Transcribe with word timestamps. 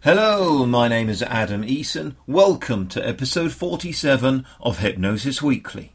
Hello, 0.00 0.64
my 0.64 0.86
name 0.86 1.08
is 1.08 1.24
Adam 1.24 1.64
Eason. 1.64 2.14
Welcome 2.28 2.86
to 2.90 3.04
episode 3.04 3.50
47 3.50 4.46
of 4.60 4.78
Hypnosis 4.78 5.42
Weekly. 5.42 5.92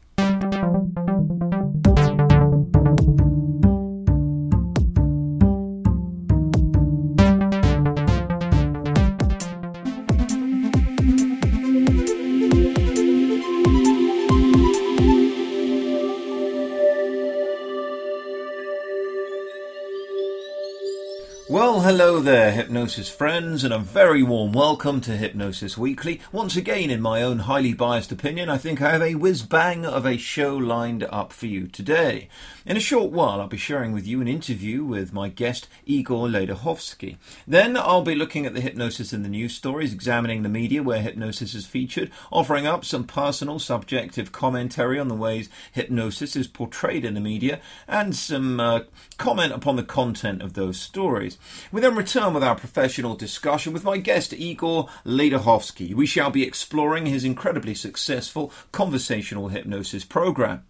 Hypnosis 22.74 23.08
friends, 23.08 23.62
and 23.62 23.72
a 23.72 23.78
very 23.78 24.24
warm 24.24 24.50
welcome 24.50 25.00
to 25.02 25.16
Hypnosis 25.16 25.78
Weekly. 25.78 26.20
Once 26.32 26.56
again, 26.56 26.90
in 26.90 27.00
my 27.00 27.22
own 27.22 27.38
highly 27.38 27.72
biased 27.72 28.10
opinion, 28.10 28.48
I 28.48 28.58
think 28.58 28.82
I 28.82 28.90
have 28.90 29.00
a 29.00 29.14
whiz 29.14 29.42
bang 29.42 29.86
of 29.86 30.04
a 30.04 30.16
show 30.16 30.56
lined 30.56 31.04
up 31.04 31.32
for 31.32 31.46
you 31.46 31.68
today. 31.68 32.28
In 32.66 32.76
a 32.76 32.80
short 32.80 33.12
while, 33.12 33.40
I'll 33.40 33.46
be 33.46 33.56
sharing 33.56 33.92
with 33.92 34.08
you 34.08 34.20
an 34.20 34.26
interview 34.26 34.82
with 34.82 35.12
my 35.12 35.28
guest, 35.28 35.68
Igor 35.86 36.26
Ledochowski. 36.26 37.16
Then 37.46 37.76
I'll 37.76 38.02
be 38.02 38.16
looking 38.16 38.44
at 38.44 38.54
the 38.54 38.60
hypnosis 38.60 39.12
in 39.12 39.22
the 39.22 39.28
news 39.28 39.54
stories, 39.54 39.92
examining 39.92 40.42
the 40.42 40.48
media 40.48 40.82
where 40.82 41.00
hypnosis 41.00 41.54
is 41.54 41.66
featured, 41.66 42.10
offering 42.32 42.66
up 42.66 42.84
some 42.84 43.04
personal, 43.04 43.60
subjective 43.60 44.32
commentary 44.32 44.98
on 44.98 45.06
the 45.06 45.14
ways 45.14 45.48
hypnosis 45.70 46.34
is 46.34 46.48
portrayed 46.48 47.04
in 47.04 47.14
the 47.14 47.20
media, 47.20 47.60
and 47.86 48.16
some 48.16 48.58
uh, 48.58 48.80
comment 49.16 49.52
upon 49.52 49.76
the 49.76 49.84
content 49.84 50.42
of 50.42 50.54
those 50.54 50.80
stories. 50.80 51.38
We 51.70 51.80
then 51.80 51.94
return 51.94 52.34
with 52.34 52.42
our 52.42 52.63
professional 52.64 53.14
discussion 53.14 53.74
with 53.74 53.84
my 53.84 53.98
guest, 53.98 54.32
Igor 54.32 54.88
Ledochowski. 55.04 55.94
We 55.94 56.06
shall 56.06 56.30
be 56.30 56.44
exploring 56.44 57.04
his 57.04 57.22
incredibly 57.22 57.74
successful 57.74 58.50
conversational 58.72 59.48
hypnosis 59.48 60.02
program. 60.02 60.64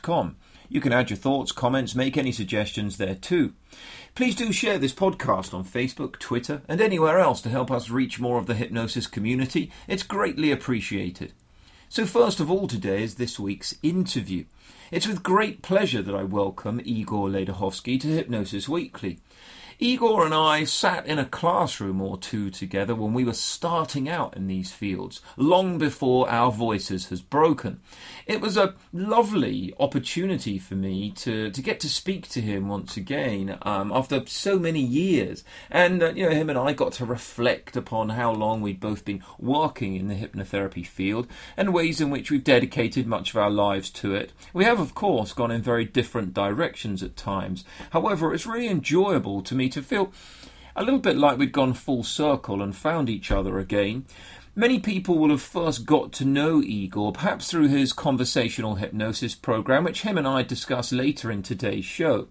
.com. 0.01 0.37
You 0.69 0.79
can 0.79 0.93
add 0.93 1.09
your 1.09 1.17
thoughts, 1.17 1.51
comments, 1.51 1.95
make 1.95 2.15
any 2.15 2.31
suggestions 2.31 2.95
there 2.95 3.15
too. 3.15 3.51
Please 4.15 4.37
do 4.37 4.53
share 4.53 4.77
this 4.77 4.93
podcast 4.93 5.53
on 5.53 5.65
Facebook, 5.65 6.17
Twitter, 6.17 6.61
and 6.69 6.79
anywhere 6.79 7.19
else 7.19 7.41
to 7.41 7.49
help 7.49 7.69
us 7.69 7.89
reach 7.89 8.21
more 8.21 8.37
of 8.37 8.45
the 8.45 8.55
hypnosis 8.55 9.05
community. 9.05 9.69
It's 9.85 10.03
greatly 10.03 10.49
appreciated. 10.49 11.33
So, 11.89 12.05
first 12.05 12.41
of 12.41 12.51
all, 12.51 12.67
today 12.67 13.01
is 13.01 13.15
this 13.15 13.39
week's 13.39 13.75
interview. 13.81 14.43
It's 14.91 15.07
with 15.07 15.23
great 15.23 15.61
pleasure 15.61 16.01
that 16.01 16.13
I 16.13 16.23
welcome 16.23 16.81
Igor 16.83 17.29
Ledochowski 17.29 17.97
to 18.01 18.07
Hypnosis 18.07 18.67
Weekly. 18.67 19.19
Igor 19.79 20.25
and 20.25 20.33
I 20.33 20.63
sat 20.63 21.05
in 21.05 21.19
a 21.19 21.25
classroom 21.25 22.01
or 22.01 22.17
two 22.17 22.49
together 22.49 22.95
when 22.95 23.13
we 23.13 23.23
were 23.23 23.33
starting 23.33 24.09
out 24.09 24.35
in 24.35 24.47
these 24.47 24.71
fields, 24.71 25.21
long 25.35 25.77
before 25.77 26.27
our 26.31 26.51
voices 26.51 27.09
has 27.09 27.21
broken. 27.21 27.79
It 28.25 28.41
was 28.41 28.57
a 28.57 28.73
lovely 28.91 29.75
opportunity 29.79 30.57
for 30.57 30.73
me 30.73 31.11
to, 31.17 31.51
to 31.51 31.61
get 31.61 31.79
to 31.81 31.89
speak 31.89 32.27
to 32.29 32.41
him 32.41 32.67
once 32.67 32.97
again 32.97 33.59
um, 33.61 33.91
after 33.91 34.25
so 34.25 34.57
many 34.57 34.79
years. 34.79 35.43
And, 35.69 36.01
uh, 36.01 36.13
you 36.13 36.27
know, 36.27 36.35
him 36.35 36.49
and 36.49 36.57
I 36.57 36.73
got 36.73 36.93
to 36.93 37.05
reflect 37.05 37.77
upon 37.77 38.09
how 38.09 38.31
long 38.31 38.61
we'd 38.61 38.79
both 38.79 39.05
been 39.05 39.23
working 39.37 39.95
in 39.95 40.07
the 40.07 40.15
hypnotherapy 40.15 40.87
field 40.87 41.27
and 41.55 41.71
ways 41.71 42.01
in 42.01 42.09
which 42.09 42.31
we've 42.31 42.43
dedicated 42.43 43.05
much 43.05 43.29
of 43.29 43.37
our 43.37 43.51
lives 43.51 43.91
to 43.91 44.15
it. 44.15 44.33
We 44.53 44.63
have, 44.63 44.79
of 44.79 44.95
course, 44.95 45.33
gone 45.33 45.51
in 45.51 45.61
very 45.61 45.85
different 45.85 46.33
directions 46.33 47.03
at 47.03 47.15
times. 47.15 47.63
However, 47.91 48.33
it's 48.33 48.47
really 48.47 48.69
enjoyable 48.69 49.43
to 49.43 49.53
me 49.53 49.66
to 49.69 49.81
feel 49.81 50.11
a 50.75 50.83
little 50.83 50.99
bit 50.99 51.17
like 51.17 51.37
we'd 51.37 51.51
gone 51.51 51.73
full 51.73 52.03
circle 52.03 52.61
and 52.61 52.75
found 52.75 53.09
each 53.09 53.31
other 53.31 53.57
again. 53.57 54.05
Many 54.55 54.79
people 54.79 55.17
will 55.17 55.29
have 55.29 55.41
first 55.41 55.85
got 55.85 56.11
to 56.13 56.25
know 56.25 56.61
Igor 56.63 57.11
perhaps 57.13 57.49
through 57.49 57.67
his 57.67 57.93
conversational 57.93 58.75
hypnosis 58.75 59.35
program, 59.35 59.83
which 59.83 60.01
him 60.01 60.17
and 60.17 60.27
I 60.27 60.43
discuss 60.43 60.91
later 60.91 61.31
in 61.31 61.43
today's 61.43 61.85
show. 61.85 62.27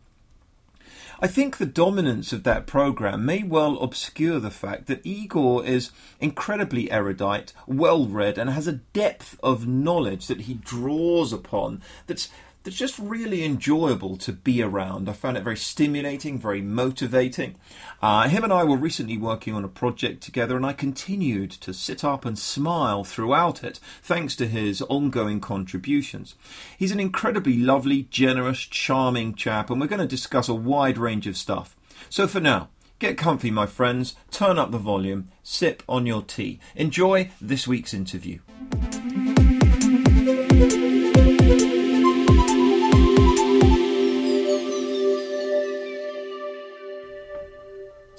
I 1.19 1.29
think 1.29 1.57
the 1.57 1.67
dominance 1.67 2.35
of 2.35 2.43
that 2.43 2.67
program 2.67 3.25
may 3.25 3.43
well 3.43 3.79
obscure 3.79 4.39
the 4.39 4.51
fact 4.51 4.87
that 4.87 5.07
Igor 5.07 5.65
is 5.65 5.91
incredibly 6.21 6.91
erudite, 6.91 7.55
well 7.67 8.05
read, 8.05 8.37
and 8.37 8.51
has 8.51 8.67
a 8.67 8.73
depth 8.73 9.39
of 9.43 9.67
knowledge 9.67 10.27
that 10.27 10.43
he 10.43 10.55
draws 10.55 11.33
upon 11.33 11.81
that's 12.07 12.29
that's 12.67 12.77
just 12.77 12.99
really 12.99 13.45
enjoyable 13.45 14.17
to 14.17 14.33
be 14.33 14.61
around. 14.61 15.09
I 15.09 15.13
found 15.13 15.37
it 15.37 15.45
very 15.45 15.57
stimulating, 15.57 16.37
very 16.37 16.61
motivating. 16.61 17.55
Uh, 18.03 18.29
him 18.29 18.43
and 18.43 18.53
I 18.53 18.65
were 18.65 18.77
recently 18.77 19.17
working 19.17 19.55
on 19.55 19.63
a 19.63 19.69
project 19.69 20.21
together, 20.21 20.57
and 20.57 20.67
I 20.67 20.73
continued 20.73 21.53
to 21.53 21.73
sit 21.73 22.03
up 22.03 22.25
and 22.25 22.37
smile 22.37 23.05
throughout 23.05 23.63
it, 23.63 23.79
thanks 24.03 24.35
to 24.37 24.49
his 24.49 24.83
ongoing 24.83 25.39
contributions. 25.39 26.35
He's 26.77 26.91
an 26.91 26.99
incredibly 26.99 27.57
lovely, 27.57 28.09
generous, 28.11 28.59
charming 28.59 29.37
chap, 29.37 29.71
and 29.71 29.81
we're 29.81 29.87
going 29.87 30.01
to 30.01 30.07
discuss 30.07 30.49
a 30.49 30.55
wide 30.55 30.99
range 30.99 31.29
of 31.29 31.37
stuff. 31.37 31.77
So 32.11 32.27
for 32.27 32.41
now, 32.41 32.69
Get 32.99 33.19
comfy, 33.19 33.51
my 33.51 33.67
friends, 33.67 34.17
turn 34.31 34.59
up 34.59 34.71
the 34.71 34.79
volume, 34.79 35.29
sip 35.43 35.83
on 35.87 36.07
your 36.07 36.23
tea. 36.23 36.61
Enjoy 36.75 37.31
this 37.43 37.69
week's 37.69 37.93
interview. 37.93 38.39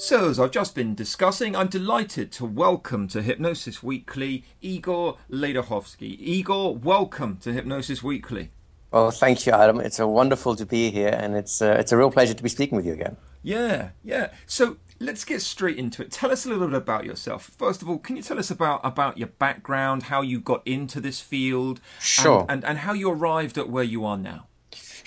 So, 0.07 0.29
as 0.29 0.39
I've 0.39 0.51
just 0.51 0.73
been 0.73 0.95
discussing, 0.95 1.53
I'm 1.53 1.67
delighted 1.67 2.31
to 2.31 2.45
welcome 2.45 3.09
to 3.09 3.21
Hypnosis 3.21 3.83
Weekly 3.83 4.45
Igor 4.61 5.17
Ledochowski. 5.29 6.17
Igor, 6.21 6.77
welcome 6.77 7.35
to 7.41 7.51
Hypnosis 7.51 8.01
Weekly. 8.01 8.51
Well, 8.89 9.11
thank 9.11 9.45
you, 9.45 9.51
Adam. 9.51 9.81
It's 9.81 9.99
a 9.99 10.07
wonderful 10.07 10.55
to 10.55 10.65
be 10.65 10.91
here, 10.91 11.09
and 11.09 11.35
it's 11.35 11.61
uh, 11.61 11.75
it's 11.77 11.91
a 11.91 11.97
real 11.97 12.09
pleasure 12.09 12.33
to 12.33 12.41
be 12.41 12.47
speaking 12.47 12.77
with 12.77 12.85
you 12.85 12.93
again. 12.93 13.17
Yeah, 13.43 13.89
yeah. 14.01 14.31
So 14.45 14.77
let's 15.01 15.25
get 15.25 15.41
straight 15.41 15.77
into 15.77 16.03
it. 16.03 16.09
Tell 16.09 16.31
us 16.31 16.45
a 16.45 16.49
little 16.51 16.67
bit 16.67 16.77
about 16.77 17.03
yourself. 17.03 17.51
First 17.57 17.81
of 17.81 17.89
all, 17.89 17.97
can 17.97 18.15
you 18.15 18.23
tell 18.23 18.39
us 18.39 18.49
about 18.49 18.79
about 18.85 19.17
your 19.17 19.27
background, 19.27 20.03
how 20.03 20.21
you 20.21 20.39
got 20.39 20.65
into 20.65 21.01
this 21.01 21.19
field, 21.19 21.81
Sure. 21.99 22.43
and, 22.43 22.63
and, 22.63 22.65
and 22.65 22.77
how 22.77 22.93
you 22.93 23.11
arrived 23.11 23.57
at 23.57 23.67
where 23.67 23.83
you 23.83 24.05
are 24.05 24.17
now? 24.17 24.47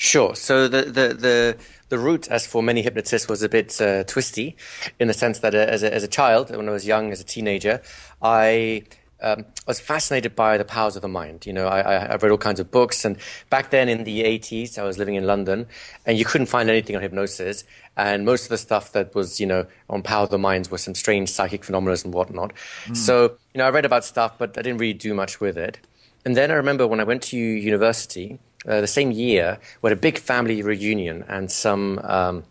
Sure. 0.02 0.34
So 0.34 0.66
the 0.66 0.84
the 0.84 1.08
the, 1.12 1.56
the 1.90 1.98
route, 1.98 2.26
as 2.28 2.46
for 2.46 2.62
many 2.62 2.80
hypnotists, 2.80 3.28
was 3.28 3.42
a 3.42 3.50
bit 3.50 3.78
uh, 3.82 4.02
twisty, 4.04 4.56
in 4.98 5.08
the 5.08 5.12
sense 5.12 5.40
that 5.40 5.54
uh, 5.54 5.58
as 5.58 5.82
a, 5.82 5.92
as 5.92 6.02
a 6.02 6.08
child, 6.08 6.56
when 6.56 6.66
I 6.70 6.72
was 6.72 6.86
young, 6.86 7.12
as 7.12 7.20
a 7.20 7.24
teenager, 7.24 7.82
I. 8.22 8.84
Um, 9.22 9.40
I 9.40 9.64
was 9.66 9.80
fascinated 9.80 10.34
by 10.34 10.56
the 10.56 10.64
powers 10.64 10.96
of 10.96 11.02
the 11.02 11.08
mind. 11.08 11.44
You 11.44 11.52
know, 11.52 11.66
I, 11.66 11.80
I, 11.80 12.16
read 12.16 12.30
all 12.30 12.38
kinds 12.38 12.58
of 12.58 12.70
books, 12.70 13.04
and 13.04 13.18
back 13.50 13.68
then 13.68 13.90
in 13.90 14.04
the 14.04 14.22
80s, 14.22 14.78
I 14.78 14.82
was 14.84 14.96
living 14.96 15.14
in 15.14 15.26
London, 15.26 15.66
and 16.06 16.16
you 16.16 16.24
couldn't 16.24 16.46
find 16.46 16.70
anything 16.70 16.96
on 16.96 17.02
hypnosis, 17.02 17.64
and 17.98 18.24
most 18.24 18.44
of 18.44 18.48
the 18.48 18.56
stuff 18.56 18.92
that 18.92 19.14
was, 19.14 19.38
you 19.38 19.44
know, 19.44 19.66
on 19.90 20.00
power 20.00 20.22
of 20.22 20.30
the 20.30 20.38
minds 20.38 20.70
was 20.70 20.82
some 20.82 20.94
strange 20.94 21.28
psychic 21.28 21.64
phenomena 21.64 21.98
and 22.02 22.14
whatnot. 22.14 22.54
So, 22.94 23.36
you 23.52 23.58
know, 23.58 23.66
I 23.66 23.68
read 23.68 23.84
about 23.84 24.06
stuff, 24.06 24.38
but 24.38 24.56
I 24.56 24.62
didn't 24.62 24.78
really 24.78 24.94
do 24.94 25.12
much 25.12 25.38
with 25.38 25.58
it. 25.58 25.78
And 26.24 26.34
then 26.34 26.50
I 26.50 26.54
remember 26.54 26.86
when 26.86 26.98
I 26.98 27.04
went 27.04 27.20
to 27.24 27.36
university, 27.36 28.38
uh, 28.66 28.80
the 28.80 28.86
same 28.86 29.10
year, 29.10 29.58
we 29.82 29.88
had 29.88 29.96
a 29.96 30.00
big 30.00 30.18
family 30.18 30.62
reunion 30.62 31.24
and 31.28 31.50
some 31.50 31.98
um, 32.00 32.44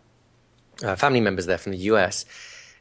uh, 0.82 0.96
family 0.96 1.20
members 1.20 1.46
there 1.46 1.58
from 1.58 1.72
the 1.72 1.78
US. 1.78 2.24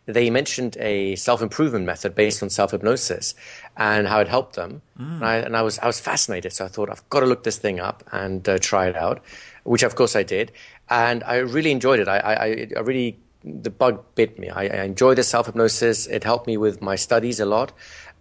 they 0.05 0.29
mentioned 0.31 0.75
a 0.79 1.15
self 1.15 1.41
improvement 1.41 1.85
method 1.85 2.15
based 2.15 2.41
on 2.41 2.49
self 2.49 2.71
hypnosis 2.71 3.35
and 3.77 4.07
how 4.07 4.19
it 4.19 4.27
helped 4.27 4.55
them. 4.55 4.81
Mm. 4.99 5.15
And, 5.15 5.25
I, 5.25 5.35
and, 5.35 5.57
I, 5.57 5.61
was 5.61 5.77
I 5.79 5.87
was 5.87 5.99
fascinated, 5.99 6.53
so 6.53 6.65
I 6.65 6.67
thought 6.67 6.89
I've 6.89 7.07
got 7.09 7.19
to 7.19 7.25
look 7.25 7.43
this 7.43 7.57
thing 7.57 7.79
up 7.79 8.03
and 8.11 8.47
uh, 8.49 8.57
try 8.57 8.87
it 8.87 8.95
out, 8.95 9.21
which 9.63 9.83
of 9.83 9.95
course 9.95 10.15
I 10.15 10.23
did, 10.23 10.51
and 10.89 11.23
I 11.23 11.37
really 11.37 11.71
enjoyed 11.71 11.99
it. 11.99 12.07
I, 12.07 12.17
I, 12.17 12.67
I 12.75 12.79
really 12.79 13.19
the 13.43 13.69
bug 13.69 14.03
bit 14.15 14.37
me. 14.37 14.49
I, 14.49 14.63
I 14.63 14.83
enjoy 14.83 15.15
the 15.15 15.23
self 15.23 15.45
hypnosis. 15.45 16.07
It 16.07 16.23
helped 16.23 16.47
me 16.47 16.57
with 16.57 16.81
my 16.81 16.95
studies 16.95 17.39
a 17.39 17.45
lot. 17.45 17.71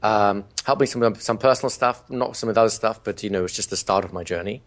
Um, 0.03 0.45
helped 0.65 0.81
me 0.81 0.87
some 0.87 1.15
some 1.17 1.39
personal 1.39 1.71
stuff, 1.71 2.09
not 2.11 2.37
some 2.37 2.49
of 2.49 2.55
the 2.55 2.61
other 2.61 2.71
stuff, 2.71 3.03
but 3.03 3.23
you 3.23 3.31
know, 3.31 3.45
it's 3.45 3.55
just 3.55 3.71
the 3.71 3.77
start 3.77 4.05
of 4.05 4.13
my 4.13 4.23
journey. 4.23 4.63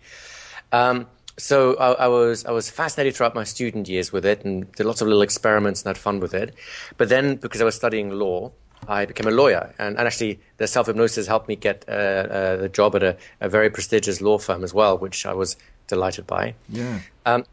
Um, 0.72 1.08
so 1.38 1.76
I, 1.76 2.06
I, 2.06 2.08
was 2.08 2.46
I 2.46 2.52
was 2.52 2.70
fascinated 2.70 3.16
throughout 3.16 3.36
my 3.36 3.44
student 3.44 3.90
years 3.90 4.12
with 4.12 4.26
it, 4.26 4.46
and 4.46 4.72
did 4.74 4.86
lots 4.86 5.02
of 5.02 5.08
little 5.08 5.22
experiments 5.22 5.82
and 5.82 5.88
had 5.88 5.98
fun 5.98 6.20
with 6.20 6.34
it. 6.34 6.54
But 6.98 7.10
then, 7.10 7.36
because 7.36 7.62
I 7.62 7.66
was 7.66 7.76
studying 7.76 8.12
law, 8.12 8.52
I 8.88 9.06
became 9.06 9.28
a 9.28 9.32
lawyer, 9.32 9.74
and, 9.80 9.98
and 9.98 10.08
actually, 10.08 10.40
the 10.58 10.68
self 10.68 10.88
hypnosis 10.88 11.28
helped 11.28 11.48
me 11.48 11.56
get 11.56 11.86
uh, 11.88 11.92
uh, 11.92 12.56
the 12.58 12.70
job 12.70 12.96
at 12.96 13.04
a, 13.04 13.18
a, 13.40 13.50
very 13.50 13.70
prestigious 13.70 14.22
law 14.22 14.38
firm 14.38 14.64
as 14.64 14.74
well, 14.74 14.98
which 14.98 15.26
I 15.26 15.34
was 15.34 15.56
delighted 15.88 16.28
by. 16.28 16.56
Yeah. 16.70 17.00
Um, 17.26 17.46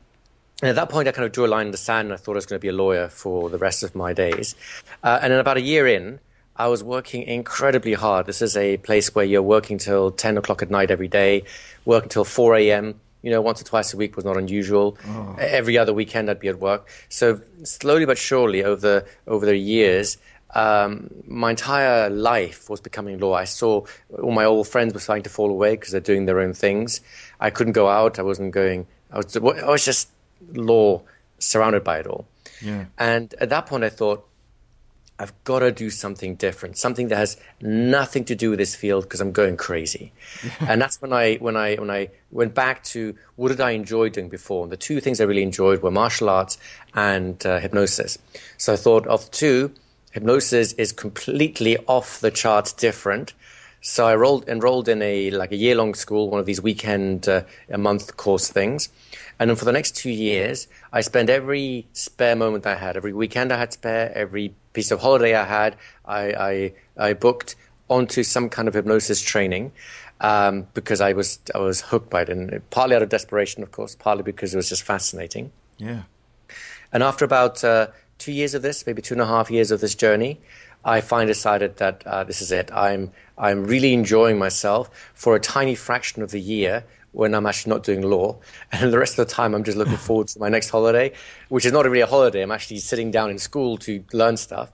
and 0.60 0.70
at 0.70 0.76
that 0.76 0.88
point, 0.88 1.06
I 1.06 1.12
kind 1.12 1.24
of 1.24 1.32
drew 1.32 1.46
a 1.46 1.48
line 1.48 1.66
in 1.66 1.72
the 1.72 1.78
sand, 1.78 2.06
and 2.06 2.14
I 2.14 2.16
thought 2.16 2.32
I 2.32 2.36
was 2.36 2.46
going 2.46 2.58
to 2.58 2.62
be 2.62 2.68
a 2.68 2.72
lawyer 2.72 3.08
for 3.08 3.48
the 3.48 3.58
rest 3.58 3.82
of 3.82 3.94
my 3.94 4.12
days. 4.12 4.54
Uh, 5.02 5.18
and 5.22 5.32
then, 5.32 5.40
about 5.40 5.56
a 5.56 5.62
year 5.62 5.86
in, 5.86 6.18
I 6.56 6.66
was 6.66 6.82
working 6.82 7.22
incredibly 7.22 7.94
hard. 7.94 8.26
This 8.26 8.42
is 8.42 8.56
a 8.56 8.78
place 8.78 9.14
where 9.14 9.24
you're 9.24 9.42
working 9.42 9.78
till 9.78 10.10
10 10.10 10.38
o'clock 10.38 10.62
at 10.62 10.70
night 10.70 10.90
every 10.90 11.08
day, 11.08 11.44
working 11.84 12.08
till 12.08 12.24
4 12.24 12.56
a.m. 12.56 13.00
You 13.22 13.30
know, 13.32 13.40
once 13.40 13.60
or 13.60 13.64
twice 13.64 13.92
a 13.92 13.96
week 13.96 14.14
was 14.16 14.24
not 14.24 14.36
unusual. 14.36 14.96
Oh. 15.06 15.36
Every 15.38 15.76
other 15.76 15.92
weekend, 15.92 16.30
I'd 16.30 16.38
be 16.38 16.48
at 16.48 16.60
work. 16.60 16.88
So 17.08 17.40
slowly 17.64 18.06
but 18.06 18.16
surely, 18.18 18.62
over 18.62 18.80
the, 18.80 19.06
over 19.26 19.44
the 19.44 19.56
years, 19.56 20.18
um, 20.54 21.10
my 21.26 21.50
entire 21.50 22.08
life 22.10 22.70
was 22.70 22.80
becoming 22.80 23.18
law. 23.18 23.34
I 23.34 23.44
saw 23.44 23.84
all 24.22 24.30
my 24.30 24.44
old 24.44 24.68
friends 24.68 24.94
were 24.94 25.00
starting 25.00 25.24
to 25.24 25.30
fall 25.30 25.50
away 25.50 25.72
because 25.72 25.90
they're 25.90 26.00
doing 26.00 26.26
their 26.26 26.40
own 26.40 26.52
things. 26.52 27.00
I 27.40 27.50
couldn't 27.50 27.72
go 27.72 27.88
out. 27.88 28.18
I 28.18 28.22
wasn't 28.22 28.52
going. 28.52 28.86
I 29.10 29.16
was, 29.16 29.36
I 29.36 29.40
was 29.40 29.84
just 29.84 30.10
law 30.52 31.02
surrounded 31.38 31.84
by 31.84 31.98
it 31.98 32.06
all. 32.06 32.26
Yeah. 32.62 32.86
And 32.98 33.34
at 33.40 33.50
that 33.50 33.66
point, 33.66 33.84
I 33.84 33.88
thought, 33.88 34.27
I've 35.20 35.32
got 35.42 35.60
to 35.60 35.72
do 35.72 35.90
something 35.90 36.36
different, 36.36 36.78
something 36.78 37.08
that 37.08 37.16
has 37.16 37.36
nothing 37.60 38.24
to 38.26 38.36
do 38.36 38.50
with 38.50 38.60
this 38.60 38.76
field 38.76 39.02
because 39.04 39.20
I'm 39.20 39.32
going 39.32 39.56
crazy. 39.56 40.12
and 40.60 40.80
that's 40.80 41.02
when 41.02 41.12
I 41.12 41.36
when 41.36 41.56
I 41.56 41.74
when 41.76 41.90
I 41.90 42.10
went 42.30 42.54
back 42.54 42.84
to 42.84 43.16
what 43.36 43.48
did 43.48 43.60
I 43.60 43.72
enjoy 43.72 44.10
doing 44.10 44.28
before? 44.28 44.62
And 44.62 44.72
the 44.72 44.76
two 44.76 45.00
things 45.00 45.20
I 45.20 45.24
really 45.24 45.42
enjoyed 45.42 45.82
were 45.82 45.90
martial 45.90 46.30
arts 46.30 46.56
and 46.94 47.44
uh, 47.44 47.58
hypnosis. 47.58 48.18
So 48.58 48.74
I 48.74 48.76
thought 48.76 49.06
of 49.08 49.24
the 49.24 49.30
two, 49.30 49.72
hypnosis 50.12 50.72
is 50.74 50.92
completely 50.92 51.76
off 51.86 52.20
the 52.20 52.30
charts 52.30 52.72
different. 52.72 53.34
So 53.80 54.06
I 54.06 54.14
rolled, 54.16 54.48
enrolled 54.48 54.88
in 54.88 55.02
a 55.02 55.30
like 55.30 55.52
a 55.52 55.56
year 55.56 55.74
long 55.74 55.94
school, 55.94 56.30
one 56.30 56.40
of 56.40 56.46
these 56.46 56.60
weekend 56.60 57.28
uh, 57.28 57.42
a 57.70 57.78
month 57.78 58.16
course 58.16 58.48
things. 58.48 58.88
And 59.38 59.50
then 59.50 59.56
for 59.56 59.64
the 59.64 59.72
next 59.72 59.96
two 59.96 60.10
years, 60.10 60.66
I 60.92 61.00
spent 61.00 61.30
every 61.30 61.86
spare 61.92 62.34
moment 62.34 62.66
I 62.66 62.74
had, 62.74 62.96
every 62.96 63.12
weekend 63.12 63.52
I 63.52 63.58
had 63.58 63.72
spare, 63.72 64.12
every 64.16 64.54
piece 64.78 64.92
of 64.92 65.00
holiday 65.00 65.34
I 65.34 65.44
had, 65.44 65.74
I, 66.04 66.22
I, 66.50 66.72
I 67.08 67.12
booked 67.12 67.56
onto 67.88 68.22
some 68.22 68.48
kind 68.48 68.68
of 68.68 68.74
hypnosis 68.74 69.20
training 69.20 69.72
um, 70.20 70.68
because 70.72 71.00
I 71.00 71.14
was 71.14 71.40
I 71.52 71.58
was 71.58 71.80
hooked 71.80 72.10
by 72.10 72.22
it, 72.22 72.28
and 72.28 72.62
partly 72.70 72.94
out 72.94 73.02
of 73.02 73.08
desperation, 73.08 73.64
of 73.64 73.72
course, 73.72 73.96
partly 73.96 74.22
because 74.22 74.54
it 74.54 74.56
was 74.56 74.68
just 74.68 74.84
fascinating. 74.84 75.50
Yeah. 75.78 76.02
And 76.92 77.02
after 77.02 77.24
about 77.24 77.64
uh, 77.64 77.88
two 78.18 78.30
years 78.30 78.54
of 78.54 78.62
this, 78.62 78.86
maybe 78.86 79.02
two 79.02 79.14
and 79.14 79.20
a 79.20 79.26
half 79.26 79.50
years 79.50 79.72
of 79.72 79.80
this 79.80 79.96
journey, 79.96 80.40
I 80.84 81.00
finally 81.00 81.32
decided 81.32 81.78
that 81.78 82.06
uh, 82.06 82.22
this 82.22 82.40
is 82.40 82.52
it. 82.52 82.70
I'm 82.72 83.10
I'm 83.36 83.66
really 83.66 83.92
enjoying 83.92 84.38
myself 84.38 84.90
for 85.12 85.34
a 85.34 85.40
tiny 85.40 85.74
fraction 85.74 86.22
of 86.22 86.30
the 86.30 86.40
year 86.40 86.84
when 87.12 87.34
I'm 87.34 87.46
actually 87.46 87.70
not 87.70 87.82
doing 87.82 88.02
law. 88.02 88.38
And 88.72 88.92
the 88.92 88.98
rest 88.98 89.18
of 89.18 89.26
the 89.26 89.32
time, 89.32 89.54
I'm 89.54 89.64
just 89.64 89.78
looking 89.78 89.96
forward 89.96 90.28
to 90.28 90.38
my 90.38 90.48
next 90.48 90.70
holiday, 90.70 91.12
which 91.48 91.64
is 91.64 91.72
not 91.72 91.84
really 91.84 92.00
a 92.00 92.06
holiday. 92.06 92.42
I'm 92.42 92.52
actually 92.52 92.78
sitting 92.78 93.10
down 93.10 93.30
in 93.30 93.38
school 93.38 93.78
to 93.78 94.04
learn 94.12 94.36
stuff. 94.36 94.70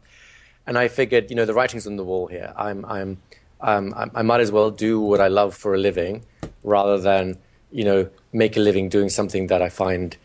And 0.67 0.79
I 0.79 0.89
figured, 0.89 1.31
you 1.31 1.37
know, 1.37 1.45
the 1.45 1.55
writing's 1.55 1.87
on 1.87 1.97
the 1.97 2.05
wall 2.05 2.27
here. 2.27 2.53
I'm, 2.57 2.85
I'm, 2.87 3.19
um, 3.61 3.95
I 4.15 4.23
might 4.23 4.41
as 4.41 4.51
well 4.51 4.71
do 4.71 5.01
what 5.01 5.21
I 5.21 5.29
love 5.29 5.55
for 5.55 5.75
a 5.75 5.79
living 5.79 6.25
rather 6.63 6.99
than, 6.99 7.39
you 7.71 7.85
know, 7.85 8.09
make 8.33 8.57
a 8.57 8.61
living 8.61 8.89
doing 8.89 9.09
something 9.09 9.47
that 9.49 9.63
I 9.63 9.69
find 9.69 10.17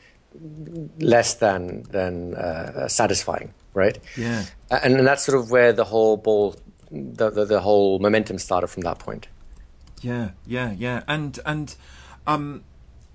less 1.00 1.36
than, 1.36 1.84
than 1.84 2.36
uh, 2.36 2.88
satisfying, 2.88 3.54
right? 3.74 3.98
Yeah. 4.18 4.46
And, 4.72 4.96
and 4.96 5.08
that's 5.08 5.24
sort 5.24 5.38
of 5.38 5.52
where 5.52 5.74
the 5.74 5.86
whole 5.86 6.18
ball, 6.18 6.56
the, 6.92 7.30
the, 7.30 7.46
the 7.46 7.60
whole 7.60 8.00
momentum 8.00 8.40
started 8.40 8.68
from 8.68 8.82
that 8.84 9.00
point. 9.00 9.28
Yeah, 10.02 10.32
yeah, 10.46 10.72
yeah. 10.72 11.04
And, 11.08 11.40
and, 11.46 11.76
um, 12.30 12.64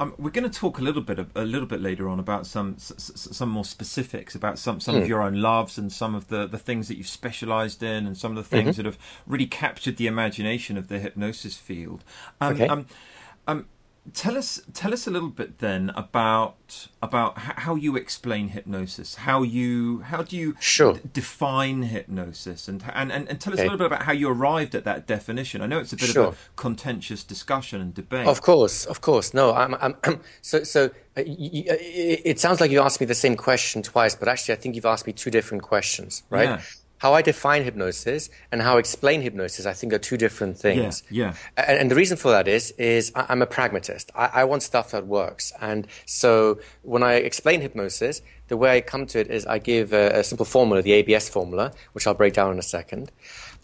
um, 0.00 0.14
we're 0.19 0.31
going 0.31 0.49
to 0.49 0.58
talk 0.58 0.78
a 0.78 0.82
little 0.82 1.02
bit 1.02 1.25
a 1.34 1.44
little 1.44 1.69
bit 1.69 1.81
later 1.81 2.08
on 2.08 2.19
about 2.19 2.46
some 2.46 2.76
some 2.78 3.49
more 3.49 3.64
specifics 3.64 4.34
about 4.34 4.58
some 4.58 4.81
some 4.81 4.96
mm. 4.96 4.99
of 4.99 5.05
hmm. 5.05 5.08
your 5.08 5.22
own 5.22 5.40
loves 5.40 5.78
and 5.78 5.93
some 5.93 6.16
of 6.16 6.28
the, 6.28 6.49
the 6.49 6.58
things 6.58 6.88
that 6.88 6.96
you've 6.96 7.08
specialised 7.08 7.82
in 7.82 8.06
and 8.06 8.16
some 8.16 8.32
of 8.32 8.37
the 8.37 8.43
things 8.43 8.70
mm-hmm. 8.70 8.82
that 8.82 8.87
have 8.87 8.99
really 9.26 9.46
captured 9.46 9.96
the 9.96 10.08
imagination 10.08 10.76
of 10.76 10.88
the 10.88 10.99
hypnosis 10.99 11.56
field. 11.56 12.02
Um, 12.40 12.55
okay. 12.55 12.66
Um, 12.66 12.87
um, 13.46 13.66
tell 14.12 14.37
us 14.37 14.61
tell 14.73 14.93
us 14.93 15.06
a 15.06 15.11
little 15.11 15.31
bit 15.31 15.59
then 15.59 15.91
about 15.97 16.89
about 17.03 17.39
how 17.39 17.75
you 17.75 17.97
explain 17.97 18.49
hypnosis. 18.49 19.17
How 19.17 19.43
you 19.43 20.01
how 20.01 20.23
do 20.23 20.37
you 20.37 20.56
sure. 20.61 20.95
d- 20.95 21.01
define 21.12 21.85
hypnosis? 21.85 22.69
And, 22.69 22.85
and 22.93 23.11
and, 23.11 23.29
and 23.29 23.41
tell 23.41 23.53
us 23.53 23.61
okay. 23.61 23.69
a 23.69 23.71
little 23.71 23.79
bit 23.79 23.87
about 23.87 24.03
how 24.03 24.12
you 24.12 24.29
arrived 24.29 24.75
at 24.75 24.85
that 24.85 25.06
definition. 25.06 25.62
I 25.62 25.67
know 25.67 25.79
it's 25.79 25.93
a 25.93 25.97
bit 25.97 26.11
sure. 26.11 26.27
of 26.27 26.35
a 26.35 26.61
contentious 26.61 27.25
discussion 27.25 27.81
and 27.81 27.95
debate. 27.95 28.27
Of 28.27 28.43
course 28.43 28.85
of 28.85 29.01
course. 29.01 29.33
No 29.33 29.55
i'm, 29.55 29.75
I'm, 29.77 29.97
I'm 30.05 30.21
so 30.43 30.62
so 30.65 30.87
uh, 31.17 31.23
it 31.27 32.39
sounds 32.41 32.61
like 32.61 32.71
you 32.71 32.81
asked 32.81 33.00
me 33.00 33.07
the 33.07 33.15
same 33.15 33.37
question 33.37 33.83
twice 33.83 34.15
but 34.15 34.29
actually 34.29 34.55
i 34.55 34.57
think 34.57 34.75
you've 34.75 34.87
asked 34.87 35.07
me 35.07 35.12
two 35.12 35.31
different 35.31 35.62
questions 35.62 36.23
right? 36.31 36.49
Yeah 36.49 36.61
how 36.99 37.12
I 37.12 37.23
define 37.23 37.64
hypnosis 37.64 38.31
and 38.50 38.62
how 38.62 38.76
I 38.76 38.79
explain 38.79 39.20
hypnosis, 39.20 39.67
I 39.67 39.73
think 39.73 39.93
are 39.93 39.99
two 39.99 40.17
different 40.17 40.56
things. 40.56 41.02
Yeah. 41.11 41.35
yeah. 41.56 41.64
And, 41.64 41.79
and, 41.79 41.91
the 41.91 41.94
reason 41.94 42.17
for 42.17 42.31
that 42.31 42.49
is, 42.49 42.70
is 42.73 43.12
I'm 43.14 43.43
a 43.43 43.46
pragmatist. 43.46 44.11
I, 44.14 44.31
I, 44.32 44.44
want 44.44 44.62
stuff 44.62 44.93
that 44.93 45.06
works. 45.06 45.52
And 45.61 45.87
so 46.06 46.61
when 46.82 47.02
I 47.02 47.14
explain 47.14 47.61
hypnosis, 47.61 48.23
the 48.49 48.56
way 48.56 48.76
I 48.76 48.81
come 48.81 49.06
to 49.06 49.20
it 49.20 49.31
is 49.31 49.44
I 49.46 49.58
give 49.58 49.93
a, 49.93 50.20
a 50.20 50.25
simple 50.25 50.46
formula, 50.46 50.82
the 50.82 50.93
ABS 50.93 51.29
formula, 51.29 51.73
which 51.93 52.06
I'll 52.06 52.14
break 52.14 52.35
down 52.35 52.52
in 52.52 52.58
a 52.58 52.62
second. 52.62 53.11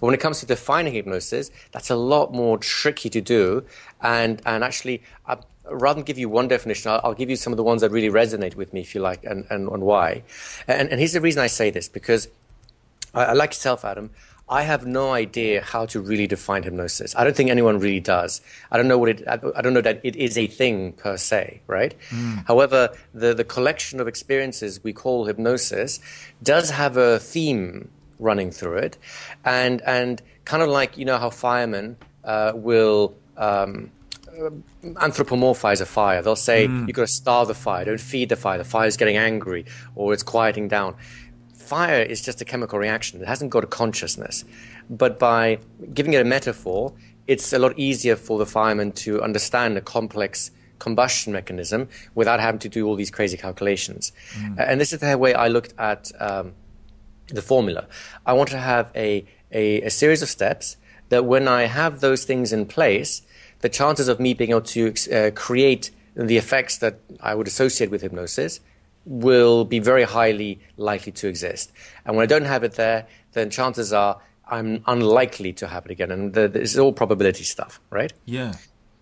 But 0.00 0.06
when 0.06 0.14
it 0.14 0.20
comes 0.20 0.40
to 0.40 0.46
defining 0.46 0.94
hypnosis, 0.94 1.50
that's 1.72 1.90
a 1.90 1.96
lot 1.96 2.32
more 2.32 2.58
tricky 2.58 3.10
to 3.10 3.20
do. 3.20 3.64
And, 4.00 4.42
and 4.44 4.64
actually, 4.64 5.02
I, 5.26 5.36
rather 5.70 5.98
than 5.98 6.04
give 6.04 6.18
you 6.18 6.28
one 6.28 6.48
definition, 6.48 6.90
I'll, 6.90 7.00
I'll, 7.04 7.14
give 7.14 7.30
you 7.30 7.36
some 7.36 7.52
of 7.52 7.58
the 7.58 7.62
ones 7.62 7.82
that 7.82 7.90
really 7.90 8.08
resonate 8.08 8.54
with 8.54 8.72
me, 8.72 8.80
if 8.80 8.94
you 8.94 9.00
like, 9.00 9.24
and, 9.24 9.46
and, 9.50 9.68
and 9.68 9.82
why. 9.82 10.24
And, 10.66 10.88
and 10.88 10.98
here's 10.98 11.12
the 11.12 11.20
reason 11.20 11.42
I 11.42 11.46
say 11.46 11.70
this, 11.70 11.88
because 11.88 12.28
I, 13.14 13.26
I 13.26 13.32
like 13.32 13.50
yourself, 13.50 13.84
Adam. 13.84 14.10
I 14.50 14.62
have 14.62 14.84
no 14.84 15.12
idea 15.12 15.62
how 15.62 15.86
to 15.86 16.00
really 16.00 16.26
define 16.26 16.64
hypnosis. 16.64 17.14
I 17.14 17.22
don't 17.22 17.36
think 17.36 17.50
anyone 17.50 17.78
really 17.78 18.00
does. 18.00 18.40
I 18.72 18.76
don't 18.76 18.88
know 18.88 18.98
what 18.98 19.10
it. 19.10 19.22
I, 19.28 19.36
don't 19.36 19.72
know 19.72 19.80
that 19.80 20.00
it 20.02 20.16
is 20.16 20.36
a 20.36 20.48
thing 20.48 20.92
per 20.94 21.16
se, 21.16 21.60
right? 21.68 21.94
Mm. 22.10 22.44
However, 22.48 22.90
the 23.14 23.32
the 23.32 23.44
collection 23.44 24.00
of 24.00 24.08
experiences 24.08 24.82
we 24.82 24.92
call 24.92 25.26
hypnosis 25.26 26.00
does 26.42 26.70
have 26.70 26.96
a 26.96 27.20
theme 27.20 27.90
running 28.18 28.50
through 28.50 28.78
it, 28.78 28.98
and 29.44 29.82
and 29.82 30.20
kind 30.44 30.64
of 30.64 30.68
like 30.68 30.98
you 30.98 31.04
know 31.04 31.18
how 31.18 31.30
firemen 31.30 31.96
uh, 32.24 32.52
will. 32.54 33.14
Um, 33.36 33.92
anthropomorphize 34.82 35.82
a 35.82 35.86
fire. 35.86 36.22
They'll 36.22 36.34
say 36.34 36.66
mm. 36.66 36.86
you've 36.86 36.96
got 36.96 37.02
to 37.02 37.12
starve 37.12 37.48
the 37.48 37.54
fire, 37.54 37.84
don't 37.84 38.00
feed 38.00 38.30
the 38.30 38.36
fire. 38.36 38.56
The 38.56 38.64
fire's 38.64 38.96
getting 38.96 39.18
angry, 39.18 39.66
or 39.94 40.14
it's 40.14 40.22
quieting 40.22 40.68
down 40.68 40.96
fire 41.70 42.02
is 42.02 42.20
just 42.20 42.40
a 42.40 42.44
chemical 42.44 42.78
reaction. 42.86 43.22
It 43.22 43.28
hasn't 43.28 43.50
got 43.56 43.62
a 43.62 43.70
consciousness. 43.82 44.44
But 45.02 45.20
by 45.20 45.60
giving 45.94 46.12
it 46.14 46.20
a 46.20 46.30
metaphor, 46.36 46.92
it's 47.28 47.52
a 47.52 47.60
lot 47.64 47.78
easier 47.78 48.16
for 48.16 48.36
the 48.42 48.46
fireman 48.56 48.90
to 49.04 49.22
understand 49.22 49.78
a 49.78 49.80
complex 49.80 50.50
combustion 50.80 51.32
mechanism 51.32 51.88
without 52.16 52.40
having 52.40 52.58
to 52.66 52.68
do 52.68 52.80
all 52.86 52.96
these 52.96 53.12
crazy 53.18 53.36
calculations. 53.36 54.12
Mm. 54.34 54.68
And 54.68 54.80
this 54.80 54.92
is 54.92 54.98
the 54.98 55.16
way 55.16 55.32
I 55.32 55.46
looked 55.46 55.74
at 55.78 56.10
um, 56.18 56.54
the 57.28 57.42
formula. 57.42 57.86
I 58.26 58.32
want 58.32 58.50
to 58.50 58.58
have 58.58 58.90
a, 58.96 59.24
a, 59.52 59.82
a, 59.82 59.90
series 59.90 60.22
of 60.22 60.28
steps 60.28 60.76
that 61.10 61.24
when 61.24 61.46
I 61.46 61.62
have 61.80 62.00
those 62.00 62.24
things 62.24 62.52
in 62.52 62.66
place, 62.66 63.22
the 63.60 63.68
chances 63.68 64.08
of 64.08 64.18
me 64.18 64.34
being 64.34 64.50
able 64.50 64.68
to 64.76 64.82
uh, 65.12 65.30
create 65.46 65.90
the 66.16 66.36
effects 66.36 66.78
that 66.78 66.94
I 67.20 67.34
would 67.36 67.46
associate 67.46 67.90
with 67.92 68.02
hypnosis 68.02 68.60
will 69.04 69.64
be 69.64 69.78
very 69.78 70.04
highly 70.04 70.60
likely 70.76 71.12
to 71.12 71.28
exist. 71.28 71.72
And 72.04 72.16
when 72.16 72.22
I 72.24 72.26
don't 72.26 72.44
have 72.44 72.64
it 72.64 72.74
there, 72.74 73.06
then 73.32 73.50
chances 73.50 73.92
are 73.92 74.20
I'm 74.46 74.82
unlikely 74.86 75.52
to 75.54 75.68
have 75.68 75.86
it 75.86 75.92
again. 75.92 76.10
And 76.10 76.34
the, 76.34 76.48
this 76.48 76.72
is 76.72 76.78
all 76.78 76.92
probability 76.92 77.44
stuff, 77.44 77.80
right? 77.90 78.12
Yeah. 78.24 78.54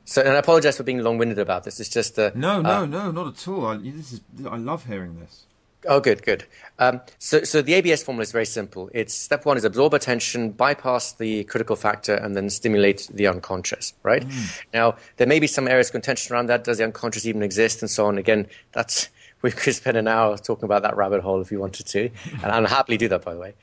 So, 0.05 0.23
and 0.23 0.31
I 0.31 0.37
apologize 0.37 0.77
for 0.77 0.85
being 0.85 0.99
long-winded 0.99 1.39
about 1.39 1.65
this. 1.65 1.81
It's 1.81 1.89
just 1.89 2.19
uh, 2.19 2.31
no, 2.35 2.63
no, 2.63 2.71
uh, 2.71 2.87
no, 2.87 3.11
not 3.11 3.27
at 3.29 3.49
all. 3.49 3.67
I, 3.67 3.77
this 3.77 4.13
is 4.13 4.21
I 4.49 4.57
love 4.57 4.87
hearing 4.87 5.19
this. 5.19 5.45
Oh, 5.87 6.01
good, 6.01 6.23
good. 6.25 6.45
Um, 6.79 7.01
so, 7.19 7.45
so 7.45 7.63
the 7.63 7.75
ABS 7.75 8.03
formula 8.03 8.23
is 8.23 8.33
very 8.33 8.47
simple. 8.47 8.91
It's 8.93 9.15
step 9.15 9.47
one 9.47 9.57
is 9.57 9.65
absorb 9.65 9.95
attention, 9.95 10.51
bypass 10.51 11.13
the 11.13 11.45
critical 11.45 11.77
factor, 11.77 12.15
and 12.15 12.35
then 12.35 12.51
stimulate 12.51 13.09
the 13.13 13.29
unconscious. 13.29 13.95
Right 14.03 14.27
mm. 14.27 14.63
now, 14.75 14.97
there 15.19 15.27
may 15.27 15.39
be 15.39 15.47
some 15.47 15.69
areas 15.69 15.89
of 15.89 15.93
contention 15.93 16.35
around 16.35 16.47
that. 16.47 16.65
Does 16.65 16.79
the 16.79 16.85
unconscious 16.85 17.27
even 17.27 17.43
exist, 17.43 17.81
and 17.81 17.91
so 17.91 18.07
on? 18.07 18.19
Again, 18.19 18.49
that's 18.73 19.09
we 19.43 19.51
could 19.51 19.75
spend 19.75 19.97
an 19.97 20.09
hour 20.09 20.37
talking 20.37 20.65
about 20.65 20.83
that 20.83 20.97
rabbit 20.97 21.23
hole 21.23 21.41
if 21.41 21.53
you 21.53 21.61
wanted 21.61 21.87
to, 21.87 22.11
and 22.43 22.47
I'll 22.47 22.67
happily 22.67 22.97
do 22.97 23.09
that, 23.09 23.25
by 23.25 23.35
the 23.35 23.41
way. 23.41 23.55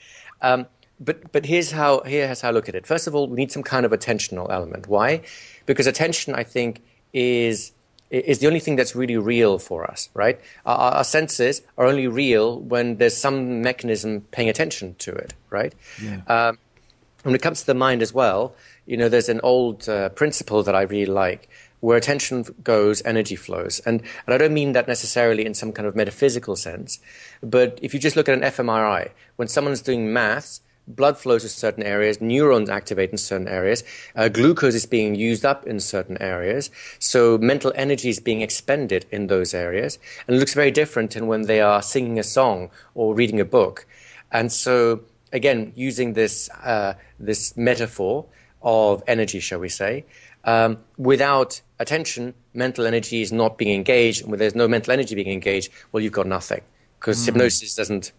Um, 0.41 0.67
but 0.99 1.31
but 1.31 1.45
here's 1.45 1.71
how 1.71 2.01
here's 2.01 2.41
how 2.41 2.49
I 2.49 2.51
look 2.51 2.69
at 2.69 2.75
it. 2.75 2.87
First 2.87 3.07
of 3.07 3.15
all, 3.15 3.27
we 3.27 3.35
need 3.35 3.51
some 3.51 3.63
kind 3.63 3.85
of 3.85 3.91
attentional 3.91 4.49
element. 4.49 4.87
Why? 4.87 5.21
Because 5.65 5.87
attention, 5.87 6.33
I 6.35 6.43
think, 6.43 6.81
is 7.13 7.73
is 8.09 8.39
the 8.39 8.47
only 8.47 8.59
thing 8.59 8.75
that's 8.75 8.95
really 8.95 9.17
real 9.17 9.57
for 9.57 9.83
us, 9.89 10.09
right? 10.13 10.39
Our, 10.65 10.93
our, 10.93 11.03
senses 11.03 11.63
are 11.77 11.85
only 11.85 12.07
real 12.07 12.59
when 12.59 12.97
there's 12.97 13.17
some 13.17 13.61
mechanism 13.61 14.21
paying 14.31 14.47
attention 14.47 14.95
to 14.99 15.11
it, 15.11 15.33
right? 15.49 15.73
Yeah. 16.01 16.21
Um, 16.27 16.59
when 17.23 17.33
it 17.33 17.41
comes 17.41 17.61
to 17.61 17.65
the 17.65 17.73
mind 17.73 18.03
as 18.03 18.13
well, 18.13 18.53
you 18.85 18.95
know, 18.95 19.09
there's 19.09 19.29
an 19.29 19.41
old 19.41 19.89
uh, 19.89 20.09
principle 20.09 20.61
that 20.63 20.75
I 20.75 20.83
really 20.83 21.11
like 21.11 21.49
where 21.85 21.97
attention 21.97 22.43
goes, 22.63 23.03
energy 23.05 23.35
flows. 23.35 23.79
And, 23.85 24.01
and 24.25 24.33
I 24.33 24.39
don't 24.39 24.55
mean 24.55 24.71
that 24.71 24.87
necessarily 24.87 25.45
in 25.45 25.53
some 25.53 25.71
kind 25.71 25.87
of 25.87 25.95
metaphysical 25.95 26.55
sense, 26.55 26.99
but 27.43 27.77
if 27.79 27.93
you 27.93 27.99
just 27.99 28.15
look 28.15 28.27
at 28.27 28.35
an 28.35 28.43
fMRI, 28.43 29.11
when 29.35 29.47
someone's 29.47 29.83
doing 29.83 30.11
maths, 30.11 30.61
blood 30.87 31.15
flows 31.15 31.43
to 31.43 31.49
certain 31.49 31.83
areas, 31.83 32.19
neurons 32.19 32.71
activate 32.71 33.11
in 33.11 33.19
certain 33.19 33.47
areas, 33.47 33.83
uh, 34.15 34.27
glucose 34.29 34.73
is 34.73 34.87
being 34.87 35.13
used 35.13 35.45
up 35.45 35.67
in 35.67 35.79
certain 35.79 36.19
areas, 36.19 36.71
so 36.97 37.37
mental 37.37 37.71
energy 37.75 38.09
is 38.09 38.19
being 38.19 38.41
expended 38.41 39.05
in 39.11 39.27
those 39.27 39.53
areas, 39.53 39.99
and 40.27 40.37
it 40.37 40.39
looks 40.39 40.55
very 40.55 40.71
different 40.71 41.11
than 41.11 41.27
when 41.27 41.43
they 41.43 41.61
are 41.61 41.83
singing 41.83 42.17
a 42.17 42.23
song 42.23 42.71
or 42.95 43.13
reading 43.13 43.39
a 43.39 43.45
book. 43.45 43.85
And 44.31 44.51
so, 44.51 45.01
again, 45.31 45.71
using 45.75 46.13
this 46.13 46.49
uh, 46.63 46.95
this 47.19 47.55
metaphor 47.55 48.25
of 48.63 49.03
energy, 49.05 49.39
shall 49.39 49.59
we 49.59 49.69
say, 49.69 50.03
um, 50.45 50.77
without 50.97 51.61
attention, 51.79 52.33
mental 52.53 52.85
energy 52.85 53.21
is 53.21 53.31
not 53.31 53.57
being 53.57 53.75
engaged, 53.75 54.21
and 54.21 54.31
when 54.31 54.39
there's 54.39 54.55
no 54.55 54.67
mental 54.67 54.93
energy 54.93 55.15
being 55.15 55.31
engaged, 55.31 55.71
well, 55.91 56.01
you've 56.01 56.13
got 56.13 56.27
nothing 56.27 56.61
because 56.99 57.21
mm. 57.21 57.25
hypnosis 57.25 57.75
doesn't 57.75 58.11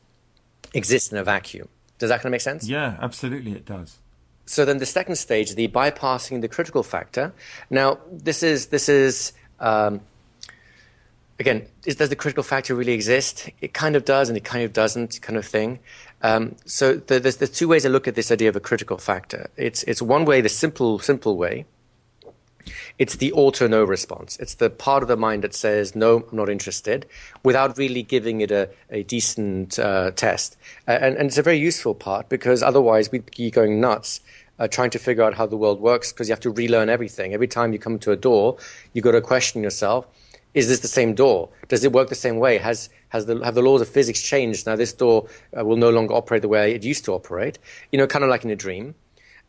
exist 0.75 1.13
in 1.13 1.19
a 1.19 1.25
vacuum. 1.25 1.69
Does 1.99 2.11
that 2.11 2.17
kind 2.17 2.27
of 2.27 2.33
make 2.33 2.43
sense? 2.43 2.69
Yeah, 2.69 2.99
absolutely, 3.01 3.53
it 3.53 3.65
does. 3.65 3.97
So 4.45 4.65
then 4.65 4.79
the 4.79 4.87
second 4.87 5.17
stage, 5.17 5.55
the 5.55 5.69
bypassing 5.69 6.41
the 6.41 6.49
critical 6.49 6.83
factor. 6.83 7.33
Now, 7.71 7.99
this 8.13 8.43
is 8.43 8.67
this 8.67 8.89
is 8.89 9.33
um, 9.59 10.01
again, 11.39 11.67
is, 11.85 11.97
does 11.97 12.09
the 12.09 12.17
critical 12.17 12.43
factor 12.43 12.75
really 12.75 12.93
exist? 12.93 13.51
It 13.61 13.75
kind 13.75 13.97
of 13.97 14.05
does, 14.05 14.29
and 14.29 14.37
it 14.37 14.45
kind 14.45 14.65
of 14.65 14.73
doesn't, 14.73 15.21
kind 15.23 15.37
of 15.37 15.45
thing. 15.45 15.81
Um, 16.23 16.57
so 16.65 16.95
the, 16.95 17.21
there's, 17.21 17.37
there's 17.37 17.51
two 17.51 17.69
ways 17.69 17.85
I 17.85 17.89
look 17.89 18.09
at 18.09 18.15
this 18.15 18.31
idea 18.31 18.49
of 18.49 18.57
a 18.57 18.61
critical 18.61 18.99
factor. 18.99 19.51
It's 19.57 19.83
it's 19.85 20.01
one 20.01 20.25
way, 20.25 20.41
the 20.41 20.49
simple 20.49 20.99
simple 20.99 21.37
way, 21.37 21.67
it's 22.99 23.17
the 23.17 23.33
auto 23.33 23.67
no 23.67 23.85
response. 23.85 24.37
It's 24.39 24.55
the 24.55 24.71
part 24.71 25.03
of 25.03 25.09
the 25.09 25.17
mind 25.17 25.45
that 25.45 25.55
says, 25.55 25.95
no, 25.95 26.27
I'm 26.31 26.37
not 26.37 26.49
interested, 26.49 27.07
without 27.43 27.79
really 27.79 28.03
giving 28.03 28.41
it 28.41 28.51
a, 28.51 28.71
a 28.91 29.03
decent 29.03 29.79
uh, 29.79 30.11
test. 30.13 30.57
And, 30.87 31.17
and, 31.17 31.27
it's 31.27 31.39
a 31.39 31.43
very 31.43 31.59
useful 31.59 31.95
part 31.95 32.29
because 32.29 32.63
otherwise 32.63 33.11
we'd 33.11 33.31
be 33.37 33.51
going 33.51 33.81
nuts. 33.81 34.21
Uh, 34.59 34.67
trying 34.67 34.89
to 34.89 34.99
figure 34.99 35.23
out 35.23 35.35
how 35.35 35.45
the 35.45 35.55
world 35.55 35.83
works 35.83 36.11
because 36.11 36.31
you 36.31 36.33
have 36.33 36.41
to 36.41 36.49
relearn 36.49 36.89
everything. 36.89 37.35
Every 37.35 37.47
time 37.47 37.75
you 37.75 37.79
come 37.79 37.99
to 37.99 38.11
a 38.11 38.17
door, 38.17 38.57
you've 38.95 39.05
got 39.05 39.11
to 39.11 39.21
question 39.21 39.63
yourself 39.63 40.07
is 40.57 40.69
this 40.69 40.81
the 40.81 40.89
same 40.89 41.15
door? 41.15 41.51
Does 41.69 41.85
it 41.85 41.93
work 41.93 42.09
the 42.09 42.15
same 42.15 42.39
way? 42.39 42.57
Has, 42.57 42.89
has 43.11 43.27
the, 43.27 43.39
have 43.45 43.55
the 43.55 43.61
laws 43.61 43.83
of 43.83 43.89
physics 43.89 44.23
changed? 44.23 44.67
Now 44.67 44.75
this 44.75 44.95
door 44.95 45.29
uh, 45.57 45.63
will 45.63 45.77
no 45.77 45.91
longer 45.91 46.15
operate 46.15 46.41
the 46.41 46.49
way 46.49 46.75
it 46.75 46.83
used 46.83 47.05
to 47.05 47.13
operate. 47.13 47.59
You 47.93 47.99
know, 47.99 48.07
kind 48.07 48.25
of 48.25 48.31
like 48.31 48.43
in 48.43 48.51
a 48.51 48.57
dream 48.57 48.95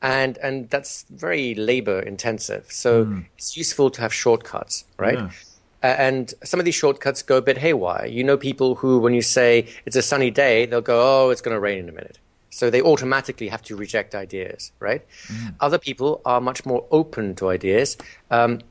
and 0.02 0.38
and 0.40 0.70
that's 0.70 1.06
very 1.10 1.56
labor 1.56 2.00
intensive. 2.00 2.68
So 2.70 3.06
mm. 3.06 3.26
it's 3.38 3.58
useful 3.58 3.90
to 3.92 4.02
have 4.02 4.14
shortcuts, 4.14 4.86
right? 4.98 5.18
Yeah. 5.18 5.30
And 5.84 6.34
some 6.44 6.60
of 6.60 6.66
these 6.66 6.76
shortcuts 6.76 7.22
go 7.22 7.38
a 7.38 7.42
bit 7.42 7.58
haywire. 7.58 8.08
You 8.08 8.24
know, 8.24 8.36
people 8.36 8.76
who, 8.76 9.00
when 9.00 9.14
you 9.14 9.22
say 9.22 9.68
it's 9.86 9.96
a 9.96 10.02
sunny 10.02 10.32
day, 10.32 10.66
they'll 10.66 10.82
go, 10.82 11.26
"Oh, 11.26 11.30
it's 11.30 11.42
going 11.42 11.54
to 11.54 11.60
rain 11.60 11.80
in 11.80 11.90
a 11.90 11.92
minute." 11.92 12.20
So 12.50 12.70
they 12.70 12.82
automatically 12.82 13.50
have 13.50 13.62
to 13.64 13.76
reject 13.76 14.16
ideas, 14.16 14.72
right? 14.80 15.06
Mm. 15.28 15.56
Other 15.60 15.78
people 15.78 16.22
are 16.26 16.42
much 16.42 16.66
more 16.66 16.86
open 16.92 17.36
to 17.36 17.50
ideas. 17.50 17.98
Um, 18.32 18.62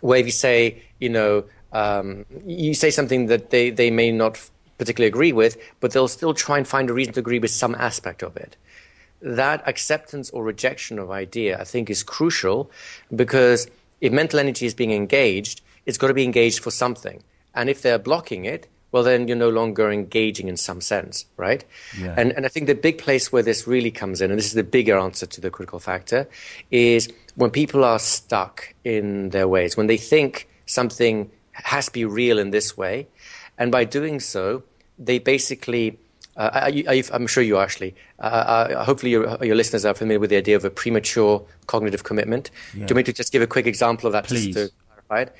where 0.00 0.18
if 0.18 0.26
you 0.26 0.32
say, 0.32 0.82
you 0.98 1.08
know, 1.08 1.44
um, 1.72 2.24
you 2.46 2.74
say 2.74 2.90
something 2.90 3.26
that 3.26 3.50
they, 3.50 3.70
they 3.70 3.90
may 3.90 4.10
not 4.10 4.50
particularly 4.78 5.08
agree 5.08 5.32
with, 5.32 5.58
but 5.78 5.92
they'll 5.92 6.08
still 6.08 6.34
try 6.34 6.56
and 6.56 6.66
find 6.66 6.90
a 6.90 6.92
reason 6.92 7.12
to 7.12 7.20
agree 7.20 7.38
with 7.38 7.50
some 7.50 7.74
aspect 7.74 8.22
of 8.22 8.36
it 8.36 8.56
that 9.22 9.66
acceptance 9.68 10.30
or 10.30 10.44
rejection 10.44 10.98
of 10.98 11.10
idea, 11.10 11.60
I 11.60 11.64
think, 11.64 11.90
is 11.90 12.02
crucial 12.02 12.70
because 13.14 13.68
if 14.00 14.12
mental 14.12 14.38
energy 14.38 14.66
is 14.66 14.74
being 14.74 14.92
engaged, 14.92 15.60
it's 15.86 15.98
got 15.98 16.08
to 16.08 16.14
be 16.14 16.24
engaged 16.24 16.60
for 16.60 16.70
something. 16.70 17.22
And 17.54 17.68
if 17.68 17.82
they're 17.82 17.98
blocking 17.98 18.44
it, 18.44 18.68
well, 18.92 19.02
then 19.02 19.28
you're 19.28 19.36
no 19.36 19.50
longer 19.50 19.90
engaging 19.90 20.48
in 20.48 20.56
some 20.56 20.80
sense, 20.80 21.26
right? 21.36 21.64
Yeah. 21.98 22.14
And, 22.16 22.32
and 22.32 22.44
I 22.44 22.48
think 22.48 22.66
the 22.66 22.74
big 22.74 22.98
place 22.98 23.30
where 23.30 23.42
this 23.42 23.66
really 23.66 23.90
comes 23.90 24.20
in, 24.20 24.30
and 24.30 24.38
this 24.38 24.46
is 24.46 24.54
the 24.54 24.64
bigger 24.64 24.98
answer 24.98 25.26
to 25.26 25.40
the 25.40 25.50
critical 25.50 25.78
factor, 25.78 26.28
is 26.70 27.08
when 27.36 27.50
people 27.50 27.84
are 27.84 27.98
stuck 27.98 28.74
in 28.84 29.30
their 29.30 29.46
ways, 29.46 29.76
when 29.76 29.86
they 29.86 29.96
think 29.96 30.48
something 30.66 31.30
has 31.52 31.86
to 31.86 31.92
be 31.92 32.04
real 32.04 32.38
in 32.38 32.50
this 32.50 32.76
way, 32.76 33.06
and 33.58 33.70
by 33.70 33.84
doing 33.84 34.18
so, 34.18 34.64
they 34.98 35.18
basically 35.18 35.98
uh, 36.36 36.50
I, 36.52 37.02
am 37.12 37.26
sure 37.26 37.42
you 37.42 37.58
are, 37.58 37.64
actually. 37.64 37.94
Uh, 38.18 38.22
uh, 38.22 38.84
hopefully, 38.84 39.12
your, 39.12 39.44
your, 39.44 39.56
listeners 39.56 39.84
are 39.84 39.94
familiar 39.94 40.20
with 40.20 40.30
the 40.30 40.36
idea 40.36 40.56
of 40.56 40.64
a 40.64 40.70
premature 40.70 41.44
cognitive 41.66 42.04
commitment. 42.04 42.50
Yeah. 42.72 42.86
Do 42.86 42.92
you 42.92 42.94
want 42.94 42.96
me 42.96 43.02
to 43.04 43.12
just 43.12 43.32
give 43.32 43.42
a 43.42 43.46
quick 43.46 43.66
example 43.66 44.06
of 44.06 44.12
that 44.12 44.26
Please. 44.26 44.54
just 44.54 44.70
to 44.70 44.74
clarify 44.88 45.22
it? 45.22 45.36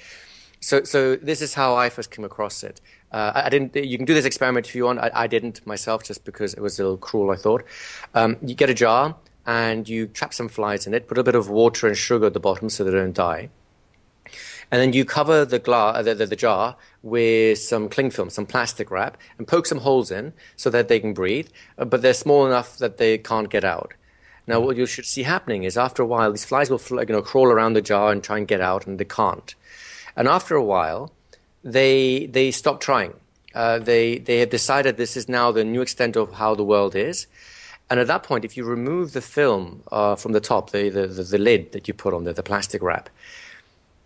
So, 0.60 0.84
so 0.84 1.16
this 1.16 1.40
is 1.40 1.54
how 1.54 1.74
I 1.74 1.88
first 1.88 2.10
came 2.10 2.24
across 2.24 2.62
it. 2.62 2.80
Uh, 3.12 3.32
I, 3.34 3.48
didn't. 3.48 3.74
You 3.74 3.96
can 3.96 4.04
do 4.04 4.14
this 4.14 4.24
experiment 4.24 4.68
if 4.68 4.74
you 4.74 4.84
want. 4.84 4.98
I, 4.98 5.10
I, 5.14 5.26
didn't 5.26 5.66
myself, 5.66 6.04
just 6.04 6.24
because 6.24 6.54
it 6.54 6.60
was 6.60 6.78
a 6.78 6.82
little 6.82 6.98
cruel. 6.98 7.30
I 7.30 7.36
thought. 7.36 7.64
Um, 8.14 8.36
you 8.42 8.54
get 8.54 8.68
a 8.68 8.74
jar 8.74 9.16
and 9.46 9.88
you 9.88 10.06
trap 10.06 10.34
some 10.34 10.48
flies 10.48 10.86
in 10.86 10.94
it. 10.94 11.08
Put 11.08 11.18
a 11.18 11.22
bit 11.22 11.34
of 11.34 11.48
water 11.48 11.86
and 11.86 11.96
sugar 11.96 12.26
at 12.26 12.34
the 12.34 12.40
bottom 12.40 12.68
so 12.68 12.84
they 12.84 12.90
don't 12.90 13.14
die 13.14 13.48
and 14.70 14.80
then 14.80 14.92
you 14.92 15.04
cover 15.04 15.44
the, 15.44 15.60
uh, 15.70 16.02
the, 16.02 16.14
the, 16.14 16.26
the, 16.26 16.36
jar 16.36 16.76
with 17.02 17.58
some 17.58 17.88
cling 17.88 18.10
film, 18.10 18.30
some 18.30 18.46
plastic 18.46 18.90
wrap, 18.90 19.16
and 19.36 19.48
poke 19.48 19.66
some 19.66 19.78
holes 19.78 20.10
in 20.10 20.32
so 20.56 20.70
that 20.70 20.88
they 20.88 21.00
can 21.00 21.12
breathe, 21.12 21.48
uh, 21.78 21.84
but 21.84 22.02
they're 22.02 22.14
small 22.14 22.46
enough 22.46 22.78
that 22.78 22.96
they 22.96 23.18
can't 23.18 23.50
get 23.50 23.64
out. 23.64 23.94
Now, 24.46 24.60
what 24.60 24.76
you 24.76 24.86
should 24.86 25.06
see 25.06 25.22
happening 25.24 25.64
is 25.64 25.76
after 25.76 26.02
a 26.02 26.06
while, 26.06 26.32
these 26.32 26.44
flies 26.44 26.70
will 26.70 26.80
you 26.90 27.06
know, 27.06 27.22
crawl 27.22 27.48
around 27.48 27.74
the 27.74 27.82
jar 27.82 28.10
and 28.10 28.22
try 28.22 28.38
and 28.38 28.48
get 28.48 28.60
out, 28.60 28.86
and 28.86 28.98
they 28.98 29.04
can't. 29.04 29.54
And 30.16 30.28
after 30.28 30.54
a 30.54 30.64
while, 30.64 31.12
they, 31.62 32.26
they 32.26 32.50
stop 32.50 32.80
trying. 32.80 33.14
Uh, 33.54 33.78
they, 33.78 34.18
they 34.18 34.38
have 34.38 34.50
decided 34.50 34.96
this 34.96 35.16
is 35.16 35.28
now 35.28 35.50
the 35.50 35.64
new 35.64 35.82
extent 35.82 36.16
of 36.16 36.34
how 36.34 36.54
the 36.54 36.64
world 36.64 36.94
is. 36.94 37.26
And 37.88 37.98
at 37.98 38.06
that 38.06 38.22
point, 38.22 38.44
if 38.44 38.56
you 38.56 38.64
remove 38.64 39.12
the 39.12 39.20
film 39.20 39.82
uh, 39.90 40.14
from 40.14 40.32
the 40.32 40.40
top, 40.40 40.70
the, 40.70 40.88
the, 40.88 41.06
the, 41.08 41.22
the, 41.24 41.38
lid 41.38 41.72
that 41.72 41.88
you 41.88 41.94
put 41.94 42.14
on 42.14 42.22
there, 42.22 42.32
the 42.32 42.42
plastic 42.42 42.82
wrap, 42.82 43.10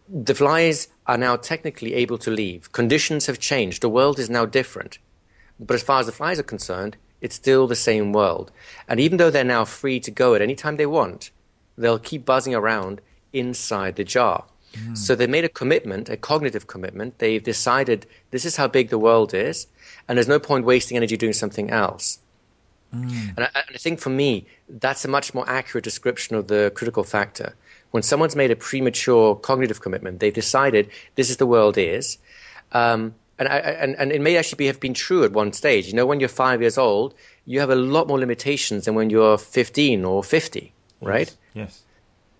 the 0.08 0.34
flies 0.34 0.88
are 1.06 1.18
now 1.18 1.36
technically 1.36 1.94
able 1.94 2.18
to 2.18 2.30
leave. 2.30 2.72
Conditions 2.72 3.26
have 3.26 3.38
changed. 3.38 3.82
The 3.82 3.88
world 3.88 4.18
is 4.18 4.30
now 4.30 4.46
different. 4.46 4.98
But 5.58 5.74
as 5.74 5.82
far 5.82 6.00
as 6.00 6.06
the 6.06 6.12
flies 6.12 6.38
are 6.38 6.44
concerned, 6.44 6.96
it's 7.20 7.36
still 7.36 7.66
the 7.66 7.76
same 7.76 8.12
world. 8.12 8.50
And 8.88 9.00
even 9.00 9.16
though 9.16 9.30
they're 9.30 9.44
now 9.44 9.64
free 9.64 10.00
to 10.00 10.10
go 10.10 10.34
at 10.34 10.42
any 10.42 10.54
time 10.54 10.76
they 10.76 10.86
want, 10.86 11.30
they'll 11.76 11.98
keep 11.98 12.24
buzzing 12.24 12.54
around 12.54 13.00
inside 13.32 13.96
the 13.96 14.04
jar. 14.04 14.44
Mm. 14.74 14.98
So 14.98 15.14
they 15.14 15.26
made 15.26 15.44
a 15.44 15.48
commitment, 15.48 16.08
a 16.08 16.16
cognitive 16.16 16.66
commitment. 16.66 17.18
They've 17.18 17.42
decided 17.42 18.06
this 18.30 18.44
is 18.44 18.56
how 18.56 18.68
big 18.68 18.90
the 18.90 18.98
world 18.98 19.32
is, 19.32 19.68
and 20.06 20.18
there's 20.18 20.28
no 20.28 20.38
point 20.38 20.64
wasting 20.64 20.96
energy 20.96 21.16
doing 21.16 21.32
something 21.32 21.70
else. 21.70 22.18
Mm. 22.94 23.36
And, 23.36 23.40
I, 23.40 23.48
and 23.54 23.74
I 23.74 23.78
think 23.78 24.00
for 24.00 24.10
me, 24.10 24.46
that's 24.68 25.04
a 25.04 25.08
much 25.08 25.32
more 25.32 25.48
accurate 25.48 25.84
description 25.84 26.36
of 26.36 26.48
the 26.48 26.72
critical 26.74 27.04
factor 27.04 27.54
when 27.94 28.02
someone's 28.02 28.34
made 28.34 28.50
a 28.50 28.56
premature 28.56 29.36
cognitive 29.36 29.80
commitment, 29.80 30.18
they've 30.18 30.34
decided 30.34 30.90
this 31.14 31.30
is 31.30 31.36
the 31.36 31.46
world 31.46 31.78
is. 31.78 32.18
Um, 32.72 33.14
and, 33.38 33.46
I, 33.46 33.58
and, 33.58 33.94
and 33.94 34.10
it 34.10 34.20
may 34.20 34.36
actually 34.36 34.56
be, 34.56 34.66
have 34.66 34.80
been 34.80 34.94
true 34.94 35.22
at 35.22 35.30
one 35.30 35.52
stage. 35.52 35.86
You 35.86 35.92
know, 35.92 36.04
when 36.04 36.18
you're 36.18 36.28
five 36.28 36.60
years 36.60 36.76
old, 36.76 37.14
you 37.46 37.60
have 37.60 37.70
a 37.70 37.76
lot 37.76 38.08
more 38.08 38.18
limitations 38.18 38.86
than 38.86 38.96
when 38.96 39.10
you're 39.10 39.38
15 39.38 40.04
or 40.04 40.24
50, 40.24 40.74
right? 41.02 41.28
Yes. 41.28 41.36
yes. 41.54 41.82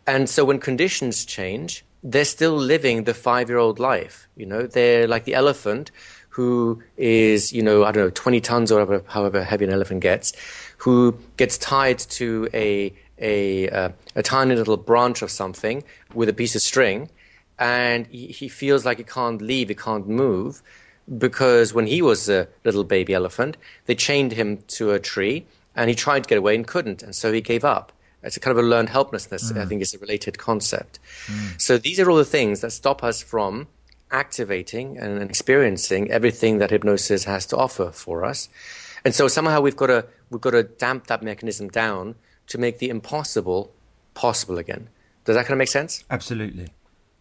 And 0.09 0.29
so 0.29 0.45
when 0.45 0.59
conditions 0.59 1.25
change, 1.25 1.85
they're 2.03 2.25
still 2.25 2.57
living 2.57 3.05
the 3.05 3.15
five 3.15 3.49
year 3.49 3.59
old 3.59 3.79
life. 3.79 4.27
You 4.37 4.47
know, 4.47 4.67
they're 4.67 5.07
like 5.07 5.23
the 5.23 5.35
elephant 5.35 5.93
who 6.31 6.83
is, 6.97 7.53
you 7.53 7.63
know, 7.63 7.85
I 7.85 7.93
don't 7.93 8.03
know, 8.07 8.11
20 8.11 8.41
tons 8.41 8.73
or 8.73 8.81
however, 8.81 9.05
however 9.07 9.45
heavy 9.45 9.67
an 9.67 9.71
elephant 9.71 10.01
gets, 10.01 10.33
who 10.79 11.17
gets 11.37 11.57
tied 11.59 12.01
to 12.01 12.49
a 12.53 12.93
a, 13.19 13.69
uh, 13.69 13.89
a 14.15 14.23
tiny 14.23 14.55
little 14.57 14.77
branch 14.77 15.23
of 15.23 15.31
something 15.31 15.85
with 16.13 16.29
a 16.29 16.33
piece 16.33 16.55
of 16.55 16.63
string, 16.63 17.11
and 17.59 18.07
he, 18.09 18.29
he 18.29 18.49
feels 18.49 18.85
like 18.85 18.99
he 18.99 19.05
can't 19.05 19.41
leave, 19.41 19.69
he 19.69 19.75
can't 19.75 20.09
move. 20.09 20.63
because 21.19 21.75
when 21.75 21.87
he 21.87 22.01
was 22.03 22.29
a 22.29 22.49
little 22.65 22.85
baby 22.85 23.15
elephant, 23.15 23.57
they 23.87 23.95
chained 23.95 24.33
him 24.33 24.59
to 24.69 24.93
a 24.93 24.99
tree 24.99 25.47
and 25.77 25.91
he 25.91 25.95
tried 25.97 26.25
to 26.25 26.29
get 26.29 26.39
away 26.39 26.55
and 26.55 26.67
couldn't, 26.67 27.03
and 27.03 27.15
so 27.15 27.33
he 27.33 27.41
gave 27.41 27.65
up. 27.65 27.93
It's 28.23 28.37
a 28.37 28.41
kind 28.41 28.57
of 28.57 28.65
a 28.65 28.67
learned 28.67 28.89
helplessness, 28.89 29.53
mm. 29.53 29.61
I 29.61 29.67
think, 29.67 29.83
is 29.83 29.93
a 29.93 29.99
related 29.99 30.39
concept. 30.39 30.99
Mm. 31.27 31.61
So 31.61 31.77
these 31.77 32.01
are 32.01 32.09
all 32.09 32.17
the 32.17 32.25
things 32.25 32.61
that 32.61 32.71
stop 32.71 33.03
us 33.05 33.23
from 33.23 33.67
activating 34.11 34.97
and 34.97 35.21
experiencing 35.23 36.11
everything 36.11 36.59
that 36.59 36.71
hypnosis 36.71 37.25
has 37.25 37.45
to 37.47 37.57
offer 37.57 37.91
for 37.91 38.25
us. 38.25 38.49
And 39.05 39.15
so 39.15 39.29
somehow 39.29 39.61
we've 39.61 39.77
got 39.77 39.89
to 39.89 40.07
we've 40.31 40.41
got 40.41 40.53
to 40.53 40.63
damp 40.63 41.09
that 41.09 41.23
mechanism 41.23 41.69
down 41.69 42.15
to 42.49 42.59
make 42.59 42.79
the 42.79 42.89
impossible 42.89 43.73
possible 44.15 44.59
again. 44.59 44.89
Does 45.25 45.37
that 45.37 45.47
kind 45.47 45.53
of 45.53 45.59
make 45.59 45.69
sense? 45.69 46.05
Absolutely. 46.11 46.69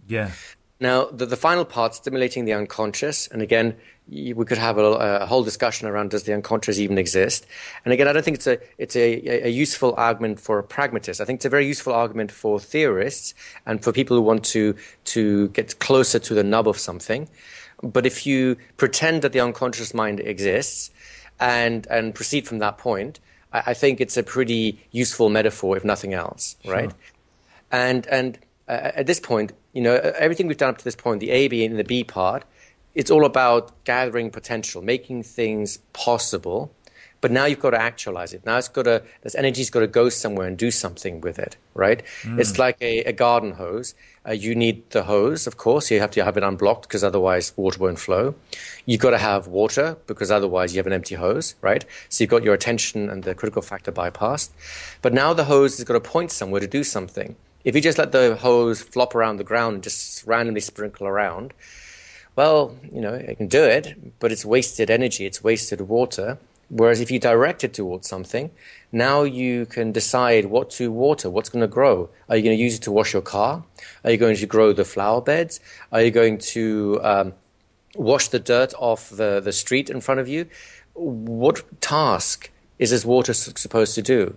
Yeah. 0.08 0.32
Now, 0.80 1.06
the, 1.06 1.26
the 1.26 1.38
final 1.38 1.64
part, 1.64 1.96
stimulating 1.96 2.46
the 2.46 2.54
unconscious, 2.54 3.28
and 3.28 3.42
again, 3.42 3.78
we 4.10 4.34
could 4.34 4.58
have 4.58 4.78
a, 4.78 4.84
a, 5.22 5.26
whole 5.26 5.44
discussion 5.44 5.88
around 5.88 6.10
does 6.12 6.24
the 6.24 6.34
unconscious 6.34 6.78
even 6.78 6.98
exist? 6.98 7.46
And 7.86 7.94
again, 7.94 8.08
I 8.08 8.14
don't 8.14 8.24
think 8.24 8.36
it's 8.36 8.48
a 8.48 8.60
it's 8.78 8.96
a, 8.98 9.46
a, 9.48 9.50
useful 9.50 9.94
argument 9.98 10.42
for 10.42 10.60
a 10.60 10.64
pragmatist. 10.64 11.22
I 11.22 11.26
think 11.26 11.38
it's 11.38 11.46
a 11.46 11.50
very 11.50 11.66
useful 11.66 11.94
argument 11.94 12.32
for 12.32 12.60
theorists 12.60 13.34
and 13.66 13.82
for 13.82 13.94
people 13.94 14.18
who 14.18 14.24
want 14.24 14.44
to 14.46 14.76
to 15.06 15.48
get 15.50 15.80
closer 15.80 16.20
to 16.20 16.34
the 16.34 16.44
nub 16.44 16.68
of 16.68 16.78
something. 16.78 17.30
But 17.82 18.06
if 18.06 18.28
you 18.28 18.58
pretend 18.76 19.22
that 19.22 19.32
the 19.32 19.40
unconscious 19.40 19.94
mind 19.94 20.20
exists 20.20 20.92
and 21.40 21.88
and 21.90 22.14
proceed 22.14 22.46
from 22.46 22.60
that 22.60 22.78
point, 22.78 23.22
I, 23.54 23.64
I 23.68 23.74
think 23.74 24.02
it's 24.02 24.18
a 24.18 24.24
pretty 24.24 24.84
useful 24.92 25.30
metaphor, 25.30 25.78
if 25.78 25.86
nothing 25.86 26.14
else, 26.14 26.58
sure. 26.64 26.74
right? 26.74 26.92
And 27.72 28.06
and 28.08 28.38
uh, 28.68 28.92
at 28.96 29.08
this 29.08 29.20
point, 29.20 29.54
you 29.72 29.82
know, 29.82 29.96
everything 30.18 30.48
we've 30.48 30.58
done 30.58 30.70
up 30.70 30.78
to 30.80 30.84
this 30.84 30.96
point, 30.96 31.20
the 31.22 31.32
A, 31.32 31.48
B, 31.48 31.64
and 31.64 31.80
the 31.80 31.84
B 31.84 32.04
part 32.04 32.44
it's 32.96 33.10
all 33.10 33.26
about 33.26 33.84
gathering 33.86 34.30
potential, 34.30 34.82
making 34.82 35.24
things 35.24 35.78
possible. 35.94 36.74
But 37.22 37.32
now 37.32 37.46
you've 37.46 37.60
got 37.60 37.72
to 37.72 37.82
actualize 37.82 38.34
it. 38.34 38.46
Now 38.46 38.58
it's 38.58 38.68
got 38.68 38.84
to, 38.84 39.02
this 39.22 39.34
energy's 39.36 39.70
got 39.70 39.80
to 39.80 39.88
go 39.88 40.10
somewhere 40.10 40.46
and 40.46 40.58
do 40.58 40.72
something 40.72 41.22
with 41.22 41.40
it, 41.40 41.56
right? 41.74 42.04
Mm. 42.24 42.40
It's 42.40 42.60
like 42.60 42.78
a, 42.82 43.00
a 43.06 43.14
garden 43.14 43.54
hose. 43.54 43.96
Uh, 44.26 44.32
you 44.32 44.56
need 44.56 44.90
the 44.92 45.04
hose, 45.04 45.48
of 45.48 45.58
course. 45.58 45.92
You 45.92 46.00
have 46.00 46.12
to 46.12 46.24
have 46.24 46.38
it 46.38 46.44
unblocked 46.44 46.84
because 46.84 47.04
otherwise 47.04 47.52
water 47.58 47.80
won't 47.80 48.00
flow. 48.00 48.36
You've 48.86 49.02
got 49.02 49.10
to 49.12 49.18
have 49.18 49.48
water 49.48 49.98
because 50.08 50.32
otherwise 50.32 50.74
you 50.74 50.80
have 50.80 50.88
an 50.88 50.94
empty 50.94 51.16
hose, 51.16 51.56
right? 51.62 51.84
So 52.08 52.24
you've 52.24 52.32
got 52.32 52.44
your 52.44 52.54
attention 52.54 53.10
and 53.10 53.24
the 53.24 53.36
critical 53.36 53.62
factor 53.62 53.92
bypassed. 53.92 54.52
But 55.02 55.14
now 55.14 55.34
the 55.34 55.44
hose 55.44 55.78
has 55.78 55.84
got 55.84 55.94
to 55.94 56.00
point 56.00 56.32
somewhere 56.32 56.62
to 56.62 56.68
do 56.68 56.84
something. 56.86 57.36
If 57.66 57.76
you 57.76 57.82
just 57.82 57.98
let 57.98 58.12
the 58.14 58.36
hose 58.36 58.82
flop 58.82 59.14
around 59.14 59.38
the 59.38 59.44
ground 59.44 59.76
and 59.76 59.84
just 59.84 60.26
randomly 60.26 60.62
sprinkle 60.62 61.08
around, 61.08 61.54
well, 62.36 62.76
you 62.92 63.02
know, 63.02 63.14
it 63.14 63.38
can 63.38 63.48
do 63.48 63.64
it, 63.64 64.20
but 64.20 64.32
it's 64.32 64.46
wasted 64.46 64.90
energy, 64.90 65.26
it's 65.26 65.44
wasted 65.44 65.82
water. 65.82 66.38
Whereas 66.70 67.02
if 67.02 67.12
you 67.12 67.20
direct 67.20 67.64
it 67.64 67.74
towards 67.74 68.08
something, 68.08 68.50
now 68.94 69.24
you 69.24 69.66
can 69.66 69.92
decide 69.92 70.46
what 70.46 70.70
to 70.70 70.92
water, 70.92 71.28
what's 71.28 71.50
going 71.50 71.62
to 71.62 71.68
grow. 71.68 72.10
Are 72.30 72.38
you 72.38 72.44
going 72.44 72.56
to 72.56 72.64
use 72.64 72.76
it 72.76 72.84
to 72.84 72.92
wash 72.92 73.12
your 73.12 73.24
car? 73.24 73.64
Are 74.04 74.12
you 74.12 74.18
going 74.18 74.36
to 74.36 74.46
grow 74.46 74.72
the 74.72 74.86
flower 74.86 75.20
beds? 75.20 75.60
Are 75.92 76.04
you 76.04 76.12
going 76.12 76.38
to 76.38 77.00
um, 77.02 77.34
wash 77.96 78.28
the 78.28 78.38
dirt 78.38 78.72
off 78.78 79.10
the, 79.10 79.40
the 79.40 79.52
street 79.52 79.90
in 79.90 80.00
front 80.00 80.20
of 80.20 80.28
you? 80.28 80.46
What 80.94 81.82
task 81.82 82.52
is 82.78 82.92
this 82.92 83.04
water 83.04 83.34
supposed 83.34 83.96
to 83.96 84.04
do? 84.04 84.36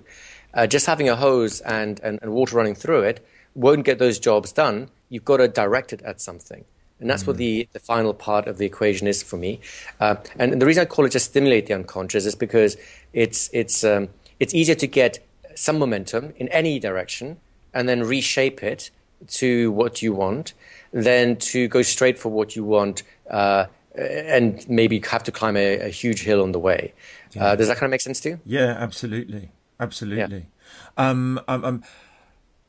Uh, 0.54 0.66
just 0.66 0.86
having 0.86 1.10
a 1.10 1.16
hose 1.16 1.60
and, 1.60 2.00
and, 2.02 2.18
and 2.22 2.32
water 2.32 2.56
running 2.56 2.74
through 2.74 3.02
it 3.02 3.26
won't 3.54 3.84
get 3.84 3.98
those 3.98 4.18
jobs 4.18 4.52
done. 4.52 4.88
You've 5.10 5.26
got 5.26 5.36
to 5.36 5.48
direct 5.48 5.92
it 5.92 6.00
at 6.00 6.22
something. 6.22 6.64
And 6.98 7.10
that's 7.10 7.24
mm-hmm. 7.24 7.32
what 7.32 7.36
the, 7.36 7.68
the 7.74 7.78
final 7.78 8.14
part 8.14 8.46
of 8.46 8.56
the 8.56 8.64
equation 8.64 9.06
is 9.06 9.22
for 9.22 9.36
me. 9.36 9.60
Uh, 10.00 10.16
and 10.38 10.62
the 10.62 10.64
reason 10.64 10.80
I 10.80 10.86
call 10.86 11.04
it 11.04 11.10
just 11.10 11.26
stimulate 11.26 11.66
the 11.66 11.74
unconscious 11.74 12.24
is 12.24 12.34
because 12.34 12.78
it's, 13.12 13.50
it's, 13.52 13.84
um, 13.84 14.08
it's 14.40 14.54
easier 14.54 14.74
to 14.76 14.86
get 14.86 15.26
some 15.54 15.78
momentum 15.78 16.32
in 16.36 16.48
any 16.48 16.78
direction 16.78 17.38
and 17.72 17.88
then 17.88 18.02
reshape 18.02 18.62
it 18.62 18.90
to 19.28 19.72
what 19.72 20.02
you 20.02 20.12
want 20.12 20.52
than 20.92 21.36
to 21.36 21.68
go 21.68 21.82
straight 21.82 22.18
for 22.18 22.28
what 22.30 22.54
you 22.54 22.64
want 22.64 23.02
uh, 23.30 23.66
and 23.94 24.68
maybe 24.68 25.00
have 25.10 25.22
to 25.24 25.32
climb 25.32 25.56
a, 25.56 25.78
a 25.80 25.88
huge 25.88 26.22
hill 26.22 26.42
on 26.42 26.52
the 26.52 26.58
way. 26.58 26.92
Yeah. 27.32 27.46
Uh, 27.46 27.56
does 27.56 27.68
that 27.68 27.76
kind 27.78 27.84
of 27.86 27.90
make 27.92 28.02
sense 28.02 28.20
to 28.20 28.28
you? 28.30 28.40
Yeah, 28.44 28.76
absolutely. 28.78 29.50
Absolutely. 29.80 30.46
Yeah. 30.98 31.10
Um, 31.10 31.40
um, 31.48 31.64
um, 31.64 31.84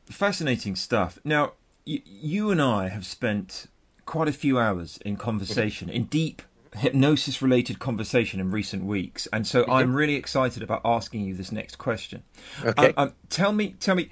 fascinating 0.09 0.75
stuff. 0.75 1.19
Now, 1.23 1.53
y- 1.85 2.01
you 2.05 2.51
and 2.51 2.61
I 2.61 2.89
have 2.89 3.05
spent 3.05 3.67
quite 4.05 4.27
a 4.27 4.33
few 4.33 4.57
hours 4.57 4.99
in 5.05 5.17
conversation, 5.17 5.89
in 5.89 6.05
deep 6.05 6.41
hypnosis 6.77 7.41
related 7.41 7.79
conversation 7.79 8.39
in 8.39 8.51
recent 8.51 8.85
weeks. 8.85 9.27
And 9.33 9.45
so 9.45 9.65
I'm 9.69 9.93
really 9.93 10.15
excited 10.15 10.63
about 10.63 10.81
asking 10.85 11.21
you 11.21 11.33
this 11.33 11.51
next 11.51 11.77
question. 11.77 12.23
Okay. 12.63 12.87
Um, 12.87 12.93
um, 12.97 13.13
tell 13.29 13.51
me, 13.51 13.75
tell 13.79 13.95
me, 13.95 14.09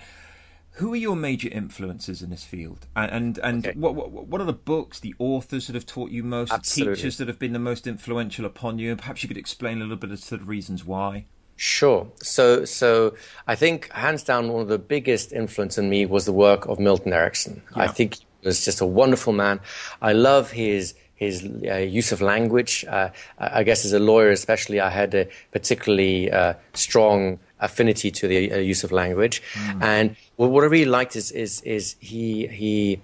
who 0.72 0.92
are 0.94 0.98
your 0.98 1.16
major 1.16 1.48
influences 1.50 2.22
in 2.22 2.30
this 2.30 2.44
field? 2.44 2.88
And 2.96 3.12
and, 3.12 3.38
and 3.38 3.68
okay. 3.68 3.80
what, 3.80 3.96
what, 3.96 4.28
what 4.28 4.42
are 4.42 4.46
the 4.46 4.54
books, 4.54 5.00
the 5.00 5.16
authors 5.20 5.68
that 5.68 5.74
have 5.74 5.86
taught 5.86 6.12
you 6.12 6.24
most, 6.24 6.52
Absolutely. 6.52 6.96
teachers 6.96 7.18
that 7.18 7.28
have 7.28 7.40
been 7.40 7.54
the 7.54 7.60
most 7.60 7.88
influential 7.88 8.46
upon 8.46 8.80
you? 8.80 8.92
And 8.92 9.00
perhaps 9.00 9.24
you 9.24 9.28
could 9.28 9.38
explain 9.38 9.78
a 9.78 9.82
little 9.82 9.96
bit 9.96 10.12
as 10.12 10.22
to 10.28 10.38
the 10.38 10.44
reasons 10.44 10.84
why. 10.84 11.26
Sure. 11.58 12.12
So, 12.18 12.66
so 12.66 13.16
I 13.48 13.56
think 13.56 13.90
hands 13.92 14.24
down, 14.24 14.52
one 14.52 14.62
of 14.62 14.68
the 14.68 14.78
biggest 14.78 15.32
influence 15.32 15.78
in 15.78 15.90
me 15.90 16.06
was 16.06 16.26
the 16.26 16.34
work 16.34 16.66
of 16.68 16.80
Milton 16.80 17.14
Erickson. 17.14 17.62
Yeah. 17.76 17.84
I 17.84 17.88
think 17.88 18.16
he 18.16 18.26
was 18.44 18.66
just 18.66 18.82
a 18.82 18.86
wonderful 18.86 19.32
man. 19.32 19.62
I 20.02 20.12
love 20.12 20.52
his 20.52 20.96
his 21.16 21.48
uh, 21.68 21.76
use 21.76 22.12
of 22.12 22.22
language. 22.22 22.86
Uh, 22.88 23.10
I 23.38 23.64
guess 23.64 23.86
as 23.86 23.94
a 23.94 24.00
lawyer, 24.00 24.30
especially, 24.30 24.80
I 24.80 24.90
had 24.90 25.14
a 25.16 25.28
particularly 25.52 26.32
uh, 26.32 26.54
strong 26.74 27.40
affinity 27.60 28.12
to 28.12 28.28
the 28.28 28.52
uh, 28.52 28.58
use 28.58 28.84
of 28.84 28.92
language. 28.92 29.42
Mm. 29.54 29.84
And 29.84 30.16
what 30.36 30.64
I 30.64 30.68
really 30.68 30.86
liked 30.86 31.16
is 31.16 31.32
is, 31.32 31.62
is 31.62 31.96
he 32.00 32.48
he 32.48 33.02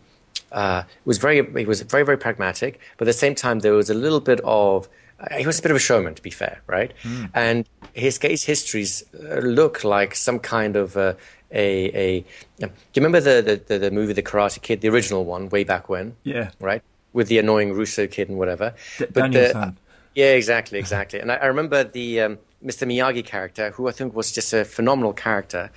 uh, 0.51 0.83
was 1.05 1.17
very 1.17 1.37
he 1.57 1.65
was 1.65 1.81
very 1.81 2.03
very 2.03 2.17
pragmatic, 2.17 2.79
but 2.97 3.07
at 3.07 3.11
the 3.11 3.19
same 3.19 3.35
time 3.35 3.59
there 3.59 3.73
was 3.73 3.89
a 3.89 3.95
little 3.95 4.19
bit 4.19 4.41
of 4.43 4.89
uh, 5.19 5.37
he 5.37 5.45
was 5.45 5.59
a 5.59 5.61
bit 5.61 5.71
of 5.71 5.77
a 5.77 5.79
showman, 5.79 6.15
to 6.15 6.21
be 6.21 6.31
fair, 6.31 6.61
right? 6.67 6.93
Mm. 7.03 7.29
And 7.33 7.69
his 7.93 8.17
case 8.17 8.43
histories 8.43 9.03
look 9.13 9.83
like 9.83 10.15
some 10.15 10.39
kind 10.39 10.75
of 10.75 10.97
a, 10.97 11.15
a 11.53 12.25
do 12.59 12.65
you 12.65 12.71
remember 12.95 13.19
the, 13.19 13.61
the, 13.67 13.77
the, 13.77 13.91
movie 13.91 14.13
The 14.13 14.23
Karate 14.23 14.61
Kid, 14.61 14.81
the 14.81 14.89
original 14.89 15.25
one, 15.25 15.49
way 15.49 15.63
back 15.63 15.89
when? 15.89 16.15
Yeah. 16.23 16.51
Right? 16.59 16.81
With 17.13 17.27
the 17.27 17.39
annoying 17.39 17.73
Russo 17.73 18.07
kid 18.07 18.29
and 18.29 18.37
whatever. 18.37 18.73
D- 18.97 19.05
but 19.11 19.31
the, 19.33 19.75
yeah, 20.15 20.33
exactly, 20.33 20.79
exactly. 20.79 21.19
and 21.19 21.31
I, 21.31 21.35
I 21.35 21.45
remember 21.47 21.83
the 21.83 22.21
um, 22.21 22.37
Mr. 22.63 22.87
Miyagi 22.87 23.25
character, 23.25 23.71
who 23.71 23.87
I 23.87 23.91
think 23.91 24.13
was 24.15 24.31
just 24.31 24.53
a 24.53 24.65
phenomenal 24.65 25.13
character. 25.13 25.71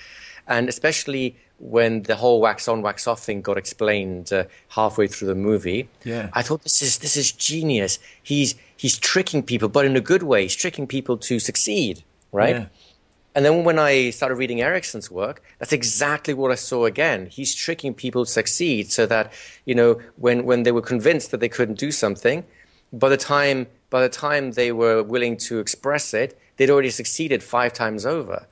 And 0.46 0.68
especially 0.68 1.36
when 1.58 2.02
the 2.02 2.16
whole 2.16 2.40
wax 2.40 2.68
on, 2.68 2.82
wax 2.82 3.06
off 3.06 3.20
thing 3.20 3.40
got 3.40 3.56
explained 3.56 4.32
uh, 4.32 4.44
halfway 4.68 5.06
through 5.06 5.28
the 5.28 5.34
movie, 5.34 5.88
yeah. 6.04 6.28
I 6.32 6.42
thought 6.42 6.62
this 6.62 6.82
is 6.82 6.98
this 6.98 7.16
is 7.16 7.32
genius. 7.32 7.98
He's 8.22 8.54
he's 8.76 8.98
tricking 8.98 9.42
people, 9.42 9.68
but 9.68 9.86
in 9.86 9.96
a 9.96 10.00
good 10.00 10.22
way. 10.22 10.42
He's 10.42 10.56
tricking 10.56 10.86
people 10.86 11.16
to 11.18 11.38
succeed, 11.38 12.04
right? 12.32 12.56
Yeah. 12.56 12.66
And 13.34 13.44
then 13.44 13.64
when 13.64 13.78
I 13.78 14.10
started 14.10 14.36
reading 14.36 14.60
Erickson's 14.60 15.10
work, 15.10 15.42
that's 15.58 15.72
exactly 15.72 16.34
what 16.34 16.52
I 16.52 16.54
saw 16.54 16.84
again. 16.84 17.26
He's 17.26 17.54
tricking 17.54 17.92
people 17.92 18.24
to 18.24 18.30
succeed 18.30 18.92
so 18.92 19.06
that, 19.06 19.32
you 19.64 19.74
know, 19.74 20.00
when, 20.16 20.44
when 20.44 20.62
they 20.62 20.72
were 20.72 20.82
convinced 20.82 21.32
that 21.32 21.40
they 21.40 21.48
couldn't 21.48 21.78
do 21.78 21.90
something, 21.90 22.44
by 22.92 23.08
the 23.08 23.16
time, 23.16 23.66
by 23.90 24.02
the 24.02 24.08
time 24.08 24.52
they 24.52 24.70
were 24.70 25.02
willing 25.02 25.36
to 25.38 25.58
express 25.58 26.14
it, 26.14 26.38
they'd 26.56 26.70
already 26.70 26.90
succeeded 26.90 27.42
five 27.42 27.72
times 27.72 28.06
over. 28.06 28.46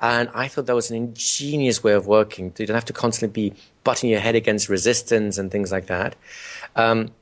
And 0.00 0.28
I 0.34 0.48
thought 0.48 0.66
that 0.66 0.74
was 0.74 0.90
an 0.90 0.96
ingenious 0.96 1.82
way 1.82 1.94
of 1.94 2.06
working. 2.06 2.52
You 2.58 2.66
don't 2.66 2.74
have 2.74 2.84
to 2.86 2.92
constantly 2.92 3.50
be 3.50 3.56
butting 3.82 4.10
your 4.10 4.20
head 4.20 4.34
against 4.34 4.68
resistance 4.68 5.38
and 5.38 5.50
things 5.50 5.72
like 5.72 5.86
that. 5.86 6.14
Um, 6.74 7.12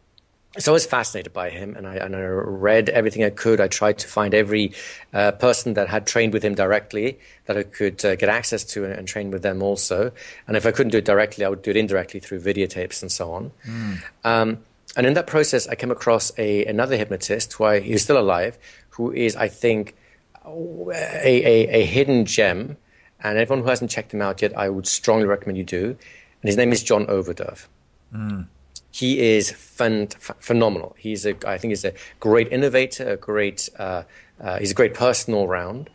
so 0.58 0.70
I 0.70 0.74
was 0.74 0.86
fascinated 0.86 1.32
by 1.32 1.50
him, 1.50 1.74
and 1.74 1.86
I, 1.86 1.96
and 1.96 2.14
I, 2.14 2.20
read 2.20 2.88
everything 2.88 3.24
I 3.24 3.30
could. 3.30 3.60
I 3.60 3.66
tried 3.66 3.98
to 3.98 4.08
find 4.08 4.34
every 4.34 4.72
uh, 5.12 5.32
person 5.32 5.74
that 5.74 5.88
had 5.88 6.06
trained 6.06 6.32
with 6.32 6.44
him 6.44 6.54
directly 6.54 7.18
that 7.46 7.56
I 7.56 7.64
could 7.64 8.04
uh, 8.04 8.14
get 8.14 8.28
access 8.28 8.62
to 8.64 8.84
and, 8.84 8.92
and, 8.92 9.08
train 9.08 9.30
with 9.30 9.42
them 9.42 9.62
also. 9.62 10.12
And 10.46 10.56
if 10.56 10.64
I 10.64 10.70
couldn't 10.70 10.92
do 10.92 10.98
it 10.98 11.04
directly, 11.04 11.44
I 11.44 11.48
would 11.48 11.62
do 11.62 11.70
it 11.70 11.76
indirectly 11.76 12.20
through 12.20 12.40
videotapes 12.40 13.02
and 13.02 13.10
so 13.10 13.32
on. 13.32 13.50
Mm. 13.66 14.02
Um, 14.22 14.58
and 14.96 15.06
in 15.06 15.14
that 15.14 15.26
process, 15.26 15.66
I 15.66 15.74
came 15.74 15.90
across 15.90 16.30
a, 16.38 16.64
another 16.66 16.96
hypnotist 16.96 17.54
who 17.54 17.64
I, 17.64 17.80
he's 17.80 18.02
still 18.02 18.18
alive, 18.18 18.56
who 18.90 19.12
is, 19.12 19.34
I 19.34 19.48
think, 19.48 19.96
a, 20.44 20.50
a, 20.50 21.82
a 21.82 21.84
hidden 21.84 22.26
gem. 22.26 22.76
And 23.24 23.38
everyone 23.38 23.64
who 23.64 23.70
hasn't 23.70 23.90
checked 23.90 24.14
him 24.14 24.22
out 24.22 24.40
yet, 24.40 24.56
I 24.56 24.68
would 24.68 24.86
strongly 24.86 25.26
recommend 25.26 25.58
you 25.58 25.64
do. 25.64 25.86
And 25.86 26.48
his 26.48 26.56
name 26.56 26.72
is 26.72 26.82
John 26.82 27.06
Overdurf. 27.06 27.66
Mm 28.14 28.46
he 28.94 29.18
is 29.18 29.50
fun, 29.50 30.06
phenomenal. 30.38 30.94
He's 30.96 31.26
a, 31.26 31.34
I 31.44 31.58
think 31.58 31.72
he's 31.72 31.84
a 31.84 31.94
great 32.20 32.52
innovator, 32.52 33.14
a 33.14 33.16
great, 33.16 33.68
uh, 33.76 34.04
uh, 34.40 34.60
he's 34.60 34.70
a 34.70 34.74
great 34.74 34.94
person 34.94 35.34
all 35.34 35.48
round. 35.48 35.90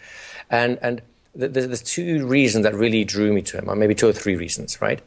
And, 0.49 0.77
and 0.81 1.01
th- 1.39 1.53
there's 1.53 1.81
two 1.81 2.27
reasons 2.27 2.63
that 2.63 2.75
really 2.75 3.05
drew 3.05 3.31
me 3.31 3.41
to 3.43 3.57
him, 3.57 3.69
or 3.69 3.75
maybe 3.77 3.95
two 3.95 4.09
or 4.09 4.11
three 4.11 4.35
reasons, 4.35 4.81
right? 4.81 5.01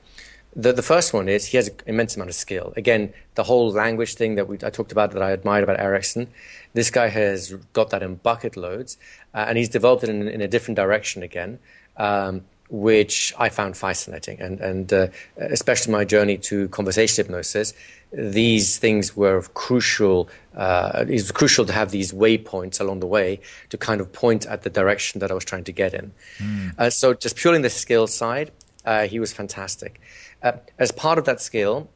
The, 0.56 0.72
the 0.72 0.80
first 0.80 1.12
one 1.12 1.28
is 1.28 1.44
he 1.44 1.58
has 1.58 1.68
an 1.68 1.74
immense 1.86 2.16
amount 2.16 2.30
of 2.30 2.34
skill. 2.34 2.72
Again, 2.78 3.12
the 3.34 3.42
whole 3.42 3.70
language 3.70 4.14
thing 4.14 4.36
that 4.36 4.48
we, 4.48 4.56
I 4.62 4.70
talked 4.70 4.92
about 4.92 5.10
that 5.10 5.22
I 5.22 5.32
admired 5.32 5.62
about 5.62 5.78
Erickson, 5.78 6.28
this 6.72 6.90
guy 6.90 7.08
has 7.08 7.52
got 7.74 7.90
that 7.90 8.02
in 8.02 8.14
bucket 8.14 8.56
loads, 8.56 8.96
uh, 9.34 9.44
and 9.48 9.58
he's 9.58 9.68
developed 9.68 10.02
it 10.02 10.08
in, 10.08 10.26
in 10.28 10.40
a 10.40 10.48
different 10.48 10.76
direction 10.76 11.22
again. 11.22 11.58
Um, 11.98 12.44
which 12.72 13.34
I 13.38 13.50
found 13.50 13.76
fascinating. 13.76 14.40
And, 14.40 14.58
and 14.60 14.92
uh, 14.92 15.08
especially 15.36 15.92
my 15.92 16.04
journey 16.04 16.38
to 16.38 16.68
conversation 16.68 17.26
hypnosis, 17.26 17.74
these 18.12 18.78
things 18.78 19.14
were 19.14 19.42
crucial. 19.52 20.30
Uh, 20.56 21.04
it 21.06 21.12
was 21.12 21.30
crucial 21.32 21.66
to 21.66 21.72
have 21.72 21.90
these 21.90 22.12
waypoints 22.12 22.80
along 22.80 23.00
the 23.00 23.06
way 23.06 23.40
to 23.68 23.76
kind 23.76 24.00
of 24.00 24.10
point 24.10 24.46
at 24.46 24.62
the 24.62 24.70
direction 24.70 25.20
that 25.20 25.30
I 25.30 25.34
was 25.34 25.44
trying 25.44 25.64
to 25.64 25.72
get 25.72 25.92
in. 25.92 26.12
Mm. 26.38 26.78
Uh, 26.78 26.88
so, 26.88 27.12
just 27.12 27.36
purely 27.36 27.56
in 27.56 27.62
the 27.62 27.70
skill 27.70 28.06
side, 28.06 28.50
uh, 28.86 29.06
he 29.06 29.20
was 29.20 29.34
fantastic. 29.34 30.00
Uh, 30.42 30.52
as 30.78 30.90
part 30.92 31.18
of 31.18 31.26
that 31.26 31.42
skill, 31.42 31.90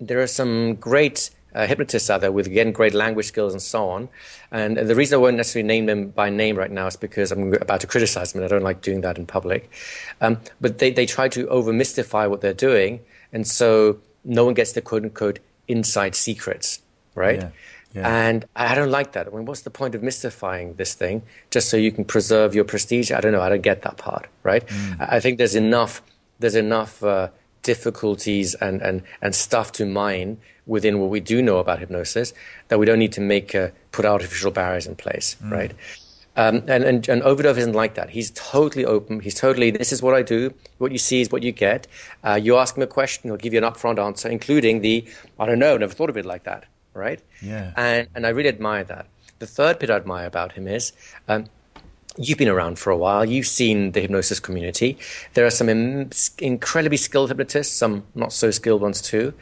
there 0.00 0.20
are 0.20 0.26
some 0.26 0.74
great 0.74 1.30
uh, 1.56 1.66
hypnotists 1.66 2.10
out 2.10 2.20
there 2.20 2.30
with 2.30 2.46
again 2.46 2.70
great 2.70 2.94
language 2.94 3.26
skills 3.26 3.52
and 3.52 3.62
so 3.62 3.88
on. 3.88 4.08
And 4.50 4.76
the 4.76 4.94
reason 4.94 5.16
I 5.16 5.22
won't 5.22 5.36
necessarily 5.36 5.66
name 5.66 5.86
them 5.86 6.10
by 6.10 6.28
name 6.30 6.56
right 6.56 6.70
now 6.70 6.86
is 6.86 6.96
because 6.96 7.32
I'm 7.32 7.54
about 7.54 7.80
to 7.80 7.86
criticize 7.86 8.32
them, 8.32 8.42
and 8.42 8.52
I 8.52 8.54
don't 8.54 8.62
like 8.62 8.82
doing 8.82 9.00
that 9.00 9.16
in 9.18 9.26
public. 9.26 9.70
Um, 10.20 10.38
but 10.60 10.78
they 10.78 10.90
they 10.90 11.06
try 11.06 11.28
to 11.30 11.48
over 11.48 11.72
mystify 11.72 12.26
what 12.26 12.42
they're 12.42 12.52
doing, 12.52 13.00
and 13.32 13.46
so 13.46 13.98
no 14.24 14.44
one 14.44 14.54
gets 14.54 14.72
the 14.72 14.82
quote 14.82 15.02
unquote 15.02 15.38
inside 15.66 16.14
secrets, 16.14 16.80
right? 17.14 17.40
Yeah. 17.40 17.50
Yeah. 17.94 18.26
And 18.26 18.44
I 18.54 18.74
don't 18.74 18.90
like 18.90 19.12
that. 19.12 19.26
I 19.26 19.30
mean, 19.30 19.46
what's 19.46 19.62
the 19.62 19.70
point 19.70 19.94
of 19.94 20.02
mystifying 20.02 20.74
this 20.74 20.92
thing 20.92 21.22
just 21.50 21.70
so 21.70 21.78
you 21.78 21.90
can 21.90 22.04
preserve 22.04 22.54
your 22.54 22.64
prestige? 22.64 23.10
I 23.10 23.22
don't 23.22 23.32
know. 23.32 23.40
I 23.40 23.48
don't 23.48 23.62
get 23.62 23.80
that 23.82 23.96
part, 23.96 24.26
right? 24.42 24.66
Mm. 24.66 24.96
I 25.00 25.18
think 25.18 25.38
there's 25.38 25.54
enough. 25.54 26.02
There's 26.38 26.56
enough 26.56 27.02
uh, 27.02 27.28
difficulties 27.66 28.54
and, 28.54 28.80
and, 28.80 29.02
and 29.20 29.34
stuff 29.34 29.72
to 29.72 29.84
mine 29.84 30.38
within 30.66 30.98
what 31.00 31.10
we 31.10 31.20
do 31.20 31.42
know 31.42 31.58
about 31.58 31.80
hypnosis 31.80 32.32
that 32.68 32.78
we 32.78 32.86
don't 32.86 32.98
need 32.98 33.12
to 33.12 33.20
make 33.20 33.54
uh, 33.54 33.68
put 33.92 34.04
artificial 34.04 34.50
barriers 34.50 34.86
in 34.86 34.94
place, 34.94 35.36
mm. 35.42 35.50
right? 35.50 35.72
Um, 36.36 36.56
and, 36.68 36.84
and, 36.84 37.08
and 37.08 37.22
Overdurf 37.22 37.56
isn't 37.56 37.72
like 37.72 37.94
that. 37.94 38.10
He's 38.10 38.30
totally 38.32 38.84
open. 38.84 39.20
He's 39.20 39.34
totally, 39.34 39.70
this 39.70 39.92
is 39.92 40.02
what 40.02 40.14
I 40.14 40.22
do. 40.22 40.52
What 40.78 40.92
you 40.92 40.98
see 40.98 41.20
is 41.22 41.30
what 41.30 41.42
you 41.42 41.50
get. 41.50 41.86
Uh, 42.22 42.38
you 42.40 42.56
ask 42.56 42.76
him 42.76 42.82
a 42.82 42.86
question, 42.86 43.30
he'll 43.30 43.38
give 43.38 43.54
you 43.54 43.64
an 43.64 43.70
upfront 43.70 43.98
answer, 43.98 44.28
including 44.28 44.82
the, 44.82 45.04
I 45.40 45.46
don't 45.46 45.58
know, 45.58 45.76
never 45.76 45.94
thought 45.94 46.10
of 46.10 46.16
it 46.16 46.26
like 46.26 46.44
that, 46.44 46.64
right? 46.94 47.20
Yeah. 47.40 47.72
And, 47.76 48.08
and 48.14 48.26
I 48.26 48.30
really 48.30 48.50
admire 48.50 48.84
that. 48.84 49.06
The 49.38 49.46
third 49.46 49.78
bit 49.78 49.90
I 49.90 49.96
admire 49.96 50.26
about 50.26 50.52
him 50.52 50.68
is 50.68 50.92
um, 51.28 51.46
You've 52.18 52.38
been 52.38 52.48
around 52.48 52.78
for 52.78 52.90
a 52.90 52.96
while. 52.96 53.24
You've 53.24 53.46
seen 53.46 53.92
the 53.92 54.00
hypnosis 54.00 54.40
community. 54.40 54.98
There 55.34 55.44
are 55.44 55.50
some 55.50 55.68
Im- 55.68 56.10
incredibly 56.38 56.96
skilled 56.96 57.28
hypnotists, 57.28 57.76
some 57.76 58.04
not 58.14 58.32
so 58.32 58.50
skilled 58.50 58.80
ones 58.80 59.02
too. 59.02 59.34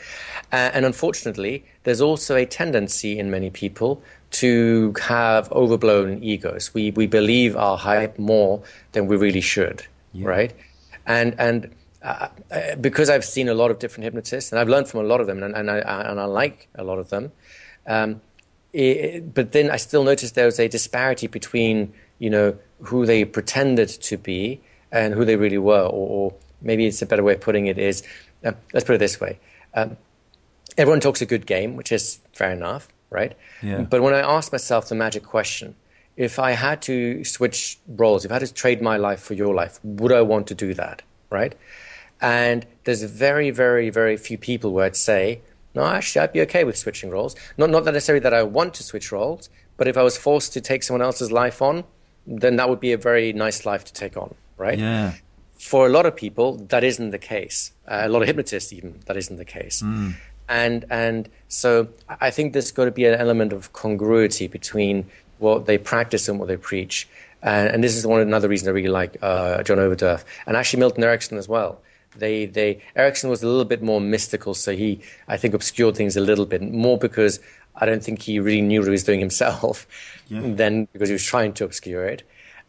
Uh, 0.52 0.70
and 0.74 0.84
unfortunately, 0.84 1.64
there's 1.84 2.00
also 2.00 2.34
a 2.34 2.46
tendency 2.46 3.18
in 3.18 3.30
many 3.30 3.50
people 3.50 4.02
to 4.32 4.94
have 5.00 5.50
overblown 5.52 6.22
egos. 6.22 6.74
We, 6.74 6.90
we 6.90 7.06
believe 7.06 7.56
our 7.56 7.76
hype 7.76 8.18
more 8.18 8.62
than 8.92 9.06
we 9.06 9.16
really 9.16 9.40
should, 9.40 9.86
yeah. 10.12 10.26
right? 10.26 10.52
And, 11.06 11.34
and 11.38 11.70
uh, 12.02 12.28
uh, 12.50 12.76
because 12.76 13.08
I've 13.08 13.24
seen 13.24 13.48
a 13.48 13.54
lot 13.54 13.70
of 13.70 13.78
different 13.78 14.04
hypnotists 14.04 14.50
and 14.50 14.58
I've 14.58 14.68
learned 14.68 14.88
from 14.88 15.00
a 15.00 15.04
lot 15.04 15.20
of 15.20 15.26
them 15.26 15.42
and, 15.42 15.54
and, 15.54 15.70
I, 15.70 15.78
and 15.78 16.20
I 16.20 16.24
like 16.24 16.68
a 16.74 16.82
lot 16.82 16.98
of 16.98 17.10
them, 17.10 17.30
um, 17.86 18.20
it, 18.72 19.32
but 19.32 19.52
then 19.52 19.70
I 19.70 19.76
still 19.76 20.02
notice 20.02 20.32
there 20.32 20.46
was 20.46 20.58
a 20.58 20.68
disparity 20.68 21.28
between 21.28 21.94
you 22.24 22.30
know, 22.30 22.56
who 22.80 23.04
they 23.04 23.22
pretended 23.22 23.90
to 24.08 24.16
be 24.16 24.58
and 24.90 25.12
who 25.12 25.26
they 25.26 25.36
really 25.36 25.58
were. 25.58 25.82
Or, 25.82 26.06
or 26.16 26.34
maybe 26.62 26.86
it's 26.86 27.02
a 27.02 27.06
better 27.06 27.22
way 27.22 27.34
of 27.34 27.42
putting 27.42 27.66
it 27.66 27.76
is, 27.76 28.02
uh, 28.42 28.52
let's 28.72 28.86
put 28.86 28.94
it 28.94 28.98
this 29.06 29.20
way. 29.20 29.38
Um, 29.74 29.98
everyone 30.78 31.00
talks 31.00 31.20
a 31.20 31.26
good 31.26 31.44
game, 31.44 31.76
which 31.76 31.92
is 31.92 32.20
fair 32.32 32.50
enough, 32.50 32.88
right? 33.10 33.36
Yeah. 33.62 33.82
But 33.82 34.00
when 34.00 34.14
I 34.14 34.20
ask 34.20 34.52
myself 34.52 34.88
the 34.88 34.94
magic 34.94 35.22
question, 35.22 35.74
if 36.16 36.38
I 36.38 36.52
had 36.52 36.80
to 36.82 37.24
switch 37.24 37.78
roles, 37.86 38.24
if 38.24 38.30
I 38.30 38.36
had 38.36 38.46
to 38.46 38.54
trade 38.54 38.80
my 38.80 38.96
life 38.96 39.20
for 39.20 39.34
your 39.34 39.54
life, 39.54 39.78
would 39.84 40.12
I 40.12 40.22
want 40.22 40.46
to 40.46 40.54
do 40.54 40.72
that, 40.72 41.02
right? 41.28 41.54
And 42.22 42.64
there's 42.84 43.02
very, 43.02 43.50
very, 43.50 43.90
very 43.90 44.16
few 44.16 44.38
people 44.38 44.72
where 44.72 44.86
I'd 44.86 44.96
say, 44.96 45.42
no, 45.74 45.84
actually, 45.84 46.22
I'd 46.22 46.32
be 46.32 46.40
okay 46.42 46.64
with 46.64 46.78
switching 46.78 47.10
roles. 47.10 47.36
Not, 47.58 47.68
not 47.68 47.84
necessarily 47.84 48.22
that 48.22 48.32
I 48.32 48.44
want 48.44 48.72
to 48.74 48.82
switch 48.82 49.12
roles, 49.12 49.50
but 49.76 49.88
if 49.88 49.98
I 49.98 50.02
was 50.02 50.16
forced 50.16 50.54
to 50.54 50.62
take 50.62 50.82
someone 50.84 51.02
else's 51.02 51.30
life 51.30 51.60
on, 51.60 51.84
then 52.26 52.56
that 52.56 52.68
would 52.68 52.80
be 52.80 52.92
a 52.92 52.98
very 52.98 53.32
nice 53.32 53.66
life 53.66 53.84
to 53.84 53.92
take 53.92 54.16
on, 54.16 54.34
right? 54.56 54.78
Yeah. 54.78 55.14
For 55.58 55.86
a 55.86 55.88
lot 55.88 56.06
of 56.06 56.14
people, 56.14 56.56
that 56.68 56.84
isn't 56.84 57.10
the 57.10 57.18
case. 57.18 57.72
Uh, 57.86 58.02
a 58.04 58.08
lot 58.08 58.22
of 58.22 58.28
hypnotists, 58.28 58.72
even, 58.72 59.00
that 59.06 59.16
isn't 59.16 59.36
the 59.36 59.44
case. 59.44 59.82
Mm. 59.82 60.14
And 60.48 60.84
and 60.90 61.28
so 61.48 61.88
I 62.20 62.30
think 62.30 62.52
there's 62.52 62.70
got 62.70 62.84
to 62.84 62.90
be 62.90 63.06
an 63.06 63.18
element 63.18 63.52
of 63.52 63.72
congruity 63.72 64.46
between 64.46 65.06
what 65.38 65.64
they 65.66 65.78
practice 65.78 66.28
and 66.28 66.38
what 66.38 66.48
they 66.48 66.56
preach. 66.56 67.08
And, 67.42 67.68
and 67.68 67.84
this 67.84 67.96
is 67.96 68.06
one 68.06 68.20
another 68.20 68.48
reason 68.48 68.68
I 68.68 68.72
really 68.72 68.88
like 68.88 69.16
uh, 69.22 69.62
John 69.62 69.78
Overdurf 69.78 70.24
and 70.46 70.56
actually 70.56 70.80
Milton 70.80 71.04
Erickson 71.04 71.38
as 71.38 71.48
well. 71.48 71.80
They 72.16 72.46
they 72.46 72.80
Erickson 72.94 73.30
was 73.30 73.42
a 73.42 73.46
little 73.46 73.64
bit 73.64 73.82
more 73.82 74.00
mystical, 74.00 74.54
so 74.54 74.72
he 74.72 75.00
I 75.28 75.36
think 75.36 75.54
obscured 75.54 75.96
things 75.96 76.16
a 76.16 76.20
little 76.20 76.46
bit 76.46 76.62
more 76.62 76.98
because 76.98 77.40
I 77.76 77.86
don't 77.86 78.02
think 78.02 78.22
he 78.22 78.38
really 78.38 78.62
knew 78.62 78.80
what 78.80 78.86
he 78.86 78.92
was 78.92 79.04
doing 79.04 79.20
himself 79.20 79.86
yeah. 80.28 80.40
then 80.44 80.88
because 80.92 81.08
he 81.08 81.14
was 81.14 81.24
trying 81.24 81.52
to 81.54 81.64
obscure 81.64 82.06
it. 82.06 82.22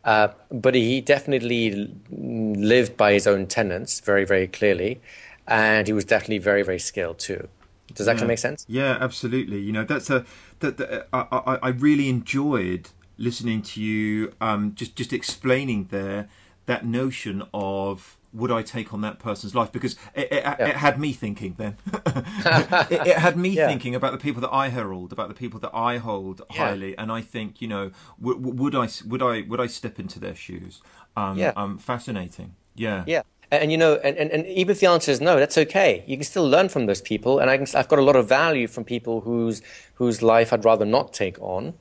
Uh, 0.04 0.30
but 0.52 0.76
he 0.76 1.02
definitely 1.02 1.92
lived 2.12 2.96
by 2.96 3.14
his 3.14 3.26
own 3.26 3.48
tenets 3.48 4.00
very, 4.02 4.24
very 4.24 4.48
clearly. 4.48 5.02
And 5.48 5.88
he 5.88 5.94
was 5.94 6.06
definitely 6.06 6.38
very, 6.38 6.62
very 6.62 6.80
skilled 6.80 7.20
too. 7.20 7.48
Does 7.94 8.06
that 8.06 8.14
yeah. 8.14 8.16
kind 8.16 8.24
of 8.24 8.28
make 8.30 8.40
sense? 8.40 8.66
Yeah, 8.68 8.98
absolutely. 9.00 9.60
You 9.60 9.72
know, 9.72 9.84
that's 9.84 10.10
a 10.10 10.26
that, 10.60 10.78
that 10.78 11.08
I, 11.14 11.28
I, 11.32 11.56
I 11.56 11.70
really 11.70 12.10
enjoyed 12.10 12.90
listening 13.18 13.62
to 13.62 13.82
you 13.82 14.34
um, 14.42 14.74
just 14.76 14.96
just 14.96 15.14
explaining 15.14 15.88
there 15.92 16.28
that 16.66 16.86
notion 16.86 17.44
of 17.54 18.18
would 18.36 18.52
I 18.52 18.62
take 18.62 18.94
on 18.94 19.02
that 19.02 19.18
person's 19.18 19.56
life? 19.56 19.72
Because 19.72 19.96
it, 20.14 20.32
it, 20.32 20.44
yeah. 20.44 20.68
it 20.68 20.76
had 20.76 21.00
me 21.00 21.14
thinking 21.14 21.56
then. 21.58 21.78
it, 22.06 23.08
it, 23.08 23.18
had 23.18 23.38
me 23.38 23.50
yeah. 23.52 23.68
thinking 23.68 23.96
about 23.96 24.12
the 24.12 24.18
people 24.18 24.42
that 24.42 24.54
I 24.54 24.70
herald, 24.70 25.12
about 25.12 25.30
the 25.30 25.34
people 25.34 25.60
that 25.62 25.74
I 25.74 25.98
hold 25.98 26.42
yeah. 26.52 26.58
highly, 26.58 26.98
and 26.98 27.12
I 27.12 27.22
think 27.22 27.62
you 27.62 27.68
know, 27.68 27.92
w- 28.20 28.38
w- 28.38 28.56
would 28.56 28.76
I 28.76 28.90
would 29.08 29.22
I 29.22 29.42
would 29.42 29.62
I 29.62 29.68
step 29.68 30.00
into 30.00 30.20
their 30.20 30.36
shoes? 30.36 30.82
Um, 31.16 31.38
yeah, 31.38 31.54
um, 31.56 31.78
fascinating. 31.78 32.56
Yeah, 32.76 33.04
yeah. 33.08 33.22
And, 33.52 33.72
you 33.72 33.78
know, 33.78 33.96
and, 34.04 34.18
and, 34.18 34.32
and, 34.32 34.48
even 34.48 34.72
if 34.72 34.80
the 34.80 34.88
answer 34.88 35.12
is 35.12 35.22
no, 35.22 35.38
that's 35.40 35.58
okay. 35.58 36.04
You 36.08 36.18
can 36.18 36.24
still 36.24 36.50
learn 36.50 36.68
from 36.68 36.88
those 36.88 37.00
people, 37.00 37.38
and 37.40 37.50
I 37.50 37.58
can, 37.58 37.68
I've 37.76 37.88
got 37.88 38.00
a 38.00 38.02
lot 38.02 38.16
of 38.16 38.28
value 38.28 38.68
from 38.68 38.84
people 38.84 39.22
whose 39.22 39.62
whose 39.94 40.24
life 40.24 40.52
I'd 40.52 40.66
rather 40.66 40.84
not 40.84 41.14
take 41.14 41.40
on. 41.40 41.76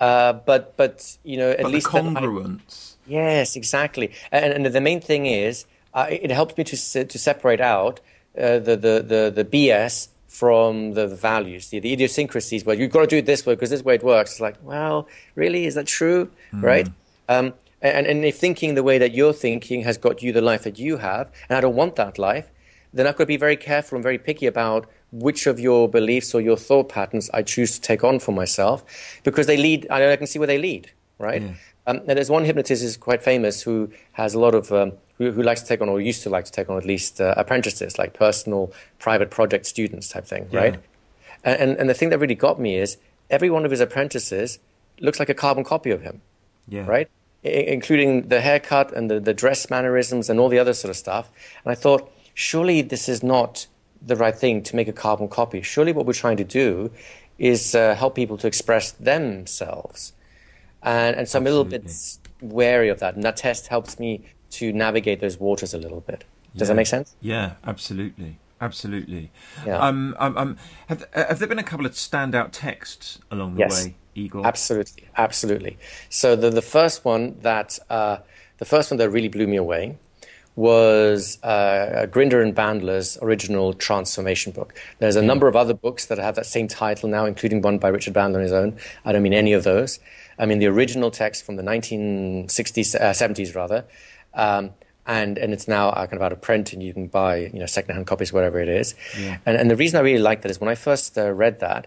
Uh, 0.00 0.32
but 0.32 0.76
but 0.76 1.16
you 1.22 1.36
know, 1.36 1.50
at 1.50 1.62
but 1.62 1.70
least 1.70 1.92
the 1.92 1.98
congruence. 1.98 2.94
I, 3.06 3.10
yes, 3.10 3.56
exactly. 3.56 4.10
And, 4.32 4.52
and 4.52 4.66
the 4.66 4.80
main 4.80 5.00
thing 5.00 5.26
is 5.26 5.66
uh, 5.94 6.06
it 6.08 6.30
helps 6.30 6.56
me 6.56 6.64
to 6.64 7.04
to 7.04 7.18
separate 7.18 7.60
out 7.60 8.00
uh, 8.38 8.58
the, 8.58 8.76
the 8.76 9.04
the 9.06 9.32
the 9.34 9.44
BS 9.44 10.08
from 10.32 10.94
the, 10.94 11.06
values, 11.06 11.68
the, 11.68 11.78
the, 11.78 11.92
idiosyncrasies. 11.92 12.64
Well, 12.64 12.76
you've 12.78 12.90
got 12.90 13.02
to 13.02 13.06
do 13.06 13.18
it 13.18 13.26
this 13.26 13.44
way 13.44 13.54
because 13.54 13.68
this 13.68 13.84
way 13.84 13.96
it 13.96 14.02
works. 14.02 14.32
It's 14.32 14.40
like, 14.40 14.56
well, 14.62 15.06
really, 15.34 15.66
is 15.66 15.74
that 15.74 15.86
true? 15.86 16.30
Mm. 16.54 16.62
Right? 16.62 16.88
Um, 17.28 17.52
and, 17.82 18.06
and 18.06 18.24
if 18.24 18.38
thinking 18.38 18.74
the 18.74 18.82
way 18.82 18.96
that 18.96 19.12
you're 19.12 19.34
thinking 19.34 19.82
has 19.82 19.98
got 19.98 20.22
you 20.22 20.32
the 20.32 20.40
life 20.40 20.62
that 20.62 20.78
you 20.78 20.96
have, 20.96 21.30
and 21.50 21.58
I 21.58 21.60
don't 21.60 21.76
want 21.76 21.96
that 21.96 22.18
life, 22.18 22.48
then 22.94 23.06
I've 23.06 23.16
got 23.16 23.24
to 23.24 23.26
be 23.26 23.36
very 23.36 23.56
careful 23.56 23.96
and 23.96 24.02
very 24.02 24.18
picky 24.18 24.46
about 24.46 24.88
which 25.10 25.46
of 25.46 25.60
your 25.60 25.86
beliefs 25.86 26.34
or 26.34 26.40
your 26.40 26.56
thought 26.56 26.88
patterns 26.88 27.28
I 27.34 27.42
choose 27.42 27.74
to 27.74 27.80
take 27.82 28.02
on 28.02 28.18
for 28.18 28.32
myself, 28.32 28.84
because 29.24 29.46
they 29.46 29.58
lead. 29.58 29.86
I, 29.90 30.12
I 30.12 30.16
can 30.16 30.26
see 30.26 30.38
where 30.38 30.48
they 30.48 30.58
lead. 30.58 30.90
Right? 31.18 31.42
Yeah. 31.42 31.54
Um, 31.86 31.98
and 32.06 32.16
there's 32.16 32.30
one 32.30 32.44
hypnotist 32.44 32.82
who's 32.82 32.96
quite 32.96 33.22
famous 33.22 33.62
who 33.62 33.90
has 34.12 34.34
a 34.34 34.38
lot 34.38 34.54
of 34.54 34.70
um, 34.72 34.92
who, 35.18 35.32
who, 35.32 35.42
likes 35.42 35.62
to 35.62 35.66
take 35.66 35.80
on 35.80 35.88
or 35.88 36.00
used 36.00 36.22
to 36.22 36.30
like 36.30 36.44
to 36.44 36.52
take 36.52 36.70
on 36.70 36.76
at 36.76 36.84
least 36.84 37.20
uh, 37.20 37.34
apprentices, 37.36 37.98
like 37.98 38.14
personal 38.14 38.72
private 38.98 39.30
project 39.30 39.66
students 39.66 40.08
type 40.08 40.24
thing, 40.24 40.48
yeah. 40.50 40.60
right? 40.60 40.80
And, 41.44 41.76
and 41.76 41.90
the 41.90 41.94
thing 41.94 42.10
that 42.10 42.18
really 42.18 42.36
got 42.36 42.60
me 42.60 42.76
is 42.76 42.98
every 43.30 43.50
one 43.50 43.64
of 43.64 43.70
his 43.72 43.80
apprentices 43.80 44.60
looks 45.00 45.18
like 45.18 45.28
a 45.28 45.34
carbon 45.34 45.64
copy 45.64 45.90
of 45.90 46.02
him, 46.02 46.22
yeah. 46.68 46.86
right? 46.86 47.08
I, 47.44 47.48
including 47.48 48.28
the 48.28 48.40
haircut 48.40 48.92
and 48.92 49.10
the, 49.10 49.18
the 49.18 49.34
dress 49.34 49.68
mannerisms 49.68 50.30
and 50.30 50.38
all 50.38 50.48
the 50.48 50.60
other 50.60 50.74
sort 50.74 50.90
of 50.90 50.96
stuff. 50.96 51.30
And 51.64 51.72
I 51.72 51.74
thought, 51.74 52.12
surely 52.34 52.82
this 52.82 53.08
is 53.08 53.24
not 53.24 53.66
the 54.00 54.14
right 54.14 54.36
thing 54.36 54.62
to 54.64 54.76
make 54.76 54.86
a 54.86 54.92
carbon 54.92 55.28
copy. 55.28 55.62
Surely 55.62 55.92
what 55.92 56.06
we're 56.06 56.12
trying 56.12 56.36
to 56.36 56.44
do 56.44 56.92
is 57.38 57.74
uh, 57.74 57.96
help 57.96 58.14
people 58.14 58.38
to 58.38 58.46
express 58.46 58.92
themselves 58.92 60.12
and, 60.82 61.16
and 61.16 61.28
so 61.28 61.38
I'm 61.38 61.46
a 61.46 61.50
little 61.50 61.64
bit 61.64 61.90
wary 62.40 62.88
of 62.88 63.00
that. 63.00 63.14
And 63.14 63.22
that 63.24 63.36
test 63.36 63.68
helps 63.68 63.98
me 63.98 64.24
to 64.50 64.72
navigate 64.72 65.20
those 65.20 65.38
waters 65.38 65.74
a 65.74 65.78
little 65.78 66.00
bit. 66.00 66.24
Does 66.54 66.66
yeah. 66.66 66.72
that 66.72 66.76
make 66.76 66.86
sense? 66.86 67.14
Yeah, 67.20 67.54
absolutely. 67.64 68.38
Absolutely. 68.60 69.32
Yeah. 69.66 69.78
Um, 69.78 70.14
um, 70.20 70.38
um, 70.38 70.56
have, 70.86 71.04
have 71.14 71.40
there 71.40 71.48
been 71.48 71.58
a 71.58 71.64
couple 71.64 71.84
of 71.84 71.92
standout 71.92 72.50
texts 72.52 73.18
along 73.28 73.54
the 73.54 73.60
yes. 73.60 73.86
way, 73.86 73.96
Igor? 74.14 74.46
Absolutely, 74.46 75.08
absolutely. 75.16 75.78
So 76.08 76.36
the 76.36 76.48
the 76.48 76.62
first 76.62 77.04
one 77.04 77.36
that 77.40 77.80
uh, 77.90 78.18
the 78.58 78.64
first 78.64 78.92
one 78.92 78.98
that 78.98 79.10
really 79.10 79.26
blew 79.26 79.48
me 79.48 79.56
away 79.56 79.98
was 80.54 81.42
uh, 81.42 82.06
Grinder 82.06 82.40
and 82.40 82.54
Bandler's 82.54 83.18
original 83.22 83.72
transformation 83.72 84.52
book. 84.52 84.78
There's 84.98 85.16
a 85.16 85.22
number 85.22 85.48
of 85.48 85.56
other 85.56 85.74
books 85.74 86.06
that 86.06 86.18
have 86.18 86.36
that 86.36 86.46
same 86.46 86.68
title 86.68 87.08
now, 87.08 87.24
including 87.24 87.62
one 87.62 87.78
by 87.78 87.88
Richard 87.88 88.14
Bandler 88.14 88.36
on 88.36 88.42
his 88.42 88.52
own. 88.52 88.76
I 89.04 89.12
don't 89.12 89.22
mean 89.22 89.34
any 89.34 89.54
of 89.54 89.64
those. 89.64 89.98
I 90.38 90.46
mean 90.46 90.58
the 90.58 90.66
original 90.66 91.10
text 91.10 91.44
from 91.44 91.56
the 91.56 91.62
1960s, 91.62 92.94
uh, 92.94 93.12
70s 93.12 93.54
rather, 93.54 93.84
um, 94.34 94.70
and 95.06 95.38
and 95.38 95.52
it's 95.52 95.68
now 95.68 95.90
uh, 95.90 96.06
kind 96.06 96.14
of 96.14 96.22
out 96.22 96.32
of 96.32 96.40
print, 96.40 96.72
and 96.72 96.82
you 96.82 96.92
can 96.92 97.08
buy 97.08 97.36
you 97.36 97.58
know 97.58 97.66
secondhand 97.66 98.06
copies, 98.06 98.32
whatever 98.32 98.60
it 98.60 98.68
is. 98.68 98.94
Yeah. 99.18 99.38
And 99.46 99.56
and 99.56 99.70
the 99.70 99.76
reason 99.76 99.98
I 99.98 100.02
really 100.02 100.22
like 100.22 100.42
that 100.42 100.50
is 100.50 100.60
when 100.60 100.70
I 100.70 100.74
first 100.74 101.18
uh, 101.18 101.32
read 101.32 101.60
that, 101.60 101.86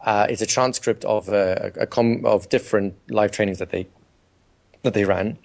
uh, 0.00 0.26
it's 0.28 0.42
a 0.42 0.46
transcript 0.46 1.04
of 1.04 1.28
uh, 1.28 1.56
a, 1.76 1.82
a 1.82 1.86
com- 1.86 2.24
of 2.24 2.48
different 2.48 2.94
live 3.08 3.32
trainings 3.32 3.58
that 3.58 3.70
they 3.70 3.86
that 4.82 4.94
they 4.94 5.04
ran. 5.04 5.38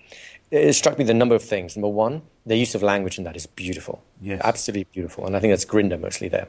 It 0.50 0.74
struck 0.74 0.98
me 0.98 1.04
the 1.04 1.14
number 1.14 1.36
of 1.36 1.44
things. 1.44 1.76
Number 1.76 1.90
one, 1.90 2.22
the 2.46 2.56
use 2.56 2.74
of 2.74 2.82
language 2.82 3.18
in 3.18 3.26
that 3.26 3.36
is 3.36 3.46
beautiful, 3.48 4.02
yes. 4.22 4.40
absolutely 4.44 4.86
beautiful, 4.94 5.26
and 5.26 5.36
I 5.36 5.40
think 5.40 5.52
that's 5.52 5.66
Grinder 5.66 5.98
mostly 5.98 6.30
there. 6.30 6.48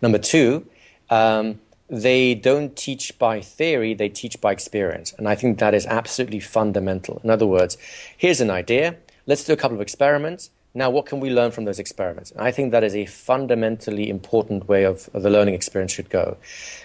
Number 0.00 0.18
two. 0.18 0.66
Um, 1.10 1.60
they 1.90 2.34
don't 2.34 2.76
teach 2.76 3.18
by 3.18 3.40
theory, 3.40 3.94
they 3.94 4.08
teach 4.08 4.40
by 4.40 4.52
experience. 4.52 5.12
And 5.18 5.28
I 5.28 5.34
think 5.34 5.58
that 5.58 5.74
is 5.74 5.86
absolutely 5.86 6.40
fundamental. 6.40 7.20
In 7.24 7.30
other 7.30 7.46
words, 7.46 7.76
here's 8.16 8.40
an 8.40 8.50
idea, 8.50 8.96
let's 9.26 9.44
do 9.44 9.52
a 9.52 9.56
couple 9.56 9.76
of 9.76 9.80
experiments. 9.80 10.50
Now, 10.72 10.88
what 10.88 11.06
can 11.06 11.18
we 11.18 11.30
learn 11.30 11.50
from 11.50 11.64
those 11.64 11.80
experiments? 11.80 12.30
And 12.30 12.42
I 12.42 12.52
think 12.52 12.70
that 12.70 12.84
is 12.84 12.94
a 12.94 13.04
fundamentally 13.06 14.08
important 14.08 14.68
way 14.68 14.84
of, 14.84 15.10
of 15.14 15.24
the 15.24 15.30
learning 15.30 15.54
experience 15.54 15.90
should 15.90 16.10
go, 16.10 16.36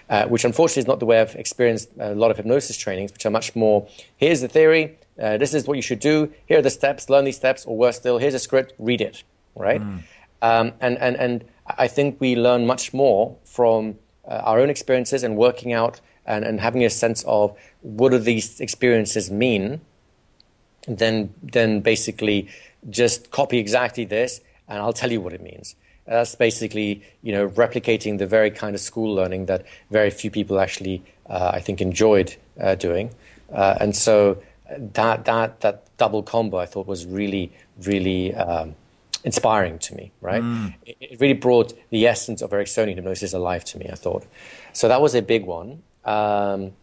uh, 0.09 0.25
which 0.25 0.43
unfortunately 0.43 0.81
is 0.81 0.87
not 0.87 0.99
the 0.99 1.05
way 1.05 1.21
I've 1.21 1.35
experienced 1.35 1.89
a 1.99 2.15
lot 2.15 2.31
of 2.31 2.37
hypnosis 2.37 2.77
trainings, 2.77 3.13
which 3.13 3.27
are 3.27 3.29
much 3.29 3.55
more 3.55 3.87
here's 4.17 4.41
the 4.41 4.47
theory, 4.47 4.97
uh, 5.21 5.37
this 5.37 5.53
is 5.53 5.67
what 5.67 5.75
you 5.75 5.83
should 5.83 5.99
do, 5.99 6.33
here 6.47 6.57
are 6.57 6.63
the 6.63 6.71
steps, 6.71 7.11
learn 7.11 7.25
these 7.25 7.35
steps, 7.35 7.63
or 7.65 7.77
worse 7.77 7.97
still, 7.97 8.17
here's 8.17 8.33
a 8.33 8.39
script, 8.39 8.73
read 8.79 9.01
it, 9.01 9.23
right? 9.55 9.81
Mm. 9.81 10.03
Um, 10.41 10.73
and, 10.81 10.97
and, 10.97 11.15
and 11.17 11.45
I 11.67 11.87
think 11.87 12.19
we 12.19 12.35
learn 12.35 12.65
much 12.65 12.91
more 12.91 13.37
from 13.43 13.97
uh, 14.27 14.41
our 14.43 14.59
own 14.59 14.69
experiences 14.69 15.23
and 15.23 15.37
working 15.37 15.73
out 15.73 16.01
and, 16.25 16.43
and 16.43 16.59
having 16.59 16.83
a 16.83 16.89
sense 16.89 17.23
of 17.27 17.55
what 17.81 18.11
do 18.11 18.17
these 18.17 18.59
experiences 18.59 19.29
mean, 19.29 19.81
then 20.87 21.33
then 21.41 21.81
basically 21.81 22.47
just 22.89 23.31
copy 23.31 23.57
exactly 23.57 24.05
this 24.05 24.41
and 24.67 24.79
I'll 24.79 24.93
tell 24.93 25.11
you 25.11 25.21
what 25.21 25.33
it 25.33 25.41
means. 25.41 25.75
That's 26.05 26.35
basically 26.35 27.03
you 27.23 27.31
know 27.31 27.49
replicating 27.49 28.19
the 28.19 28.27
very 28.27 28.51
kind 28.51 28.75
of 28.75 28.81
school 28.81 29.13
learning 29.13 29.47
that 29.47 29.65
very 29.89 30.11
few 30.11 30.29
people 30.29 30.59
actually 30.59 31.03
uh, 31.27 31.51
I 31.53 31.59
think 31.59 31.81
enjoyed 31.81 32.35
uh, 32.59 32.75
doing, 32.75 33.09
uh, 33.51 33.77
and 33.79 33.95
so 33.95 34.37
that 34.69 35.25
that 35.25 35.61
that 35.61 35.97
double 35.97 36.21
combo 36.21 36.57
I 36.57 36.65
thought 36.65 36.87
was 36.87 37.05
really 37.05 37.51
really. 37.83 38.33
Um, 38.35 38.75
inspiring 39.25 39.79
to 39.79 39.95
me, 39.95 40.11
right? 40.21 40.41
Mm. 40.41 40.75
It, 40.85 40.97
it, 41.01 41.19
really 41.19 41.33
brought 41.33 41.73
the 41.89 42.05
essence 42.07 42.41
of 42.41 42.51
Ericksonian 42.51 42.95
hypnosis 42.95 43.33
alive 43.33 43.65
to 43.65 43.79
me, 43.79 43.89
I 43.91 43.95
thought. 43.95 44.25
So 44.71 44.87
that 44.87 45.01
was 45.01 45.15
a 45.15 45.21
big 45.21 45.45
one. 45.45 45.81
Um, 46.05 46.73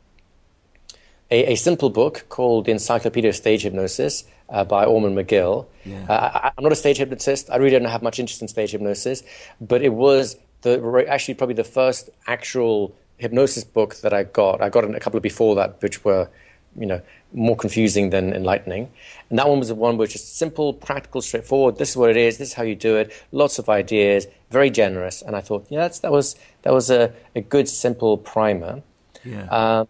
a, 1.31 1.53
a, 1.53 1.55
simple 1.55 1.89
book 1.89 2.27
called 2.29 2.67
The 2.67 2.73
Encyclopedia 2.73 3.31
of 3.31 3.37
Stage 3.37 3.63
Hypnosis 3.63 4.25
uh, 4.51 4.65
by 4.65 4.85
Ormond 4.85 5.17
McGill. 5.17 5.67
Yeah. 5.85 6.05
Uh, 6.09 6.31
I, 6.35 6.53
am 6.59 6.65
not 6.65 6.73
a 6.73 6.77
stage 6.77 6.99
hypnotist. 6.99 7.49
I 7.49 7.57
really 7.57 7.71
don't 7.71 7.85
have 7.85 8.03
much 8.03 8.19
interest 8.19 8.43
in 8.43 8.49
stage 8.49 8.73
hypnosis, 8.73 9.23
but 9.61 9.81
it 9.81 9.95
was 9.95 10.37
the, 10.63 11.07
actually 11.09 11.35
probably 11.35 11.55
the 11.55 11.65
first 11.65 12.11
actual 12.27 12.95
hypnosis 13.19 13.63
book 13.63 13.95
that 13.97 14.13
I 14.13 14.25
got. 14.25 14.61
I 14.61 14.69
got 14.69 14.85
a 14.85 15.01
couple 15.01 15.17
of 15.17 15.23
before 15.23 15.55
that, 15.55 15.81
which 15.81 16.05
were, 16.05 16.29
you 16.77 16.87
know, 16.87 17.01
more 17.35 17.57
confusing 17.57 18.11
than 18.11 18.33
enlightening. 18.33 18.91
And 19.31 19.39
that 19.39 19.49
one 19.49 19.59
was 19.59 19.69
the 19.69 19.75
one 19.75 19.97
which 19.97 20.15
is 20.15 20.23
simple, 20.23 20.73
practical, 20.75 21.23
straightforward. 21.23 21.79
This 21.79 21.91
is 21.91 21.97
what 21.97 22.11
it 22.11 22.17
is. 22.17 22.39
This 22.39 22.49
is 22.49 22.55
how 22.55 22.63
you 22.63 22.75
do 22.75 22.97
it. 22.97 23.13
Lots 23.33 23.59
of 23.59 23.69
ideas, 23.69 24.27
very 24.51 24.71
generous. 24.71 25.23
And 25.23 25.35
I 25.35 25.41
thought, 25.41 25.67
yeah, 25.71 25.89
that 25.89 26.13
was 26.13 26.37
that 26.63 26.73
was 26.73 26.91
a, 26.91 27.13
a 27.35 27.41
good, 27.41 27.69
simple 27.69 28.19
primer. 28.19 28.83
Yeah. 29.25 29.45
Uh, 29.45 29.85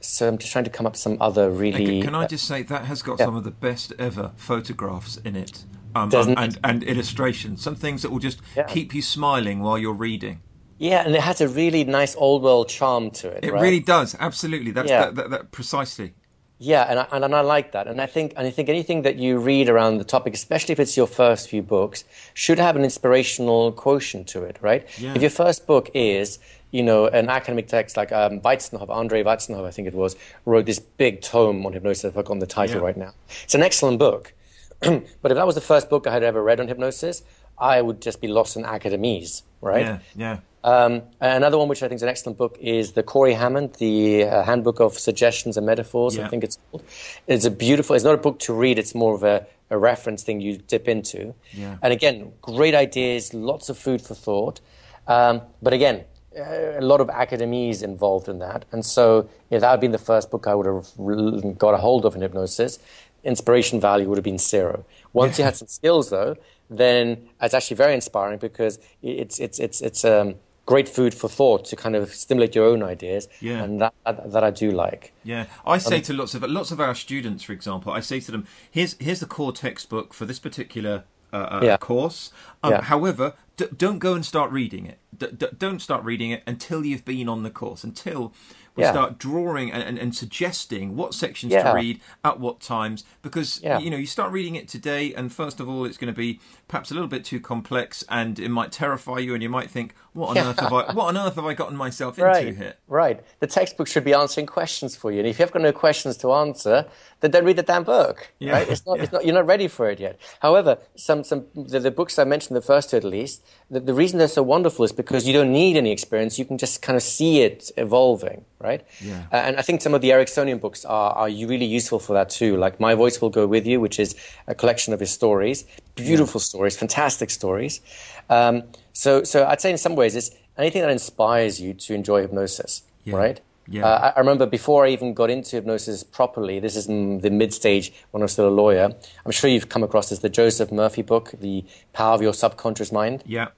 so 0.00 0.28
I'm 0.28 0.38
just 0.38 0.52
trying 0.52 0.64
to 0.64 0.70
come 0.70 0.86
up 0.86 0.92
with 0.92 1.00
some 1.00 1.18
other 1.20 1.50
really. 1.50 2.02
Can 2.02 2.14
I 2.14 2.26
just 2.26 2.46
say 2.46 2.62
that 2.62 2.84
has 2.86 3.02
got 3.02 3.18
yeah. 3.18 3.26
some 3.26 3.36
of 3.36 3.44
the 3.44 3.50
best 3.50 3.92
ever 3.98 4.32
photographs 4.36 5.18
in 5.18 5.36
it, 5.36 5.64
um, 5.94 6.12
um, 6.14 6.34
and 6.36 6.58
and 6.64 6.82
illustrations. 6.82 7.62
Some 7.62 7.74
things 7.74 8.02
that 8.02 8.10
will 8.10 8.18
just 8.18 8.40
yeah. 8.56 8.64
keep 8.64 8.94
you 8.94 9.02
smiling 9.02 9.60
while 9.60 9.78
you're 9.78 9.92
reading. 9.92 10.40
Yeah, 10.78 11.04
and 11.04 11.14
it 11.14 11.20
has 11.20 11.42
a 11.42 11.48
really 11.48 11.84
nice 11.84 12.16
old 12.16 12.42
world 12.42 12.70
charm 12.70 13.10
to 13.10 13.28
it. 13.28 13.44
It 13.44 13.52
right? 13.52 13.60
really 13.60 13.80
does. 13.80 14.16
Absolutely. 14.18 14.70
That's 14.70 14.88
yeah. 14.88 15.06
that, 15.06 15.14
that, 15.16 15.30
that, 15.30 15.52
precisely. 15.52 16.14
Yeah, 16.62 16.82
and 16.82 16.98
I, 16.98 17.06
and, 17.10 17.24
and 17.24 17.34
I 17.34 17.40
like 17.40 17.72
that. 17.72 17.88
And 17.88 18.02
I 18.02 18.06
think 18.06 18.34
and 18.36 18.46
I 18.46 18.50
think 18.50 18.68
anything 18.68 19.02
that 19.02 19.16
you 19.16 19.38
read 19.38 19.70
around 19.70 19.96
the 19.96 20.04
topic, 20.04 20.34
especially 20.34 20.72
if 20.72 20.78
it's 20.78 20.94
your 20.94 21.06
first 21.06 21.48
few 21.48 21.62
books, 21.62 22.04
should 22.34 22.58
have 22.58 22.76
an 22.76 22.84
inspirational 22.84 23.72
quotient 23.72 24.28
to 24.28 24.42
it, 24.44 24.58
right? 24.60 24.86
Yeah. 24.98 25.14
If 25.14 25.22
your 25.22 25.30
first 25.30 25.66
book 25.66 25.90
is 25.94 26.38
you 26.70 26.82
know, 26.82 27.06
an 27.06 27.28
academic 27.28 27.66
text 27.66 27.96
like 27.96 28.12
um, 28.12 28.40
Weitzenhoffer, 28.40 28.90
Andre 28.90 29.24
Weitzenhoffer, 29.24 29.66
I 29.66 29.70
think 29.70 29.88
it 29.88 29.94
was, 29.94 30.14
wrote 30.44 30.66
this 30.66 30.78
big 30.78 31.20
tome 31.20 31.66
on 31.66 31.72
hypnosis. 31.72 32.04
I've 32.04 32.14
forgotten 32.14 32.38
the 32.38 32.46
title 32.46 32.76
yeah. 32.76 32.86
right 32.86 32.96
now. 32.96 33.12
It's 33.42 33.54
an 33.54 33.62
excellent 33.62 33.98
book. 33.98 34.32
but 34.80 35.32
if 35.32 35.34
that 35.34 35.46
was 35.46 35.56
the 35.56 35.60
first 35.60 35.90
book 35.90 36.06
I 36.06 36.12
had 36.12 36.22
ever 36.22 36.42
read 36.42 36.60
on 36.60 36.68
hypnosis, 36.68 37.22
I 37.58 37.82
would 37.82 38.00
just 38.00 38.20
be 38.20 38.28
lost 38.28 38.56
in 38.56 38.64
academies, 38.64 39.42
right? 39.60 39.84
Yeah, 39.84 39.98
yeah. 40.14 40.38
Um, 40.62 41.02
another 41.20 41.56
one, 41.56 41.68
which 41.68 41.82
I 41.82 41.88
think 41.88 41.96
is 41.96 42.02
an 42.02 42.08
excellent 42.08 42.36
book, 42.36 42.58
is 42.60 42.92
the 42.92 43.02
Corey 43.02 43.32
Hammond, 43.32 43.74
the 43.74 44.24
uh, 44.24 44.42
Handbook 44.42 44.80
of 44.80 44.98
Suggestions 44.98 45.56
and 45.56 45.64
Metaphors. 45.64 46.16
Yeah. 46.16 46.26
I 46.26 46.28
think 46.28 46.44
it's 46.44 46.58
called. 46.70 46.84
It's 47.26 47.44
a 47.44 47.50
beautiful. 47.50 47.96
It's 47.96 48.04
not 48.04 48.14
a 48.14 48.18
book 48.18 48.38
to 48.40 48.52
read. 48.52 48.78
It's 48.78 48.94
more 48.94 49.14
of 49.14 49.22
a, 49.22 49.46
a 49.70 49.78
reference 49.78 50.22
thing 50.22 50.40
you 50.40 50.58
dip 50.58 50.88
into. 50.88 51.34
Yeah. 51.52 51.78
And 51.82 51.92
again, 51.92 52.32
great 52.42 52.74
ideas, 52.74 53.32
lots 53.32 53.68
of 53.68 53.78
food 53.78 54.02
for 54.02 54.14
thought. 54.14 54.60
Um, 55.06 55.42
but 55.62 55.72
again, 55.72 56.04
a 56.36 56.80
lot 56.80 57.00
of 57.00 57.08
academies 57.08 57.82
involved 57.82 58.28
in 58.28 58.38
that. 58.38 58.64
And 58.70 58.84
so, 58.84 59.28
if 59.50 59.62
that 59.62 59.70
had 59.70 59.80
been 59.80 59.92
the 59.92 59.98
first 59.98 60.30
book 60.30 60.46
I 60.46 60.54
would 60.54 60.66
have 60.66 61.58
got 61.58 61.74
a 61.74 61.78
hold 61.78 62.04
of 62.04 62.14
in 62.14 62.20
hypnosis, 62.20 62.78
inspiration 63.24 63.80
value 63.80 64.08
would 64.08 64.18
have 64.18 64.24
been 64.24 64.38
zero. 64.38 64.84
Once 65.12 65.38
yeah. 65.38 65.42
you 65.42 65.44
had 65.46 65.56
some 65.56 65.68
skills, 65.68 66.10
though, 66.10 66.36
then 66.68 67.28
it's 67.42 67.54
actually 67.54 67.76
very 67.76 67.94
inspiring 67.94 68.38
because 68.38 68.78
it's 69.02 69.40
it's 69.40 69.58
it's 69.58 69.80
it's 69.80 70.04
um, 70.04 70.36
great 70.70 70.88
food 70.88 71.12
for 71.12 71.28
thought 71.28 71.64
to 71.64 71.74
kind 71.74 71.96
of 71.96 72.14
stimulate 72.14 72.54
your 72.54 72.64
own 72.64 72.80
ideas. 72.80 73.28
Yeah. 73.40 73.64
and 73.64 73.80
that 73.80 73.92
that 74.06 74.44
I 74.44 74.50
do 74.50 74.70
like. 74.70 75.12
Yeah, 75.24 75.46
I 75.66 75.78
say 75.78 75.96
um, 75.96 76.02
to 76.02 76.12
lots 76.12 76.34
of 76.34 76.42
lots 76.44 76.70
of 76.70 76.80
our 76.80 76.94
students, 76.94 77.42
for 77.42 77.52
example, 77.52 77.92
I 77.92 78.00
say 78.00 78.20
to 78.20 78.30
them, 78.30 78.46
"Here's 78.70 78.94
here's 79.00 79.20
the 79.20 79.26
core 79.26 79.52
textbook 79.52 80.14
for 80.14 80.24
this 80.26 80.38
particular 80.38 81.04
uh, 81.32 81.36
uh 81.36 81.60
yeah. 81.62 81.76
course. 81.76 82.32
Um, 82.62 82.72
yeah. 82.72 82.82
However, 82.82 83.34
d- 83.56 83.66
don't 83.76 83.98
go 83.98 84.14
and 84.14 84.24
start 84.24 84.50
reading 84.52 84.86
it. 84.86 84.98
D- 85.16 85.34
d- 85.36 85.54
don't 85.58 85.80
start 85.80 86.04
reading 86.04 86.30
it 86.30 86.42
until 86.46 86.84
you've 86.84 87.04
been 87.04 87.28
on 87.28 87.42
the 87.42 87.50
course. 87.50 87.82
Until 87.84 88.32
yeah. 88.80 88.90
start 88.90 89.18
drawing 89.18 89.70
and, 89.70 89.82
and, 89.82 89.98
and, 89.98 90.14
suggesting 90.14 90.96
what 90.96 91.14
sections 91.14 91.52
yeah. 91.52 91.70
to 91.70 91.74
read 91.74 92.00
at 92.24 92.40
what 92.40 92.60
times 92.60 93.04
because 93.22 93.60
yeah. 93.62 93.78
you 93.78 93.90
know 93.90 93.96
you 93.96 94.06
start 94.06 94.32
reading 94.32 94.54
it 94.54 94.68
today 94.68 95.14
and 95.14 95.32
first 95.32 95.60
of 95.60 95.68
all 95.68 95.84
it's 95.84 95.96
going 95.96 96.12
to 96.12 96.16
be 96.16 96.40
perhaps 96.68 96.90
a 96.90 96.94
little 96.94 97.08
bit 97.08 97.24
too 97.24 97.40
complex 97.40 98.04
and 98.08 98.38
it 98.38 98.48
might 98.48 98.72
terrify 98.72 99.18
you 99.18 99.34
and 99.34 99.42
you 99.42 99.48
might 99.48 99.70
think 99.70 99.94
what 100.12 100.36
on 100.36 100.38
earth 100.38 100.60
have 100.60 100.72
I 100.72 100.92
what 100.92 101.06
on 101.06 101.16
earth 101.16 101.36
have 101.36 101.44
I 101.44 101.54
gotten 101.54 101.76
myself 101.76 102.18
right. 102.18 102.46
into 102.46 102.58
here 102.58 102.74
right 102.88 103.20
the 103.40 103.46
textbook 103.46 103.88
should 103.88 104.04
be 104.04 104.14
answering 104.14 104.46
questions 104.46 104.96
for 104.96 105.10
you 105.10 105.18
and 105.18 105.28
if 105.28 105.38
you 105.38 105.44
have 105.44 105.52
got 105.52 105.62
no 105.62 105.72
questions 105.72 106.16
to 106.18 106.32
answer 106.32 106.86
then 107.20 107.30
don't 107.30 107.44
read 107.44 107.56
the 107.56 107.62
damn 107.62 107.84
book 107.84 108.32
right 108.40 108.68
it's 108.68 108.84
not, 108.86 108.98
it's 109.00 109.12
not 109.12 109.24
you're 109.24 109.34
not 109.34 109.46
ready 109.46 109.68
for 109.68 109.90
it 109.90 110.00
yet 110.00 110.18
however 110.40 110.78
some 110.96 111.22
some 111.24 111.46
the, 111.54 111.80
the 111.80 111.90
books 111.90 112.18
I 112.18 112.24
mentioned 112.24 112.56
the 112.56 112.62
first 112.62 112.90
two 112.90 112.96
at 112.96 113.04
least 113.04 113.44
the, 113.70 113.80
the 113.80 113.94
reason 113.94 114.18
they're 114.18 114.28
so 114.28 114.42
wonderful 114.42 114.84
is 114.84 114.92
because 114.92 115.26
you 115.26 115.32
don't 115.32 115.52
need 115.52 115.76
any 115.76 115.92
experience 115.92 116.38
you 116.38 116.44
can 116.44 116.58
just 116.58 116.82
kind 116.82 116.96
of 116.96 117.02
see 117.02 117.42
it 117.42 117.70
evolving 117.76 118.44
right? 118.60 118.84
Yeah. 119.00 119.24
Uh, 119.32 119.36
and 119.36 119.56
I 119.56 119.62
think 119.62 119.80
some 119.80 119.94
of 119.94 120.02
the 120.02 120.10
Ericksonian 120.10 120.60
books 120.60 120.84
are, 120.84 121.12
are 121.12 121.26
really 121.28 121.64
useful 121.64 121.98
for 121.98 122.12
that 122.12 122.30
too. 122.30 122.56
Like 122.56 122.78
My 122.78 122.94
Voice 122.94 123.20
Will 123.20 123.30
Go 123.30 123.46
With 123.46 123.66
You, 123.66 123.80
which 123.80 123.98
is 123.98 124.14
a 124.46 124.54
collection 124.54 124.92
of 124.92 125.00
his 125.00 125.10
stories, 125.10 125.64
beautiful 125.94 126.40
yeah. 126.40 126.44
stories, 126.44 126.76
fantastic 126.76 127.30
stories. 127.30 127.80
Um, 128.28 128.64
so, 128.92 129.24
so 129.24 129.46
I'd 129.46 129.60
say 129.60 129.70
in 129.70 129.78
some 129.78 129.96
ways 129.96 130.14
it's 130.14 130.30
anything 130.58 130.82
that 130.82 130.90
inspires 130.90 131.60
you 131.60 131.74
to 131.74 131.94
enjoy 131.94 132.22
hypnosis, 132.22 132.82
yeah. 133.04 133.16
right? 133.16 133.40
Yeah. 133.70 133.86
Uh, 133.86 133.98
I, 133.98 134.08
I 134.16 134.18
remember 134.18 134.46
before 134.46 134.84
I 134.84 134.88
even 134.88 135.14
got 135.14 135.30
into 135.30 135.56
hypnosis 135.56 136.02
properly, 136.02 136.58
this 136.58 136.74
is 136.74 136.88
in 136.88 137.20
the 137.20 137.30
mid 137.30 137.54
stage 137.54 137.92
when 138.10 138.20
I 138.22 138.24
was 138.24 138.32
still 138.32 138.48
a 138.48 138.50
lawyer. 138.50 138.92
I'm 139.24 139.30
sure 139.30 139.48
you've 139.48 139.68
come 139.68 139.84
across 139.84 140.10
this, 140.10 140.18
the 140.18 140.28
Joseph 140.28 140.72
Murphy 140.72 141.02
book, 141.02 141.32
The 141.40 141.64
Power 141.92 142.14
of 142.14 142.20
Your 142.20 142.34
Subconscious 142.34 142.90
Mind. 142.90 143.22
Yeah, 143.24 143.48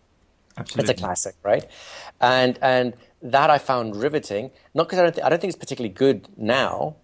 absolutely. 0.58 0.92
It's 0.92 1.00
a 1.00 1.02
classic, 1.02 1.34
right? 1.42 1.66
And, 2.20 2.58
and 2.60 2.92
that 3.22 3.48
I 3.48 3.56
found 3.58 3.96
riveting. 3.96 4.50
Not 4.74 4.86
because 4.86 4.98
I 4.98 5.02
don't, 5.04 5.14
th- 5.14 5.24
I 5.24 5.28
don't 5.30 5.40
think 5.40 5.52
it's 5.52 5.58
particularly 5.58 5.94
good 5.94 6.28
now, 6.36 6.96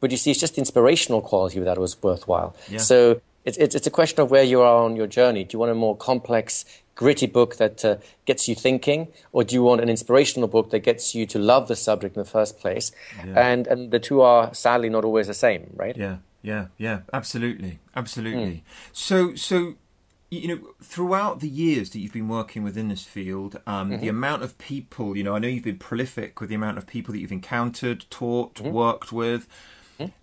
but 0.00 0.12
you 0.12 0.16
see, 0.16 0.30
it's 0.30 0.40
just 0.40 0.54
the 0.54 0.60
inspirational 0.60 1.22
quality 1.22 1.58
that 1.60 1.76
was 1.76 2.00
worthwhile. 2.02 2.54
Yeah. 2.68 2.78
So 2.78 3.20
it's, 3.44 3.58
it's, 3.58 3.74
it's 3.74 3.86
a 3.86 3.90
question 3.90 4.20
of 4.20 4.30
where 4.30 4.44
you 4.44 4.60
are 4.60 4.84
on 4.84 4.94
your 4.94 5.08
journey. 5.08 5.42
Do 5.44 5.54
you 5.54 5.58
want 5.58 5.72
a 5.72 5.74
more 5.74 5.96
complex, 5.96 6.64
gritty 6.94 7.26
book 7.26 7.56
that 7.56 7.84
uh, 7.84 7.96
gets 8.24 8.48
you 8.48 8.54
thinking, 8.54 9.08
or 9.32 9.44
do 9.44 9.54
you 9.54 9.62
want 9.62 9.80
an 9.80 9.88
inspirational 9.88 10.48
book 10.48 10.70
that 10.70 10.80
gets 10.80 11.14
you 11.14 11.26
to 11.26 11.38
love 11.38 11.68
the 11.68 11.76
subject 11.76 12.16
in 12.16 12.22
the 12.22 12.28
first 12.28 12.58
place? 12.58 12.92
Yeah. 13.24 13.50
And 13.50 13.66
and 13.66 13.90
the 13.90 14.00
two 14.00 14.20
are 14.20 14.52
sadly 14.54 14.88
not 14.88 15.04
always 15.04 15.26
the 15.26 15.34
same, 15.34 15.70
right? 15.74 15.96
Yeah. 15.96 16.16
yeah, 16.42 16.66
yeah, 16.78 17.00
absolutely, 17.12 17.78
absolutely. 17.96 18.56
Mm. 18.56 18.60
So, 18.92 19.34
so 19.34 19.74
you 20.30 20.48
know, 20.48 20.74
throughout 20.82 21.40
the 21.40 21.48
years 21.48 21.90
that 21.90 22.00
you've 22.00 22.12
been 22.12 22.28
working 22.28 22.62
within 22.62 22.88
this 22.88 23.04
field, 23.04 23.60
um, 23.66 23.90
mm-hmm. 23.90 24.00
the 24.00 24.08
amount 24.08 24.42
of 24.42 24.58
people, 24.58 25.16
you 25.16 25.22
know, 25.22 25.34
I 25.34 25.38
know 25.38 25.48
you've 25.48 25.64
been 25.64 25.78
prolific 25.78 26.40
with 26.40 26.48
the 26.48 26.54
amount 26.54 26.78
of 26.78 26.86
people 26.86 27.12
that 27.12 27.20
you've 27.20 27.32
encountered, 27.32 28.06
taught, 28.10 28.54
mm-hmm. 28.54 28.72
worked 28.72 29.12
with. 29.12 29.46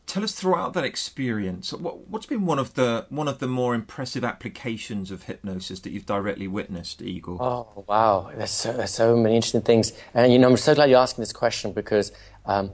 Tell 0.05 0.23
us 0.23 0.33
throughout 0.33 0.73
that 0.73 0.83
experience, 0.83 1.71
what, 1.71 2.09
what's 2.09 2.25
been 2.25 2.45
one 2.45 2.59
of 2.59 2.73
the 2.73 3.05
one 3.09 3.29
of 3.29 3.39
the 3.39 3.47
more 3.47 3.73
impressive 3.73 4.25
applications 4.25 5.09
of 5.09 5.23
hypnosis 5.23 5.79
that 5.81 5.91
you've 5.91 6.05
directly 6.05 6.47
witnessed, 6.47 7.01
Igor? 7.01 7.37
Oh 7.41 7.85
wow, 7.87 8.29
there's 8.35 8.51
so, 8.51 8.73
there's 8.73 8.91
so 8.91 9.15
many 9.15 9.35
interesting 9.35 9.61
things, 9.61 9.93
and 10.13 10.33
you 10.33 10.39
know, 10.39 10.49
I'm 10.49 10.57
so 10.57 10.75
glad 10.75 10.89
you're 10.89 10.99
asking 10.99 11.21
this 11.21 11.31
question 11.31 11.71
because 11.71 12.11
um, 12.45 12.71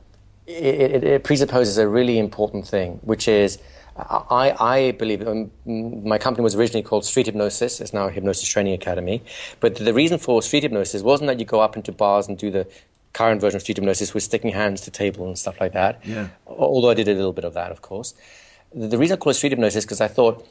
it, 0.47 0.63
it, 0.63 1.03
it 1.03 1.23
presupposes 1.23 1.77
a 1.77 1.87
really 1.87 2.17
important 2.17 2.67
thing, 2.67 2.99
which 3.03 3.27
is 3.27 3.59
I, 3.97 4.55
I 4.59 4.91
believe 4.91 5.27
um, 5.27 5.51
my 5.65 6.17
company 6.17 6.43
was 6.43 6.55
originally 6.55 6.83
called 6.83 7.03
Street 7.03 7.25
Hypnosis. 7.25 7.81
It's 7.81 7.93
now 7.93 8.09
Hypnosis 8.09 8.47
Training 8.47 8.73
Academy. 8.73 9.23
But 9.59 9.75
the 9.75 9.93
reason 9.93 10.19
for 10.19 10.41
Street 10.41 10.63
Hypnosis 10.63 11.01
wasn't 11.01 11.27
that 11.29 11.39
you 11.39 11.45
go 11.45 11.61
up 11.61 11.75
into 11.75 11.91
bars 11.91 12.27
and 12.27 12.37
do 12.37 12.51
the 12.51 12.67
current 13.17 13.41
version 13.41 13.57
of 13.57 13.61
Street 13.63 13.77
Hypnosis 13.77 14.13
with 14.13 14.23
sticking 14.23 14.51
hands 14.51 14.81
to 14.81 14.91
table 14.91 15.25
and 15.27 15.37
stuff 15.37 15.59
like 15.59 15.73
that. 15.73 15.93
Yeah. 16.05 16.27
Although 16.45 16.91
I 16.91 16.93
did 16.93 17.07
a 17.07 17.15
little 17.21 17.33
bit 17.39 17.45
of 17.45 17.53
that, 17.59 17.71
of 17.71 17.81
course. 17.81 18.13
The 18.73 18.97
reason 18.97 19.13
I 19.15 19.19
call 19.21 19.31
it 19.31 19.35
Street 19.35 19.53
Hypnosis 19.53 19.79
is 19.79 19.85
because 19.85 20.01
I 20.01 20.07
thought 20.07 20.45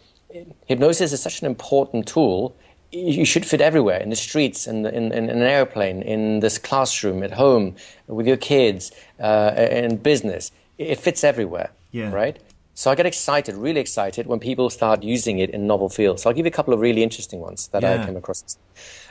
hypnosis 0.67 1.13
is 1.13 1.23
such 1.23 1.41
an 1.43 1.47
important 1.47 2.09
tool. 2.09 2.57
You 2.91 3.25
should 3.25 3.47
fit 3.47 3.61
everywhere 3.61 4.01
in 4.01 4.11
the 4.11 4.17
streets, 4.17 4.67
in, 4.67 4.87
in, 4.87 5.13
in 5.13 5.29
an 5.29 5.43
airplane, 5.43 6.03
in 6.03 6.41
this 6.41 6.59
classroom, 6.59 7.23
at 7.23 7.33
home, 7.33 7.77
with 8.07 8.27
your 8.27 8.37
kids, 8.37 8.93
uh, 9.21 9.53
in 9.57 9.97
business. 9.97 10.53
It 10.79 10.99
fits 10.99 11.23
everywhere, 11.25 11.71
yeah. 11.91 12.13
right? 12.13 12.39
So 12.75 12.91
I 12.91 12.95
get 12.95 13.07
excited, 13.07 13.55
really 13.55 13.81
excited, 13.81 14.27
when 14.27 14.39
people 14.39 14.71
start 14.71 15.03
using 15.03 15.39
it 15.39 15.51
in 15.51 15.67
novel 15.67 15.89
fields. 15.89 16.23
So 16.23 16.31
I'll 16.31 16.37
give 16.37 16.47
you 16.47 16.51
a 16.51 16.59
couple 16.59 16.75
of 16.75 16.81
really 16.81 17.03
interesting 17.03 17.41
ones 17.41 17.69
that 17.69 17.83
yeah. 17.83 18.03
I 18.03 18.07
came 18.07 18.17
across. 18.17 18.59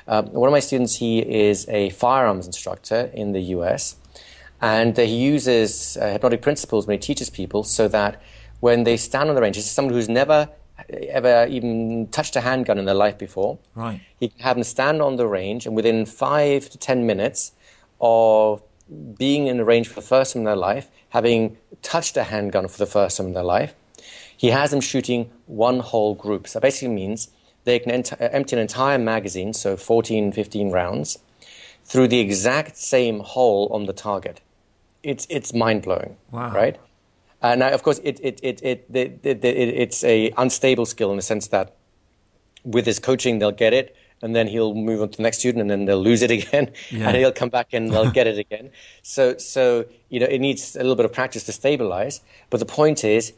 Um, 0.07 0.27
one 0.27 0.47
of 0.47 0.51
my 0.51 0.59
students, 0.59 0.95
he 0.95 1.19
is 1.19 1.67
a 1.69 1.89
firearms 1.91 2.45
instructor 2.45 3.09
in 3.13 3.31
the 3.31 3.41
US, 3.55 3.95
and 4.61 4.95
he 4.95 5.15
uses 5.15 5.97
uh, 5.97 6.11
hypnotic 6.11 6.41
principles 6.41 6.87
when 6.87 6.95
he 6.95 6.99
teaches 6.99 7.29
people 7.29 7.63
so 7.63 7.87
that 7.87 8.21
when 8.59 8.83
they 8.83 8.97
stand 8.97 9.29
on 9.29 9.35
the 9.35 9.41
range, 9.41 9.55
this 9.55 9.65
is 9.65 9.71
someone 9.71 9.93
who's 9.93 10.09
never 10.09 10.49
ever 10.89 11.47
even 11.49 12.07
touched 12.07 12.35
a 12.35 12.41
handgun 12.41 12.77
in 12.77 12.85
their 12.85 12.95
life 12.95 13.17
before. 13.17 13.57
Right. 13.75 14.01
He 14.19 14.27
can 14.27 14.39
have 14.41 14.57
them 14.57 14.63
stand 14.63 15.01
on 15.01 15.15
the 15.15 15.27
range, 15.27 15.65
and 15.65 15.75
within 15.75 16.05
five 16.05 16.69
to 16.69 16.77
ten 16.77 17.05
minutes 17.05 17.53
of 17.99 18.61
being 19.17 19.47
in 19.47 19.57
the 19.57 19.65
range 19.65 19.87
for 19.87 19.95
the 19.95 20.05
first 20.05 20.33
time 20.33 20.41
in 20.41 20.45
their 20.45 20.55
life, 20.55 20.89
having 21.09 21.57
touched 21.81 22.17
a 22.17 22.23
handgun 22.23 22.67
for 22.67 22.77
the 22.77 22.85
first 22.85 23.17
time 23.17 23.27
in 23.27 23.33
their 23.33 23.43
life, 23.43 23.73
he 24.37 24.49
has 24.49 24.71
them 24.71 24.81
shooting 24.81 25.31
one 25.45 25.79
whole 25.79 26.13
group. 26.13 26.47
So 26.47 26.59
that 26.59 26.63
basically 26.63 26.93
means 26.93 27.29
they 27.65 27.79
can 27.79 27.91
ent- 27.91 28.13
empty 28.19 28.55
an 28.55 28.61
entire 28.61 28.97
magazine, 28.97 29.53
so 29.53 29.75
14, 29.75 30.31
15 30.31 30.71
rounds, 30.71 31.19
through 31.83 32.07
the 32.07 32.19
exact 32.19 32.77
same 32.77 33.19
hole 33.19 33.67
on 33.71 33.85
the 33.85 33.93
target. 33.93 34.41
It's, 35.03 35.27
it's 35.29 35.53
mind 35.53 35.83
blowing, 35.83 36.15
wow. 36.31 36.51
right? 36.53 36.77
Uh, 37.41 37.55
now, 37.55 37.69
of 37.69 37.83
course, 37.83 37.99
it, 38.03 38.19
it, 38.23 38.39
it, 38.41 38.61
it, 38.63 38.89
it, 38.93 39.19
it, 39.23 39.45
it's 39.45 40.03
a 40.03 40.31
unstable 40.37 40.85
skill 40.85 41.11
in 41.11 41.17
the 41.17 41.21
sense 41.21 41.47
that 41.47 41.75
with 42.63 42.85
his 42.85 42.97
coaching, 42.97 43.37
they'll 43.37 43.51
get 43.51 43.73
it 43.73 43.95
and 44.21 44.35
then 44.35 44.47
he'll 44.47 44.73
move 44.73 45.01
on 45.01 45.09
to 45.09 45.17
the 45.17 45.23
next 45.23 45.39
student 45.39 45.61
and 45.61 45.69
then 45.69 45.85
they'll 45.85 46.01
lose 46.01 46.21
it 46.21 46.31
again 46.39 46.71
yeah. 46.89 47.07
and 47.07 47.17
he'll 47.17 47.31
come 47.31 47.49
back 47.49 47.73
and 47.73 47.91
they'll 47.91 48.11
get 48.11 48.27
it 48.27 48.37
again 48.45 48.71
so 49.01 49.37
so 49.37 49.85
you 50.09 50.19
know 50.19 50.25
it 50.25 50.39
needs 50.39 50.75
a 50.75 50.79
little 50.79 50.95
bit 50.95 51.05
of 51.05 51.13
practice 51.13 51.43
to 51.43 51.51
stabilize 51.51 52.21
but 52.49 52.59
the 52.59 52.65
point 52.65 53.03
is 53.03 53.33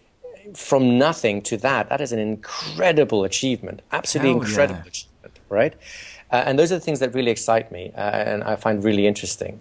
from 0.53 0.97
nothing 0.97 1.41
to 1.41 1.57
that 1.57 1.89
that 1.89 2.01
is 2.01 2.11
an 2.11 2.19
incredible 2.19 3.23
achievement 3.23 3.81
absolutely 3.91 4.33
Hell 4.33 4.41
incredible 4.41 4.81
yeah. 4.83 4.87
achievement 4.87 5.39
right 5.49 5.73
uh, 6.31 6.43
and 6.45 6.59
those 6.59 6.71
are 6.71 6.75
the 6.75 6.81
things 6.81 6.99
that 6.99 7.13
really 7.13 7.31
excite 7.31 7.71
me 7.71 7.91
uh, 7.95 7.99
and 7.99 8.43
i 8.43 8.55
find 8.55 8.83
really 8.83 9.07
interesting 9.07 9.59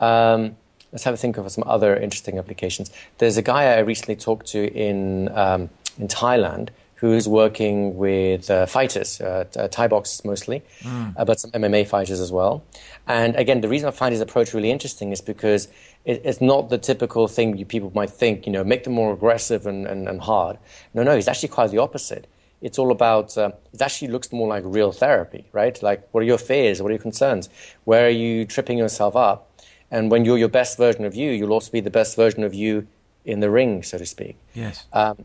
um, 0.00 0.56
let's 0.92 1.04
have 1.04 1.14
a 1.14 1.16
think 1.16 1.36
of 1.38 1.50
some 1.50 1.64
other 1.66 1.96
interesting 1.96 2.38
applications 2.38 2.90
there's 3.18 3.36
a 3.36 3.42
guy 3.42 3.76
i 3.76 3.78
recently 3.78 4.16
talked 4.16 4.46
to 4.46 4.72
in 4.74 5.28
um, 5.36 5.68
in 5.98 6.08
thailand 6.08 6.70
who's 6.98 7.28
working 7.28 7.96
with 7.96 8.50
uh, 8.50 8.66
fighters, 8.66 9.20
uh, 9.20 9.44
Thai 9.70 9.86
boxers 9.86 10.24
mostly, 10.24 10.64
mm. 10.80 11.14
but 11.26 11.38
some 11.38 11.52
MMA 11.52 11.86
fighters 11.86 12.18
as 12.18 12.32
well. 12.32 12.64
And 13.08 13.34
again, 13.36 13.62
the 13.62 13.68
reason 13.68 13.88
I 13.88 13.90
find 13.90 14.12
his 14.12 14.20
approach 14.20 14.52
really 14.52 14.70
interesting 14.70 15.12
is 15.12 15.20
because 15.22 15.68
it, 16.04 16.20
it's 16.24 16.40
not 16.40 16.68
the 16.68 16.78
typical 16.78 17.26
thing 17.26 17.56
you, 17.56 17.64
people 17.64 17.90
might 17.94 18.10
think, 18.10 18.46
you 18.46 18.52
know, 18.52 18.62
make 18.62 18.84
them 18.84 18.92
more 18.92 19.12
aggressive 19.14 19.66
and, 19.66 19.86
and, 19.86 20.06
and 20.06 20.20
hard. 20.20 20.58
No, 20.92 21.02
no, 21.02 21.16
he's 21.16 21.26
actually 21.26 21.48
quite 21.48 21.70
the 21.70 21.78
opposite. 21.78 22.26
It's 22.60 22.78
all 22.78 22.90
about, 22.90 23.38
uh, 23.38 23.52
it 23.72 23.80
actually 23.80 24.08
looks 24.08 24.30
more 24.30 24.46
like 24.46 24.62
real 24.66 24.92
therapy, 24.92 25.46
right? 25.52 25.82
Like, 25.82 26.06
what 26.12 26.20
are 26.22 26.26
your 26.26 26.38
fears? 26.38 26.82
What 26.82 26.88
are 26.88 26.92
your 26.92 27.02
concerns? 27.02 27.48
Where 27.84 28.06
are 28.06 28.10
you 28.10 28.44
tripping 28.44 28.78
yourself 28.78 29.16
up? 29.16 29.50
And 29.90 30.10
when 30.10 30.24
you're 30.26 30.38
your 30.38 30.48
best 30.48 30.76
version 30.76 31.04
of 31.06 31.14
you, 31.14 31.30
you'll 31.30 31.52
also 31.52 31.72
be 31.72 31.80
the 31.80 31.90
best 31.90 32.14
version 32.14 32.44
of 32.44 32.52
you 32.52 32.86
in 33.24 33.40
the 33.40 33.50
ring, 33.50 33.82
so 33.82 33.96
to 33.96 34.04
speak. 34.04 34.36
Yes. 34.54 34.86
Um, 34.92 35.24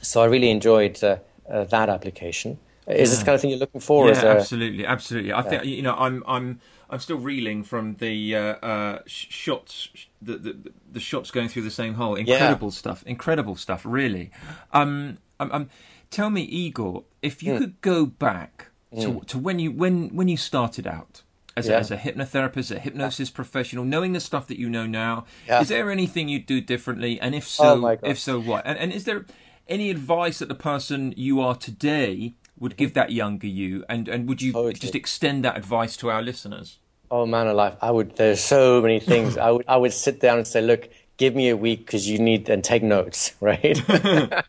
so 0.00 0.22
I 0.22 0.26
really 0.26 0.50
enjoyed 0.50 1.02
uh, 1.04 1.18
uh, 1.48 1.64
that 1.64 1.88
application. 1.88 2.58
Is 2.86 2.94
yeah. 2.94 2.96
this 2.96 3.18
the 3.18 3.24
kind 3.24 3.34
of 3.34 3.40
thing 3.40 3.50
you're 3.50 3.58
looking 3.58 3.80
for? 3.80 4.08
Yeah, 4.08 4.24
absolutely, 4.24 4.86
absolutely. 4.86 5.32
I 5.32 5.42
yeah. 5.42 5.48
think 5.48 5.64
you 5.64 5.82
know 5.82 5.94
I'm 5.94 6.22
I'm 6.26 6.60
I'm 6.88 7.00
still 7.00 7.18
reeling 7.18 7.64
from 7.64 7.96
the 7.96 8.36
uh, 8.36 8.40
uh, 8.40 9.02
shots, 9.06 9.88
the, 10.22 10.36
the, 10.36 10.72
the 10.92 11.00
shots 11.00 11.30
going 11.30 11.48
through 11.48 11.62
the 11.62 11.70
same 11.70 11.94
hole. 11.94 12.14
Incredible 12.14 12.68
yeah. 12.68 12.72
stuff. 12.72 13.02
Incredible 13.06 13.56
stuff. 13.56 13.82
Really. 13.84 14.30
Um, 14.72 15.18
um, 15.40 15.50
um, 15.52 15.70
tell 16.10 16.30
me, 16.30 16.42
Igor, 16.42 17.04
if 17.22 17.42
you 17.42 17.54
mm. 17.54 17.58
could 17.58 17.80
go 17.80 18.06
back 18.06 18.68
to, 18.92 19.08
mm. 19.08 19.26
to 19.26 19.38
when 19.38 19.58
you 19.58 19.72
when 19.72 20.14
when 20.14 20.28
you 20.28 20.36
started 20.36 20.86
out. 20.86 21.22
As, 21.58 21.68
yeah. 21.68 21.76
a, 21.76 21.78
as 21.78 21.90
a 21.90 21.96
hypnotherapist, 21.96 22.70
a 22.70 22.78
hypnosis 22.78 23.30
professional, 23.30 23.82
knowing 23.82 24.12
the 24.12 24.20
stuff 24.20 24.46
that 24.48 24.58
you 24.58 24.68
know 24.68 24.84
now, 24.86 25.24
is 25.48 25.68
there 25.68 25.90
anything 25.90 26.28
you'd 26.28 26.44
do 26.44 26.60
differently? 26.60 27.18
And 27.18 27.34
if 27.34 27.48
so, 27.48 27.82
oh 27.82 27.96
if 28.02 28.18
so, 28.18 28.38
what? 28.38 28.66
And, 28.66 28.78
and 28.78 28.92
is 28.92 29.04
there 29.04 29.24
any 29.66 29.90
advice 29.90 30.38
that 30.40 30.48
the 30.48 30.54
person 30.54 31.14
you 31.16 31.40
are 31.40 31.54
today 31.54 32.34
would 32.58 32.76
give 32.76 32.94
that 32.94 33.12
younger 33.12 33.46
you, 33.46 33.84
and 33.88 34.08
and 34.08 34.28
would 34.28 34.42
you 34.42 34.52
totally. 34.52 34.74
just 34.74 34.94
extend 34.94 35.44
that 35.44 35.56
advice 35.56 35.96
to 35.98 36.10
our 36.10 36.22
listeners? 36.22 36.78
Oh 37.10 37.26
man 37.26 37.46
alive, 37.46 37.76
I 37.80 37.90
would. 37.90 38.16
There's 38.16 38.40
so 38.40 38.80
many 38.80 39.00
things. 39.00 39.36
I 39.46 39.50
would 39.50 39.64
I 39.68 39.76
would 39.76 39.92
sit 39.92 40.20
down 40.20 40.38
and 40.38 40.46
say, 40.46 40.60
look, 40.60 40.88
give 41.16 41.34
me 41.34 41.48
a 41.48 41.56
week 41.56 41.86
because 41.86 42.08
you 42.08 42.18
need 42.18 42.48
and 42.48 42.62
take 42.62 42.82
notes, 42.82 43.34
right? 43.40 43.78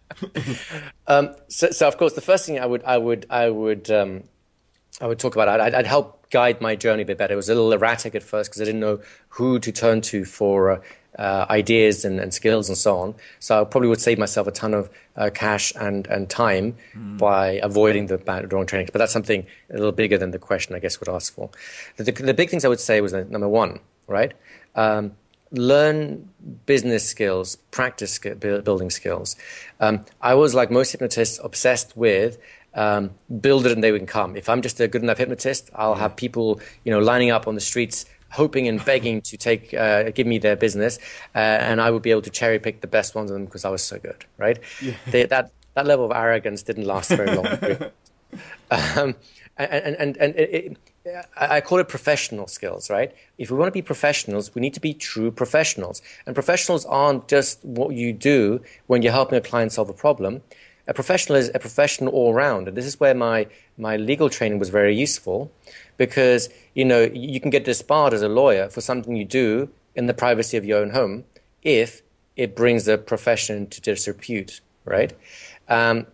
um, 1.08 1.36
so, 1.48 1.70
so 1.72 1.88
of 1.88 1.98
course, 1.98 2.14
the 2.14 2.22
first 2.22 2.46
thing 2.46 2.60
I 2.60 2.66
would 2.66 2.84
I 2.84 2.98
would 2.98 3.26
I 3.30 3.50
would 3.50 3.90
um, 3.92 4.24
I 5.02 5.08
would 5.08 5.20
talk 5.20 5.36
about 5.36 5.48
I'd, 5.50 5.74
I'd, 5.74 5.88
help 5.88 6.30
guide 6.32 6.60
my 6.60 6.76
journey 6.76 7.04
a 7.04 7.06
bit 7.06 7.18
better. 7.18 7.34
It 7.34 7.38
was 7.38 7.50
a 7.50 7.56
little 7.56 7.72
erratic 7.72 8.16
at 8.16 8.24
first 8.24 8.50
because 8.50 8.62
I 8.62 8.66
didn't 8.66 8.82
know 8.82 9.00
who 9.30 9.60
to 9.60 9.72
turn 9.72 10.02
to 10.02 10.26
for 10.26 10.72
uh, 10.72 10.82
uh, 11.18 11.46
ideas 11.50 12.06
and, 12.06 12.20
and, 12.20 12.34
skills 12.34 12.70
and 12.70 12.78
so 12.78 12.98
on. 12.98 13.16
So 13.40 13.62
I 13.62 13.64
probably 13.64 13.90
would 13.90 14.02
save 14.02 14.20
myself 14.20 14.48
a 14.48 14.52
ton 14.52 14.74
of 14.74 14.90
uh, 15.16 15.30
cash 15.34 15.74
and, 15.80 16.06
and 16.08 16.30
time 16.30 16.76
mm. 16.96 17.18
by 17.18 17.60
avoiding 17.64 18.08
the 18.08 18.18
bad 18.18 18.52
wrong 18.54 18.66
trainings. 18.66 18.92
But 18.92 19.00
that's 19.00 19.14
something 19.14 19.46
a 19.70 19.74
little 19.74 19.92
bigger 19.92 20.18
than 20.18 20.32
the 20.32 20.40
question 20.40 20.76
I 20.76 20.80
guess 20.80 21.00
would 21.00 21.10
ask 21.10 21.34
for. 21.34 21.50
The, 21.96 22.04
the, 22.04 22.12
the 22.12 22.34
big 22.34 22.50
things 22.50 22.66
I 22.66 22.68
would 22.68 22.80
say 22.80 23.02
was 23.02 23.12
that, 23.14 23.30
number 23.30 23.50
one, 23.50 23.80
right? 24.08 24.34
Um, 24.76 25.14
learn 25.52 26.30
business 26.66 27.08
skills, 27.08 27.56
practice 27.72 28.20
building 28.20 28.90
skills. 28.90 29.36
Um, 29.80 30.06
I 30.22 30.36
was 30.36 30.54
like 30.54 30.70
most 30.70 30.92
hypnotists 30.92 31.40
obsessed 31.44 31.96
with 31.96 32.38
um, 32.74 33.12
build 33.42 33.66
it 33.66 33.72
and 33.72 33.84
they 33.84 33.92
can 33.92 34.06
come. 34.06 34.36
If 34.36 34.50
I'm 34.50 34.62
just 34.62 34.80
a 34.80 34.88
good 34.88 35.02
enough 35.02 35.18
hypnotist, 35.18 35.70
I'll 35.74 35.96
have 35.96 36.16
people, 36.16 36.62
you 36.84 36.92
know, 36.92 37.00
lining 37.00 37.32
up 37.32 37.48
on 37.48 37.56
the 37.56 37.62
streets 37.62 38.06
hoping 38.30 38.68
and 38.68 38.84
begging 38.84 39.22
to 39.22 39.38
take 39.38 39.74
uh, 39.74 40.12
give 40.12 40.28
me 40.28 40.38
their 40.38 40.56
business, 40.56 41.00
uh, 41.36 41.38
and 41.38 41.82
I 41.82 41.92
would 41.92 42.02
be 42.02 42.12
able 42.12 42.24
to 42.24 42.30
cherry 42.30 42.60
pick 42.60 42.82
the 42.82 42.88
best 42.88 43.16
ones 43.16 43.32
of 43.32 43.36
them 43.36 43.46
because 43.46 43.66
I 43.66 43.70
was 43.70 43.84
so 43.84 44.00
good, 44.00 44.26
right? 44.38 44.60
Yeah. 44.82 44.94
They, 45.12 45.26
that 45.26 45.52
that 45.76 45.86
level 45.86 46.06
of 46.06 46.12
arrogance 46.12 46.64
didn't 46.64 46.86
last 46.86 47.10
very 47.10 47.36
long. 47.36 47.48
um, 48.72 49.16
and 49.58 49.96
and 49.96 50.18
and 50.18 50.36
it, 50.36 50.50
it, 50.54 50.78
I 51.38 51.62
call 51.62 51.80
it 51.80 51.88
professional 51.88 52.48
skills, 52.48 52.90
right? 52.90 53.16
If 53.38 53.50
we 53.50 53.58
want 53.58 53.70
to 53.70 53.72
be 53.72 53.82
professionals, 53.82 54.54
we 54.54 54.62
need 54.62 54.74
to 54.74 54.82
be 54.82 54.94
true 54.94 55.32
professionals, 55.32 56.02
and 56.26 56.36
professionals 56.36 56.86
aren't 56.86 57.28
just 57.28 57.64
what 57.64 57.96
you 57.96 58.14
do 58.14 58.62
when 58.88 59.02
you're 59.02 59.14
helping 59.14 59.38
a 59.38 59.42
client 59.42 59.72
solve 59.72 59.90
a 59.90 59.94
problem. 59.94 60.42
A 60.88 60.94
professional 60.94 61.38
is 61.38 61.52
a 61.54 61.60
professional 61.60 62.14
all 62.14 62.34
round, 62.34 62.68
and 62.68 62.78
this 62.78 62.86
is 62.86 63.00
where 63.00 63.14
my 63.14 63.48
my 63.78 63.98
legal 63.98 64.30
training 64.30 64.60
was 64.60 64.70
very 64.70 64.96
useful 64.96 65.52
because 65.98 66.50
you 66.74 66.86
know 66.86 67.04
you 67.14 67.40
can 67.40 67.50
get 67.50 67.66
disbarred 67.66 68.14
as 68.14 68.22
a 68.22 68.30
lawyer 68.30 68.70
for 68.70 68.82
something 68.82 69.16
you 69.16 69.26
do 69.26 69.70
in 69.96 70.08
the 70.08 70.14
privacy 70.14 70.56
of 70.58 70.64
your 70.64 70.80
own 70.80 70.92
home 70.92 71.26
if 71.64 72.02
it 72.36 72.56
brings 72.56 72.86
the 72.86 72.98
profession 72.98 73.68
to 73.68 73.82
disrepute, 73.82 74.62
right? 74.86 75.12
Um, 75.68 76.06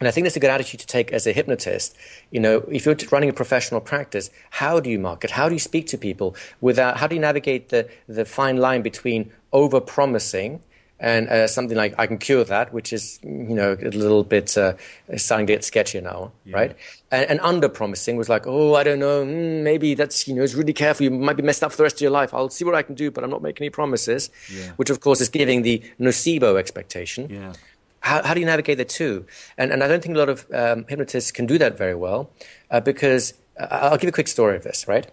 and 0.00 0.08
I 0.08 0.10
think 0.10 0.24
that's 0.24 0.36
a 0.36 0.40
good 0.40 0.50
attitude 0.50 0.80
to 0.80 0.86
take 0.86 1.12
as 1.12 1.26
a 1.26 1.32
hypnotist. 1.32 1.96
You 2.30 2.40
know, 2.40 2.58
if 2.70 2.84
you're 2.84 2.96
running 3.10 3.30
a 3.30 3.32
professional 3.32 3.80
practice, 3.80 4.28
how 4.50 4.80
do 4.80 4.90
you 4.90 4.98
market? 4.98 5.30
How 5.30 5.48
do 5.48 5.54
you 5.54 5.60
speak 5.60 5.86
to 5.88 5.98
people 5.98 6.36
without? 6.60 6.98
How 6.98 7.06
do 7.06 7.14
you 7.14 7.20
navigate 7.20 7.70
the 7.70 7.88
the 8.08 8.24
fine 8.24 8.58
line 8.58 8.82
between 8.82 9.32
over 9.52 9.80
promising 9.80 10.60
and 11.00 11.28
uh, 11.28 11.48
something 11.48 11.76
like 11.76 11.94
I 11.98 12.06
can 12.06 12.18
cure 12.18 12.44
that, 12.44 12.72
which 12.72 12.92
is 12.92 13.18
you 13.22 13.54
know 13.54 13.72
a 13.72 13.90
little 13.90 14.22
bit 14.22 14.56
uh, 14.56 14.74
starting 15.16 15.46
to 15.46 15.52
get 15.52 15.62
sketchier 15.62 16.02
now, 16.02 16.32
yeah. 16.44 16.56
right? 16.56 16.76
And, 17.10 17.30
and, 17.30 17.40
under 17.40 17.68
promising 17.68 18.16
was 18.16 18.28
like, 18.28 18.46
oh, 18.46 18.74
I 18.74 18.84
don't 18.84 18.98
know, 18.98 19.24
mm, 19.24 19.62
maybe 19.62 19.94
that's 19.94 20.26
you 20.28 20.34
know 20.34 20.42
it's 20.42 20.54
really 20.54 20.72
careful. 20.72 21.04
You 21.04 21.10
might 21.10 21.36
be 21.36 21.42
messed 21.42 21.62
up 21.62 21.72
for 21.72 21.76
the 21.76 21.82
rest 21.82 21.96
of 21.96 22.02
your 22.02 22.10
life. 22.10 22.32
I'll 22.32 22.48
see 22.48 22.64
what 22.64 22.74
I 22.74 22.82
can 22.82 22.94
do, 22.94 23.10
but 23.10 23.24
I'm 23.24 23.30
not 23.30 23.42
making 23.42 23.64
any 23.64 23.70
promises. 23.70 24.30
Yeah. 24.52 24.72
Which 24.76 24.90
of 24.90 25.00
course 25.00 25.20
is 25.20 25.28
giving 25.28 25.62
the 25.62 25.82
nocebo 25.98 26.58
expectation. 26.58 27.28
Yeah. 27.28 27.52
How, 28.00 28.22
how 28.22 28.34
do 28.34 28.40
you 28.40 28.46
navigate 28.46 28.78
the 28.78 28.84
two? 28.84 29.26
And 29.58 29.72
and 29.72 29.82
I 29.82 29.88
don't 29.88 30.02
think 30.02 30.14
a 30.14 30.18
lot 30.18 30.28
of 30.28 30.46
um, 30.54 30.84
hypnotists 30.88 31.32
can 31.32 31.46
do 31.46 31.58
that 31.58 31.76
very 31.76 31.94
well 31.94 32.30
uh, 32.70 32.80
because 32.80 33.34
uh, 33.58 33.66
I'll 33.70 33.98
give 33.98 34.08
a 34.08 34.12
quick 34.12 34.28
story 34.28 34.56
of 34.56 34.62
this, 34.62 34.86
right? 34.86 35.10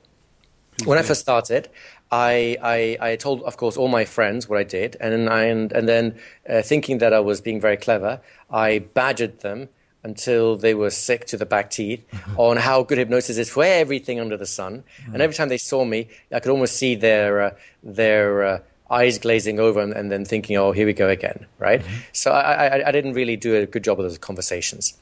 Please 0.78 0.88
when 0.88 0.98
do. 0.98 1.04
I 1.04 1.08
first 1.08 1.22
started, 1.22 1.70
I, 2.12 2.57
I, 2.62 3.12
I, 3.12 3.16
told, 3.16 3.41
of 3.43 3.55
course, 3.55 3.78
all 3.78 3.88
my 3.88 4.03
friends 4.03 4.49
what 4.49 4.59
I 4.59 4.64
did, 4.64 4.97
and 4.99 5.30
I, 5.30 5.43
and, 5.43 5.72
and 5.72 5.88
then 5.88 6.20
uh, 6.49 6.62
thinking 6.62 6.97
that 6.97 7.14
I 7.14 7.22
was 7.22 7.39
being 7.39 7.62
very 7.62 7.78
clever, 7.78 8.20
I 8.49 8.80
badgered 8.80 9.39
them 9.39 9.70
until 10.03 10.57
they 10.57 10.74
were 10.74 10.89
sick 10.89 11.26
to 11.26 11.38
the 11.38 11.45
back 11.45 11.70
teeth 11.70 12.03
on 12.38 12.57
how 12.57 12.84
good 12.84 12.97
hypnosis 12.97 13.38
is 13.38 13.49
for 13.49 13.64
everything 13.64 14.20
under 14.20 14.36
the 14.36 14.45
sun. 14.45 14.84
Mm. 15.05 15.14
And 15.14 15.22
every 15.22 15.36
time 15.36 15.49
they 15.49 15.57
saw 15.57 15.86
me, 15.86 16.09
I 16.34 16.39
could 16.39 16.51
almost 16.51 16.76
see 16.76 16.95
their 16.95 17.41
uh, 17.41 17.51
their 17.84 18.43
uh, 18.43 18.59
eyes 18.89 19.18
glazing 19.18 19.59
over 19.59 19.80
and, 19.80 19.93
and, 19.93 20.12
then 20.12 20.26
thinking, 20.26 20.57
"Oh, 20.57 20.72
here 20.74 20.86
we 20.86 20.93
go 20.93 21.07
again," 21.07 21.45
right? 21.59 21.82
Mm-hmm. 21.82 21.95
So 22.12 22.32
I, 22.32 22.68
I, 22.68 22.88
I, 22.88 22.91
didn't 22.91 23.14
really 23.14 23.38
do 23.38 23.55
a 23.55 23.66
good 23.66 23.84
job 23.84 23.99
of 23.99 24.05
those 24.05 24.18
conversations. 24.18 24.97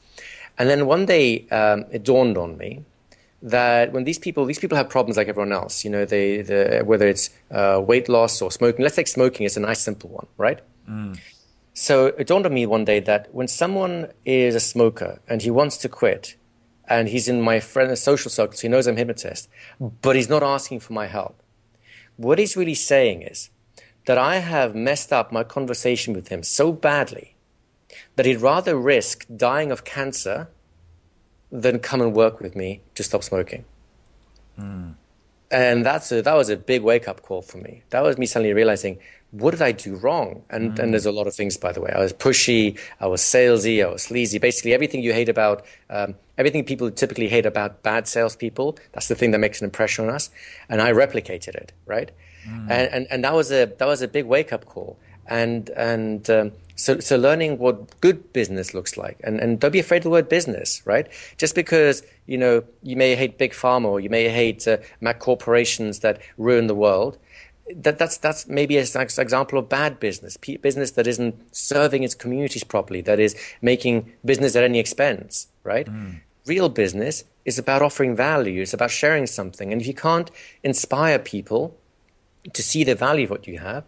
And 0.58 0.68
then 0.68 0.86
one 0.86 1.06
day, 1.06 1.48
um, 1.48 1.86
it 1.90 2.04
dawned 2.04 2.36
on 2.36 2.56
me 2.56 2.84
that 3.42 3.92
when 3.92 4.04
these 4.04 4.18
people 4.18 4.44
these 4.44 4.58
people 4.58 4.76
have 4.76 4.88
problems 4.88 5.16
like 5.16 5.28
everyone 5.28 5.52
else 5.52 5.84
you 5.84 5.90
know 5.90 6.04
they, 6.04 6.42
they 6.42 6.82
whether 6.84 7.08
it's 7.08 7.30
uh, 7.50 7.80
weight 7.82 8.08
loss 8.08 8.42
or 8.42 8.50
smoking 8.50 8.82
let's 8.82 8.96
take 8.96 9.08
smoking 9.08 9.46
it's 9.46 9.56
a 9.56 9.60
nice 9.60 9.80
simple 9.80 10.10
one 10.10 10.26
right 10.36 10.60
mm. 10.88 11.18
so 11.72 12.06
it 12.06 12.26
dawned 12.26 12.44
on 12.44 12.52
me 12.52 12.66
one 12.66 12.84
day 12.84 13.00
that 13.00 13.32
when 13.34 13.48
someone 13.48 14.08
is 14.24 14.54
a 14.54 14.60
smoker 14.60 15.20
and 15.26 15.42
he 15.42 15.50
wants 15.50 15.76
to 15.78 15.88
quit 15.88 16.36
and 16.86 17.08
he's 17.08 17.28
in 17.28 17.40
my 17.40 17.60
friend's 17.60 18.00
social 18.00 18.30
circle 18.30 18.54
so 18.54 18.62
he 18.62 18.68
knows 18.68 18.86
i'm 18.86 18.96
a 18.96 18.98
hypnotist 18.98 19.48
but 20.02 20.16
he's 20.16 20.28
not 20.28 20.42
asking 20.42 20.78
for 20.78 20.92
my 20.92 21.06
help 21.06 21.42
what 22.16 22.38
he's 22.38 22.56
really 22.56 22.74
saying 22.74 23.22
is 23.22 23.48
that 24.04 24.18
i 24.18 24.36
have 24.36 24.74
messed 24.74 25.14
up 25.14 25.32
my 25.32 25.42
conversation 25.42 26.12
with 26.12 26.28
him 26.28 26.42
so 26.42 26.72
badly 26.72 27.36
that 28.16 28.26
he'd 28.26 28.40
rather 28.40 28.76
risk 28.76 29.24
dying 29.34 29.72
of 29.72 29.84
cancer 29.84 30.48
then 31.52 31.78
come 31.78 32.00
and 32.00 32.14
work 32.14 32.40
with 32.40 32.54
me 32.54 32.80
to 32.94 33.02
stop 33.02 33.22
smoking. 33.22 33.64
Mm. 34.58 34.94
And 35.50 35.84
that's 35.84 36.12
a, 36.12 36.22
that 36.22 36.34
was 36.34 36.48
a 36.48 36.56
big 36.56 36.82
wake 36.82 37.08
up 37.08 37.22
call 37.22 37.42
for 37.42 37.58
me. 37.58 37.82
That 37.90 38.02
was 38.02 38.18
me 38.18 38.26
suddenly 38.26 38.52
realizing, 38.52 38.98
what 39.32 39.50
did 39.52 39.62
I 39.62 39.72
do 39.72 39.96
wrong? 39.96 40.42
And, 40.50 40.72
mm. 40.72 40.78
and 40.78 40.92
there's 40.92 41.06
a 41.06 41.12
lot 41.12 41.26
of 41.26 41.34
things, 41.34 41.56
by 41.56 41.72
the 41.72 41.80
way. 41.80 41.92
I 41.92 42.00
was 42.00 42.12
pushy, 42.12 42.78
I 43.00 43.06
was 43.06 43.20
salesy, 43.20 43.84
I 43.84 43.90
was 43.90 44.02
sleazy. 44.02 44.38
Basically, 44.38 44.74
everything 44.74 45.02
you 45.02 45.12
hate 45.12 45.28
about, 45.28 45.64
um, 45.88 46.14
everything 46.38 46.64
people 46.64 46.90
typically 46.90 47.28
hate 47.28 47.46
about 47.46 47.82
bad 47.82 48.06
salespeople, 48.06 48.78
that's 48.92 49.08
the 49.08 49.14
thing 49.14 49.32
that 49.32 49.38
makes 49.38 49.60
an 49.60 49.64
impression 49.64 50.08
on 50.08 50.14
us. 50.14 50.30
And 50.68 50.80
I 50.80 50.92
replicated 50.92 51.54
it, 51.54 51.72
right? 51.86 52.10
Mm. 52.48 52.70
And, 52.70 52.92
and, 52.94 53.06
and 53.10 53.24
that 53.24 53.34
was 53.34 53.50
a, 53.50 53.66
that 53.66 53.86
was 53.86 54.02
a 54.02 54.08
big 54.08 54.26
wake 54.26 54.52
up 54.52 54.66
call. 54.66 54.98
And, 55.26 55.70
and, 55.70 56.28
um, 56.30 56.52
so, 56.80 56.98
so 56.98 57.16
learning 57.16 57.58
what 57.58 58.00
good 58.00 58.32
business 58.32 58.72
looks 58.72 58.96
like, 58.96 59.20
and, 59.22 59.38
and 59.38 59.60
don't 59.60 59.70
be 59.70 59.78
afraid 59.78 59.98
of 59.98 60.04
the 60.04 60.10
word 60.10 60.30
business, 60.30 60.80
right? 60.86 61.06
Just 61.36 61.54
because 61.54 62.02
you 62.26 62.38
know 62.38 62.64
you 62.82 62.96
may 62.96 63.14
hate 63.14 63.36
big 63.36 63.52
pharma 63.52 63.84
or 63.84 64.00
you 64.00 64.08
may 64.08 64.30
hate 64.30 64.66
uh, 64.66 64.78
Mac 65.00 65.18
corporations 65.18 65.98
that 65.98 66.22
ruin 66.38 66.68
the 66.68 66.74
world, 66.74 67.18
that, 67.76 67.98
that's 67.98 68.16
that's 68.16 68.48
maybe 68.48 68.78
an 68.78 68.82
example 68.82 69.58
of 69.58 69.68
bad 69.68 70.00
business, 70.00 70.38
business 70.38 70.92
that 70.92 71.06
isn't 71.06 71.54
serving 71.54 72.02
its 72.02 72.14
communities 72.14 72.64
properly, 72.64 73.02
that 73.02 73.20
is 73.20 73.36
making 73.60 74.10
business 74.24 74.56
at 74.56 74.64
any 74.64 74.78
expense, 74.78 75.48
right? 75.64 75.86
Mm. 75.86 76.20
Real 76.46 76.70
business 76.70 77.24
is 77.44 77.58
about 77.58 77.82
offering 77.82 78.16
value, 78.16 78.62
it's 78.62 78.72
about 78.72 78.90
sharing 78.90 79.26
something, 79.26 79.70
and 79.70 79.82
if 79.82 79.86
you 79.86 79.94
can't 79.94 80.30
inspire 80.64 81.18
people 81.18 81.76
to 82.54 82.62
see 82.62 82.84
the 82.84 82.94
value 82.94 83.24
of 83.24 83.30
what 83.30 83.46
you 83.46 83.58
have, 83.58 83.84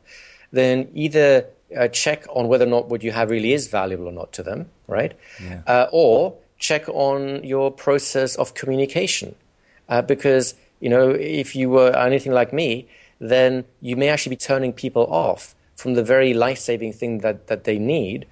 then 0.53 0.89
either 0.95 1.47
uh, 1.77 1.89
check 1.89 2.27
on 2.31 2.49
whether 2.49 2.65
or 2.65 2.69
not 2.69 2.89
what 2.89 3.03
you 3.03 3.13
have 3.13 3.31
really 3.31 3.53
is 3.53 3.69
valuable 3.69 4.07
or 4.07 4.13
not 4.13 4.33
to 4.33 4.43
them, 4.43 4.67
right? 4.87 5.13
Yeah. 5.43 5.63
Uh, 5.67 5.87
or 5.93 6.37
check 6.59 6.89
on 6.89 7.43
your 7.43 7.71
process 7.71 8.37
of 8.37 8.55
communication. 8.55 9.35
Uh, 9.89 10.03
because, 10.03 10.55
you 10.81 10.89
know, 10.89 11.11
if 11.11 11.57
you 11.57 11.69
were 11.71 11.91
anything 11.97 12.33
like 12.33 12.53
me, 12.53 12.87
then 13.19 13.65
you 13.81 13.97
may 13.97 14.09
actually 14.09 14.31
be 14.31 14.37
turning 14.37 14.73
people 14.73 15.07
off 15.07 15.55
from 15.77 15.95
the 15.95 16.03
very 16.03 16.35
life 16.35 16.59
saving 16.59 16.93
thing 16.93 17.19
that, 17.19 17.49
that 17.49 17.65
they 17.65 17.79
need 17.79 18.27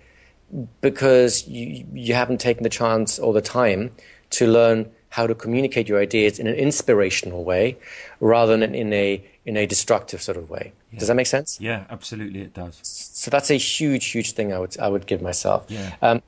because 0.81 1.47
you, 1.49 1.87
you 1.93 2.14
haven't 2.14 2.41
taken 2.41 2.62
the 2.62 2.68
chance 2.68 3.18
or 3.18 3.33
the 3.33 3.41
time 3.41 3.91
to 4.31 4.47
learn 4.47 4.91
how 5.11 5.27
to 5.27 5.35
communicate 5.35 5.89
your 5.89 6.01
ideas 6.01 6.39
in 6.39 6.47
an 6.47 6.55
inspirational 6.55 7.45
way 7.45 7.77
rather 8.21 8.57
than 8.57 8.75
in 8.75 8.93
a 8.93 9.23
in 9.45 9.57
a 9.57 9.66
destructive 9.66 10.23
sort 10.23 10.37
of 10.37 10.51
way. 10.51 10.73
Yeah. 10.93 10.99
Does 10.99 11.09
that 11.09 11.14
make 11.14 11.26
sense? 11.26 11.59
Yeah, 11.61 11.84
absolutely, 11.88 12.41
it 12.41 12.55
does. 12.55 12.80
So 12.82 13.30
that's 13.30 13.51
a 13.51 13.55
huge, 13.55 14.07
huge 14.07 14.32
thing 14.32 14.53
I 14.53 14.59
would 14.59 14.78
I 14.78 14.88
would 14.88 15.07
give 15.07 15.22
myself. 15.22 15.66
Yeah. 15.68 15.95
Um, 16.03 16.22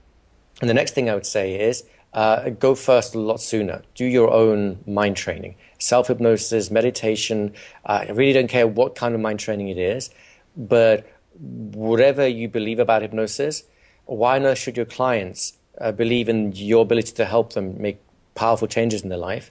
and 0.61 0.71
the 0.71 0.75
next 0.75 0.95
thing 0.95 1.11
I 1.11 1.15
would 1.15 1.27
say 1.27 1.61
is 1.61 1.85
uh, 2.13 2.51
go 2.51 2.75
first 2.75 3.15
a 3.15 3.19
lot 3.19 3.41
sooner. 3.41 3.83
Do 3.95 4.05
your 4.05 4.31
own 4.31 4.79
mind 4.87 5.17
training, 5.17 5.57
self 5.79 6.09
hypnosis, 6.09 6.71
meditation. 6.71 7.55
Uh, 7.85 8.05
I 8.09 8.13
really 8.13 8.33
don't 8.33 8.49
care 8.49 8.67
what 8.67 8.95
kind 8.95 9.15
of 9.15 9.21
mind 9.21 9.41
training 9.41 9.69
it 9.69 9.79
is, 9.79 10.11
but 10.57 11.11
whatever 11.39 12.27
you 12.27 12.49
believe 12.49 12.79
about 12.79 13.03
hypnosis, 13.03 13.65
why 14.05 14.39
not 14.39 14.59
should 14.59 14.77
your 14.77 14.87
clients 14.87 15.55
uh, 15.81 15.93
believe 15.93 16.29
in 16.29 16.53
your 16.53 16.83
ability 16.83 17.13
to 17.13 17.25
help 17.25 17.55
them 17.55 17.81
make 17.81 18.01
powerful 18.35 18.69
changes 18.69 19.03
in 19.03 19.09
their 19.09 19.19
life? 19.19 19.51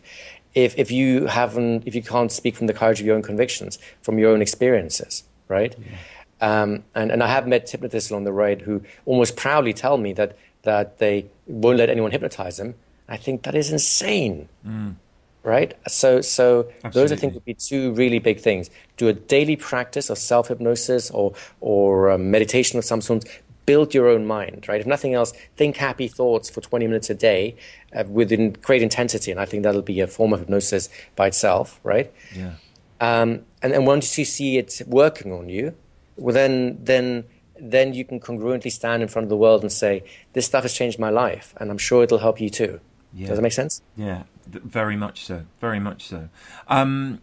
If 0.53 0.77
if 0.77 0.91
you 0.91 1.27
haven't 1.27 1.87
if 1.87 1.95
you 1.95 2.03
can't 2.03 2.31
speak 2.31 2.55
from 2.55 2.67
the 2.67 2.73
courage 2.73 2.99
of 2.99 3.05
your 3.05 3.15
own 3.15 3.21
convictions, 3.21 3.79
from 4.01 4.19
your 4.19 4.31
own 4.31 4.41
experiences, 4.41 5.23
right? 5.47 5.75
Yeah. 5.77 6.61
Um, 6.61 6.83
and 6.95 7.11
and 7.11 7.23
I 7.23 7.27
have 7.27 7.47
met 7.47 7.69
hypnotists 7.69 8.09
along 8.09 8.23
the 8.23 8.33
road 8.33 8.61
who 8.61 8.83
almost 9.05 9.35
proudly 9.35 9.73
tell 9.73 9.97
me 9.97 10.13
that 10.13 10.37
that 10.63 10.97
they 10.97 11.25
won't 11.47 11.77
let 11.77 11.89
anyone 11.89 12.11
hypnotize 12.11 12.57
them. 12.57 12.75
I 13.07 13.17
think 13.17 13.43
that 13.43 13.55
is 13.55 13.71
insane. 13.71 14.49
Mm. 14.65 14.95
Right, 15.43 15.73
so 15.87 16.21
so 16.21 16.71
Absolutely. 16.83 17.01
those 17.01 17.11
I 17.11 17.15
think 17.15 17.33
would 17.33 17.45
be 17.45 17.55
two 17.55 17.93
really 17.93 18.19
big 18.19 18.39
things. 18.39 18.69
Do 18.97 19.07
a 19.07 19.13
daily 19.13 19.55
practice 19.55 20.11
of 20.11 20.19
self 20.19 20.49
hypnosis 20.49 21.09
or 21.09 21.33
or 21.61 22.11
um, 22.11 22.29
meditation 22.29 22.77
of 22.77 22.85
some 22.85 23.01
sort 23.01 23.25
build 23.65 23.93
your 23.93 24.07
own 24.07 24.25
mind, 24.25 24.65
right? 24.67 24.81
If 24.81 24.87
nothing 24.87 25.13
else, 25.13 25.33
think 25.55 25.77
happy 25.77 26.07
thoughts 26.07 26.49
for 26.49 26.61
20 26.61 26.87
minutes 26.87 27.09
a 27.09 27.13
day 27.13 27.55
uh, 27.95 28.03
with 28.07 28.61
great 28.61 28.81
intensity. 28.81 29.31
And 29.31 29.39
I 29.39 29.45
think 29.45 29.63
that'll 29.63 29.81
be 29.81 29.99
a 30.01 30.07
form 30.07 30.33
of 30.33 30.39
hypnosis 30.39 30.89
by 31.15 31.27
itself, 31.27 31.79
right? 31.83 32.11
Yeah. 32.35 32.53
Um, 32.99 33.45
and 33.61 33.73
then 33.73 33.85
once 33.85 34.17
you 34.17 34.25
see 34.25 34.57
it 34.57 34.81
working 34.87 35.31
on 35.33 35.49
you, 35.49 35.75
well, 36.17 36.33
then, 36.33 36.77
then, 36.83 37.25
then 37.59 37.93
you 37.93 38.05
can 38.05 38.19
congruently 38.19 38.71
stand 38.71 39.01
in 39.01 39.07
front 39.07 39.23
of 39.23 39.29
the 39.29 39.37
world 39.37 39.61
and 39.61 39.71
say, 39.71 40.03
this 40.33 40.45
stuff 40.45 40.63
has 40.63 40.73
changed 40.73 40.99
my 40.99 41.09
life. 41.09 41.53
And 41.57 41.71
I'm 41.71 41.77
sure 41.77 42.03
it'll 42.03 42.19
help 42.19 42.39
you 42.39 42.49
too. 42.49 42.79
Yeah. 43.13 43.27
Does 43.27 43.37
that 43.37 43.41
make 43.41 43.51
sense? 43.53 43.81
Yeah, 43.97 44.23
very 44.47 44.95
much 44.95 45.25
so. 45.25 45.43
Very 45.59 45.79
much 45.79 46.07
so. 46.07 46.29
Um, 46.67 47.21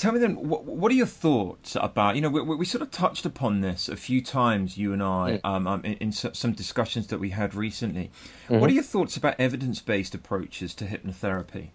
Tell 0.00 0.12
me 0.12 0.18
then, 0.18 0.48
what, 0.48 0.64
what, 0.64 0.90
are 0.90 0.94
your 0.94 1.04
thoughts 1.04 1.76
about? 1.78 2.16
You 2.16 2.22
know, 2.22 2.30
we, 2.30 2.40
we, 2.40 2.64
sort 2.64 2.80
of 2.80 2.90
touched 2.90 3.26
upon 3.26 3.60
this 3.60 3.86
a 3.86 3.96
few 3.96 4.22
times, 4.22 4.78
you 4.78 4.94
and 4.94 5.02
I, 5.02 5.32
mm. 5.32 5.40
um, 5.44 5.66
um, 5.66 5.84
in, 5.84 5.92
in, 5.96 6.10
some 6.10 6.52
discussions 6.52 7.08
that 7.08 7.18
we 7.18 7.30
had 7.30 7.54
recently. 7.54 8.10
Mm-hmm. 8.44 8.60
What 8.60 8.70
are 8.70 8.72
your 8.72 8.82
thoughts 8.82 9.18
about 9.18 9.38
evidence-based 9.38 10.14
approaches 10.14 10.74
to 10.76 10.86
hypnotherapy? 10.86 11.72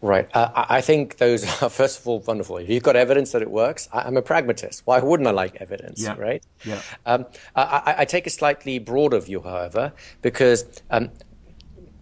Right. 0.00 0.28
Uh, 0.32 0.50
I 0.54 0.80
think 0.80 1.16
those 1.16 1.42
are, 1.62 1.68
first 1.68 1.98
of 1.98 2.06
all, 2.06 2.20
wonderful. 2.20 2.58
If 2.58 2.70
you've 2.70 2.84
got 2.84 2.94
evidence 2.94 3.32
that 3.32 3.42
it 3.42 3.50
works, 3.50 3.88
I, 3.92 4.06
am 4.06 4.16
a 4.16 4.22
pragmatist. 4.22 4.82
Why 4.84 5.00
wouldn't 5.00 5.26
I 5.26 5.32
like 5.32 5.56
evidence, 5.56 6.00
yeah. 6.00 6.14
right? 6.16 6.46
Yeah. 6.64 6.80
Um, 7.04 7.26
I, 7.56 7.96
I, 7.98 8.04
take 8.04 8.28
a 8.28 8.30
slightly 8.30 8.78
broader 8.78 9.18
view, 9.18 9.40
however, 9.40 9.92
because 10.22 10.66
um, 10.92 11.10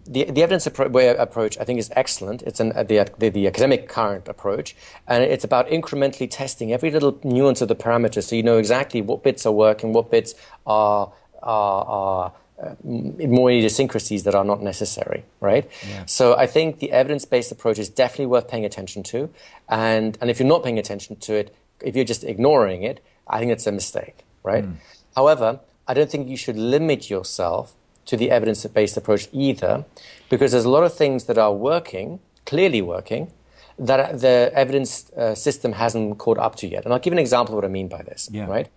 the, 0.05 0.25
the 0.25 0.43
evidence 0.43 0.67
appro- 0.67 1.19
approach, 1.19 1.57
I 1.57 1.63
think, 1.63 1.79
is 1.79 1.89
excellent. 1.95 2.43
It's 2.43 2.59
an, 2.59 2.73
uh, 2.75 2.83
the, 2.83 3.09
the, 3.17 3.29
the, 3.29 3.47
academic 3.47 3.89
current 3.89 4.27
approach, 4.27 4.75
and 5.07 5.23
it's 5.23 5.43
about 5.43 5.67
incrementally 5.67 6.27
testing 6.29 6.71
every 6.71 6.91
little 6.91 7.19
nuance 7.23 7.61
of 7.61 7.67
the 7.67 7.75
parameters 7.75 8.23
so 8.23 8.35
you 8.35 8.43
know 8.43 8.57
exactly 8.57 9.01
what 9.01 9.23
bits 9.23 9.45
are 9.45 9.51
working, 9.51 9.93
what 9.93 10.11
bits 10.11 10.35
are, 10.65 11.11
are, 11.41 11.85
are 11.85 12.33
uh, 12.61 12.75
more 12.83 13.51
idiosyncrasies 13.51 14.23
that 14.23 14.35
are 14.35 14.45
not 14.45 14.61
necessary, 14.61 15.25
right? 15.41 15.69
Yeah. 15.89 16.05
So 16.05 16.37
I 16.37 16.47
think 16.47 16.79
the 16.79 16.91
evidence-based 16.91 17.51
approach 17.51 17.79
is 17.79 17.89
definitely 17.89 18.27
worth 18.27 18.47
paying 18.47 18.65
attention 18.65 19.03
to, 19.03 19.29
and, 19.67 20.17
and 20.21 20.29
if 20.29 20.39
you're 20.39 20.47
not 20.47 20.63
paying 20.63 20.79
attention 20.79 21.15
to 21.17 21.33
it, 21.33 21.55
if 21.81 21.95
you're 21.95 22.05
just 22.05 22.23
ignoring 22.23 22.83
it, 22.83 23.03
I 23.27 23.39
think 23.39 23.51
it's 23.51 23.67
a 23.67 23.71
mistake, 23.71 24.19
right? 24.43 24.63
Mm. 24.63 24.75
However, 25.15 25.59
I 25.87 25.93
don't 25.93 26.09
think 26.09 26.29
you 26.29 26.37
should 26.37 26.57
limit 26.57 27.09
yourself 27.09 27.75
to 28.05 28.17
the 28.17 28.31
evidence 28.31 28.65
based 28.65 28.97
approach 28.97 29.27
either, 29.31 29.85
because 30.29 30.51
there's 30.51 30.65
a 30.65 30.69
lot 30.69 30.83
of 30.83 30.93
things 30.93 31.25
that 31.25 31.37
are 31.37 31.53
working, 31.53 32.19
clearly 32.45 32.81
working, 32.81 33.31
that 33.77 34.21
the 34.21 34.51
evidence 34.53 35.11
uh, 35.11 35.35
system 35.35 35.73
hasn't 35.73 36.17
caught 36.17 36.37
up 36.37 36.55
to 36.55 36.67
yet. 36.67 36.85
And 36.85 36.93
I'll 36.93 36.99
give 36.99 37.13
an 37.13 37.19
example 37.19 37.53
of 37.53 37.57
what 37.57 37.65
I 37.65 37.69
mean 37.69 37.87
by 37.87 38.01
this, 38.03 38.29
yeah. 38.31 38.45
right? 38.45 38.69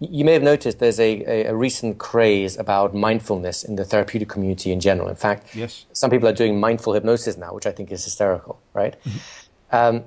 you 0.00 0.24
may 0.24 0.32
have 0.32 0.42
noticed 0.42 0.78
there's 0.78 1.00
a, 1.00 1.24
a, 1.26 1.46
a, 1.46 1.54
recent 1.54 1.98
craze 1.98 2.56
about 2.56 2.94
mindfulness 2.94 3.64
in 3.64 3.76
the 3.76 3.84
therapeutic 3.84 4.28
community 4.28 4.70
in 4.70 4.78
general. 4.78 5.08
In 5.08 5.16
fact, 5.16 5.54
yes. 5.54 5.86
some 5.92 6.10
people 6.10 6.28
are 6.28 6.32
doing 6.32 6.60
mindful 6.60 6.92
hypnosis 6.92 7.36
now, 7.36 7.52
which 7.52 7.66
I 7.66 7.72
think 7.72 7.90
is 7.90 8.04
hysterical, 8.04 8.60
right? 8.74 8.96
Mm-hmm. 9.02 9.76
Um, 9.76 10.04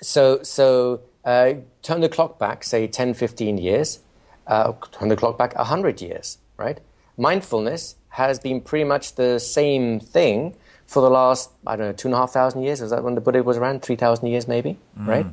so, 0.00 0.42
so 0.42 1.00
uh, 1.24 1.54
turn 1.82 2.00
the 2.00 2.08
clock 2.08 2.38
back, 2.38 2.62
say 2.62 2.86
10, 2.86 3.14
15 3.14 3.58
years, 3.58 3.98
uh, 4.46 4.72
turn 4.92 5.08
the 5.08 5.16
clock 5.16 5.36
back 5.36 5.56
100 5.56 6.00
years, 6.00 6.38
right? 6.56 6.78
Mindfulness 7.20 7.96
has 8.08 8.40
been 8.40 8.60
pretty 8.62 8.84
much 8.84 9.14
the 9.14 9.38
same 9.38 10.00
thing 10.00 10.56
for 10.86 11.02
the 11.02 11.10
last, 11.10 11.50
I 11.66 11.76
don't 11.76 11.86
know, 11.86 11.92
two 11.92 12.08
and 12.08 12.14
a 12.14 12.16
half 12.16 12.32
thousand 12.32 12.62
years. 12.62 12.80
Was 12.80 12.90
that 12.90 13.04
when 13.04 13.14
the 13.14 13.20
Buddha 13.20 13.42
was 13.42 13.56
around? 13.56 13.82
3,000 13.82 14.26
years, 14.26 14.48
maybe, 14.48 14.78
mm. 14.98 15.06
right? 15.06 15.26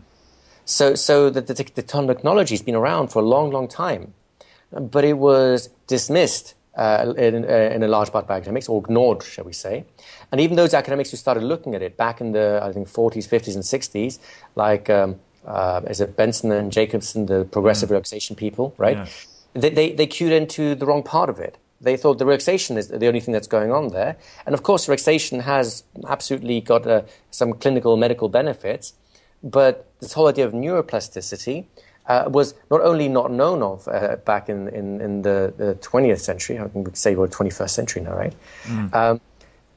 So, 0.66 0.96
so 0.96 1.30
the, 1.30 1.42
the, 1.42 1.54
the 1.54 1.82
technology 1.82 2.54
has 2.54 2.62
been 2.62 2.76
around 2.76 3.08
for 3.08 3.20
a 3.22 3.26
long, 3.26 3.52
long 3.52 3.70
time, 3.70 4.14
but 4.72 5.06
it 5.06 5.18
was 5.18 5.70
dismissed 5.88 6.56
uh, 6.76 7.14
in, 7.18 7.46
uh, 7.46 7.48
in, 7.48 7.82
a 7.82 7.88
large 7.88 8.12
part 8.12 8.28
by 8.28 8.36
academics, 8.36 8.68
or 8.68 8.80
ignored, 8.84 9.24
shall 9.24 9.46
we 9.46 9.54
say. 9.54 9.86
And 10.32 10.42
even 10.42 10.58
those 10.58 10.74
academics 10.74 11.10
who 11.10 11.18
started 11.18 11.42
looking 11.42 11.74
at 11.74 11.82
it 11.82 11.98
back 11.98 12.22
in 12.22 12.34
the, 12.34 12.60
I 12.62 12.72
think, 12.74 12.88
40s, 12.88 13.28
50s, 13.28 13.56
and 13.56 13.64
60s, 13.64 14.20
like, 14.56 14.90
um, 14.90 15.20
uh, 15.46 15.82
is 15.90 16.02
it 16.02 16.16
Benson 16.18 16.52
and 16.52 16.72
Jacobson, 16.72 17.26
the 17.26 17.46
progressive 17.46 17.88
mm. 17.88 17.94
relaxation 17.94 18.36
people, 18.36 18.76
right? 18.78 19.08
They, 19.54 19.70
they, 19.70 19.94
they 19.94 20.06
cued 20.06 20.34
into 20.34 20.76
the 20.76 20.86
wrong 20.86 21.02
part 21.02 21.30
of 21.30 21.40
it. 21.40 21.58
They 21.80 21.96
thought 21.96 22.18
the 22.18 22.26
relaxation 22.26 22.78
is 22.78 22.88
the 22.88 23.08
only 23.08 23.20
thing 23.20 23.34
that's 23.34 23.48
going 23.48 23.72
on 23.72 23.90
there. 23.90 24.18
And 24.46 24.56
of 24.56 24.64
course, 24.64 24.88
relaxation 24.88 25.42
has 25.42 25.84
absolutely 26.08 26.62
got 26.62 26.88
uh, 26.88 27.04
some 27.30 27.54
clinical 27.54 27.98
medical 27.98 28.30
benefits. 28.30 28.94
But 29.44 29.86
this 30.00 30.14
whole 30.14 30.28
idea 30.28 30.46
of 30.46 30.54
neuroplasticity 30.54 31.66
uh, 32.08 32.26
was 32.28 32.56
not 32.72 32.82
only 32.82 33.08
not 33.08 33.32
known 33.32 33.62
of 33.62 33.88
uh, 33.88 34.16
back 34.26 34.50
in, 34.50 34.70
in, 34.70 35.02
in 35.02 35.22
the, 35.22 35.54
the, 35.58 35.76
20th 35.76 36.20
century, 36.20 36.58
I 36.58 36.68
could 36.68 36.98
say 36.98 37.16
we're 37.16 37.28
21st 37.28 37.70
century 37.70 38.02
now, 38.02 38.16
right? 38.16 38.34
Mm. 38.64 38.94
Um, 38.96 39.22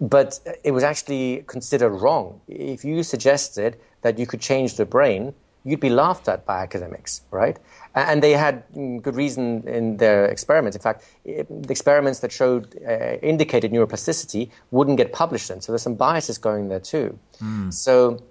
but 0.00 0.40
it 0.64 0.70
was 0.70 0.82
actually 0.82 1.44
considered 1.46 1.90
wrong. 1.90 2.40
If 2.48 2.84
you 2.84 3.02
suggested 3.02 3.76
that 4.02 4.18
you 4.18 4.26
could 4.26 4.40
change 4.40 4.76
the 4.76 4.86
brain, 4.86 5.34
you'd 5.64 5.80
be 5.80 5.90
laughed 5.90 6.28
at 6.28 6.46
by 6.46 6.62
academics, 6.62 7.20
right? 7.30 7.58
And 7.94 8.22
they 8.22 8.32
had 8.32 8.62
mm, 8.72 9.02
good 9.02 9.16
reason 9.16 9.66
in 9.66 9.96
their 9.96 10.26
experiments. 10.26 10.76
In 10.76 10.82
fact, 10.82 11.04
the 11.24 11.70
experiments 11.70 12.20
that 12.20 12.30
showed 12.30 12.76
uh, 12.86 13.16
indicated 13.16 13.72
neuroplasticity 13.72 14.50
wouldn't 14.70 14.96
get 14.96 15.12
published. 15.12 15.48
Then, 15.48 15.60
so 15.60 15.72
there's 15.72 15.82
some 15.82 15.96
biases 15.96 16.38
going 16.38 16.68
there 16.68 16.80
too. 16.80 17.18
Mm. 17.42 17.72
So 17.72 18.22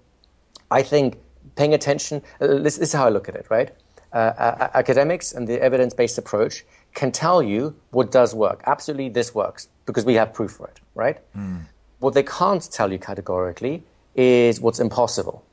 I 0.71 0.81
think 0.81 1.17
paying 1.55 1.73
attention, 1.73 2.21
uh, 2.39 2.47
this, 2.47 2.77
this, 2.77 2.89
is 2.89 2.93
how 2.93 3.05
I 3.05 3.09
look 3.09 3.27
at 3.27 3.35
it, 3.35 3.47
right? 3.49 3.71
Uh, 4.13 4.69
academics 4.73 5.33
and 5.33 5.47
the 5.47 5.61
evidence 5.61 5.93
based 5.93 6.17
approach 6.17 6.65
can 6.95 7.11
tell 7.11 7.43
you 7.43 7.75
what 7.91 8.11
does 8.11 8.33
work. 8.33 8.63
Absolutely, 8.65 9.09
this 9.09 9.35
works 9.35 9.67
because 9.85 10.05
we 10.05 10.15
have 10.15 10.33
proof 10.33 10.51
for 10.51 10.67
it, 10.67 10.79
right? 10.95 11.19
Mm. 11.35 11.65
What 11.99 12.13
they 12.13 12.23
can't 12.23 12.63
tell 12.71 12.91
you 12.91 12.97
categorically 12.97 13.83
is 14.15 14.59
what's 14.59 14.79
impossible. 14.79 15.45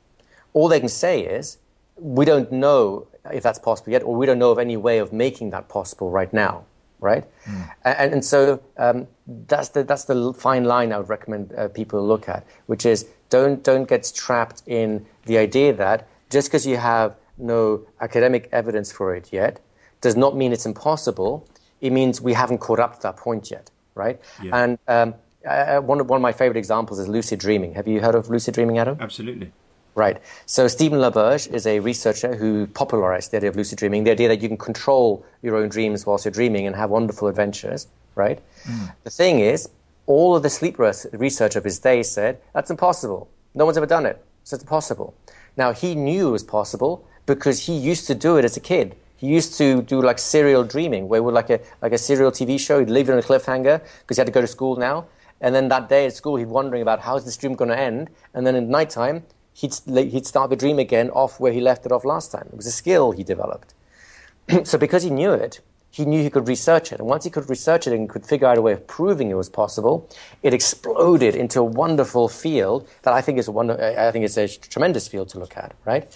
All 0.53 0.69
they 0.69 0.79
can 0.79 0.89
say 0.89 1.21
is, 1.21 1.57
we 1.97 2.25
don't 2.25 2.51
know 2.51 3.07
if 3.33 3.43
that's 3.43 3.59
possible 3.59 3.91
yet, 3.91 4.03
or 4.03 4.15
we 4.15 4.25
don't 4.25 4.39
know 4.39 4.51
of 4.51 4.59
any 4.59 4.77
way 4.77 4.99
of 4.99 5.13
making 5.13 5.51
that 5.51 5.69
possible 5.69 6.09
right 6.09 6.31
now, 6.33 6.65
right? 6.99 7.25
Mm. 7.45 7.71
And, 7.83 8.13
and, 8.13 8.25
so 8.25 8.61
um, 8.77 9.07
that's, 9.27 9.69
the, 9.69 9.83
that's 9.83 10.05
the 10.05 10.33
fine 10.33 10.65
line 10.65 10.91
I 10.91 10.97
would 10.97 11.09
recommend 11.09 11.53
uh, 11.53 11.67
people 11.67 12.05
look 12.05 12.27
at, 12.29 12.45
which 12.65 12.85
is 12.85 13.07
don't 13.29 13.63
don't 13.63 13.87
get 13.87 14.11
trapped 14.15 14.63
in 14.65 15.05
the 15.25 15.37
idea 15.37 15.73
that 15.73 16.07
just 16.29 16.47
because 16.47 16.65
you 16.65 16.77
have 16.77 17.15
no 17.37 17.81
academic 18.01 18.49
evidence 18.51 18.91
for 18.91 19.15
it 19.15 19.31
yet 19.31 19.59
does 20.01 20.15
not 20.15 20.35
mean 20.35 20.53
it's 20.53 20.65
impossible. 20.65 21.47
It 21.81 21.91
means 21.91 22.21
we 22.21 22.33
haven't 22.33 22.59
caught 22.59 22.79
up 22.79 22.95
to 22.95 23.01
that 23.03 23.17
point 23.17 23.51
yet, 23.51 23.69
right? 23.95 24.19
Yeah. 24.41 24.63
And 24.63 24.79
um, 24.87 25.13
uh, 25.47 25.79
one, 25.79 25.99
of, 25.99 26.09
one 26.09 26.17
of 26.17 26.21
my 26.21 26.31
favorite 26.31 26.57
examples 26.57 26.99
is 26.99 27.07
lucid 27.07 27.39
dreaming. 27.39 27.73
Have 27.73 27.87
you 27.87 28.01
heard 28.01 28.15
of 28.15 28.29
lucid 28.29 28.53
dreaming, 28.53 28.77
Adam? 28.77 28.97
Absolutely. 28.99 29.51
Right. 29.97 30.21
So 30.45 30.67
Stephen 30.67 30.99
LaBerge 30.99 31.51
is 31.51 31.65
a 31.65 31.79
researcher 31.79 32.35
who 32.35 32.67
popularized 32.67 33.31
the 33.31 33.37
idea 33.37 33.49
of 33.49 33.55
lucid 33.55 33.79
dreaming, 33.79 34.03
the 34.03 34.11
idea 34.11 34.27
that 34.27 34.43
you 34.43 34.47
can 34.47 34.55
control 34.55 35.25
your 35.41 35.55
own 35.55 35.69
dreams 35.69 36.05
whilst 36.05 36.23
you're 36.23 36.31
dreaming 36.31 36.67
and 36.67 36.75
have 36.75 36.91
wonderful 36.91 37.27
adventures, 37.27 37.87
right? 38.13 38.39
Mm. 38.65 38.93
The 39.05 39.09
thing 39.09 39.39
is, 39.39 39.69
all 40.05 40.35
of 40.35 40.43
the 40.43 40.51
sleep 40.51 40.77
research 40.77 41.55
of 41.55 41.63
his 41.63 41.79
day 41.79 42.03
said 42.03 42.39
that's 42.53 42.69
impossible. 42.69 43.27
No 43.55 43.65
one's 43.65 43.75
ever 43.75 43.87
done 43.87 44.05
it, 44.05 44.23
so 44.43 44.53
it's 44.53 44.63
impossible. 44.63 45.15
Now 45.57 45.73
he 45.73 45.95
knew 45.95 46.27
it 46.27 46.31
was 46.31 46.43
possible 46.43 47.03
because 47.25 47.65
he 47.65 47.75
used 47.75 48.05
to 48.05 48.13
do 48.13 48.37
it 48.37 48.45
as 48.45 48.55
a 48.55 48.59
kid. 48.59 48.95
He 49.15 49.25
used 49.25 49.57
to 49.57 49.81
do 49.81 49.99
like 50.03 50.19
serial 50.19 50.63
dreaming, 50.63 51.07
where 51.07 51.17
it 51.17 51.23
would 51.23 51.33
like 51.33 51.49
a 51.49 51.59
like 51.81 51.93
a 51.93 51.97
serial 51.97 52.31
TV 52.31 52.59
show. 52.59 52.77
He'd 52.77 52.91
leave 52.91 53.09
it 53.09 53.13
on 53.13 53.17
a 53.17 53.23
cliffhanger 53.23 53.81
because 54.01 54.17
he 54.17 54.21
had 54.21 54.27
to 54.27 54.31
go 54.31 54.41
to 54.41 54.47
school 54.47 54.75
now. 54.75 55.07
And 55.41 55.55
then 55.55 55.69
that 55.69 55.89
day 55.89 56.05
at 56.05 56.13
school, 56.13 56.35
he'd 56.35 56.47
wondering 56.47 56.83
about 56.83 56.99
how's 56.99 57.25
this 57.25 57.35
dream 57.35 57.55
going 57.55 57.69
to 57.69 57.79
end. 57.79 58.11
And 58.35 58.45
then 58.45 58.55
at 58.55 58.63
nighttime, 58.63 59.23
he'd 59.57 59.73
he'd 60.13 60.25
start 60.25 60.49
the 60.49 60.55
dream 60.55 60.79
again 60.79 61.09
off 61.11 61.39
where 61.39 61.51
he 61.51 61.61
left 61.61 61.85
it 61.85 61.91
off 61.91 62.05
last 62.05 62.31
time. 62.31 62.47
It 62.51 62.55
was 62.55 62.67
a 62.67 62.71
skill 62.71 63.11
he 63.11 63.23
developed. 63.23 63.73
so 64.63 64.77
because 64.77 65.03
he 65.03 65.09
knew 65.09 65.33
it, 65.33 65.61
he 65.89 66.05
knew 66.05 66.21
he 66.21 66.29
could 66.29 66.47
research 66.47 66.91
it. 66.91 66.99
And 66.99 67.07
once 67.07 67.23
he 67.23 67.31
could 67.31 67.49
research 67.49 67.87
it 67.87 67.93
and 67.93 68.07
could 68.07 68.25
figure 68.25 68.47
out 68.47 68.57
a 68.57 68.61
way 68.61 68.73
of 68.73 68.85
proving 68.85 69.31
it 69.31 69.33
was 69.33 69.49
possible, 69.49 70.07
it 70.43 70.53
exploded 70.53 71.35
into 71.35 71.59
a 71.59 71.63
wonderful 71.63 72.27
field 72.27 72.87
that 73.01 73.13
I 73.13 73.21
think 73.21 73.39
is 73.39 73.47
a 73.47 73.51
wonder, 73.51 73.73
I 73.97 74.11
think 74.11 74.25
is 74.25 74.37
a 74.37 74.47
tremendous 74.47 75.07
field 75.07 75.29
to 75.29 75.39
look 75.39 75.57
at, 75.57 75.73
right? 75.85 76.15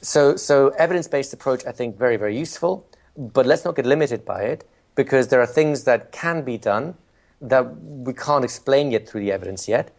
So, 0.00 0.36
so 0.36 0.68
evidence-based 0.78 1.32
approach, 1.34 1.66
I 1.66 1.72
think, 1.72 1.98
very, 1.98 2.16
very 2.16 2.38
useful. 2.38 2.86
But 3.16 3.44
let's 3.44 3.64
not 3.64 3.76
get 3.76 3.86
limited 3.86 4.24
by 4.24 4.42
it 4.42 4.64
because 4.94 5.28
there 5.28 5.40
are 5.40 5.46
things 5.46 5.84
that 5.84 6.12
can 6.12 6.42
be 6.42 6.56
done 6.56 6.94
that 7.40 7.64
we 7.82 8.14
can't 8.14 8.44
explain 8.44 8.90
yet 8.90 9.08
through 9.08 9.20
the 9.20 9.32
evidence 9.32 9.68
yet. 9.68 9.90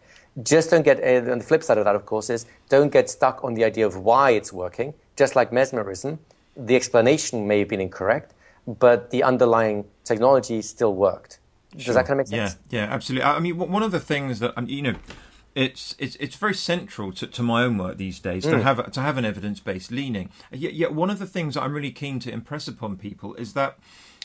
Just 0.42 0.70
don't 0.70 0.84
get, 0.84 1.00
and 1.00 1.40
the 1.40 1.44
flip 1.44 1.62
side 1.62 1.78
of 1.78 1.84
that, 1.84 1.96
of 1.96 2.06
course, 2.06 2.30
is 2.30 2.46
don't 2.68 2.92
get 2.92 3.10
stuck 3.10 3.42
on 3.42 3.54
the 3.54 3.64
idea 3.64 3.86
of 3.86 3.96
why 3.96 4.30
it's 4.30 4.52
working. 4.52 4.94
Just 5.16 5.34
like 5.34 5.52
mesmerism, 5.52 6.18
the 6.56 6.76
explanation 6.76 7.48
may 7.48 7.60
have 7.60 7.68
been 7.68 7.80
incorrect 7.80 8.34
but 8.68 9.10
the 9.10 9.22
underlying 9.22 9.86
technology 10.04 10.60
still 10.60 10.94
worked. 10.94 11.38
Does 11.72 11.84
sure. 11.84 11.94
that 11.94 12.06
kind 12.06 12.20
of 12.20 12.30
make 12.30 12.38
sense? 12.38 12.58
Yeah, 12.68 12.86
yeah, 12.86 12.92
absolutely. 12.92 13.24
I 13.24 13.38
mean, 13.40 13.56
one 13.56 13.82
of 13.82 13.92
the 13.92 14.00
things 14.00 14.40
that 14.40 14.52
um, 14.56 14.68
you 14.68 14.82
know, 14.82 14.94
it's 15.54 15.94
it's 15.98 16.16
it's 16.16 16.36
very 16.36 16.54
central 16.54 17.12
to, 17.12 17.26
to 17.26 17.42
my 17.42 17.62
own 17.62 17.78
work 17.78 17.96
these 17.96 18.20
days 18.20 18.44
mm. 18.44 18.50
to 18.50 18.62
have 18.62 18.92
to 18.92 19.00
have 19.00 19.16
an 19.16 19.24
evidence 19.24 19.60
based 19.60 19.90
leaning. 19.90 20.30
Yet, 20.52 20.74
yet 20.74 20.94
one 20.94 21.08
of 21.10 21.18
the 21.18 21.26
things 21.26 21.54
that 21.54 21.62
I'm 21.62 21.72
really 21.72 21.90
keen 21.90 22.20
to 22.20 22.30
impress 22.30 22.68
upon 22.68 22.96
people 22.96 23.34
is 23.34 23.54
that 23.54 23.78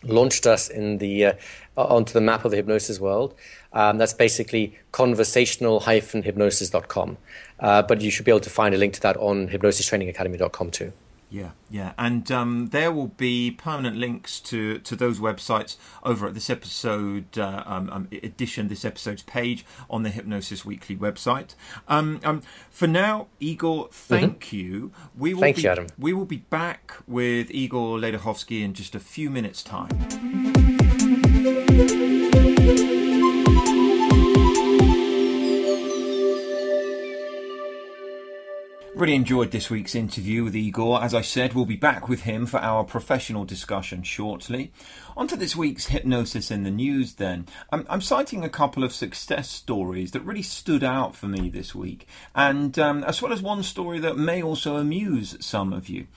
launched 0.04 0.48
us 0.48 0.70
in 0.70 0.98
the 0.98 1.26
uh, 1.26 1.34
onto 1.76 2.14
the 2.14 2.22
map 2.22 2.46
of 2.46 2.52
the 2.52 2.58
hypnosis 2.58 3.00
world. 3.00 3.34
Um, 3.74 3.98
that's 3.98 4.14
basically 4.14 4.78
conversational-hypnosis.com. 4.92 7.18
Uh, 7.60 7.82
but 7.82 8.02
you 8.02 8.12
should 8.12 8.26
be 8.26 8.32
able 8.32 8.40
to 8.42 8.50
find 8.50 8.76
a 8.76 8.78
link 8.78 8.94
to 8.94 9.02
that 9.02 9.18
on 9.18 9.50
hypnosistrainingacademy.com 9.50 10.72
too. 10.72 10.94
Yeah, 11.34 11.50
yeah, 11.68 11.94
and 11.98 12.32
um, 12.32 12.68
there 12.68 12.92
will 12.92 13.08
be 13.08 13.50
permanent 13.50 13.98
links 13.98 14.40
to, 14.42 14.78
to 14.78 14.96
those 14.96 15.20
websites 15.20 15.78
over 16.04 16.28
at 16.28 16.36
this 16.36 16.48
episode 16.48 17.40
uh, 17.40 17.64
um, 17.66 17.90
um, 17.90 18.08
edition, 18.12 18.68
this 18.68 18.86
episode's 18.86 19.24
page 19.24 19.66
on 19.90 20.04
the 20.04 20.12
Hypnosis 20.12 20.64
Weekly 20.64 20.96
website. 20.96 21.56
Um, 21.88 22.20
um, 22.24 22.44
for 22.70 22.86
now, 22.86 23.30
Igor, 23.40 23.90
thank 23.92 24.46
mm-hmm. 24.46 24.56
you. 24.56 24.92
We 25.18 25.34
will 25.34 25.42
thank 25.42 25.56
be, 25.56 25.64
you, 25.64 25.70
Adam. 25.70 25.88
We 25.98 26.14
will 26.14 26.26
be 26.26 26.38
back 26.38 26.94
with 27.08 27.50
Igor 27.50 27.98
Ledochowski 27.98 28.62
in 28.62 28.76
just 28.76 28.94
a 28.94 29.00
few 29.00 29.32
minutes' 29.32 29.64
time. 29.64 30.63
Really 39.04 39.16
enjoyed 39.16 39.52
this 39.52 39.70
week's 39.70 39.96
interview 39.96 40.46
with 40.46 40.56
Igor. 40.56 41.04
As 41.04 41.14
I 41.14 41.20
said, 41.20 41.52
we'll 41.52 41.66
be 41.66 41.76
back 41.76 42.08
with 42.08 42.22
him 42.22 42.46
for 42.46 42.62
our 42.62 42.86
professional 42.86 43.44
discussion 43.44 44.02
shortly. 44.02 44.72
On 45.18 45.28
to 45.28 45.36
this 45.36 45.58
week's 45.58 45.88
hypnosis 45.88 46.50
in 46.50 46.64
the 46.64 46.72
news 46.72 47.16
then. 47.16 47.46
I'm, 47.70 47.86
I'm 47.90 48.00
citing 48.00 48.46
a 48.46 48.50
couple 48.50 48.82
of 48.82 48.94
success 48.94 49.50
stories 49.50 50.12
that 50.12 50.24
really 50.24 50.42
stood 50.42 50.86
out 50.86 51.18
for 51.18 51.26
me 51.26 51.50
this 51.50 51.76
week, 51.76 52.08
and 52.34 52.80
um, 52.80 53.04
as 53.04 53.22
well 53.22 53.34
as 53.34 53.42
one 53.42 53.64
story 53.64 54.00
that 54.00 54.16
may 54.18 54.42
also 54.42 54.78
amuse 54.78 55.36
some 55.42 55.74
of 55.74 55.90
you. 55.90 56.08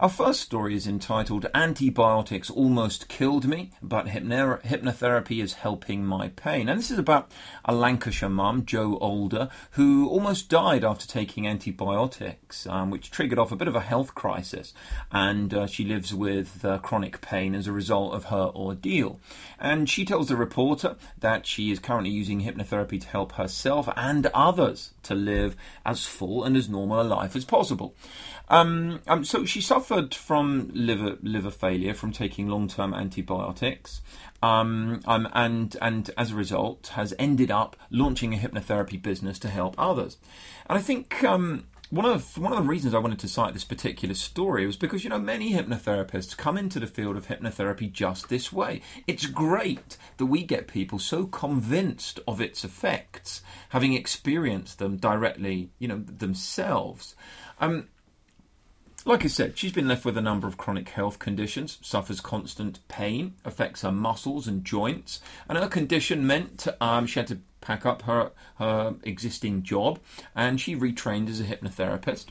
Our 0.00 0.08
first 0.08 0.40
story 0.40 0.74
is 0.74 0.88
entitled 0.88 1.46
Antibiotics 1.54 2.50
Almost 2.50 3.06
Killed 3.06 3.46
Me, 3.46 3.70
but 3.80 4.06
Hypnotherapy 4.06 5.40
is 5.40 5.54
Helping 5.54 6.04
My 6.04 6.30
Pain. 6.30 6.68
And 6.68 6.80
this 6.80 6.90
is 6.90 6.98
about 6.98 7.30
a 7.64 7.72
Lancashire 7.72 8.28
mum, 8.28 8.66
Jo 8.66 8.98
Older, 9.00 9.48
who 9.72 10.08
almost 10.08 10.48
died 10.48 10.82
after 10.82 11.06
taking 11.06 11.46
antibiotics, 11.46 12.66
um, 12.66 12.90
which 12.90 13.12
triggered 13.12 13.38
off 13.38 13.52
a 13.52 13.56
bit 13.56 13.68
of 13.68 13.76
a 13.76 13.80
health 13.80 14.16
crisis. 14.16 14.74
And 15.12 15.54
uh, 15.54 15.68
she 15.68 15.84
lives 15.84 16.12
with 16.12 16.64
uh, 16.64 16.78
chronic 16.78 17.20
pain 17.20 17.54
as 17.54 17.68
a 17.68 17.72
result 17.72 18.14
of 18.14 18.24
her 18.24 18.50
ordeal. 18.52 19.20
And 19.60 19.88
she 19.88 20.04
tells 20.04 20.26
the 20.26 20.34
reporter 20.34 20.96
that 21.20 21.46
she 21.46 21.70
is 21.70 21.78
currently 21.78 22.10
using 22.10 22.40
hypnotherapy 22.40 23.00
to 23.00 23.08
help 23.08 23.32
herself 23.32 23.88
and 23.94 24.26
others 24.34 24.90
to 25.04 25.14
live 25.14 25.54
as 25.86 26.04
full 26.04 26.42
and 26.42 26.56
as 26.56 26.68
normal 26.68 27.00
a 27.00 27.04
life 27.04 27.36
as 27.36 27.44
possible. 27.44 27.94
Um, 28.48 29.00
um, 29.06 29.24
so 29.24 29.44
she 29.44 29.60
suffered 29.60 30.14
from 30.14 30.70
liver 30.74 31.16
liver 31.22 31.50
failure 31.50 31.94
from 31.94 32.12
taking 32.12 32.48
long 32.48 32.68
term 32.68 32.92
antibiotics, 32.92 34.02
um, 34.42 35.00
um, 35.06 35.28
and 35.32 35.76
and 35.80 36.10
as 36.18 36.32
a 36.32 36.34
result 36.34 36.88
has 36.94 37.14
ended 37.18 37.50
up 37.50 37.76
launching 37.90 38.34
a 38.34 38.38
hypnotherapy 38.38 39.00
business 39.00 39.38
to 39.40 39.48
help 39.48 39.74
others. 39.78 40.18
And 40.66 40.78
I 40.78 40.82
think 40.82 41.24
um, 41.24 41.64
one 41.88 42.06
of 42.06 42.36
one 42.36 42.52
of 42.52 42.58
the 42.58 42.68
reasons 42.68 42.92
I 42.92 42.98
wanted 42.98 43.18
to 43.20 43.28
cite 43.28 43.54
this 43.54 43.64
particular 43.64 44.14
story 44.14 44.66
was 44.66 44.76
because 44.76 45.04
you 45.04 45.10
know 45.10 45.18
many 45.18 45.52
hypnotherapists 45.54 46.36
come 46.36 46.58
into 46.58 46.80
the 46.80 46.86
field 46.86 47.16
of 47.16 47.28
hypnotherapy 47.28 47.90
just 47.90 48.28
this 48.28 48.52
way. 48.52 48.82
It's 49.06 49.26
great 49.26 49.96
that 50.16 50.26
we 50.26 50.42
get 50.42 50.66
people 50.66 50.98
so 50.98 51.26
convinced 51.26 52.20
of 52.26 52.40
its 52.40 52.64
effects, 52.64 53.42
having 53.70 53.94
experienced 53.94 54.78
them 54.78 54.96
directly, 54.96 55.70
you 55.78 55.88
know, 55.88 55.98
themselves. 55.98 57.14
Um, 57.60 57.88
like 59.04 59.24
I 59.24 59.28
said, 59.28 59.58
she's 59.58 59.72
been 59.72 59.88
left 59.88 60.04
with 60.04 60.16
a 60.16 60.22
number 60.22 60.46
of 60.46 60.56
chronic 60.56 60.88
health 60.88 61.18
conditions, 61.18 61.78
suffers 61.82 62.20
constant 62.20 62.80
pain, 62.88 63.34
affects 63.44 63.82
her 63.82 63.92
muscles 63.92 64.46
and 64.46 64.64
joints, 64.64 65.20
and 65.48 65.58
her 65.58 65.68
condition 65.68 66.26
meant 66.26 66.66
um, 66.80 67.06
she 67.06 67.18
had 67.18 67.26
to 67.28 67.38
pack 67.60 67.84
up 67.84 68.02
her, 68.02 68.30
her 68.56 68.94
existing 69.02 69.62
job 69.62 69.98
and 70.34 70.60
she 70.60 70.76
retrained 70.76 71.28
as 71.28 71.40
a 71.40 71.44
hypnotherapist. 71.44 72.26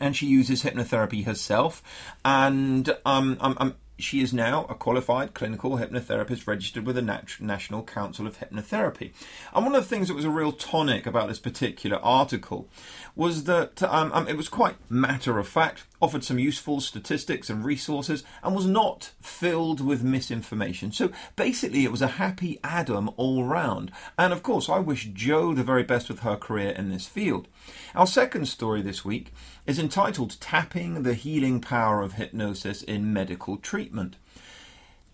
And 0.00 0.16
she 0.16 0.26
uses 0.26 0.62
hypnotherapy 0.62 1.24
herself, 1.24 1.82
and 2.24 2.88
um, 3.04 3.36
um, 3.40 3.56
um 3.58 3.74
she 4.02 4.20
is 4.20 4.32
now 4.32 4.64
a 4.68 4.74
qualified 4.74 5.34
clinical 5.34 5.78
hypnotherapist 5.78 6.46
registered 6.46 6.86
with 6.86 6.96
the 6.96 7.02
Nat- 7.02 7.40
National 7.40 7.82
Council 7.82 8.26
of 8.26 8.38
Hypnotherapy. 8.38 9.12
And 9.54 9.64
one 9.64 9.74
of 9.74 9.82
the 9.82 9.88
things 9.88 10.08
that 10.08 10.14
was 10.14 10.24
a 10.24 10.30
real 10.30 10.52
tonic 10.52 11.06
about 11.06 11.28
this 11.28 11.38
particular 11.38 11.98
article 11.98 12.68
was 13.14 13.44
that 13.44 13.82
um, 13.82 14.12
um, 14.12 14.28
it 14.28 14.36
was 14.36 14.48
quite 14.48 14.76
matter 14.90 15.38
of 15.38 15.48
fact, 15.48 15.84
offered 16.00 16.24
some 16.24 16.38
useful 16.38 16.80
statistics 16.80 17.50
and 17.50 17.64
resources, 17.64 18.24
and 18.42 18.54
was 18.54 18.66
not 18.66 19.12
filled 19.20 19.80
with 19.80 20.02
misinformation. 20.02 20.92
So 20.92 21.10
basically, 21.36 21.84
it 21.84 21.92
was 21.92 22.02
a 22.02 22.08
happy 22.08 22.58
Adam 22.64 23.10
all 23.16 23.44
round. 23.44 23.90
And 24.18 24.32
of 24.32 24.42
course, 24.42 24.68
I 24.68 24.78
wish 24.78 25.10
Jo 25.12 25.54
the 25.54 25.62
very 25.62 25.82
best 25.82 26.08
with 26.08 26.20
her 26.20 26.36
career 26.36 26.70
in 26.70 26.88
this 26.88 27.06
field. 27.06 27.48
Our 27.94 28.06
second 28.06 28.46
story 28.46 28.82
this 28.82 29.04
week 29.04 29.32
is 29.70 29.78
entitled 29.78 30.34
Tapping 30.40 31.04
the 31.04 31.14
Healing 31.14 31.60
Power 31.60 32.02
of 32.02 32.14
Hypnosis 32.14 32.82
in 32.82 33.12
Medical 33.12 33.56
Treatment. 33.56 34.16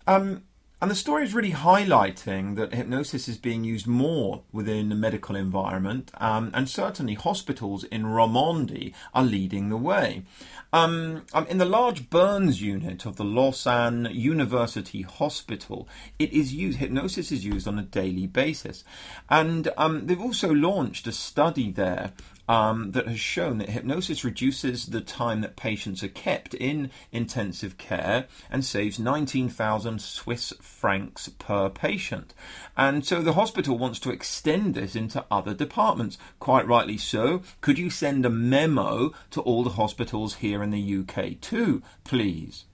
Um, 0.07 0.45
and 0.81 0.89
the 0.89 0.95
story 0.95 1.23
is 1.23 1.35
really 1.35 1.51
highlighting 1.51 2.55
that 2.55 2.73
hypnosis 2.73 3.27
is 3.27 3.37
being 3.37 3.63
used 3.63 3.85
more 3.85 4.41
within 4.51 4.89
the 4.89 4.95
medical 4.95 5.35
environment, 5.35 6.09
um, 6.17 6.49
and 6.55 6.67
certainly 6.67 7.13
hospitals 7.13 7.83
in 7.83 8.05
Romandie 8.05 8.95
are 9.13 9.23
leading 9.23 9.69
the 9.69 9.77
way. 9.77 10.23
Um, 10.73 11.25
um, 11.33 11.45
in 11.45 11.59
the 11.59 11.65
large 11.65 12.09
burns 12.09 12.59
unit 12.59 13.05
of 13.05 13.15
the 13.15 13.23
Lausanne 13.23 14.07
University 14.11 15.03
Hospital, 15.03 15.87
it 16.17 16.33
is 16.33 16.51
used. 16.51 16.79
Hypnosis 16.79 17.31
is 17.31 17.45
used 17.45 17.67
on 17.67 17.77
a 17.77 17.83
daily 17.83 18.25
basis, 18.25 18.83
and 19.29 19.69
um, 19.77 20.07
they've 20.07 20.19
also 20.19 20.51
launched 20.51 21.05
a 21.05 21.11
study 21.11 21.71
there 21.71 22.13
um, 22.47 22.91
that 22.91 23.07
has 23.07 23.19
shown 23.19 23.57
that 23.57 23.69
hypnosis 23.69 24.23
reduces 24.23 24.87
the 24.87 25.01
time 25.01 25.41
that 25.41 25.55
patients 25.55 26.03
are 26.03 26.07
kept 26.07 26.53
in 26.53 26.89
intensive 27.11 27.77
care 27.77 28.25
and 28.49 28.63
saves 28.63 28.99
19,000 28.99 30.01
Swiss 30.01 30.53
francs 30.61 31.29
per 31.39 31.69
patient. 31.69 32.33
And 32.75 33.05
so 33.05 33.21
the 33.21 33.33
hospital 33.33 33.77
wants 33.77 33.99
to 33.99 34.11
extend 34.11 34.75
this 34.75 34.95
into 34.95 35.25
other 35.29 35.53
departments. 35.53 36.17
Quite 36.39 36.67
rightly 36.67 36.97
so. 36.97 37.41
Could 37.61 37.77
you 37.77 37.89
send 37.89 38.25
a 38.25 38.29
memo 38.29 39.13
to 39.31 39.41
all 39.41 39.63
the 39.63 39.71
hospitals 39.71 40.35
here 40.35 40.63
in 40.63 40.71
the 40.71 40.97
UK 40.99 41.39
too, 41.41 41.81
please? 42.03 42.65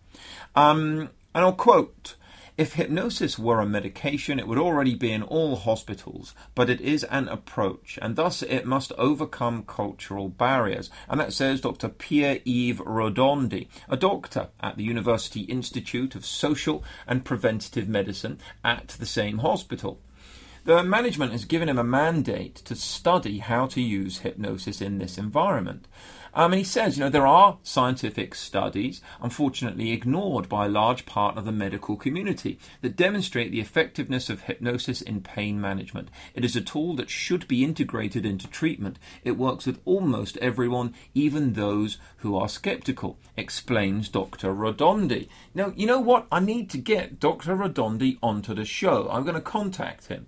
Um, 0.56 1.10
and 1.34 1.46
I'll 1.46 1.54
quote. 1.54 2.16
If 2.56 2.74
hypnosis 2.74 3.40
were 3.40 3.62
a 3.62 3.66
medication, 3.66 4.38
it 4.38 4.48
would 4.48 4.60
already 4.60 4.94
be 4.94 5.12
in 5.12 5.24
all 5.24 5.56
hospitals, 5.56 6.36
but 6.54 6.70
it 6.70 6.80
is 6.82 7.04
an 7.06 7.28
approach, 7.28 7.98
and 8.00 8.16
thus 8.16 8.44
it 8.44 8.68
must 8.68 8.92
overcome 8.96 9.64
cultural 9.64 10.30
barriers. 10.30 10.92
And 11.10 11.20
that 11.20 11.34
says 11.34 11.62
Dr. 11.62 11.90
Pierre 11.90 12.42
Yves 12.46 12.78
Rodondi, 12.78 13.70
a 13.90 13.98
doctor 13.98 14.50
at 14.60 14.78
the 14.78 14.84
University 14.84 15.42
Institute 15.42 16.14
of 16.14 16.28
Social 16.28 16.84
and 17.08 17.26
Preventative 17.26 17.90
Medicine 17.90 18.38
at 18.64 18.90
the 19.00 19.08
same 19.08 19.40
hospital. 19.40 20.00
The 20.66 20.84
management 20.84 21.32
has 21.32 21.46
given 21.46 21.68
him 21.68 21.80
a 21.80 21.84
mandate 21.84 22.56
to 22.56 22.76
study 22.76 23.40
how 23.40 23.66
to 23.66 23.82
use 23.82 24.20
hypnosis 24.20 24.80
in 24.80 25.00
this 25.00 25.18
environment. 25.18 25.88
Um, 26.36 26.54
and 26.54 26.60
he 26.60 26.64
says, 26.64 26.98
you 26.98 27.04
know, 27.04 27.10
there 27.10 27.28
are 27.28 27.60
scientific 27.64 28.34
studies, 28.34 29.02
unfortunately 29.22 29.92
ignored 29.92 30.50
by 30.50 30.66
a 30.66 30.70
large 30.70 31.06
part 31.06 31.38
of 31.38 31.46
the 31.46 31.52
medical 31.52 31.96
community, 31.96 32.58
that 32.82 32.96
demonstrate 32.96 33.52
the 33.52 33.60
effectiveness 33.60 34.30
of 34.30 34.42
hypnosis 34.42 35.02
in 35.02 35.22
pain 35.22 35.62
management. 35.62 36.10
It 36.34 36.44
is 36.44 36.56
a 36.56 36.62
tool 36.62 36.96
that 36.96 37.10
should 37.10 37.48
be 37.48 37.64
integrated 37.64 38.26
into 38.26 38.48
treatment. 38.48 38.98
It 39.24 39.38
works 39.38 39.66
with 39.66 39.80
almost 39.86 40.38
everyone, 40.38 40.96
even 41.14 41.54
those 41.54 41.98
who 42.18 42.36
are 42.36 42.50
skeptical, 42.50 43.20
explains 43.38 44.10
Dr. 44.10 44.54
Rodondi. 44.54 45.28
Now, 45.54 45.74
you 45.76 45.86
know 45.86 46.00
what? 46.00 46.28
I 46.32 46.40
need 46.40 46.70
to 46.72 46.78
get 46.78 47.20
Dr. 47.20 47.56
Rodondi 47.56 48.18
onto 48.24 48.54
the 48.56 48.66
show. 48.66 49.08
I'm 49.12 49.24
going 49.24 49.36
to 49.36 49.42
contact 49.42 50.08
him. 50.08 50.28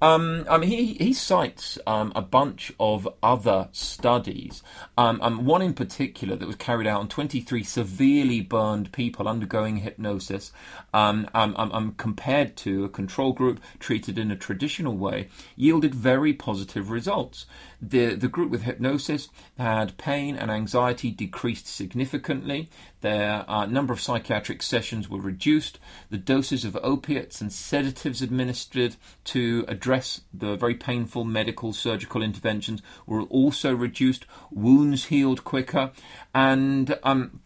Um, 0.00 0.46
I 0.48 0.58
mean, 0.58 0.70
he, 0.70 0.94
he 0.94 1.12
cites 1.12 1.76
um, 1.86 2.12
a 2.14 2.22
bunch 2.22 2.72
of 2.78 3.08
other 3.22 3.68
studies, 3.72 4.62
um 4.96 5.44
one 5.44 5.60
in 5.62 5.74
particular 5.74 6.36
that 6.36 6.46
was 6.46 6.56
carried 6.56 6.86
out 6.86 7.00
on 7.00 7.08
23 7.08 7.64
severely 7.64 8.40
burned 8.40 8.92
people 8.92 9.26
undergoing 9.26 9.78
hypnosis, 9.78 10.52
um, 10.94 11.28
um, 11.34 11.94
compared 11.96 12.56
to 12.58 12.84
a 12.84 12.88
control 12.88 13.32
group 13.32 13.60
treated 13.80 14.18
in 14.18 14.30
a 14.30 14.36
traditional 14.36 14.96
way, 14.96 15.28
yielded 15.56 15.94
very 15.94 16.32
positive 16.32 16.90
results. 16.90 17.46
The, 17.80 18.16
the 18.16 18.28
group 18.28 18.50
with 18.50 18.62
hypnosis 18.62 19.28
had 19.56 19.96
pain 19.98 20.34
and 20.34 20.50
anxiety 20.50 21.10
decreased 21.10 21.66
significantly. 21.68 22.68
Their 23.02 23.44
uh, 23.48 23.66
number 23.66 23.92
of 23.92 24.00
psychiatric 24.00 24.62
sessions 24.62 25.08
were 25.08 25.20
reduced. 25.20 25.78
The 26.10 26.18
doses 26.18 26.64
of 26.64 26.76
opiates 26.82 27.40
and 27.40 27.52
sedatives 27.52 28.20
administered 28.20 28.96
to 29.24 29.64
address 29.68 30.22
the 30.34 30.56
very 30.56 30.74
painful 30.74 31.24
medical 31.24 31.72
surgical 31.72 32.22
interventions 32.22 32.82
were 33.06 33.22
also 33.22 33.74
reduced. 33.74 34.26
Wounds 34.50 35.06
healed 35.06 35.44
quicker, 35.44 35.92
and 36.34 36.98
um, 37.04 37.40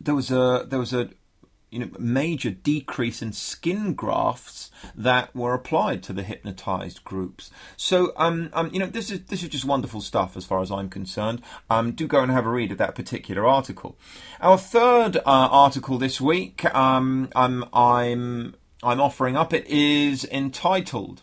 there 0.00 0.14
was 0.14 0.30
a 0.30 0.66
there 0.68 0.78
was 0.78 0.92
a 0.92 1.10
you 1.74 1.80
know, 1.80 1.90
major 1.98 2.50
decrease 2.50 3.20
in 3.20 3.32
skin 3.32 3.94
grafts 3.94 4.70
that 4.94 5.34
were 5.34 5.54
applied 5.54 6.04
to 6.04 6.12
the 6.12 6.22
hypnotized 6.22 7.02
groups. 7.02 7.50
So, 7.76 8.12
um, 8.16 8.50
um, 8.52 8.70
you 8.72 8.78
know, 8.78 8.86
this 8.86 9.10
is 9.10 9.22
this 9.24 9.42
is 9.42 9.48
just 9.48 9.64
wonderful 9.64 10.00
stuff 10.00 10.36
as 10.36 10.44
far 10.44 10.62
as 10.62 10.70
I'm 10.70 10.88
concerned. 10.88 11.42
Um, 11.68 11.90
do 11.90 12.06
go 12.06 12.20
and 12.20 12.30
have 12.30 12.46
a 12.46 12.50
read 12.50 12.70
of 12.70 12.78
that 12.78 12.94
particular 12.94 13.44
article. 13.44 13.98
Our 14.40 14.56
third 14.56 15.16
uh, 15.16 15.20
article 15.26 15.98
this 15.98 16.20
week, 16.20 16.64
um, 16.74 17.28
um 17.34 17.68
I'm 17.72 18.54
I'm 18.84 19.00
offering 19.00 19.36
up. 19.36 19.52
It 19.52 19.66
is 19.66 20.24
entitled 20.26 21.22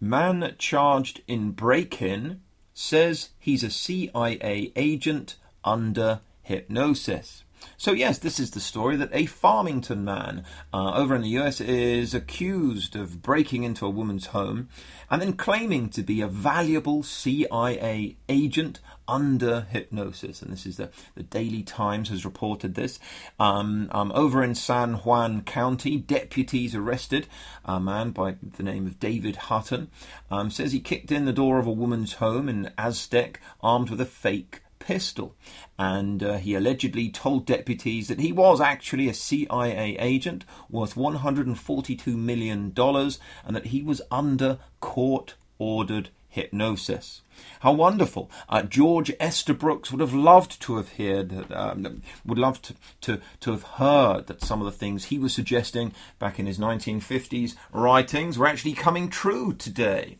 "Man 0.00 0.56
Charged 0.58 1.22
in 1.28 1.52
Break-In 1.52 2.40
Says 2.74 3.30
He's 3.38 3.62
a 3.62 3.70
CIA 3.70 4.72
Agent 4.74 5.36
Under 5.64 6.20
Hypnosis." 6.42 7.44
So, 7.78 7.92
yes, 7.92 8.18
this 8.18 8.40
is 8.40 8.52
the 8.52 8.60
story 8.60 8.96
that 8.96 9.10
a 9.12 9.26
Farmington 9.26 10.02
man 10.02 10.44
uh, 10.72 10.94
over 10.94 11.14
in 11.14 11.20
the 11.20 11.38
US 11.40 11.60
is 11.60 12.14
accused 12.14 12.96
of 12.96 13.20
breaking 13.20 13.64
into 13.64 13.84
a 13.84 13.90
woman's 13.90 14.26
home 14.26 14.68
and 15.10 15.20
then 15.20 15.34
claiming 15.34 15.90
to 15.90 16.02
be 16.02 16.22
a 16.22 16.26
valuable 16.26 17.02
CIA 17.02 18.16
agent 18.28 18.80
under 19.06 19.62
hypnosis. 19.70 20.40
And 20.40 20.50
this 20.50 20.64
is 20.64 20.78
the, 20.78 20.90
the 21.14 21.22
Daily 21.22 21.62
Times 21.62 22.08
has 22.08 22.24
reported 22.24 22.74
this. 22.74 22.98
Um, 23.38 23.88
um, 23.92 24.10
over 24.14 24.42
in 24.42 24.54
San 24.54 24.94
Juan 24.94 25.42
County, 25.42 25.98
deputies 25.98 26.74
arrested 26.74 27.26
a 27.64 27.78
man 27.78 28.10
by 28.10 28.36
the 28.56 28.62
name 28.62 28.86
of 28.86 28.98
David 28.98 29.36
Hutton. 29.36 29.90
Um, 30.30 30.50
says 30.50 30.72
he 30.72 30.80
kicked 30.80 31.12
in 31.12 31.26
the 31.26 31.32
door 31.32 31.58
of 31.58 31.66
a 31.66 31.72
woman's 31.72 32.14
home 32.14 32.48
in 32.48 32.72
Aztec 32.78 33.40
armed 33.60 33.90
with 33.90 34.00
a 34.00 34.06
fake 34.06 34.62
pistol. 34.86 35.34
And 35.78 36.22
uh, 36.22 36.38
he 36.38 36.54
allegedly 36.54 37.10
told 37.10 37.44
deputies 37.44 38.06
that 38.06 38.20
he 38.20 38.30
was 38.30 38.60
actually 38.60 39.08
a 39.08 39.14
CIA 39.14 39.98
agent 39.98 40.44
worth 40.70 40.94
$142 40.94 42.16
million 42.16 42.72
and 42.76 43.56
that 43.56 43.66
he 43.66 43.82
was 43.82 44.00
under 44.12 44.58
court 44.80 45.34
ordered 45.58 46.10
hypnosis. 46.28 47.22
How 47.60 47.72
wonderful! 47.72 48.30
Uh, 48.48 48.62
George 48.62 49.10
Estabrooks 49.20 49.90
would 49.90 50.00
have 50.00 50.14
loved 50.14 50.60
to 50.62 50.76
have 50.76 50.92
heard, 50.92 51.50
um, 51.50 52.02
would 52.24 52.38
love 52.38 52.62
to, 52.62 52.74
to, 53.00 53.20
to 53.40 53.50
have 53.50 53.62
heard 53.62 54.28
that 54.28 54.42
some 54.42 54.60
of 54.60 54.66
the 54.66 54.78
things 54.78 55.06
he 55.06 55.18
was 55.18 55.34
suggesting 55.34 55.92
back 56.18 56.38
in 56.38 56.46
his 56.46 56.58
1950s 56.58 57.56
writings 57.72 58.38
were 58.38 58.46
actually 58.46 58.74
coming 58.74 59.08
true 59.08 59.52
today. 59.52 60.18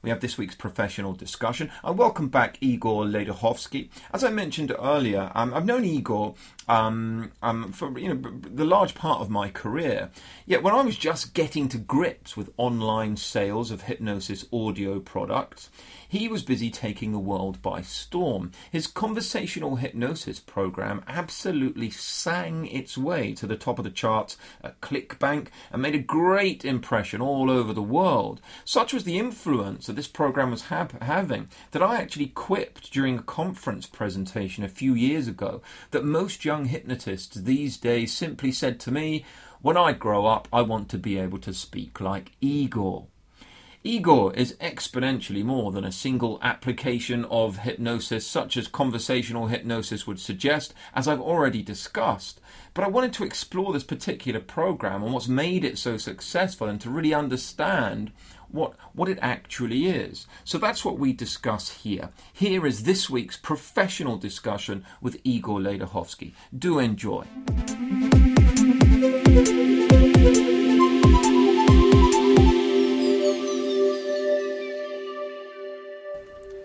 we 0.02 0.10
have 0.10 0.20
this 0.20 0.40
week's 0.40 0.56
professional 0.56 1.14
discussion. 1.14 1.70
I 1.84 1.92
welcome 1.92 2.30
back 2.30 2.58
Igor 2.60 3.06
Ledochowski. 3.06 3.90
As 4.12 4.24
I 4.24 4.32
mentioned 4.32 4.76
earlier, 4.80 5.32
um, 5.36 5.54
I've 5.54 5.68
known 5.68 5.86
Igor 5.86 6.34
um, 6.68 7.32
um, 7.44 7.72
for 7.72 7.96
you 8.00 8.12
know 8.12 8.32
the 8.40 8.66
large 8.66 8.96
part 8.96 9.22
of 9.22 9.30
my 9.30 9.50
career. 9.50 10.10
Yet 10.48 10.64
when 10.64 10.74
I 10.74 10.82
was 10.82 10.98
just 10.98 11.36
getting 11.36 11.70
to 11.70 11.78
grips 11.78 12.36
with 12.36 12.50
online 12.58 13.16
sales 13.16 13.70
of 13.70 13.84
hypnosis 13.84 14.46
audio 14.52 15.00
products, 15.00 15.70
he 16.12 16.28
was 16.28 16.44
busy 16.44 16.70
taking 16.70 17.14
the 17.14 17.20
world 17.20 17.62
by 17.62 17.82
storm. 17.82 18.52
His 18.70 18.86
conversational 18.86 19.78
hypnosis 19.78 20.42
program 20.42 21.06
absolutely 21.08 21.90
sang 21.90 22.66
its 22.66 22.98
way 22.98 23.32
to 23.36 23.48
the 23.48 23.56
top 23.56 23.80
of 23.80 23.86
the 23.86 23.90
charts 23.90 24.36
at 24.62 24.82
ClickBank 24.82 25.48
and 25.72 25.82
made 25.82 25.96
a 25.96 26.00
great 26.00 26.66
impression 26.66 27.22
all 27.22 27.50
over 27.50 27.72
the 27.72 27.82
world. 27.82 28.42
Such 28.66 28.92
was 28.92 29.06
the 29.06 29.18
influence 29.18 29.88
that 29.88 29.96
this 29.96 30.10
program 30.10 30.52
was 30.52 30.64
ha- 30.64 30.90
having 31.02 31.48
that 31.72 31.82
I 31.82 32.02
actually 32.02 32.28
quipped 32.28 32.92
during 32.92 33.18
a 33.18 33.24
conference 33.24 33.86
presentation 33.86 34.66
a 34.66 34.68
few 34.68 34.94
years 34.94 35.30
ago 35.30 35.62
that 35.92 36.04
most 36.04 36.44
young 36.44 36.66
hypnotists 36.66 37.38
these 37.38 37.78
days 37.78 38.14
simply 38.14 38.52
said 38.52 38.82
to 38.82 38.92
me, 38.92 39.24
when 39.62 39.78
I 39.78 39.94
grow 39.94 40.26
up, 40.26 40.50
I 40.52 40.62
want 40.62 40.90
to 40.90 40.98
be 40.98 41.18
able 41.18 41.40
to 41.40 41.54
speak 41.54 42.02
like 42.02 42.34
Igor. 42.42 43.08
Igor 43.84 44.32
is 44.36 44.56
exponentially 44.62 45.44
more 45.44 45.72
than 45.72 45.84
a 45.84 45.92
single 45.92 46.38
application 46.44 47.26
of 47.26 47.60
hypnosis, 47.60 48.28
such 48.28 48.56
as 48.56 48.68
conversational 48.68 49.48
hypnosis 49.48 50.06
would 50.06 50.20
suggest, 50.20 50.76
as 50.94 51.08
I've 51.08 51.20
already 51.20 51.64
discussed. 51.64 52.40
But 52.76 52.84
I 52.84 52.90
wanted 52.90 53.12
to 53.14 53.24
explore 53.24 53.74
this 53.74 53.84
particular 53.84 54.40
program 54.40 55.02
and 55.02 55.12
what's 55.12 55.28
made 55.28 55.66
it 55.66 55.80
so 55.80 55.98
successful 55.98 56.68
and 56.68 56.80
to 56.82 56.92
really 56.92 57.12
understand 57.12 58.12
what, 58.50 58.76
what 58.94 59.10
it 59.10 59.18
actually 59.20 59.88
is. 59.88 60.28
So 60.44 60.60
that's 60.60 60.86
what 60.86 61.00
we 61.00 61.12
discuss 61.12 61.70
here. 61.70 62.10
Here 62.32 62.68
is 62.68 62.84
this 62.84 63.10
week's 63.10 63.38
professional 63.38 64.18
discussion 64.18 64.86
with 65.02 65.20
Igor 65.24 65.60
Ledochowski. 65.60 66.34
Do 66.56 66.78
enjoy. 66.78 67.26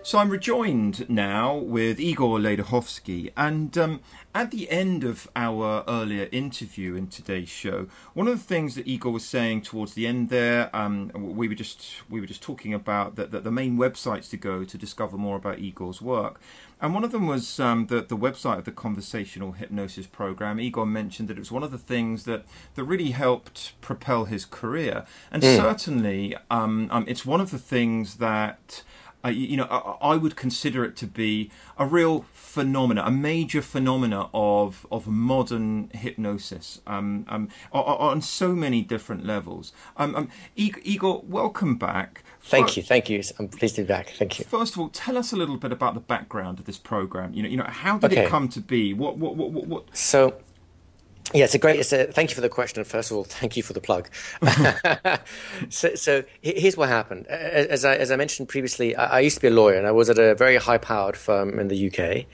So 0.07 0.19
I'm 0.19 0.29
rejoined 0.29 1.09
now 1.09 1.53
with 1.57 1.99
Igor 1.99 2.39
Ledochowski, 2.39 3.33
and 3.35 3.77
um, 3.77 3.99
at 4.33 4.51
the 4.51 4.71
end 4.71 5.03
of 5.03 5.27
our 5.35 5.83
earlier 5.85 6.29
interview 6.31 6.95
in 6.95 7.07
today's 7.07 7.49
show, 7.49 7.87
one 8.13 8.29
of 8.29 8.37
the 8.37 8.45
things 8.45 8.75
that 8.75 8.87
Igor 8.87 9.11
was 9.11 9.25
saying 9.25 9.63
towards 9.63 9.95
the 9.95 10.07
end 10.07 10.29
there, 10.29 10.73
um, 10.73 11.11
we 11.13 11.49
were 11.49 11.55
just 11.55 12.09
we 12.09 12.21
were 12.21 12.25
just 12.25 12.41
talking 12.41 12.73
about 12.73 13.17
that, 13.17 13.31
that 13.31 13.43
the 13.43 13.51
main 13.51 13.75
websites 13.77 14.29
to 14.29 14.37
go 14.37 14.63
to 14.63 14.77
discover 14.77 15.17
more 15.17 15.35
about 15.35 15.59
Igor's 15.59 16.01
work, 16.01 16.39
and 16.79 16.93
one 16.93 17.03
of 17.03 17.11
them 17.11 17.25
was 17.25 17.59
um, 17.59 17.87
the, 17.87 18.01
the 18.01 18.15
website 18.15 18.59
of 18.59 18.63
the 18.65 18.71
conversational 18.71 19.53
hypnosis 19.53 20.05
program. 20.05 20.59
Igor 20.59 20.85
mentioned 20.85 21.27
that 21.27 21.37
it 21.37 21.39
was 21.41 21.51
one 21.51 21.63
of 21.63 21.71
the 21.71 21.77
things 21.77 22.23
that, 22.23 22.45
that 22.75 22.83
really 22.83 23.11
helped 23.11 23.73
propel 23.81 24.25
his 24.25 24.45
career. 24.45 25.05
And 25.31 25.41
mm. 25.41 25.57
certainly, 25.57 26.37
um, 26.51 26.87
um, 26.91 27.03
it's 27.07 27.25
one 27.25 27.41
of 27.41 27.49
the 27.49 27.57
things 27.57 28.17
that 28.17 28.83
uh, 29.27 29.29
you, 29.29 29.47
you, 29.47 29.57
know, 29.57 29.67
I, 29.69 30.13
I, 30.13 30.15
would 30.15 30.35
consider 30.35 30.85
it 30.85 30.95
to 30.97 31.07
be 31.07 31.51
a 31.77 31.85
real 31.85 32.25
phenomena, 32.31 33.03
a 33.05 33.11
major 33.11 33.61
phenomena 33.61 34.29
of 34.33 34.87
of 34.89 35.05
modern 35.07 35.89
hypnosis 35.93 36.79
um, 36.87 37.25
um, 37.27 37.49
on, 37.73 37.83
on, 37.83 38.21
so 38.21 38.53
many 38.53 38.81
different 38.81 39.25
levels. 39.25 39.73
Um, 39.97 40.15
um 40.15 40.29
Igor, 40.55 41.23
welcome 41.27 41.75
back. 41.75 42.23
Thank 42.39 42.67
first, 42.67 42.77
you, 42.77 42.83
thank 42.83 43.09
you. 43.09 43.21
I'm 43.37 43.49
pleased 43.49 43.75
to 43.75 43.81
be 43.81 43.87
back. 43.87 44.11
Thank 44.11 44.39
you. 44.39 44.45
First 44.45 44.75
of 44.75 44.79
all, 44.79 44.89
tell 44.89 45.17
us 45.17 45.33
a 45.33 45.35
little 45.35 45.57
bit 45.57 45.73
about 45.73 45.93
the 45.93 45.99
background 45.99 46.59
of 46.59 46.65
this 46.65 46.77
program. 46.77 47.33
You 47.33 47.43
know, 47.43 47.49
you 47.49 47.57
know, 47.57 47.65
how 47.67 47.97
did 47.97 48.13
okay. 48.13 48.25
it 48.25 48.29
come 48.29 48.47
to 48.49 48.61
be? 48.61 48.93
What, 48.93 49.17
what, 49.17 49.35
what, 49.35 49.51
what? 49.51 49.67
what? 49.67 49.97
So 49.97 50.35
yeah, 51.33 51.43
it's 51.43 51.55
a 51.55 51.57
great. 51.57 51.79
It's 51.79 51.91
a, 51.91 52.05
thank 52.05 52.29
you 52.29 52.35
for 52.35 52.41
the 52.41 52.49
question. 52.49 52.83
First 52.83 53.11
of 53.11 53.17
all, 53.17 53.23
thank 53.23 53.57
you 53.57 53.63
for 53.63 53.73
the 53.73 53.81
plug. 53.81 54.09
so, 55.69 55.93
so, 55.95 56.23
here's 56.41 56.77
what 56.77 56.89
happened. 56.89 57.27
As 57.27 57.83
I, 57.83 57.95
as 57.95 58.11
I 58.11 58.15
mentioned 58.15 58.47
previously, 58.47 58.95
I, 58.95 59.17
I, 59.17 59.19
used 59.19 59.35
to 59.35 59.41
be 59.41 59.47
a 59.47 59.51
lawyer, 59.51 59.75
and 59.75 59.85
I 59.85 59.91
was 59.91 60.09
at 60.09 60.17
a 60.17 60.35
very 60.35 60.55
high-powered 60.55 61.17
firm 61.17 61.59
in 61.59 61.67
the 61.67 61.87
UK. 61.87 62.25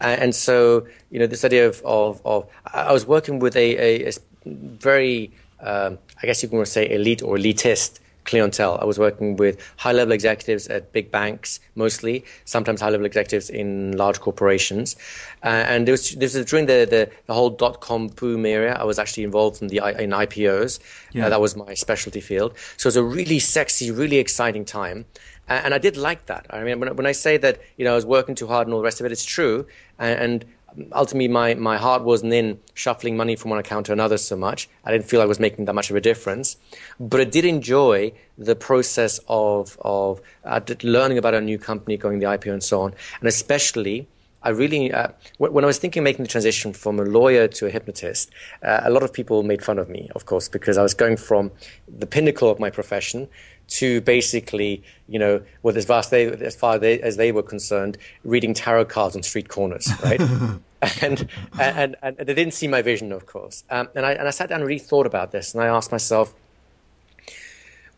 And 0.00 0.34
so, 0.34 0.86
you 1.10 1.18
know, 1.18 1.26
this 1.26 1.44
idea 1.44 1.66
of 1.68 1.82
of, 1.84 2.22
of 2.24 2.48
I 2.72 2.92
was 2.92 3.06
working 3.06 3.38
with 3.38 3.54
a, 3.54 3.76
a, 3.76 4.08
a 4.08 4.12
very, 4.46 5.30
um, 5.60 5.98
I 6.22 6.26
guess 6.26 6.42
you 6.42 6.48
can 6.48 6.64
say, 6.64 6.90
elite 6.90 7.22
or 7.22 7.36
elitist 7.36 8.00
clientele. 8.28 8.78
I 8.80 8.84
was 8.84 8.98
working 8.98 9.36
with 9.36 9.54
high 9.84 9.94
level 10.00 10.12
executives 10.12 10.68
at 10.68 10.92
big 10.92 11.10
banks, 11.10 11.60
mostly, 11.74 12.24
sometimes 12.44 12.80
high 12.80 12.90
level 12.90 13.06
executives 13.06 13.50
in 13.50 13.96
large 13.96 14.20
corporations. 14.20 14.96
Uh, 15.42 15.64
and 15.72 15.88
was, 15.88 16.14
this 16.22 16.34
was 16.36 16.44
during 16.46 16.66
the, 16.66 16.86
the, 16.94 17.10
the 17.26 17.34
whole 17.34 17.50
dot 17.50 17.80
com 17.80 18.08
boom 18.08 18.46
era. 18.46 18.72
I 18.80 18.84
was 18.84 18.98
actually 18.98 19.24
involved 19.24 19.62
in, 19.62 19.68
the, 19.68 19.78
in 20.04 20.10
IPOs. 20.10 20.78
Yeah. 21.12 21.26
Uh, 21.26 21.28
that 21.30 21.40
was 21.40 21.56
my 21.56 21.74
specialty 21.74 22.20
field. 22.20 22.52
So 22.76 22.86
it 22.86 22.90
was 22.92 22.96
a 22.96 23.02
really 23.18 23.40
sexy, 23.40 23.90
really 23.90 24.18
exciting 24.18 24.64
time. 24.64 25.04
And 25.48 25.72
I 25.72 25.78
did 25.78 25.96
like 25.96 26.26
that. 26.26 26.44
I 26.50 26.62
mean, 26.62 26.78
when, 26.80 26.94
when 26.96 27.06
I 27.06 27.12
say 27.12 27.38
that, 27.38 27.54
you 27.78 27.84
know, 27.86 27.92
I 27.92 27.94
was 27.94 28.04
working 28.04 28.34
too 28.34 28.46
hard 28.46 28.66
and 28.66 28.74
all 28.74 28.80
the 28.80 28.84
rest 28.84 29.00
of 29.00 29.06
it, 29.06 29.12
it's 29.12 29.24
true. 29.24 29.66
and, 29.98 30.20
and 30.20 30.44
ultimately 30.92 31.28
my, 31.28 31.54
my 31.54 31.76
heart 31.76 32.02
wasn't 32.02 32.32
in 32.32 32.58
shuffling 32.74 33.16
money 33.16 33.36
from 33.36 33.50
one 33.50 33.58
account 33.58 33.86
to 33.86 33.92
another 33.92 34.18
so 34.18 34.36
much. 34.36 34.68
I 34.84 34.92
didn't 34.92 35.06
feel 35.06 35.20
I 35.20 35.24
was 35.24 35.40
making 35.40 35.64
that 35.66 35.74
much 35.74 35.90
of 35.90 35.96
a 35.96 36.00
difference. 36.00 36.56
But 37.00 37.20
I 37.20 37.24
did 37.24 37.44
enjoy 37.44 38.12
the 38.36 38.54
process 38.54 39.20
of, 39.28 39.76
of 39.80 40.20
uh, 40.44 40.60
learning 40.82 41.18
about 41.18 41.34
a 41.34 41.40
new 41.40 41.58
company, 41.58 41.96
going 41.96 42.18
the 42.18 42.26
IPO 42.26 42.52
and 42.52 42.62
so 42.62 42.82
on. 42.82 42.94
And 43.20 43.28
especially, 43.28 44.08
I 44.42 44.50
really, 44.50 44.92
uh, 44.92 45.08
when 45.38 45.64
I 45.64 45.66
was 45.66 45.78
thinking 45.78 46.02
of 46.02 46.04
making 46.04 46.24
the 46.24 46.30
transition 46.30 46.72
from 46.72 47.00
a 47.00 47.02
lawyer 47.02 47.48
to 47.48 47.66
a 47.66 47.70
hypnotist, 47.70 48.30
uh, 48.62 48.80
a 48.84 48.90
lot 48.90 49.02
of 49.02 49.12
people 49.12 49.42
made 49.42 49.64
fun 49.64 49.78
of 49.78 49.88
me, 49.88 50.10
of 50.14 50.26
course, 50.26 50.48
because 50.48 50.78
I 50.78 50.82
was 50.82 50.94
going 50.94 51.16
from 51.16 51.50
the 51.88 52.06
pinnacle 52.06 52.48
of 52.48 52.60
my 52.60 52.70
profession 52.70 53.28
to 53.68 54.00
basically, 54.00 54.82
you 55.08 55.18
know, 55.18 55.42
well, 55.62 55.76
as 55.76 55.84
far 55.84 56.00
as 56.00 56.10
they, 56.10 56.26
as 56.26 56.56
far 56.56 56.82
as 56.82 57.16
they 57.16 57.32
were 57.32 57.42
concerned, 57.42 57.98
reading 58.24 58.54
tarot 58.54 58.86
cards 58.86 59.14
on 59.14 59.22
street 59.22 59.48
corners, 59.48 59.90
right? 60.02 60.20
and, 61.02 61.28
and, 61.60 61.96
and 62.02 62.16
they 62.16 62.34
didn't 62.34 62.54
see 62.54 62.68
my 62.68 62.82
vision, 62.82 63.12
of 63.12 63.26
course. 63.26 63.64
Um, 63.70 63.88
and 63.94 64.06
I 64.06 64.12
and 64.12 64.26
I 64.26 64.30
sat 64.30 64.48
down 64.48 64.60
and 64.60 64.68
really 64.68 64.78
thought 64.78 65.06
about 65.06 65.32
this, 65.32 65.54
and 65.54 65.62
I 65.62 65.66
asked 65.66 65.92
myself, 65.92 66.34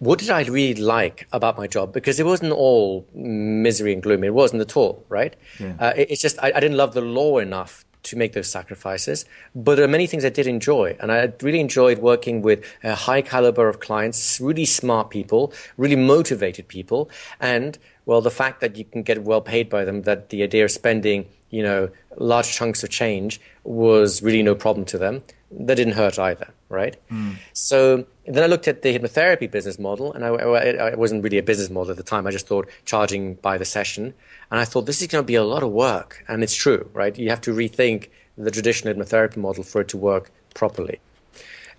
what 0.00 0.18
did 0.18 0.30
I 0.30 0.42
really 0.44 0.80
like 0.80 1.28
about 1.30 1.58
my 1.58 1.66
job? 1.66 1.92
Because 1.92 2.18
it 2.18 2.26
wasn't 2.26 2.52
all 2.52 3.06
misery 3.14 3.92
and 3.92 4.02
gloom. 4.02 4.24
It 4.24 4.32
wasn't 4.32 4.62
at 4.62 4.76
all, 4.76 5.04
right? 5.08 5.36
Yeah. 5.58 5.74
Uh, 5.78 5.92
it, 5.94 6.10
it's 6.12 6.22
just 6.22 6.38
I, 6.42 6.52
I, 6.54 6.60
didn't 6.60 6.78
love 6.78 6.94
the 6.94 7.02
law 7.02 7.38
enough 7.38 7.84
to 8.02 8.16
make 8.16 8.32
those 8.32 8.48
sacrifices. 8.48 9.24
But 9.54 9.76
there 9.76 9.84
are 9.84 9.88
many 9.88 10.06
things 10.06 10.24
I 10.24 10.30
did 10.30 10.46
enjoy. 10.46 10.96
And 11.00 11.12
I 11.12 11.32
really 11.42 11.60
enjoyed 11.60 11.98
working 11.98 12.42
with 12.42 12.64
a 12.82 12.94
high 12.94 13.22
caliber 13.22 13.68
of 13.68 13.80
clients, 13.80 14.40
really 14.40 14.64
smart 14.64 15.10
people, 15.10 15.52
really 15.76 15.96
motivated 15.96 16.68
people, 16.68 17.10
and 17.40 17.78
well, 18.06 18.20
the 18.20 18.30
fact 18.30 18.60
that 18.60 18.76
you 18.76 18.84
can 18.84 19.02
get 19.02 19.22
well 19.22 19.40
paid 19.40 19.68
by 19.68 19.84
them, 19.84 20.02
that 20.02 20.30
the 20.30 20.42
idea 20.42 20.64
of 20.64 20.70
spending, 20.70 21.26
you 21.50 21.62
know, 21.62 21.90
large 22.16 22.52
chunks 22.52 22.82
of 22.82 22.90
change 22.90 23.40
was 23.64 24.22
really 24.22 24.42
no 24.42 24.54
problem 24.54 24.84
to 24.86 24.98
them. 24.98 25.22
That 25.50 25.74
didn't 25.74 25.94
hurt 25.94 26.18
either, 26.18 26.52
right? 26.68 26.96
Mm. 27.10 27.36
So 27.52 28.06
then 28.26 28.42
I 28.42 28.46
looked 28.46 28.68
at 28.68 28.82
the 28.82 28.96
hypnotherapy 28.96 29.50
business 29.50 29.78
model, 29.78 30.12
and 30.12 30.24
I, 30.24 30.32
it 30.32 30.98
wasn't 30.98 31.24
really 31.24 31.38
a 31.38 31.42
business 31.42 31.70
model 31.70 31.90
at 31.90 31.96
the 31.96 32.04
time. 32.04 32.26
I 32.26 32.30
just 32.30 32.46
thought 32.46 32.68
charging 32.84 33.34
by 33.34 33.58
the 33.58 33.64
session, 33.64 34.14
and 34.50 34.60
I 34.60 34.64
thought 34.64 34.86
this 34.86 35.02
is 35.02 35.08
going 35.08 35.22
to 35.22 35.26
be 35.26 35.34
a 35.34 35.44
lot 35.44 35.62
of 35.62 35.70
work, 35.70 36.24
and 36.28 36.42
it's 36.42 36.54
true, 36.54 36.88
right? 36.92 37.18
You 37.18 37.30
have 37.30 37.40
to 37.42 37.52
rethink 37.52 38.08
the 38.38 38.50
traditional 38.50 38.94
hypnotherapy 38.94 39.36
model 39.36 39.64
for 39.64 39.80
it 39.80 39.88
to 39.88 39.96
work 39.96 40.30
properly. 40.54 41.00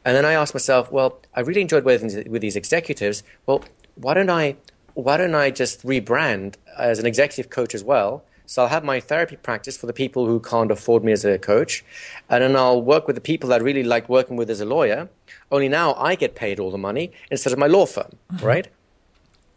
And 0.04 0.16
then 0.16 0.26
I 0.26 0.34
asked 0.34 0.54
myself, 0.54 0.92
well, 0.92 1.20
I 1.36 1.42
really 1.42 1.62
enjoyed 1.62 1.86
working 1.86 2.30
with 2.30 2.42
these 2.42 2.56
executives. 2.56 3.24
Well, 3.46 3.64
why 3.96 4.14
don't 4.14 4.30
I 4.30 4.56
why 4.94 5.18
don't 5.18 5.36
I 5.36 5.52
just 5.52 5.86
rebrand 5.86 6.56
as 6.78 7.00
an 7.00 7.06
executive 7.06 7.50
coach 7.50 7.74
as 7.76 7.84
well? 7.84 8.24
So 8.46 8.64
I'll 8.64 8.68
have 8.68 8.84
my 8.84 9.00
therapy 9.00 9.38
practice 9.38 9.78
for 9.78 9.86
the 9.86 9.94
people 9.94 10.26
who 10.26 10.40
can't 10.42 10.72
afford 10.72 11.06
me 11.06 11.14
as 11.14 11.24
a 11.24 11.40
coach, 11.40 11.86
and 12.30 12.44
then 12.44 12.56
I'll 12.56 12.82
work 12.82 13.08
with 13.08 13.16
the 13.16 13.22
people 13.22 13.50
that 13.50 13.62
I 13.62 13.64
really 13.64 13.84
like 13.84 14.10
working 14.10 14.36
with 14.36 14.50
as 14.50 14.60
a 14.60 14.66
lawyer. 14.66 15.08
Only 15.52 15.70
now 15.70 15.94
I 15.94 16.16
get 16.16 16.36
paid 16.36 16.60
all 16.60 16.70
the 16.70 16.78
money 16.78 17.14
instead 17.30 17.54
of 17.54 17.60
my 17.60 17.68
law 17.68 17.86
firm, 17.86 18.12
mm-hmm. 18.34 18.46
right? 18.46 18.68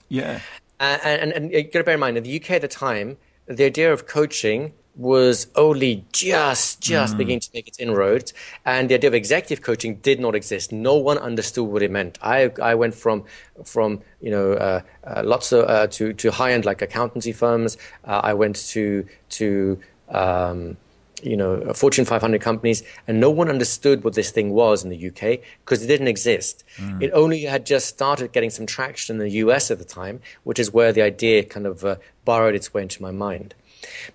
Yeah. 0.08 0.40
Uh, 0.78 0.98
and, 1.02 1.22
and, 1.22 1.32
and 1.32 1.52
you 1.52 1.64
got 1.64 1.80
to 1.80 1.84
bear 1.84 1.94
in 1.94 2.00
mind, 2.00 2.16
in 2.16 2.22
the 2.22 2.36
UK 2.40 2.52
at 2.52 2.62
the 2.62 2.68
time, 2.68 3.16
the 3.46 3.64
idea 3.64 3.92
of 3.92 4.06
coaching 4.06 4.72
was 4.96 5.48
only 5.56 6.04
just 6.12 6.80
just 6.80 7.14
mm. 7.14 7.18
beginning 7.18 7.40
to 7.40 7.50
make 7.52 7.66
its 7.66 7.78
inroads 7.78 8.32
and 8.64 8.88
the 8.88 8.94
idea 8.94 9.08
of 9.08 9.14
executive 9.14 9.62
coaching 9.62 9.96
did 9.96 10.20
not 10.20 10.34
exist. 10.34 10.72
No 10.72 10.94
one 10.94 11.18
understood 11.18 11.66
what 11.66 11.82
it 11.82 11.90
meant. 11.90 12.18
I 12.22 12.52
i 12.62 12.74
went 12.74 12.94
from 12.94 13.24
from 13.64 14.00
you 14.20 14.30
know 14.30 14.52
uh, 14.52 14.80
uh, 15.04 15.22
lots 15.24 15.52
of 15.52 15.68
uh, 15.68 15.86
to 15.88 16.12
to 16.12 16.30
high 16.30 16.52
end 16.52 16.64
like 16.64 16.80
accountancy 16.82 17.32
firms. 17.32 17.76
Uh, 18.04 18.20
i 18.22 18.32
went 18.34 18.56
to 18.68 19.06
to 19.30 19.78
um, 20.10 20.76
you 21.22 21.36
know 21.36 21.72
fortune 21.72 22.04
500 22.04 22.40
companies 22.40 22.82
and 23.08 23.18
no 23.18 23.30
one 23.30 23.48
understood 23.48 24.04
what 24.04 24.14
this 24.14 24.30
thing 24.30 24.50
was 24.50 24.84
in 24.84 24.90
the 24.90 25.08
uk 25.08 25.40
because 25.64 25.82
it 25.82 25.86
didn't 25.86 26.08
exist. 26.08 26.64
Mm. 26.76 27.02
it 27.02 27.10
only 27.12 27.42
had 27.42 27.64
just 27.64 27.86
started 27.86 28.32
getting 28.32 28.50
some 28.50 28.66
traction 28.66 29.20
in 29.20 29.26
the 29.26 29.30
us 29.30 29.70
at 29.70 29.78
the 29.78 29.84
time 29.84 30.20
which 30.44 30.58
is 30.58 30.72
where 30.72 30.92
the 30.92 31.02
idea 31.02 31.42
kind 31.42 31.66
of 31.66 31.84
uh, 31.84 31.96
borrowed 32.24 32.54
its 32.54 32.74
way 32.74 32.82
into 32.82 33.00
my 33.02 33.10
mind 33.10 33.54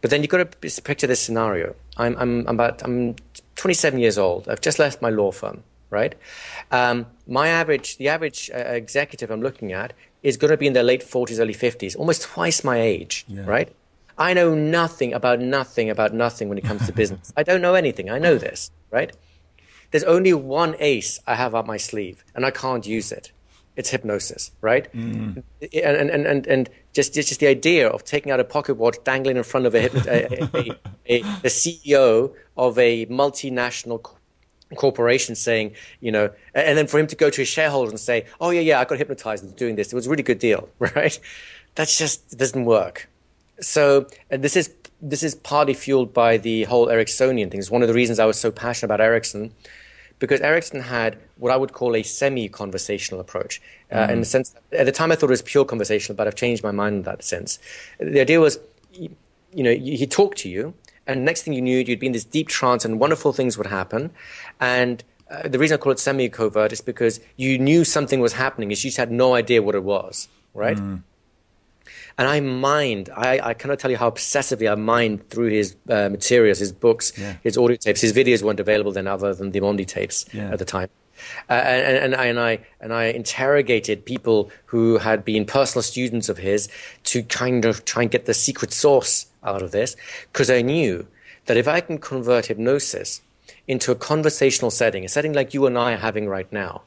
but 0.02 0.10
then 0.10 0.22
you've 0.22 0.30
got 0.30 0.52
to 0.52 0.82
picture 0.82 1.08
this 1.08 1.22
scenario. 1.22 1.76
I'm, 1.98 2.16
I'm, 2.18 2.48
I'm 2.48 2.56
about 2.56 2.84
I'm 2.84 3.16
27 3.56 4.00
years 4.00 4.18
old. 4.18 4.48
I've 4.48 4.62
just 4.62 4.80
left 4.80 5.02
my 5.02 5.10
law 5.10 5.32
firm, 5.32 5.64
right? 5.90 6.16
Um, 6.72 7.08
my 7.28 7.48
average, 7.48 7.98
the 7.98 8.08
average 8.10 8.50
uh, 8.54 8.58
executive 8.58 9.30
I'm 9.32 9.42
looking 9.42 9.74
at 9.74 9.94
is 10.24 10.38
going 10.38 10.52
to 10.52 10.58
be 10.58 10.68
in 10.68 10.74
their 10.74 10.84
late 10.84 11.02
40s, 11.02 11.40
early 11.40 11.54
50s, 11.54 11.98
almost 11.98 12.24
twice 12.24 12.64
my 12.64 12.80
age, 12.80 13.26
yeah. 13.28 13.44
right? 13.46 13.74
I 14.18 14.34
know 14.34 14.54
nothing 14.54 15.14
about 15.14 15.40
nothing 15.40 15.90
about 15.90 16.14
nothing 16.14 16.50
when 16.50 16.58
it 16.58 16.64
comes 16.64 16.86
to 16.88 16.94
business. 16.94 17.32
I 17.38 17.44
don't 17.44 17.62
know 17.62 17.76
anything. 17.76 18.10
I 18.10 18.20
know 18.20 18.38
this, 18.38 18.70
right? 18.92 19.16
There's 19.92 20.04
only 20.04 20.34
one 20.34 20.76
ace 20.80 21.20
I 21.26 21.36
have 21.36 21.56
up 21.56 21.66
my 21.66 21.78
sleeve, 21.78 22.24
and 22.36 22.46
I 22.46 22.52
can't 22.52 22.86
use 22.86 23.12
it 23.12 23.32
it's 23.80 23.90
hypnosis, 23.92 24.52
right? 24.60 24.92
Mm. 24.94 25.42
And, 25.62 26.10
and, 26.12 26.26
and, 26.28 26.46
and 26.48 26.70
just, 26.92 27.14
just 27.14 27.40
the 27.40 27.48
idea 27.48 27.88
of 27.88 28.04
taking 28.04 28.30
out 28.30 28.42
a 28.42 28.44
pocket 28.44 28.76
watch, 28.76 28.98
dangling 29.06 29.38
in 29.38 29.44
front 29.44 29.66
of 29.66 29.74
a, 29.74 29.86
a, 29.86 30.78
a, 31.08 31.20
a, 31.20 31.48
CEO 31.48 32.34
of 32.58 32.78
a 32.78 33.06
multinational 33.06 34.06
corporation 34.76 35.34
saying, 35.34 35.76
you 36.02 36.12
know, 36.12 36.30
and 36.54 36.78
then 36.78 36.88
for 36.88 37.00
him 37.00 37.08
to 37.08 37.16
go 37.16 37.30
to 37.30 37.42
his 37.42 37.48
shareholders 37.48 37.92
and 37.92 38.02
say, 38.02 38.26
oh, 38.42 38.50
yeah, 38.50 38.60
yeah, 38.60 38.82
I 38.82 38.84
got 38.84 38.98
hypnotized 38.98 39.46
into 39.46 39.56
doing 39.56 39.78
this. 39.78 39.94
It 39.94 39.96
was 39.96 40.08
a 40.08 40.10
really 40.10 40.24
good 40.24 40.40
deal, 40.40 40.68
right? 40.80 41.18
That's 41.76 41.98
just, 41.98 42.38
doesn't 42.38 42.66
work. 42.66 43.08
So 43.62 44.08
this 44.30 44.58
is 44.58 44.74
this 45.02 45.24
is 45.24 45.36
partly 45.36 45.74
fueled 45.74 46.14
by 46.14 46.36
the 46.36 46.64
whole 46.66 46.88
Ericksonian 46.88 47.50
thing. 47.50 47.62
It's 47.62 47.72
one 47.72 47.82
of 47.82 47.88
the 47.88 47.94
reasons 47.94 48.20
I 48.20 48.26
was 48.26 48.38
so 48.38 48.52
passionate 48.52 48.88
about 48.88 49.00
Erickson 49.00 49.54
because 50.20 50.42
Erickson 50.42 50.82
had 50.82 51.18
what 51.38 51.52
I 51.52 51.58
would 51.58 51.74
call 51.74 51.96
a 51.96 52.04
semi-conversational 52.04 53.20
approach, 53.20 53.62
uh, 53.92 53.96
mm-hmm. 53.96 54.12
in 54.12 54.20
the 54.20 54.26
sense 54.26 54.54
at 54.72 54.86
the 54.86 54.92
time 54.92 55.12
I 55.12 55.16
thought 55.16 55.28
it 55.28 55.32
was 55.32 55.42
pure 55.42 55.66
conversational, 55.66 56.16
but 56.16 56.28
I've 56.28 56.36
changed 56.36 56.64
my 56.64 56.72
mind 56.72 56.96
in 56.98 57.02
that 57.04 57.24
sense. 57.24 57.60
The 58.00 58.20
idea 58.20 58.40
was, 58.40 58.60
you 58.92 59.10
know, 59.54 59.72
he 59.72 60.06
talked 60.06 60.38
to 60.40 60.50
you, 60.50 60.74
and 61.08 61.26
next 61.26 61.44
thing 61.44 61.54
you 61.54 61.62
knew, 61.62 61.80
you'd 61.80 62.00
be 62.00 62.08
in 62.08 62.12
this 62.14 62.26
deep 62.26 62.50
trance, 62.50 62.86
and 62.86 63.00
wonderful 63.00 63.34
things 63.34 63.58
would 63.58 63.68
happen, 63.68 64.12
and 64.60 65.04
uh, 65.32 65.48
the 65.48 65.60
reason 65.60 65.76
I 65.76 65.78
call 65.78 65.92
it 65.92 66.00
semi-covert 66.00 66.72
is 66.72 66.82
because 66.82 67.20
you 67.38 67.58
knew 67.58 67.86
something 67.86 68.20
was 68.20 68.34
happening, 68.34 68.70
you 68.70 68.76
just 68.76 68.98
had 68.98 69.12
no 69.12 69.36
idea 69.36 69.62
what 69.62 69.76
it 69.76 69.84
was, 69.84 70.28
right? 70.54 70.78
Mm. 70.78 71.04
And 72.20 72.28
I 72.28 72.42
mined, 72.42 73.10
I, 73.16 73.40
I 73.42 73.54
cannot 73.54 73.80
tell 73.80 73.90
you 73.90 73.96
how 73.96 74.12
obsessively 74.12 74.70
I 74.70 74.76
mined 74.76 75.30
through 75.30 75.52
his 75.52 75.78
uh, 75.88 76.10
materials, 76.10 76.60
his 76.60 76.74
books, 76.74 77.14
yeah. 77.18 77.38
his 77.42 77.58
audio 77.58 77.78
tapes. 77.78 78.02
His 78.02 78.12
videos 78.12 78.44
weren't 78.44 78.60
available 78.60 78.92
then 78.92 79.08
other 79.08 79.34
than 79.34 79.52
the 79.52 79.62
Mondi 79.62 79.88
tapes 79.88 80.26
yeah. 80.34 80.52
at 80.52 80.60
the 80.60 80.66
time. 80.66 80.90
Uh, 81.50 81.54
and, 81.54 82.14
and, 82.14 82.16
and, 82.16 82.40
I, 82.40 82.60
and 82.82 82.94
I 82.94 83.06
interrogated 83.06 84.04
people 84.04 84.52
who 84.66 84.98
had 84.98 85.24
been 85.24 85.46
personal 85.46 85.82
students 85.82 86.28
of 86.28 86.38
his 86.38 86.68
to 87.06 87.24
kind 87.24 87.64
of 87.64 87.86
try 87.86 88.02
and 88.02 88.12
get 88.12 88.26
the 88.26 88.34
secret 88.34 88.74
source 88.74 89.28
out 89.42 89.62
of 89.62 89.72
this, 89.72 89.96
because 90.34 90.50
I 90.50 90.62
knew 90.62 91.08
that 91.46 91.56
if 91.56 91.70
I 91.70 91.80
can 91.80 92.00
convert 92.00 92.48
hypnosis 92.48 93.22
into 93.66 93.94
a 93.94 93.96
conversational 93.96 94.72
setting, 94.72 95.06
a 95.06 95.08
setting 95.08 95.32
like 95.32 95.54
you 95.54 95.66
and 95.66 95.78
I 95.78 95.94
are 95.94 95.98
having 95.98 96.28
right 96.28 96.52
now, 96.52 96.82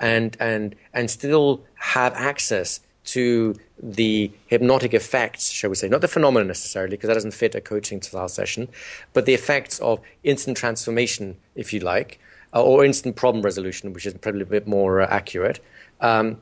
and, 0.00 0.36
and, 0.40 0.74
and 0.92 1.08
still 1.08 1.62
have 1.76 2.14
access 2.14 2.80
to 3.04 3.54
the 3.82 4.30
hypnotic 4.46 4.94
effects, 4.94 5.50
shall 5.50 5.70
we 5.70 5.76
say, 5.76 5.88
not 5.88 6.00
the 6.00 6.08
phenomenon 6.08 6.46
necessarily, 6.46 6.96
because 6.96 7.08
that 7.08 7.14
doesn't 7.14 7.34
fit 7.34 7.54
a 7.54 7.60
coaching 7.60 8.00
style 8.00 8.28
session, 8.28 8.68
but 9.12 9.26
the 9.26 9.34
effects 9.34 9.80
of 9.80 10.00
instant 10.22 10.56
transformation, 10.56 11.36
if 11.56 11.72
you 11.72 11.80
like, 11.80 12.20
uh, 12.54 12.62
or 12.62 12.84
instant 12.84 13.16
problem 13.16 13.44
resolution, 13.44 13.92
which 13.92 14.06
is 14.06 14.14
probably 14.14 14.42
a 14.42 14.46
bit 14.46 14.68
more 14.68 15.00
uh, 15.00 15.08
accurate. 15.08 15.58
Um, 16.00 16.38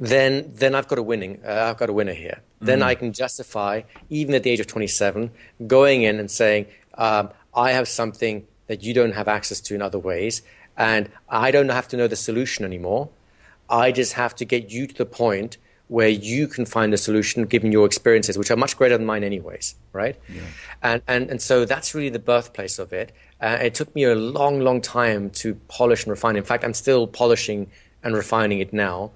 then, 0.00 0.50
then 0.54 0.74
I've 0.74 0.88
got 0.88 0.98
a 0.98 1.02
winning. 1.02 1.40
Uh, 1.46 1.66
I've 1.70 1.76
got 1.76 1.88
a 1.88 1.92
winner 1.92 2.14
here. 2.14 2.40
Mm. 2.62 2.66
Then 2.66 2.82
I 2.82 2.94
can 2.94 3.12
justify, 3.12 3.82
even 4.10 4.34
at 4.34 4.42
the 4.42 4.50
age 4.50 4.60
of 4.60 4.66
27, 4.66 5.30
going 5.66 6.02
in 6.02 6.18
and 6.18 6.30
saying, 6.30 6.66
um, 6.94 7.30
"I 7.54 7.72
have 7.72 7.88
something 7.88 8.46
that 8.66 8.82
you 8.82 8.92
don't 8.94 9.12
have 9.12 9.28
access 9.28 9.60
to 9.60 9.74
in 9.74 9.82
other 9.82 9.98
ways, 9.98 10.42
and 10.76 11.10
I 11.28 11.50
don't 11.50 11.68
have 11.68 11.88
to 11.88 11.96
know 11.96 12.06
the 12.06 12.16
solution 12.16 12.64
anymore. 12.64 13.08
I 13.68 13.92
just 13.92 14.14
have 14.14 14.34
to 14.36 14.44
get 14.44 14.70
you 14.70 14.86
to 14.86 14.94
the 14.94 15.06
point 15.06 15.58
where 15.88 16.08
you 16.08 16.46
can 16.46 16.66
find 16.66 16.92
a 16.92 16.98
solution 16.98 17.44
given 17.44 17.72
your 17.72 17.86
experiences, 17.86 18.36
which 18.36 18.50
are 18.50 18.56
much 18.56 18.76
greater 18.76 18.96
than 18.96 19.06
mine 19.06 19.24
anyways, 19.24 19.74
right? 19.92 20.16
Yeah. 20.28 20.42
And, 20.82 21.02
and, 21.08 21.30
and 21.30 21.42
so 21.42 21.64
that's 21.64 21.94
really 21.94 22.10
the 22.10 22.18
birthplace 22.18 22.78
of 22.78 22.92
it. 22.92 23.12
Uh, 23.40 23.58
it 23.62 23.74
took 23.74 23.94
me 23.94 24.04
a 24.04 24.14
long, 24.14 24.60
long 24.60 24.80
time 24.82 25.30
to 25.30 25.54
polish 25.68 26.04
and 26.04 26.10
refine. 26.10 26.36
In 26.36 26.44
fact, 26.44 26.62
I'm 26.62 26.74
still 26.74 27.06
polishing 27.06 27.70
and 28.02 28.14
refining 28.14 28.60
it 28.60 28.72
now. 28.72 29.12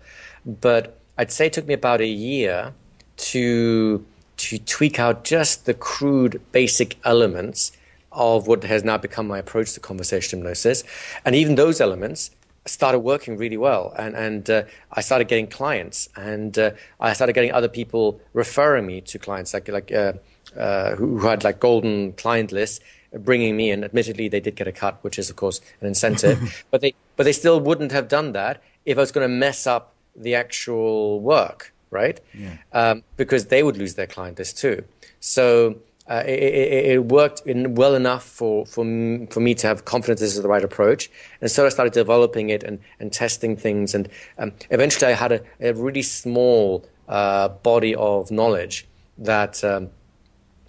But 0.46 0.98
I'd 1.18 1.30
say 1.30 1.46
it 1.46 1.52
took 1.52 1.66
me 1.66 1.74
about 1.74 2.00
a 2.00 2.06
year 2.06 2.72
to, 3.16 4.04
to 4.38 4.58
tweak 4.58 4.98
out 4.98 5.24
just 5.24 5.66
the 5.66 5.74
crude 5.74 6.40
basic 6.52 6.96
elements 7.04 7.72
of 8.12 8.46
what 8.46 8.64
has 8.64 8.82
now 8.82 8.96
become 8.96 9.26
my 9.26 9.38
approach 9.38 9.72
to 9.74 9.80
conversation 9.80 10.38
hypnosis. 10.38 10.84
And 11.24 11.34
even 11.34 11.54
those 11.54 11.80
elements 11.80 12.30
started 12.64 13.00
working 13.00 13.36
really 13.36 13.56
well 13.56 13.92
and, 13.98 14.14
and 14.14 14.48
uh, 14.48 14.62
I 14.92 15.00
started 15.00 15.28
getting 15.28 15.48
clients 15.48 16.08
and 16.16 16.56
uh, 16.58 16.70
I 17.00 17.12
started 17.12 17.32
getting 17.32 17.52
other 17.52 17.68
people 17.68 18.20
referring 18.32 18.86
me 18.86 19.00
to 19.02 19.18
clients 19.18 19.52
like 19.54 19.68
like 19.68 19.90
uh, 19.92 20.12
uh 20.56 20.94
who, 20.94 21.18
who, 21.18 21.26
had 21.26 21.42
like 21.44 21.58
golden 21.58 22.12
client 22.12 22.52
lists 22.52 22.80
bringing 23.12 23.56
me 23.56 23.70
in. 23.70 23.84
Admittedly 23.84 24.28
they 24.28 24.40
did 24.40 24.54
get 24.54 24.68
a 24.68 24.72
cut 24.72 25.02
which 25.02 25.18
is 25.18 25.28
of 25.28 25.36
course 25.36 25.60
an 25.80 25.88
incentive 25.88 26.64
but 26.70 26.80
they 26.80 26.94
but 27.16 27.24
they 27.24 27.32
still 27.32 27.58
wouldn't 27.58 27.92
have 27.92 28.08
done 28.08 28.32
that 28.32 28.62
if 28.84 28.96
I 28.96 29.00
was 29.00 29.12
going 29.12 29.24
to 29.24 29.34
mess 29.34 29.66
up 29.66 29.94
the 30.14 30.34
actual 30.34 31.20
work 31.20 31.72
right? 31.92 32.20
Yeah. 32.34 32.56
um, 32.72 33.04
because 33.16 33.46
they 33.46 33.62
would 33.62 33.76
lose 33.76 33.94
their 33.94 34.08
client 34.08 34.38
list 34.38 34.58
too. 34.58 34.82
So 35.20 35.76
uh, 36.08 36.22
it, 36.26 36.38
it, 36.42 36.86
it, 36.86 37.04
worked 37.04 37.42
well 37.46 37.94
enough 37.94 38.24
for, 38.24 38.66
for, 38.66 38.84
for 39.30 39.40
me 39.40 39.54
to 39.54 39.66
have 39.66 39.84
confidence 39.84 40.20
this 40.20 40.34
is 40.34 40.42
the 40.42 40.48
right 40.48 40.64
approach. 40.64 41.10
And 41.40 41.50
so 41.50 41.64
I 41.64 41.68
started 41.68 41.92
developing 41.92 42.50
it 42.50 42.64
and, 42.64 42.80
and 42.98 43.12
testing 43.12 43.56
things. 43.56 43.94
And 43.94 44.08
um, 44.38 44.52
eventually 44.70 45.12
I 45.12 45.14
had 45.14 45.32
a, 45.32 45.40
a 45.60 45.72
really 45.74 46.02
small 46.02 46.84
uh, 47.08 47.48
body 47.48 47.94
of 47.94 48.30
knowledge 48.30 48.86
that 49.18 49.62
um, 49.62 49.90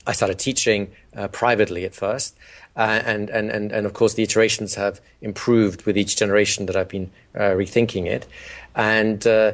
I 0.05 0.11
started 0.11 0.37
teaching 0.37 0.91
uh, 1.15 1.29
privately 1.29 1.83
at 1.85 1.95
first. 1.95 2.37
Uh, 2.75 3.01
and, 3.05 3.29
and, 3.29 3.49
and, 3.49 3.71
and 3.71 3.85
of 3.85 3.93
course, 3.93 4.15
the 4.15 4.23
iterations 4.23 4.75
have 4.75 4.99
improved 5.21 5.85
with 5.85 5.97
each 5.97 6.15
generation 6.15 6.65
that 6.67 6.75
I've 6.75 6.89
been 6.89 7.11
uh, 7.35 7.51
rethinking 7.51 8.07
it. 8.07 8.27
And 8.75 9.25
uh, 9.25 9.53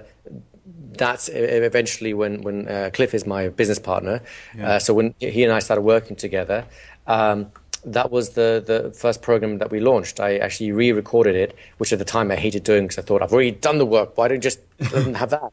that's 1.00 1.30
eventually 1.30 2.14
when 2.14 2.42
when 2.44 2.68
uh, 2.68 2.92
Cliff 2.94 3.14
is 3.16 3.26
my 3.26 3.50
business 3.50 3.80
partner. 3.80 4.22
Yeah. 4.56 4.74
Uh, 4.74 4.80
so 4.80 4.94
when 4.94 5.16
he 5.20 5.44
and 5.44 5.52
I 5.52 5.60
started 5.60 5.82
working 5.82 6.16
together, 6.16 6.66
um, 7.08 7.52
that 7.86 8.12
was 8.12 8.32
the 8.32 8.62
the 8.66 8.92
first 8.92 9.22
program 9.22 9.58
that 9.58 9.72
we 9.72 9.80
launched. 9.80 10.20
I 10.20 10.38
actually 10.38 10.72
re-recorded 10.72 11.36
it, 11.36 11.56
which 11.78 11.92
at 11.92 12.00
the 12.00 12.06
time 12.06 12.30
I 12.30 12.36
hated 12.36 12.64
doing 12.64 12.84
because 12.84 13.00
I 13.00 13.02
thought 13.02 13.24
I've 13.24 13.34
already 13.34 13.52
done 13.52 13.80
the 13.80 13.86
work. 13.86 14.18
Why 14.18 14.28
don't 14.28 14.36
you 14.38 14.42
just 14.42 14.60
have 15.16 15.32
that? 15.32 15.52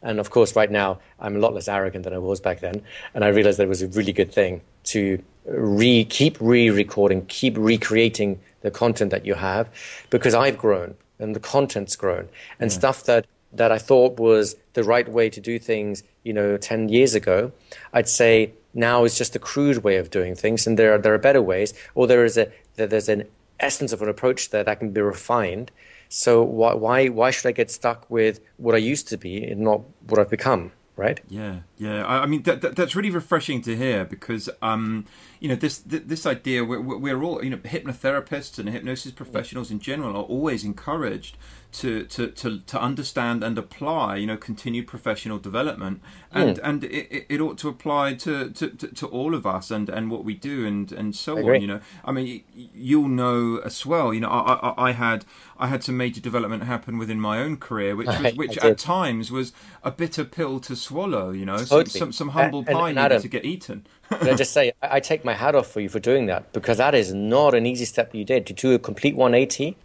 And 0.00 0.20
of 0.20 0.30
course, 0.30 0.56
right 0.56 0.70
now, 0.70 1.00
I'm 1.20 1.36
a 1.36 1.38
lot 1.38 1.54
less 1.54 1.68
arrogant 1.68 2.04
than 2.04 2.14
I 2.14 2.18
was 2.18 2.40
back 2.40 2.60
then. 2.60 2.82
And 3.14 3.24
I 3.24 3.28
realized 3.28 3.58
that 3.58 3.64
it 3.64 3.68
was 3.68 3.82
a 3.82 3.88
really 3.88 4.12
good 4.12 4.32
thing 4.32 4.62
to 4.84 5.22
re 5.44 6.04
keep 6.04 6.38
re-recording, 6.40 7.26
keep 7.26 7.56
recreating 7.58 8.40
the 8.62 8.70
content 8.70 9.10
that 9.10 9.26
you 9.26 9.34
have, 9.34 9.68
because 10.10 10.34
I've 10.34 10.56
grown 10.56 10.94
and 11.18 11.34
the 11.34 11.40
content's 11.40 11.96
grown, 11.96 12.28
and 12.60 12.70
yeah. 12.70 12.78
stuff 12.78 13.04
that 13.04 13.26
that 13.52 13.72
I 13.72 13.78
thought 13.78 14.18
was 14.18 14.56
the 14.74 14.84
right 14.84 15.08
way 15.08 15.30
to 15.30 15.40
do 15.40 15.58
things, 15.58 16.02
you 16.22 16.32
know, 16.32 16.56
ten 16.56 16.88
years 16.88 17.14
ago, 17.14 17.52
I'd 17.92 18.08
say 18.08 18.52
now 18.74 19.04
is 19.04 19.16
just 19.16 19.34
a 19.34 19.38
crude 19.38 19.82
way 19.82 19.96
of 19.96 20.10
doing 20.10 20.34
things, 20.34 20.66
and 20.66 20.78
there 20.78 20.94
are 20.94 20.98
there 20.98 21.14
are 21.14 21.18
better 21.18 21.42
ways, 21.42 21.74
or 21.94 22.06
there 22.06 22.24
is 22.24 22.36
a 22.36 22.50
there's 22.76 23.08
an 23.08 23.24
essence 23.60 23.92
of 23.92 24.02
an 24.02 24.08
approach 24.08 24.50
there 24.50 24.64
that 24.64 24.78
can 24.78 24.90
be 24.90 25.00
refined. 25.00 25.70
So 26.08 26.42
why 26.42 26.74
why 26.74 27.08
why 27.08 27.30
should 27.30 27.48
I 27.48 27.52
get 27.52 27.70
stuck 27.70 28.08
with 28.10 28.40
what 28.56 28.74
I 28.74 28.78
used 28.78 29.08
to 29.08 29.16
be 29.16 29.44
and 29.44 29.60
not 29.60 29.82
what 30.06 30.18
I've 30.20 30.30
become? 30.30 30.72
Right? 30.96 31.20
Yeah, 31.28 31.60
yeah. 31.78 32.04
I, 32.04 32.22
I 32.22 32.26
mean 32.26 32.42
that, 32.42 32.60
that, 32.60 32.76
that's 32.76 32.94
really 32.94 33.10
refreshing 33.10 33.62
to 33.62 33.76
hear 33.76 34.04
because 34.04 34.50
um, 34.60 35.06
you 35.40 35.48
know 35.48 35.54
this 35.54 35.78
this 35.86 36.26
idea 36.26 36.64
we're, 36.64 36.80
we're 36.80 37.22
all 37.22 37.42
you 37.42 37.50
know 37.50 37.58
hypnotherapists 37.58 38.58
and 38.58 38.68
hypnosis 38.68 39.12
professionals 39.12 39.70
in 39.70 39.78
general 39.78 40.16
are 40.16 40.24
always 40.24 40.64
encouraged 40.64 41.36
to, 41.70 42.04
to, 42.04 42.28
to, 42.28 42.60
to 42.60 42.80
understand 42.80 43.44
and 43.44 43.58
apply, 43.58 44.16
you 44.16 44.26
know, 44.26 44.36
continued 44.36 44.86
professional 44.86 45.38
development, 45.38 46.00
and 46.32 46.56
mm. 46.56 46.60
and 46.64 46.84
it, 46.84 47.26
it 47.28 47.40
ought 47.40 47.58
to 47.58 47.68
apply 47.68 48.14
to, 48.14 48.50
to, 48.50 48.70
to, 48.70 49.06
all 49.06 49.34
of 49.34 49.46
us 49.46 49.70
and, 49.70 49.88
and 49.88 50.10
what 50.10 50.24
we 50.24 50.34
do 50.34 50.66
and, 50.66 50.90
and 50.92 51.14
so 51.14 51.36
on. 51.36 51.60
You 51.60 51.66
know, 51.66 51.80
I 52.04 52.12
mean, 52.12 52.42
you'll 52.54 53.08
know 53.08 53.58
as 53.58 53.84
well. 53.84 54.14
You 54.14 54.20
know, 54.20 54.30
I, 54.30 54.54
I, 54.54 54.88
I 54.88 54.92
had 54.92 55.24
I 55.58 55.66
had 55.66 55.84
some 55.84 55.96
major 55.96 56.20
development 56.20 56.64
happen 56.64 56.96
within 56.98 57.20
my 57.20 57.38
own 57.38 57.58
career, 57.58 57.94
which 57.94 58.06
was, 58.06 58.34
which 58.34 58.58
at 58.58 58.78
times 58.78 59.30
was 59.30 59.52
a 59.82 59.90
bitter 59.90 60.24
pill 60.24 60.60
to 60.60 60.74
swallow. 60.74 61.30
You 61.30 61.44
know, 61.44 61.56
totally. 61.68 61.98
some, 61.98 62.12
some, 62.12 62.28
humble 62.30 62.60
and, 62.60 62.68
pie 62.68 62.90
and 62.90 62.98
Adam, 62.98 63.22
to 63.22 63.28
get 63.28 63.44
eaten. 63.44 63.86
I 64.10 64.34
just 64.34 64.52
say, 64.58 64.72
I 64.82 65.00
take 65.00 65.24
my 65.24 65.34
hat 65.34 65.54
off 65.54 65.68
for 65.68 65.80
you 65.80 65.88
for 65.88 66.00
doing 66.00 66.26
that 66.26 66.52
because 66.52 66.78
that 66.78 66.94
is 66.94 67.12
not 67.12 67.54
an 67.54 67.66
easy 67.66 67.84
step 67.84 68.14
you 68.14 68.24
did 68.24 68.46
to 68.46 68.52
do 68.52 68.72
a 68.74 68.78
complete 68.78 69.16
180 69.16 69.76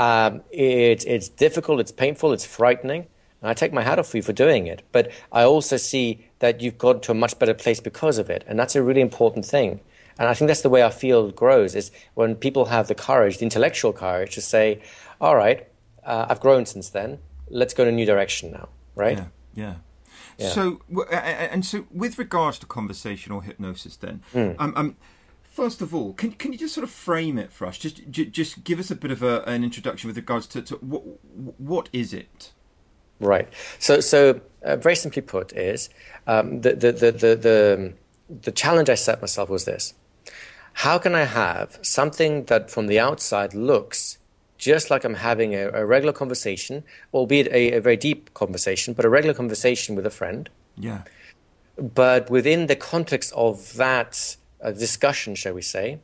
um, 0.00 0.40
it, 0.50 1.06
it's 1.06 1.28
difficult, 1.28 1.78
it's 1.78 1.92
painful, 1.92 2.32
it's 2.32 2.46
frightening. 2.46 3.06
And 3.42 3.50
I 3.50 3.54
take 3.54 3.72
my 3.72 3.82
hat 3.82 3.98
off 3.98 4.08
for 4.08 4.16
you 4.16 4.22
for 4.22 4.32
doing 4.32 4.66
it. 4.66 4.82
But 4.92 5.12
I 5.30 5.42
also 5.44 5.76
see 5.76 6.26
that 6.38 6.62
you've 6.62 6.78
got 6.78 7.02
to 7.04 7.12
a 7.12 7.14
much 7.14 7.38
better 7.38 7.54
place 7.54 7.80
because 7.80 8.16
of 8.18 8.30
it. 8.30 8.42
And 8.46 8.58
that's 8.58 8.74
a 8.74 8.82
really 8.82 9.02
important 9.02 9.44
thing. 9.44 9.80
And 10.18 10.28
I 10.28 10.34
think 10.34 10.48
that's 10.48 10.62
the 10.62 10.70
way 10.70 10.82
our 10.82 10.90
field 10.90 11.36
grows 11.36 11.74
is 11.74 11.90
when 12.14 12.34
people 12.34 12.66
have 12.66 12.88
the 12.88 12.94
courage, 12.94 13.38
the 13.38 13.44
intellectual 13.44 13.92
courage 13.92 14.34
to 14.34 14.40
say, 14.40 14.80
all 15.20 15.36
right, 15.36 15.66
uh, 16.04 16.26
I've 16.28 16.40
grown 16.40 16.64
since 16.66 16.90
then. 16.90 17.18
Let's 17.48 17.74
go 17.74 17.82
in 17.82 17.88
a 17.90 17.92
new 17.92 18.06
direction 18.06 18.52
now, 18.52 18.68
right? 18.94 19.18
Yeah, 19.18 19.26
yeah. 19.54 19.74
Yeah. 20.40 20.48
So, 20.48 20.80
and 21.12 21.64
so 21.64 21.86
with 21.90 22.18
regards 22.18 22.58
to 22.60 22.66
conversational 22.66 23.40
hypnosis, 23.40 23.96
then, 23.96 24.22
mm. 24.34 24.56
um, 24.58 24.72
um, 24.76 24.96
First 25.50 25.82
of 25.82 25.92
all, 25.92 26.12
can 26.12 26.30
can 26.32 26.52
you 26.52 26.58
just 26.58 26.72
sort 26.72 26.84
of 26.84 26.90
frame 26.90 27.36
it 27.36 27.52
for 27.52 27.66
us? 27.66 27.76
Just 27.76 28.08
just 28.08 28.62
give 28.62 28.78
us 28.78 28.88
a 28.92 28.94
bit 28.94 29.10
of 29.10 29.20
a, 29.20 29.42
an 29.42 29.64
introduction 29.64 30.06
with 30.06 30.16
regards 30.16 30.46
to, 30.46 30.62
to 30.62 30.76
what 30.76 31.02
what 31.58 31.88
is 31.92 32.14
it? 32.14 32.52
Right. 33.18 33.48
So 33.80 33.98
so 33.98 34.40
uh, 34.64 34.76
very 34.76 34.94
simply 34.94 35.22
put 35.22 35.52
is 35.52 35.90
um, 36.28 36.60
the, 36.60 36.74
the, 36.74 36.92
the 36.92 37.12
the 37.12 37.36
the 37.36 37.94
the 38.42 38.52
challenge 38.52 38.88
I 38.88 38.94
set 38.94 39.20
myself 39.20 39.50
was 39.50 39.64
this: 39.64 39.94
How 40.72 40.98
can 40.98 41.16
I 41.16 41.24
have 41.24 41.80
something 41.82 42.44
that 42.44 42.70
from 42.70 42.86
the 42.86 43.00
outside 43.00 43.52
looks 43.52 44.09
just 44.60 44.90
like 44.90 45.04
I'm 45.04 45.14
having 45.14 45.54
a, 45.54 45.70
a 45.70 45.86
regular 45.86 46.12
conversation, 46.12 46.84
albeit 47.14 47.48
a, 47.48 47.72
a 47.78 47.80
very 47.80 47.96
deep 47.96 48.32
conversation, 48.34 48.94
but 48.94 49.04
a 49.04 49.08
regular 49.08 49.34
conversation 49.34 49.96
with 49.96 50.06
a 50.06 50.10
friend. 50.10 50.48
Yeah. 50.76 51.02
But 51.76 52.30
within 52.30 52.66
the 52.66 52.76
context 52.76 53.32
of 53.34 53.74
that 53.74 54.36
a 54.60 54.72
discussion, 54.72 55.34
shall 55.34 55.54
we 55.54 55.62
say, 55.62 55.98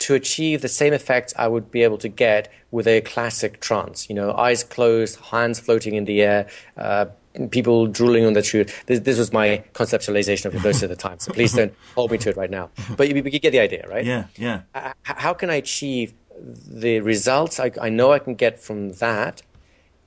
to 0.00 0.14
achieve 0.14 0.62
the 0.62 0.68
same 0.68 0.92
effect 0.92 1.32
I 1.38 1.46
would 1.46 1.70
be 1.70 1.84
able 1.84 1.98
to 1.98 2.08
get 2.08 2.52
with 2.72 2.88
a 2.88 3.02
classic 3.02 3.60
trance. 3.60 4.08
You 4.08 4.16
know, 4.16 4.32
eyes 4.32 4.64
closed, 4.64 5.20
hands 5.20 5.60
floating 5.60 5.94
in 5.94 6.04
the 6.06 6.22
air, 6.22 6.48
uh, 6.76 7.06
people 7.50 7.86
drooling 7.86 8.24
on 8.24 8.32
the 8.32 8.42
truth. 8.42 8.84
This, 8.86 9.00
this, 9.00 9.18
was 9.18 9.32
my 9.32 9.62
conceptualization 9.74 10.46
of 10.46 10.54
hypnosis 10.54 10.82
at 10.82 10.88
the 10.88 10.96
time. 10.96 11.18
So 11.20 11.32
please 11.32 11.52
don't 11.52 11.72
hold 11.94 12.10
me 12.10 12.18
to 12.18 12.30
it 12.30 12.36
right 12.36 12.50
now. 12.50 12.70
But 12.96 13.08
you, 13.08 13.14
you 13.14 13.38
get 13.38 13.52
the 13.52 13.60
idea, 13.60 13.86
right? 13.88 14.04
Yeah, 14.04 14.24
yeah. 14.36 14.62
Uh, 14.74 14.92
how 15.02 15.34
can 15.34 15.48
I 15.50 15.54
achieve 15.54 16.12
the 16.40 17.00
results 17.00 17.60
I, 17.60 17.70
I 17.80 17.88
know 17.88 18.12
I 18.12 18.18
can 18.18 18.34
get 18.34 18.58
from 18.58 18.92
that 18.94 19.42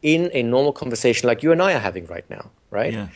in 0.02 0.30
a 0.34 0.44
normal 0.44 0.74
conversation 0.74 1.28
like 1.28 1.42
you 1.42 1.52
and 1.52 1.62
I 1.62 1.74
are 1.74 1.80
having 1.80 2.06
right 2.06 2.30
now, 2.30 2.52
right? 2.70 2.94
Yeah. 2.94 3.08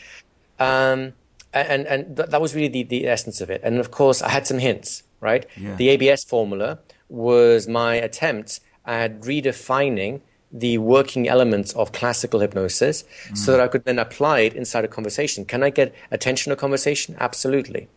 Um, 0.58 1.12
and 1.52 1.86
and 1.86 2.16
th- 2.16 2.28
that 2.28 2.40
was 2.40 2.54
really 2.54 2.68
the, 2.68 2.82
the 2.84 3.06
essence 3.06 3.40
of 3.40 3.50
it. 3.50 3.60
And 3.64 3.78
of 3.78 3.90
course, 3.90 4.22
I 4.22 4.28
had 4.28 4.46
some 4.46 4.58
hints, 4.58 5.02
right? 5.20 5.46
Yeah. 5.56 5.76
The 5.76 5.88
ABS 5.90 6.24
formula 6.24 6.78
was 7.08 7.68
my 7.68 7.94
attempt 7.94 8.60
at 8.86 9.20
redefining 9.20 10.20
the 10.52 10.78
working 10.78 11.28
elements 11.28 11.72
of 11.74 11.92
classical 11.92 12.40
hypnosis 12.40 13.04
mm. 13.28 13.38
so 13.38 13.52
that 13.52 13.60
I 13.60 13.68
could 13.68 13.84
then 13.84 13.98
apply 13.98 14.40
it 14.40 14.54
inside 14.54 14.84
a 14.84 14.88
conversation. 14.88 15.44
Can 15.44 15.62
I 15.62 15.70
get 15.70 15.94
attention 16.10 16.50
in 16.50 16.54
a 16.54 16.60
conversation? 16.60 17.16
Absolutely. 17.20 17.88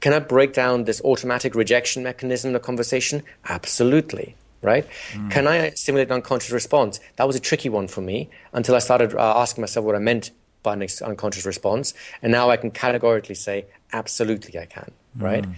Can 0.00 0.12
I 0.12 0.20
break 0.20 0.52
down 0.52 0.84
this 0.84 1.00
automatic 1.02 1.54
rejection 1.54 2.04
mechanism 2.04 2.50
in 2.50 2.56
a 2.56 2.60
conversation? 2.60 3.24
Absolutely. 3.48 4.36
Right? 4.62 4.86
Mm. 5.12 5.30
Can 5.30 5.46
I 5.46 5.70
stimulate 5.70 6.10
unconscious 6.10 6.50
response? 6.50 6.98
That 7.16 7.26
was 7.26 7.36
a 7.36 7.40
tricky 7.40 7.68
one 7.68 7.88
for 7.88 8.00
me 8.00 8.30
until 8.52 8.74
I 8.74 8.78
started 8.80 9.14
uh, 9.14 9.38
asking 9.38 9.62
myself 9.62 9.84
what 9.84 9.94
I 9.94 9.98
meant 9.98 10.30
by 10.62 10.74
an 10.74 10.86
unconscious 11.04 11.46
response. 11.46 11.94
And 12.22 12.32
now 12.32 12.50
I 12.50 12.56
can 12.56 12.70
categorically 12.70 13.36
say, 13.36 13.66
absolutely, 13.92 14.58
I 14.58 14.66
can, 14.66 14.90
right? 15.16 15.44
Mm. 15.44 15.54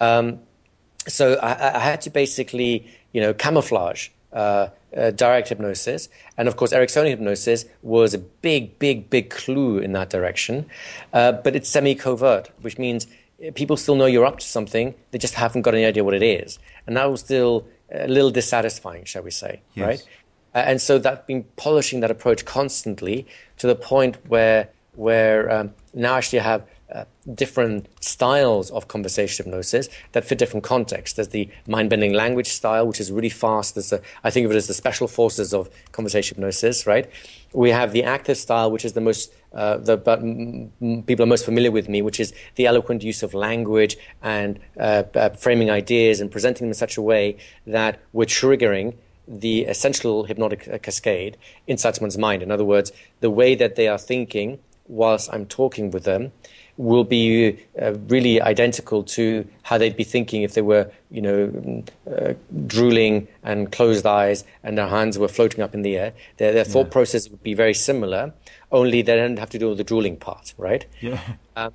Um, 0.00 0.40
so 1.08 1.34
I, 1.34 1.76
I, 1.76 1.78
had 1.78 2.02
to 2.02 2.10
basically, 2.10 2.86
you 3.12 3.22
know, 3.22 3.32
camouflage 3.32 4.08
uh, 4.32 4.68
uh, 4.96 5.10
direct 5.12 5.48
hypnosis. 5.48 6.08
And 6.36 6.46
of 6.46 6.56
course, 6.56 6.72
Ericksonian 6.72 7.10
hypnosis 7.10 7.64
was 7.82 8.12
a 8.12 8.18
big, 8.18 8.78
big, 8.78 9.08
big 9.08 9.30
clue 9.30 9.78
in 9.78 9.92
that 9.92 10.10
direction. 10.10 10.66
Uh, 11.12 11.32
but 11.32 11.56
it's 11.56 11.68
semi 11.68 11.94
covert, 11.94 12.50
which 12.60 12.78
means 12.78 13.06
people 13.54 13.76
still 13.76 13.94
know 13.96 14.06
you're 14.06 14.26
up 14.26 14.38
to 14.38 14.46
something, 14.46 14.94
they 15.10 15.18
just 15.18 15.34
haven't 15.34 15.62
got 15.62 15.74
any 15.74 15.84
idea 15.84 16.04
what 16.04 16.14
it 16.14 16.22
is. 16.22 16.58
And 16.86 16.96
that 16.96 17.10
was 17.10 17.20
still 17.20 17.66
a 17.92 18.08
little 18.08 18.30
dissatisfying, 18.30 19.04
shall 19.04 19.22
we 19.22 19.30
say, 19.30 19.60
yes. 19.74 19.86
right? 19.86 20.08
Uh, 20.54 20.58
and 20.58 20.80
so 20.80 20.98
that's 20.98 21.26
been 21.26 21.44
polishing 21.56 22.00
that 22.00 22.10
approach 22.10 22.44
constantly 22.44 23.26
to 23.58 23.66
the 23.66 23.74
point 23.74 24.16
where 24.28 24.68
where 24.96 25.50
um, 25.50 25.72
now 25.94 26.16
actually 26.16 26.40
I 26.40 26.42
have 26.42 26.66
uh, 26.92 27.04
different 27.34 27.86
styles 28.02 28.70
of 28.72 28.88
conversation 28.88 29.44
hypnosis 29.44 29.88
that 30.12 30.24
fit 30.24 30.38
different 30.38 30.64
contexts. 30.64 31.14
There's 31.14 31.28
the 31.28 31.48
mind-bending 31.68 32.12
language 32.12 32.48
style, 32.48 32.86
which 32.88 33.00
is 33.00 33.12
really 33.12 33.28
fast. 33.28 33.76
There's 33.76 33.92
a, 33.92 34.00
I 34.24 34.30
think 34.30 34.46
of 34.46 34.50
it 34.50 34.56
as 34.56 34.66
the 34.66 34.74
special 34.74 35.06
forces 35.06 35.54
of 35.54 35.70
conversation 35.92 36.34
hypnosis, 36.34 36.88
right? 36.88 37.08
We 37.52 37.70
have 37.70 37.92
the 37.92 38.02
active 38.02 38.36
style, 38.36 38.72
which 38.72 38.84
is 38.84 38.94
the 38.94 39.00
most 39.00 39.32
uh, 39.52 39.76
the 39.78 39.96
but 39.96 40.20
m- 40.20 40.72
m- 40.80 41.02
people 41.02 41.22
are 41.24 41.26
most 41.26 41.44
familiar 41.44 41.70
with 41.70 41.88
me, 41.88 42.02
which 42.02 42.20
is 42.20 42.32
the 42.54 42.66
eloquent 42.66 43.02
use 43.02 43.22
of 43.22 43.34
language 43.34 43.96
and 44.22 44.58
uh, 44.78 45.02
uh 45.14 45.30
framing 45.30 45.70
ideas 45.70 46.20
and 46.20 46.30
presenting 46.30 46.66
them 46.66 46.70
in 46.70 46.74
such 46.74 46.96
a 46.96 47.02
way 47.02 47.36
that 47.66 48.00
we're 48.12 48.24
triggering 48.24 48.94
the 49.26 49.64
essential 49.64 50.24
hypnotic 50.24 50.82
cascade 50.82 51.36
inside 51.66 51.94
someone's 51.94 52.18
mind. 52.18 52.42
In 52.42 52.50
other 52.50 52.64
words, 52.64 52.92
the 53.20 53.30
way 53.30 53.54
that 53.54 53.76
they 53.76 53.86
are 53.86 53.98
thinking 53.98 54.58
whilst 54.88 55.32
I'm 55.32 55.46
talking 55.46 55.90
with 55.90 56.04
them 56.04 56.32
will 56.76 57.04
be 57.04 57.58
uh, 57.80 57.92
really 58.08 58.40
identical 58.40 59.02
to 59.02 59.46
how 59.62 59.76
they'd 59.76 59.96
be 59.96 60.04
thinking 60.04 60.42
if 60.42 60.54
they 60.54 60.62
were, 60.62 60.90
you 61.10 61.20
know, 61.20 61.84
uh, 62.10 62.32
drooling 62.66 63.28
and 63.42 63.70
closed 63.70 64.06
eyes 64.06 64.44
and 64.62 64.78
their 64.78 64.88
hands 64.88 65.18
were 65.18 65.28
floating 65.28 65.62
up 65.62 65.74
in 65.74 65.82
the 65.82 65.96
air. 65.98 66.12
Their, 66.38 66.52
their 66.52 66.64
thought 66.64 66.86
yeah. 66.86 66.92
process 66.92 67.28
would 67.28 67.42
be 67.42 67.52
very 67.52 67.74
similar, 67.74 68.32
only 68.72 69.02
they 69.02 69.16
don't 69.16 69.38
have 69.38 69.50
to 69.50 69.58
do 69.58 69.74
the 69.74 69.84
drooling 69.84 70.16
part, 70.16 70.54
right? 70.56 70.86
Yeah. 71.00 71.20
Um, 71.56 71.72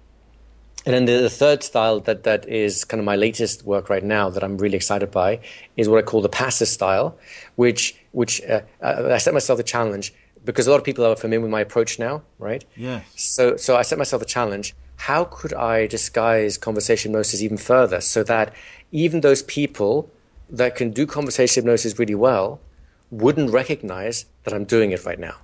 and 0.85 0.93
then 0.93 1.05
the, 1.05 1.23
the, 1.23 1.29
third 1.29 1.63
style 1.63 1.99
that, 2.01 2.23
that 2.23 2.47
is 2.47 2.85
kind 2.85 2.99
of 2.99 3.05
my 3.05 3.15
latest 3.15 3.65
work 3.65 3.89
right 3.89 4.03
now 4.03 4.29
that 4.29 4.43
I'm 4.43 4.57
really 4.57 4.75
excited 4.75 5.09
by 5.09 5.39
is 5.75 5.89
what 5.89 5.97
I 5.97 6.03
call 6.03 6.21
the 6.21 6.29
passive 6.29 6.67
style, 6.67 7.17
which 7.55 7.95
which 8.11 8.41
uh, 8.43 8.61
uh, 8.81 9.09
I 9.11 9.17
set 9.17 9.33
myself 9.33 9.57
the 9.57 9.63
challenge 9.63 10.13
because 10.43 10.67
a 10.67 10.71
lot 10.71 10.77
of 10.77 10.83
people 10.83 11.03
are 11.03 11.15
familiar 11.15 11.41
with 11.41 11.49
my 11.49 11.61
approach 11.61 11.97
now, 11.97 12.21
right? 12.37 12.63
Yeah. 12.75 13.01
So 13.15 13.57
so 13.57 13.75
I 13.75 13.81
set 13.81 13.97
myself 13.97 14.21
a 14.21 14.25
challenge. 14.25 14.75
How 14.97 15.25
could 15.25 15.53
I 15.53 15.87
disguise 15.87 16.57
conversation 16.57 17.11
hypnosis 17.11 17.41
even 17.41 17.57
further 17.57 17.99
so 17.99 18.23
that 18.23 18.53
even 18.91 19.21
those 19.21 19.41
people 19.41 20.09
that 20.49 20.75
can 20.75 20.91
do 20.91 21.07
conversation 21.07 21.63
hypnosis 21.63 21.97
really 21.97 22.15
well 22.15 22.59
wouldn't 23.09 23.51
recognize 23.51 24.25
that 24.43 24.53
I'm 24.53 24.65
doing 24.65 24.91
it 24.91 25.03
right 25.03 25.19
now? 25.19 25.35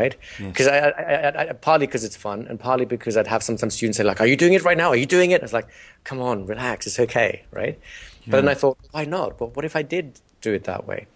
Right? 0.00 0.14
Because 0.38 0.66
yes. 0.66 0.92
I, 0.98 1.02
I, 1.02 1.50
I, 1.50 1.52
partly 1.52 1.86
because 1.86 2.04
it's 2.04 2.16
fun, 2.16 2.46
and 2.48 2.58
partly 2.58 2.86
because 2.86 3.16
I'd 3.16 3.26
have 3.34 3.42
some 3.42 3.56
some 3.56 3.70
students 3.70 3.96
say 3.98 4.04
like, 4.04 4.20
"Are 4.20 4.26
you 4.26 4.36
doing 4.36 4.54
it 4.58 4.62
right 4.64 4.76
now? 4.76 4.88
Are 4.90 5.00
you 5.04 5.06
doing 5.06 5.30
it?" 5.30 5.40
I 5.40 5.44
was 5.44 5.52
like, 5.60 5.68
"Come 6.02 6.20
on, 6.20 6.46
relax, 6.46 6.86
it's 6.86 7.00
okay, 7.06 7.44
right?" 7.50 7.78
Yeah. 8.24 8.30
But 8.30 8.36
then 8.40 8.48
I 8.48 8.54
thought, 8.54 8.78
why 8.90 9.04
not? 9.04 9.38
But 9.38 9.54
what 9.56 9.64
if 9.64 9.76
I 9.76 9.82
did 9.82 10.20
do 10.40 10.52
it 10.52 10.64
that 10.64 10.86
way? 10.86 11.06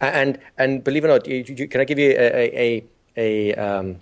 And 0.00 0.38
and 0.58 0.84
believe 0.84 1.04
it 1.04 1.08
or 1.08 1.18
not, 1.18 1.26
you, 1.26 1.44
you, 1.46 1.68
can 1.68 1.80
I 1.80 1.84
give 1.84 1.98
you 1.98 2.10
a 2.10 2.50
a 2.66 2.84
a, 3.16 3.54
um, 3.54 3.98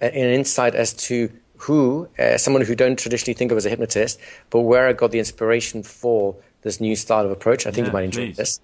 an 0.00 0.12
insight 0.12 0.74
as 0.74 0.92
to 1.08 1.30
who, 1.58 2.08
uh, 2.18 2.36
someone 2.36 2.62
who 2.62 2.74
don't 2.74 2.98
traditionally 2.98 3.34
think 3.34 3.50
of 3.52 3.56
as 3.56 3.66
a 3.66 3.70
hypnotist, 3.70 4.18
but 4.50 4.60
where 4.60 4.88
I 4.88 4.92
got 4.92 5.12
the 5.12 5.18
inspiration 5.18 5.82
for 5.82 6.36
this 6.62 6.80
new 6.80 6.96
style 6.96 7.24
of 7.24 7.30
approach. 7.30 7.66
I 7.66 7.70
think 7.70 7.86
Yeah, 7.86 7.90
you 7.90 7.92
might 7.92 8.04
enjoy 8.04 8.26
please. 8.26 8.36
this. 8.36 8.60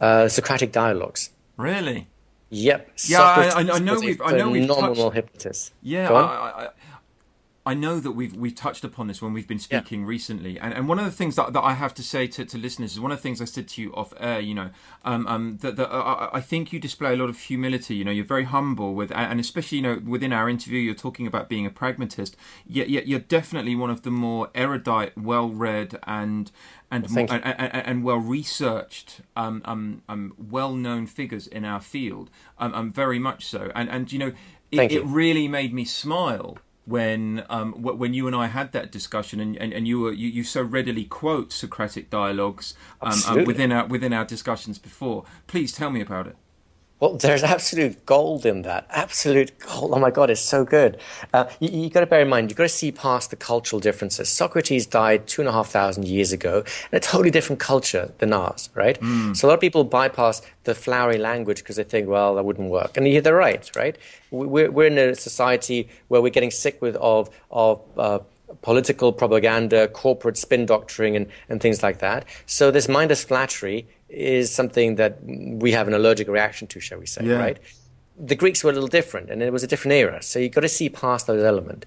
Uh, 0.00 0.28
Socratic 0.28 0.72
dialogues. 0.72 1.30
Really? 1.56 2.08
Yep. 2.52 2.90
Yeah, 3.06 3.22
I- 3.22 3.60
I- 3.60 3.78
know 3.78 3.98
we've- 3.98 4.20
I 4.22 4.32
know 4.36 4.50
we've 4.50 4.68
touched- 4.68 5.14
hypnotist. 5.14 5.72
Yeah, 5.82 6.12
I. 6.12 6.64
I, 6.64 6.68
I, 7.64 7.74
know 7.74 7.98
that 8.00 8.10
we've 8.10 8.34
we've 8.34 8.54
touched 8.56 8.82
upon 8.84 9.06
this 9.06 9.22
when 9.22 9.32
we've 9.32 9.46
been 9.46 9.58
speaking 9.60 10.04
recently, 10.04 10.58
and, 10.58 10.74
and 10.74 10.86
one 10.88 10.98
of 10.98 11.04
the 11.04 11.12
things 11.12 11.36
that, 11.36 11.52
that 11.52 11.60
I 11.62 11.74
have 11.74 11.94
to 11.94 12.02
say 12.02 12.26
to, 12.26 12.44
to 12.44 12.58
listeners 12.58 12.92
is 12.92 13.00
one 13.00 13.12
of 13.12 13.18
the 13.18 13.22
things 13.22 13.40
I 13.40 13.44
said 13.46 13.68
to 13.68 13.80
you 13.82 13.94
off 13.94 14.12
air. 14.18 14.40
You 14.40 14.54
know, 14.54 14.70
um, 15.04 15.26
um, 15.28 15.58
that, 15.62 15.76
that 15.76 15.90
uh, 15.90 16.28
I 16.32 16.40
think 16.40 16.72
you 16.72 16.78
display 16.80 17.14
a 17.14 17.16
lot 17.16 17.30
of 17.30 17.38
humility. 17.38 17.94
You 17.94 18.04
know, 18.04 18.10
you're 18.10 18.24
very 18.24 18.44
humble 18.44 18.94
with, 18.94 19.12
and 19.12 19.38
especially 19.40 19.78
you 19.78 19.82
know 19.82 20.02
within 20.04 20.32
our 20.32 20.48
interview, 20.50 20.80
you're 20.80 20.94
talking 20.94 21.26
about 21.26 21.48
being 21.48 21.64
a 21.64 21.70
pragmatist. 21.70 22.36
Yet, 22.66 22.90
yet 22.90 23.06
you're 23.06 23.20
definitely 23.20 23.76
one 23.76 23.90
of 23.90 24.02
the 24.02 24.10
more 24.10 24.50
erudite, 24.56 25.16
well-read, 25.16 25.98
and 26.06 26.50
and 26.92 27.10
you. 27.10 27.18
and, 27.18 27.44
and, 27.44 27.86
and 27.86 28.04
well 28.04 28.18
researched, 28.18 29.20
um, 29.34 29.62
um, 29.64 30.02
um, 30.08 30.34
well 30.38 30.74
known 30.74 31.06
figures 31.06 31.46
in 31.46 31.64
our 31.64 31.80
field. 31.80 32.30
Um, 32.58 32.74
um, 32.74 32.92
very 32.92 33.18
much 33.18 33.46
so, 33.46 33.72
and 33.74 33.88
and 33.88 34.12
you 34.12 34.18
know, 34.18 34.32
it, 34.70 34.92
you. 34.92 35.00
it 35.00 35.06
really 35.06 35.48
made 35.48 35.72
me 35.72 35.84
smile 35.84 36.58
when 36.84 37.44
um, 37.48 37.72
wh- 37.72 37.98
when 37.98 38.12
you 38.14 38.26
and 38.26 38.36
I 38.36 38.46
had 38.46 38.72
that 38.72 38.90
discussion, 38.90 39.40
and, 39.40 39.56
and, 39.56 39.72
and 39.72 39.88
you 39.88 40.00
were 40.00 40.12
you, 40.12 40.28
you 40.28 40.44
so 40.44 40.62
readily 40.62 41.04
quote 41.04 41.52
Socratic 41.52 42.10
dialogues 42.10 42.74
um, 43.00 43.18
um, 43.28 43.44
within 43.44 43.72
our 43.72 43.86
within 43.86 44.12
our 44.12 44.24
discussions 44.24 44.78
before. 44.78 45.24
Please 45.46 45.72
tell 45.72 45.90
me 45.90 46.00
about 46.00 46.26
it. 46.26 46.36
Well, 47.02 47.14
there's 47.14 47.42
absolute 47.56 48.06
gold 48.06 48.46
in 48.46 48.62
that. 48.62 48.86
Absolute 48.90 49.58
gold. 49.58 49.90
Oh 49.92 49.98
my 49.98 50.12
God, 50.12 50.30
it's 50.30 50.40
so 50.40 50.64
good. 50.64 50.98
Uh, 51.34 51.46
you, 51.58 51.68
you 51.82 51.90
got 51.90 52.00
to 52.00 52.06
bear 52.06 52.20
in 52.20 52.28
mind, 52.28 52.48
you've 52.48 52.56
got 52.56 52.62
to 52.62 52.68
see 52.68 52.92
past 52.92 53.30
the 53.30 53.36
cultural 53.36 53.80
differences. 53.80 54.28
Socrates 54.28 54.86
died 54.86 55.26
two 55.26 55.42
and 55.42 55.48
a 55.48 55.52
half 55.52 55.68
thousand 55.68 56.06
years 56.06 56.32
ago 56.32 56.62
in 56.92 56.96
a 56.96 57.00
totally 57.00 57.32
different 57.32 57.58
culture 57.58 58.12
than 58.18 58.32
ours, 58.32 58.70
right? 58.74 58.96
So 59.34 59.46
a 59.46 59.48
lot 59.48 59.54
of 59.54 59.60
people 59.60 59.82
bypass 59.82 60.42
the 60.62 60.76
flowery 60.76 61.18
language 61.18 61.58
because 61.58 61.74
they 61.74 61.82
think, 61.82 62.06
well, 62.08 62.36
that 62.36 62.44
wouldn't 62.44 62.70
work. 62.70 62.96
And 62.96 63.04
they're 63.24 63.34
right, 63.34 63.68
right? 63.74 63.98
We- 64.30 64.46
We're, 64.46 64.70
we're 64.70 64.86
in 64.86 64.96
a 64.98 65.16
society 65.16 65.88
where 66.06 66.22
we're 66.22 66.30
getting 66.30 66.52
sick 66.52 66.80
with 66.80 66.94
of, 66.96 67.30
of 67.50 67.80
uh, 67.98 68.20
political 68.60 69.12
propaganda, 69.12 69.88
corporate 69.88 70.36
spin 70.36 70.66
doctoring, 70.66 71.16
and, 71.16 71.26
and 71.48 71.60
things 71.60 71.82
like 71.82 71.98
that. 71.98 72.24
So 72.46 72.70
this 72.70 72.88
mindless 72.88 73.24
flattery 73.24 73.86
is 74.08 74.54
something 74.54 74.96
that 74.96 75.18
we 75.24 75.72
have 75.72 75.88
an 75.88 75.94
allergic 75.94 76.28
reaction 76.28 76.68
to, 76.68 76.80
shall 76.80 76.98
we 76.98 77.06
say, 77.06 77.24
Yeah. 77.24 77.36
right? 77.36 77.58
The 78.18 78.34
Greeks 78.34 78.62
were 78.62 78.70
a 78.70 78.74
little 78.74 78.88
different, 78.88 79.30
and 79.30 79.42
it 79.42 79.52
was 79.52 79.62
a 79.62 79.66
different 79.66 79.94
era. 79.94 80.22
So 80.22 80.38
you've 80.38 80.52
got 80.52 80.60
to 80.60 80.68
see 80.68 80.88
past 80.90 81.26
those 81.26 81.42
elements. 81.42 81.86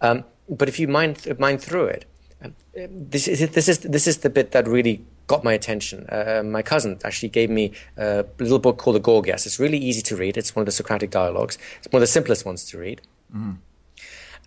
Um, 0.00 0.24
but 0.48 0.68
if 0.68 0.80
you 0.80 0.88
mind, 0.88 1.26
mind 1.38 1.60
through 1.60 1.86
it, 1.86 2.06
um, 2.42 2.54
this 2.74 3.28
is, 3.28 3.50
this, 3.50 3.68
is, 3.68 3.80
this 3.80 4.06
is 4.06 4.18
the 4.18 4.30
bit 4.30 4.52
that 4.52 4.66
really 4.66 5.04
got 5.26 5.44
my 5.44 5.52
attention. 5.52 6.06
Uh, 6.08 6.42
my 6.42 6.62
cousin 6.62 6.98
actually 7.04 7.28
gave 7.28 7.50
me 7.50 7.72
a 7.98 8.24
little 8.38 8.58
book 8.58 8.78
called 8.78 8.96
The 8.96 9.00
Gorgias. 9.00 9.44
It's 9.44 9.58
really 9.60 9.76
easy 9.76 10.00
to 10.02 10.16
read. 10.16 10.38
It's 10.38 10.56
one 10.56 10.62
of 10.62 10.66
the 10.66 10.72
Socratic 10.72 11.10
dialogues. 11.10 11.58
It's 11.78 11.92
one 11.92 11.98
of 11.98 12.02
the 12.02 12.06
simplest 12.12 12.46
ones 12.46 12.64
to 12.70 12.78
read. 12.78 13.02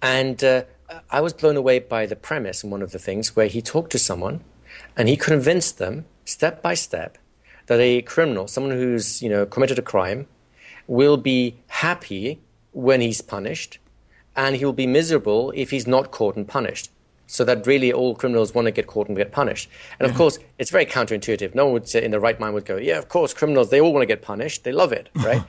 And 0.02 0.44
uh, 0.44 0.64
I 1.10 1.22
was 1.22 1.34
blown 1.34 1.58
away 1.58 1.80
by 1.80 2.06
the 2.06 2.16
premise 2.16 2.64
in 2.64 2.70
one 2.70 2.82
of 2.82 2.92
the 2.92 3.00
things 3.00 3.36
where 3.36 3.48
he 3.48 3.62
talked 3.62 3.92
to 3.92 4.00
someone 4.00 4.42
and 4.98 5.08
he 5.08 5.18
convinced 5.18 5.78
them 5.78 6.06
step 6.26 6.62
by 6.62 6.74
step 6.74 7.18
that 7.68 7.80
a 7.80 8.02
criminal, 8.02 8.48
someone 8.48 8.74
who's 8.74 9.22
you 9.22 9.30
know 9.30 9.46
committed 9.46 9.80
a 9.80 9.82
crime, 9.82 10.28
will 10.88 11.18
be 11.18 11.56
happy 11.68 12.42
when 12.72 13.02
he's 13.02 13.22
punished, 13.22 13.80
and 14.36 14.56
he 14.56 14.66
will 14.66 14.74
be 14.74 14.88
miserable 14.88 15.52
if 15.56 15.70
he's 15.72 15.88
not 15.88 16.12
caught 16.12 16.36
and 16.36 16.48
punished. 16.48 16.90
So 17.28 17.46
that 17.46 17.66
really 17.66 17.94
all 17.94 18.14
criminals 18.14 18.54
want 18.54 18.66
to 18.66 18.72
get 18.72 18.88
caught 18.88 19.08
and 19.08 19.16
get 19.16 19.32
punished. 19.32 19.70
And 20.00 20.10
of 20.10 20.18
course, 20.18 20.38
it's 20.60 20.70
very 20.70 20.86
counterintuitive. 20.86 21.56
No 21.56 21.64
one 21.64 21.74
would 21.74 21.88
say 21.88 22.04
in 22.04 22.12
the 22.12 22.20
right 22.20 22.38
mind 22.38 22.54
would 22.56 22.66
go, 22.66 22.76
yeah, 22.76 22.98
of 22.98 23.08
course, 23.08 23.34
criminals, 23.34 23.70
they 23.70 23.80
all 23.80 23.94
want 23.94 24.02
to 24.02 24.06
get 24.06 24.22
punished. 24.22 24.66
They 24.66 24.74
love 24.74 24.92
it, 24.92 25.10
right? 25.16 25.42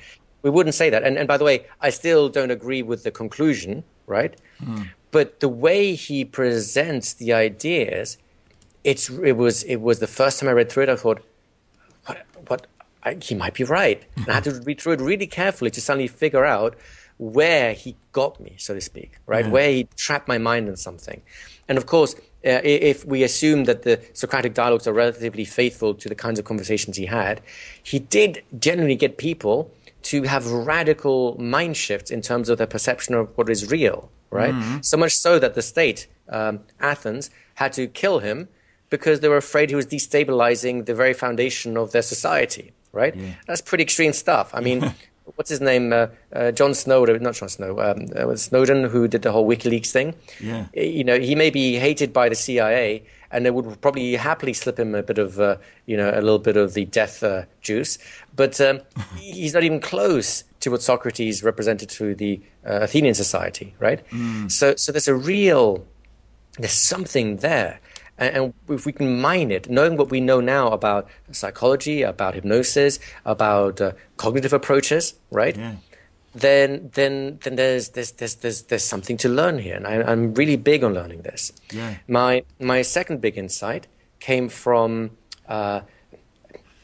we 0.43 0.51
wouldn't 0.51 0.77
say 0.77 0.91
that. 0.91 1.03
And, 1.03 1.19
and 1.19 1.27
by 1.27 1.39
the 1.39 1.45
way, 1.45 1.67
I 1.81 1.91
still 1.91 2.29
don't 2.29 2.53
agree 2.53 2.83
with 2.83 3.03
the 3.03 3.11
conclusion, 3.11 3.83
right? 4.07 4.37
Hmm. 4.59 4.83
But 5.13 5.39
the 5.39 5.49
way 5.49 5.95
he 5.95 6.25
presents 6.25 7.13
the 7.13 7.33
ideas, 7.33 8.19
it's, 8.83 9.09
it, 9.09 9.37
was, 9.37 9.63
it 9.65 9.77
was 9.77 10.01
the 10.01 10.09
first 10.09 10.41
time 10.41 10.49
I 10.49 10.53
read 10.53 10.71
through 10.71 10.85
it, 10.85 10.89
I 10.89 10.97
thought, 10.97 11.23
what, 12.07 12.27
what 12.49 12.67
I, 13.05 13.19
he 13.23 13.35
might 13.37 13.55
be 13.55 13.63
right. 13.63 14.03
And 14.17 14.29
I 14.29 14.35
had 14.35 14.45
to 14.45 14.61
read 14.65 14.81
through 14.81 14.95
it 14.95 15.01
really 15.01 15.27
carefully 15.27 15.71
to 15.71 15.81
suddenly 15.81 16.09
figure 16.09 16.45
out 16.45 16.77
where 17.19 17.75
he 17.75 17.95
got 18.13 18.41
me, 18.41 18.57
so 18.59 18.75
to 18.75 18.81
speak, 18.81 19.13
right? 19.27 19.47
Where 19.49 19.71
he 19.71 19.85
trapped 19.97 20.27
my 20.27 20.39
mind 20.39 20.69
in 20.69 20.77
something. 20.77 21.23
And 21.69 21.79
of 21.79 21.87
course, 21.87 22.15
uh, 22.45 22.61
if 22.65 23.05
we 23.05 23.23
assume 23.23 23.65
that 23.65 23.83
the 23.83 24.01
Socratic 24.15 24.55
dialogues 24.55 24.89
are 24.89 24.93
relatively 24.93 25.45
faithful 25.45 25.95
to 25.95 26.09
the 26.09 26.15
kinds 26.17 26.39
of 26.39 26.45
conversations 26.45 26.97
he 26.97 27.07
had, 27.07 27.41
he 27.81 28.01
did 28.01 28.43
generally 28.59 28.97
get 28.97 29.19
people 29.19 29.71
to 30.05 30.23
have 30.25 30.51
radical 30.51 31.41
mind 31.41 31.77
shifts 31.77 32.11
in 32.11 32.23
terms 32.23 32.49
of 32.49 32.59
their 32.59 32.67
perception 32.67 33.15
of 33.15 33.29
what 33.37 33.49
is 33.49 33.71
real, 33.71 34.11
right? 34.33 34.55
So 34.85 34.97
much 34.97 35.15
so 35.17 35.39
that 35.39 35.55
the 35.55 35.63
state, 35.63 36.09
um, 36.29 36.61
Athens, 36.81 37.31
had 37.55 37.73
to 37.75 37.87
kill 37.87 38.19
him 38.21 38.49
because 38.91 39.21
they 39.21 39.29
were 39.29 39.37
afraid 39.37 39.71
he 39.71 39.77
was 39.77 39.87
destabilizing 39.87 40.87
the 40.87 40.95
very 40.95 41.15
foundation 41.15 41.77
of 41.77 41.93
their 41.93 42.03
society, 42.03 42.73
right? 42.93 43.15
That's 43.47 43.61
pretty 43.61 43.83
extreme 43.83 44.13
stuff. 44.13 44.51
I 44.53 44.61
mean, 44.61 44.95
what's 45.37 45.51
his 45.51 45.61
name? 45.61 45.93
Uh, 45.93 46.09
uh, 46.33 46.53
John 46.53 46.75
Snow, 46.75 47.05
not 47.05 47.35
John 47.35 47.49
Snow, 47.49 47.79
um, 47.81 48.07
uh, 48.15 48.37
Snowden, 48.37 48.85
who 48.85 49.09
did 49.09 49.23
the 49.23 49.33
whole 49.33 49.49
WikiLeaks 49.49 49.91
thing. 49.91 50.15
Yeah. 50.41 50.67
You 50.75 51.05
know, 51.05 51.19
he 51.19 51.35
may 51.35 51.51
be 51.51 51.77
hated 51.77 52.13
by 52.13 52.29
the 52.29 52.35
CIA, 52.35 53.05
and 53.33 53.45
they 53.45 53.51
would 53.51 53.81
probably 53.81 54.15
happily 54.15 54.53
slip 54.53 54.79
him 54.79 54.95
a 54.95 55.03
bit 55.03 55.19
of, 55.19 55.41
uh, 55.41 55.57
you 55.87 55.97
know, 55.97 56.11
a 56.11 56.21
little 56.21 56.39
bit 56.39 56.57
of 56.57 56.75
the 56.75 56.85
death 56.85 57.23
uh, 57.23 57.45
juice. 57.61 57.99
But 58.37 58.61
um, 58.61 58.81
he's 59.19 59.55
not 59.55 59.65
even 59.65 59.81
close 59.81 60.45
to 60.61 60.71
what 60.71 60.83
Socrates 60.83 61.43
represented 61.43 61.89
to 61.91 62.15
the 62.15 62.41
uh, 62.65 62.81
Athenian 62.83 63.15
society, 63.15 63.75
right? 63.81 64.01
So, 64.49 64.77
so 64.77 64.93
there's 64.93 65.09
a 65.09 65.15
real 65.15 65.85
there's 66.59 66.73
something 66.73 67.37
there. 67.39 67.81
And, 68.19 68.37
and 68.37 68.55
if 68.69 68.87
we 68.87 68.93
can 68.93 69.21
mine 69.21 69.51
it, 69.51 69.69
knowing 69.71 69.97
what 69.97 70.11
we 70.11 70.21
know 70.21 70.41
now 70.41 70.69
about 70.69 71.09
psychology, 71.31 72.03
about 72.03 72.35
hypnosis, 72.35 72.99
about 73.25 73.81
uh, 73.81 73.93
cognitive 74.17 74.53
approaches, 74.53 75.15
right? 75.31 75.57
Yeah. 75.57 75.77
Then, 76.35 76.91
then, 76.95 77.39
then 77.43 77.57
there's, 77.57 77.91
there's, 77.91 78.13
there's, 78.13 78.37
there's, 78.37 78.63
there's 78.63 78.85
something 78.85 79.17
to 79.19 79.29
learn 79.29 79.59
here. 79.59 79.77
And 79.77 79.87
I, 79.87 80.03
I'm 80.03 80.35
really 80.35 80.57
big 80.57 80.83
on 80.83 80.95
learning 80.95 81.23
this. 81.23 81.53
Yeah. 81.71 81.97
My, 82.09 82.45
my 82.59 82.83
second 82.83 83.21
big 83.21 83.37
insight 83.37 83.87
came 84.19 84.49
from 84.49 85.11
uh, 85.49 85.81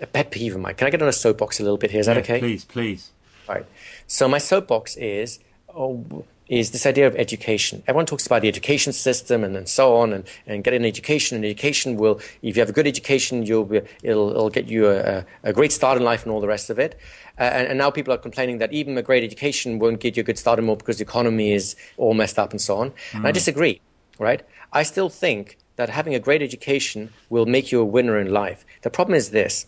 a 0.01 0.07
pet 0.07 0.31
peeve 0.31 0.55
of 0.55 0.61
mine. 0.61 0.75
Can 0.75 0.87
I 0.87 0.91
get 0.91 1.01
on 1.01 1.09
a 1.09 1.13
soapbox 1.13 1.61
a 1.61 1.63
little 1.63 1.79
bit 1.79 1.91
here? 1.91 2.01
Is 2.01 2.07
that 2.07 2.19
okay? 2.19 2.39
Please, 2.41 2.65
please. 2.65 3.11
Right. 3.49 3.65
So 4.07 4.29
my 4.29 4.39
soapbox 4.39 4.97
is 4.97 5.41
oh, 5.75 6.25
is 6.49 6.71
this 6.71 6.87
idea 6.87 7.07
of 7.07 7.15
education. 7.17 7.83
Everyone 7.87 8.07
talks 8.07 8.27
about 8.27 8.43
the 8.43 8.49
education 8.49 8.93
system 8.93 9.45
and, 9.45 9.57
and 9.57 9.69
so 9.69 9.97
on, 9.97 10.13
and, 10.13 10.25
and 10.47 10.65
get 10.65 10.75
an 10.75 10.85
education. 10.85 11.37
And 11.37 11.45
education 11.45 11.97
will, 11.97 12.21
if 12.43 12.57
you 12.57 12.61
have 12.61 12.71
a 12.71 12.73
good 12.73 12.87
education, 12.87 13.45
you'll 13.45 13.65
be, 13.65 13.83
it'll, 14.03 14.31
it'll 14.31 14.51
get 14.51 14.67
you 14.67 14.89
a, 14.89 15.25
a 15.43 15.53
great 15.53 15.73
start 15.73 15.99
in 15.99 16.05
life 16.05 16.23
and 16.23 16.33
all 16.33 16.41
the 16.41 16.49
rest 16.49 16.71
of 16.71 16.79
it. 16.79 16.99
Uh, 17.39 17.43
and, 17.43 17.69
and 17.69 17.79
now 17.79 17.91
people 17.91 18.13
are 18.13 18.19
complaining 18.19 18.59
that 18.59 18.73
even 18.73 18.97
a 18.97 19.03
great 19.03 19.23
education 19.23 19.79
won't 19.79 20.01
get 20.01 20.17
you 20.17 20.23
a 20.23 20.25
good 20.25 20.39
start 20.39 20.59
anymore 20.59 20.77
because 20.77 20.99
the 20.99 21.05
economy 21.05 21.53
is 21.53 21.77
all 21.97 22.15
messed 22.15 22.39
up 22.39 22.51
and 22.51 22.61
so 22.61 22.77
on. 22.79 22.93
And 23.13 23.27
I 23.27 23.33
disagree. 23.33 23.81
Right. 24.19 24.43
I 24.73 24.83
still 24.83 25.09
think 25.09 25.59
that 25.77 25.89
having 25.89 26.15
a 26.15 26.19
great 26.19 26.43
education 26.43 27.11
will 27.31 27.47
make 27.47 27.71
you 27.71 27.81
a 27.81 27.85
winner 27.85 28.19
in 28.19 28.33
life. 28.33 28.67
The 28.83 28.91
problem 28.91 29.15
is 29.15 29.31
this. 29.31 29.67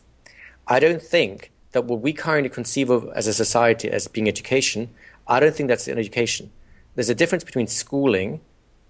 I 0.66 0.80
don't 0.80 1.00
think 1.00 1.52
that 1.72 1.84
what 1.84 2.00
we 2.00 2.12
currently 2.12 2.48
conceive 2.48 2.90
of 2.90 3.08
as 3.14 3.28
a 3.28 3.32
society 3.32 3.88
as 3.88 4.08
being 4.08 4.26
education, 4.26 4.90
I 5.28 5.38
don't 5.38 5.54
think 5.54 5.68
that's 5.68 5.86
an 5.86 5.98
education. 5.98 6.50
There's 7.00 7.08
a 7.08 7.14
difference 7.14 7.44
between 7.44 7.66
schooling 7.66 8.42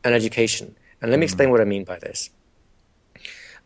and 0.02 0.16
education. 0.16 0.74
And 1.00 1.12
let 1.12 1.20
me 1.20 1.24
explain 1.26 1.52
what 1.52 1.60
I 1.60 1.64
mean 1.64 1.84
by 1.84 2.00
this. 2.00 2.30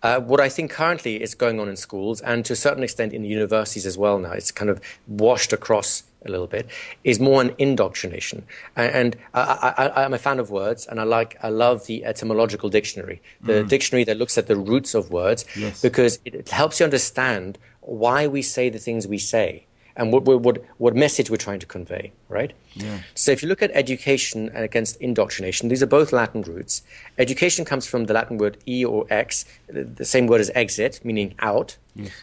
Uh, 0.03 0.21
what 0.21 0.39
I 0.39 0.51
think 0.51 0.71
currently 0.71 1.23
is 1.23 1.35
going 1.35 1.59
on 1.59 1.67
in 1.67 1.77
schools, 1.77 2.21
and 2.21 2.45
to 2.45 2.53
a 2.53 2.57
certain 2.57 2.83
extent 2.83 3.15
in 3.15 3.25
universities 3.25 3.87
as 3.87 3.97
well 3.97 4.19
now, 4.19 4.33
it's 4.33 4.51
kind 4.51 4.69
of 4.69 4.83
washed 5.07 5.55
across 5.55 6.03
a 6.27 6.31
little 6.31 6.47
bit, 6.47 6.69
is 7.05 7.19
more 7.19 7.41
an 7.41 7.55
indoctrination. 7.57 8.45
And, 8.77 8.93
and 8.95 9.17
I, 9.33 9.73
I, 9.79 10.05
I'm 10.05 10.13
a 10.13 10.19
fan 10.19 10.39
of 10.39 10.51
words, 10.51 10.87
and 10.87 11.01
I 11.01 11.05
like, 11.05 11.39
I 11.43 11.49
love 11.49 11.87
the 11.87 12.05
etymological 12.05 12.69
dictionary, 12.69 13.23
the 13.41 13.63
dictionary 13.65 14.05
that 14.05 14.19
looks 14.19 14.37
at 14.37 14.47
the 14.47 14.57
roots 14.57 14.93
of 14.93 15.11
words, 15.11 15.47
Yes. 15.57 15.81
because 15.81 16.19
it, 16.27 16.35
it 16.35 16.51
helps 16.51 16.81
you 16.81 16.85
understand 16.85 17.57
why 17.81 18.27
we 18.27 18.43
say 18.43 18.69
the 18.69 18.79
things 18.79 19.07
we 19.07 19.17
say 19.17 19.65
and 19.97 20.13
what, 20.13 20.25
what, 20.25 20.65
what, 20.79 20.97
message 20.97 21.31
we're 21.31 21.37
trying 21.37 21.61
to 21.61 21.67
convey, 21.67 22.13
right? 22.29 22.53
Yeah. 22.75 22.99
So 23.15 23.31
if 23.31 23.43
you 23.43 23.49
look 23.49 23.63
at 23.63 23.71
education 23.75 24.49
and 24.49 24.65
against 24.65 24.97
indoctrination, 24.97 25.69
these 25.69 25.83
are 25.83 25.87
both 25.87 26.13
Latin 26.13 26.43
roots. 26.43 26.83
Education 27.19 27.65
comes 27.65 27.87
from 27.87 28.07
the 28.07 28.15
Latin 28.15 28.39
word 28.39 28.59
e 28.67 28.85
or 28.85 29.07
ex, 29.11 29.45
the 29.69 30.05
same 30.05 30.27
word 30.27 30.41
as 30.41 30.51
exit, 30.55 31.01
meaning 31.05 31.35
out. 31.39 31.77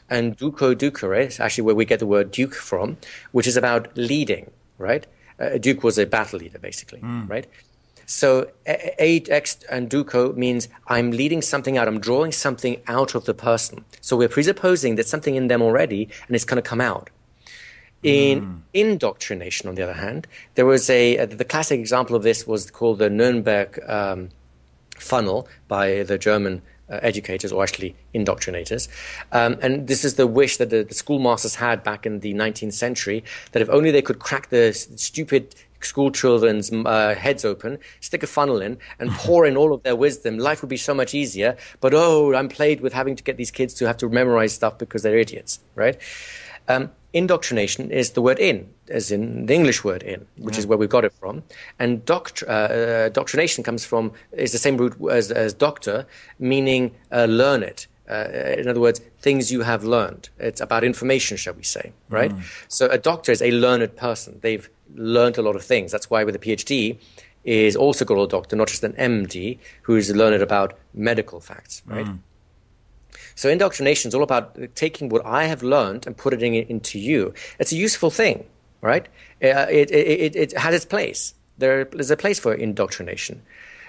And 0.09 0.35
duco 0.35 0.75
ducere 0.75 1.27
is 1.27 1.39
actually 1.39 1.63
where 1.63 1.75
we 1.75 1.85
get 1.85 1.99
the 1.99 2.05
word 2.05 2.31
duke 2.31 2.55
from, 2.55 2.97
which 3.31 3.47
is 3.47 3.55
about 3.55 3.95
leading, 3.95 4.51
right? 4.77 5.07
Uh, 5.41 5.57
Duke 5.57 5.83
was 5.83 5.97
a 5.97 6.05
battle 6.05 6.39
leader, 6.39 6.59
basically, 6.59 6.99
mm. 6.99 7.27
right? 7.27 7.47
So 8.05 8.51
ex 8.65 9.57
and 9.69 9.89
Duco 9.89 10.33
means 10.33 10.67
I'm 10.87 11.11
leading 11.11 11.41
something 11.41 11.77
out. 11.77 11.87
I'm 11.87 11.99
drawing 11.99 12.33
something 12.33 12.81
out 12.87 13.15
of 13.15 13.25
the 13.25 13.33
person. 13.33 13.85
So 14.01 14.17
we're 14.17 14.29
presupposing 14.29 14.95
that 14.95 15.07
something 15.07 15.35
in 15.35 15.47
them 15.47 15.61
already, 15.61 16.09
and 16.27 16.35
it's 16.35 16.45
going 16.45 16.61
to 16.61 16.69
come 16.69 16.81
out. 16.81 17.09
In 18.03 18.41
mm. 18.41 18.61
indoctrination, 18.73 19.69
on 19.69 19.75
the 19.75 19.83
other 19.83 19.93
hand, 19.93 20.27
there 20.55 20.65
was 20.65 20.89
a, 20.89 21.19
uh, 21.19 21.25
the 21.27 21.45
classic 21.45 21.79
example 21.79 22.15
of 22.15 22.23
this 22.23 22.47
was 22.47 22.71
called 22.71 22.97
the 22.97 23.09
Nuremberg 23.09 23.79
um, 23.87 24.29
funnel 24.97 25.47
by 25.67 26.03
the 26.03 26.17
German 26.17 26.63
uh, 26.89 26.99
educators, 27.03 27.51
or 27.51 27.63
actually 27.63 27.95
indoctrinators. 28.13 28.87
Um, 29.31 29.57
and 29.61 29.87
this 29.87 30.03
is 30.03 30.15
the 30.15 30.27
wish 30.27 30.57
that 30.57 30.69
the, 30.69 30.83
the, 30.83 30.93
schoolmasters 30.93 31.55
had 31.55 31.83
back 31.83 32.05
in 32.05 32.19
the 32.19 32.33
19th 32.33 32.73
century 32.73 33.23
that 33.53 33.61
if 33.61 33.69
only 33.69 33.91
they 33.91 34.01
could 34.01 34.19
crack 34.19 34.49
the 34.49 34.73
stupid 34.73 35.55
school 35.79 36.11
children's 36.11 36.71
uh, 36.71 37.15
heads 37.15 37.45
open, 37.45 37.77
stick 38.01 38.23
a 38.23 38.27
funnel 38.27 38.61
in, 38.61 38.77
and 38.99 39.09
pour 39.23 39.45
in 39.45 39.55
all 39.55 39.73
of 39.73 39.83
their 39.83 39.95
wisdom, 39.95 40.37
life 40.37 40.61
would 40.61 40.69
be 40.69 40.77
so 40.77 40.93
much 40.93 41.13
easier. 41.13 41.55
But 41.79 41.93
oh, 41.93 42.35
I'm 42.35 42.49
plagued 42.49 42.81
with 42.81 42.93
having 42.93 43.15
to 43.15 43.23
get 43.23 43.37
these 43.37 43.51
kids 43.51 43.73
to 43.75 43.87
have 43.87 43.97
to 43.97 44.09
memorize 44.09 44.53
stuff 44.53 44.77
because 44.77 45.03
they're 45.03 45.17
idiots, 45.17 45.59
right? 45.75 45.97
Um, 46.67 46.91
indoctrination 47.13 47.91
is 47.91 48.11
the 48.11 48.21
word 48.21 48.39
in, 48.39 48.69
as 48.89 49.11
in 49.11 49.45
the 49.45 49.53
English 49.53 49.83
word 49.83 50.03
in, 50.03 50.25
which 50.37 50.55
yeah. 50.55 50.59
is 50.59 50.67
where 50.67 50.77
we 50.77 50.87
got 50.87 51.03
it 51.03 51.13
from. 51.13 51.43
And 51.79 52.05
doct- 52.05 52.43
uh, 52.43 52.51
uh, 52.51 53.09
doctrination 53.09 53.63
comes 53.63 53.85
from, 53.85 54.13
is 54.31 54.51
the 54.51 54.57
same 54.57 54.77
root 54.77 54.95
as, 55.09 55.31
as 55.31 55.53
doctor, 55.53 56.05
meaning 56.39 56.95
uh, 57.11 57.25
learn 57.25 57.63
it. 57.63 57.87
Uh, 58.09 58.55
in 58.57 58.67
other 58.67 58.79
words, 58.79 58.99
things 59.19 59.51
you 59.51 59.61
have 59.61 59.83
learned. 59.83 60.29
It's 60.37 60.59
about 60.59 60.83
information, 60.83 61.37
shall 61.37 61.53
we 61.53 61.63
say, 61.63 61.93
right? 62.09 62.31
Mm. 62.31 62.43
So 62.67 62.87
a 62.87 62.97
doctor 62.97 63.31
is 63.31 63.41
a 63.41 63.51
learned 63.51 63.95
person. 63.95 64.39
They've 64.41 64.69
learned 64.95 65.37
a 65.37 65.41
lot 65.41 65.55
of 65.55 65.63
things. 65.63 65.91
That's 65.91 66.09
why 66.09 66.23
with 66.25 66.35
a 66.35 66.39
PhD 66.39 66.97
is 67.43 67.75
also 67.75 68.03
called 68.03 68.27
a 68.27 68.31
doctor, 68.31 68.55
not 68.55 68.67
just 68.67 68.83
an 68.83 68.93
MD 68.93 69.59
who 69.83 69.95
is 69.95 70.13
learned 70.13 70.41
about 70.41 70.77
medical 70.93 71.39
facts, 71.39 71.81
right? 71.85 72.05
Mm. 72.05 72.19
So 73.41 73.49
indoctrination 73.49 74.09
is 74.09 74.13
all 74.13 74.21
about 74.21 74.55
taking 74.75 75.09
what 75.09 75.25
I 75.25 75.45
have 75.45 75.63
learned 75.63 76.05
and 76.05 76.15
putting 76.15 76.53
it 76.53 76.69
into 76.69 76.99
you. 76.99 77.33
It's 77.57 77.71
a 77.71 77.75
useful 77.75 78.11
thing, 78.11 78.45
right? 78.81 79.07
Uh, 79.43 79.65
it, 79.67 79.89
it, 79.89 80.21
it, 80.25 80.35
it 80.35 80.57
has 80.59 80.75
its 80.75 80.85
place. 80.85 81.33
There 81.57 81.87
is 81.97 82.11
a 82.11 82.15
place 82.15 82.39
for 82.39 82.53
indoctrination. 82.53 83.41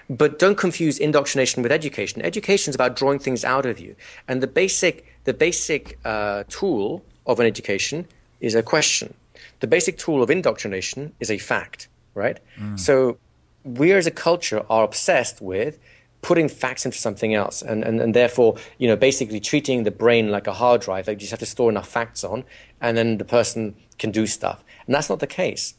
But 0.09 0.39
don't 0.39 0.57
confuse 0.57 0.99
indoctrination 0.99 1.63
with 1.63 1.71
education. 1.71 2.23
Education 2.23 2.71
is 2.71 2.75
about 2.77 2.97
drawing 2.97 3.19
things 3.19 3.45
out 3.45 3.67
of 3.67 3.79
you. 3.79 3.95
And 4.27 4.43
the 4.43 4.47
basic, 4.47 5.05
the 5.25 5.35
basic 5.35 5.99
uh, 6.03 6.45
tool 6.49 7.05
of 7.27 7.39
an 7.39 7.45
education 7.45 8.09
is 8.41 8.55
a 8.55 8.63
question. 8.63 9.13
The 9.61 9.67
basic 9.67 9.99
tool 9.99 10.23
of 10.23 10.31
indoctrination 10.31 11.13
is 11.21 11.31
a 11.31 11.37
fact, 11.37 11.89
right? 12.15 12.41
Mm. 12.59 12.81
So 12.81 13.19
we 13.65 13.93
as 13.93 14.07
a 14.07 14.11
culture 14.11 14.65
are 14.71 14.83
obsessed 14.83 15.43
with 15.43 15.79
putting 16.23 16.49
facts 16.49 16.87
into 16.87 16.99
something 16.99 17.35
else. 17.35 17.63
And, 17.63 17.85
and, 17.85 18.01
and 18.01 18.15
therefore 18.15 18.57
you 18.79 18.89
know 18.89 18.97
basically 18.97 19.41
treating 19.41 19.83
the 19.85 19.91
brain 19.91 20.31
like 20.31 20.47
a 20.47 20.53
hard 20.53 20.81
drive 20.81 21.07
that 21.07 21.13
you 21.13 21.19
just 21.19 21.31
have 21.31 21.41
to 21.41 21.47
store 21.47 21.71
enough 21.71 21.89
facts 21.89 22.25
on 22.25 22.45
and 22.81 22.97
then 22.97 23.19
the 23.19 23.25
person 23.25 23.75
can 23.99 24.11
do 24.11 24.27
stuff. 24.27 24.65
And 24.87 24.95
that's 24.95 25.11
not 25.11 25.21
the 25.21 25.27
case. 25.27 25.75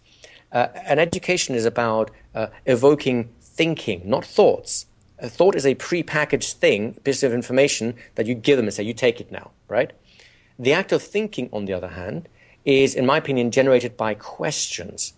Uh, 0.52 0.68
and 0.86 1.00
education 1.00 1.56
is 1.56 1.66
about 1.66 2.12
uh, 2.36 2.48
evoking 2.66 3.30
thinking 3.42 4.02
not 4.06 4.26
thoughts. 4.26 4.86
A 5.20 5.30
thought 5.30 5.56
is 5.56 5.66
a 5.66 5.76
pre-packaged 5.76 6.58
thing 6.58 6.96
piece 7.04 7.24
of 7.24 7.34
information 7.34 7.96
that 8.16 8.26
you 8.26 8.36
give 8.36 8.58
them 8.58 8.66
and 8.66 8.74
say 8.74 8.84
you 8.84 8.94
take 8.94 9.22
it 9.22 9.32
now 9.32 9.52
right? 9.74 9.92
The 10.60 10.74
act 10.74 10.92
of 10.92 11.02
thinking 11.02 11.50
on 11.52 11.66
the 11.66 11.74
other 11.74 11.90
hand 11.90 12.30
is 12.64 12.94
in 12.96 13.06
my 13.06 13.18
opinion 13.18 13.52
generated 13.52 13.98
by 13.98 14.14
questions. 14.14 15.14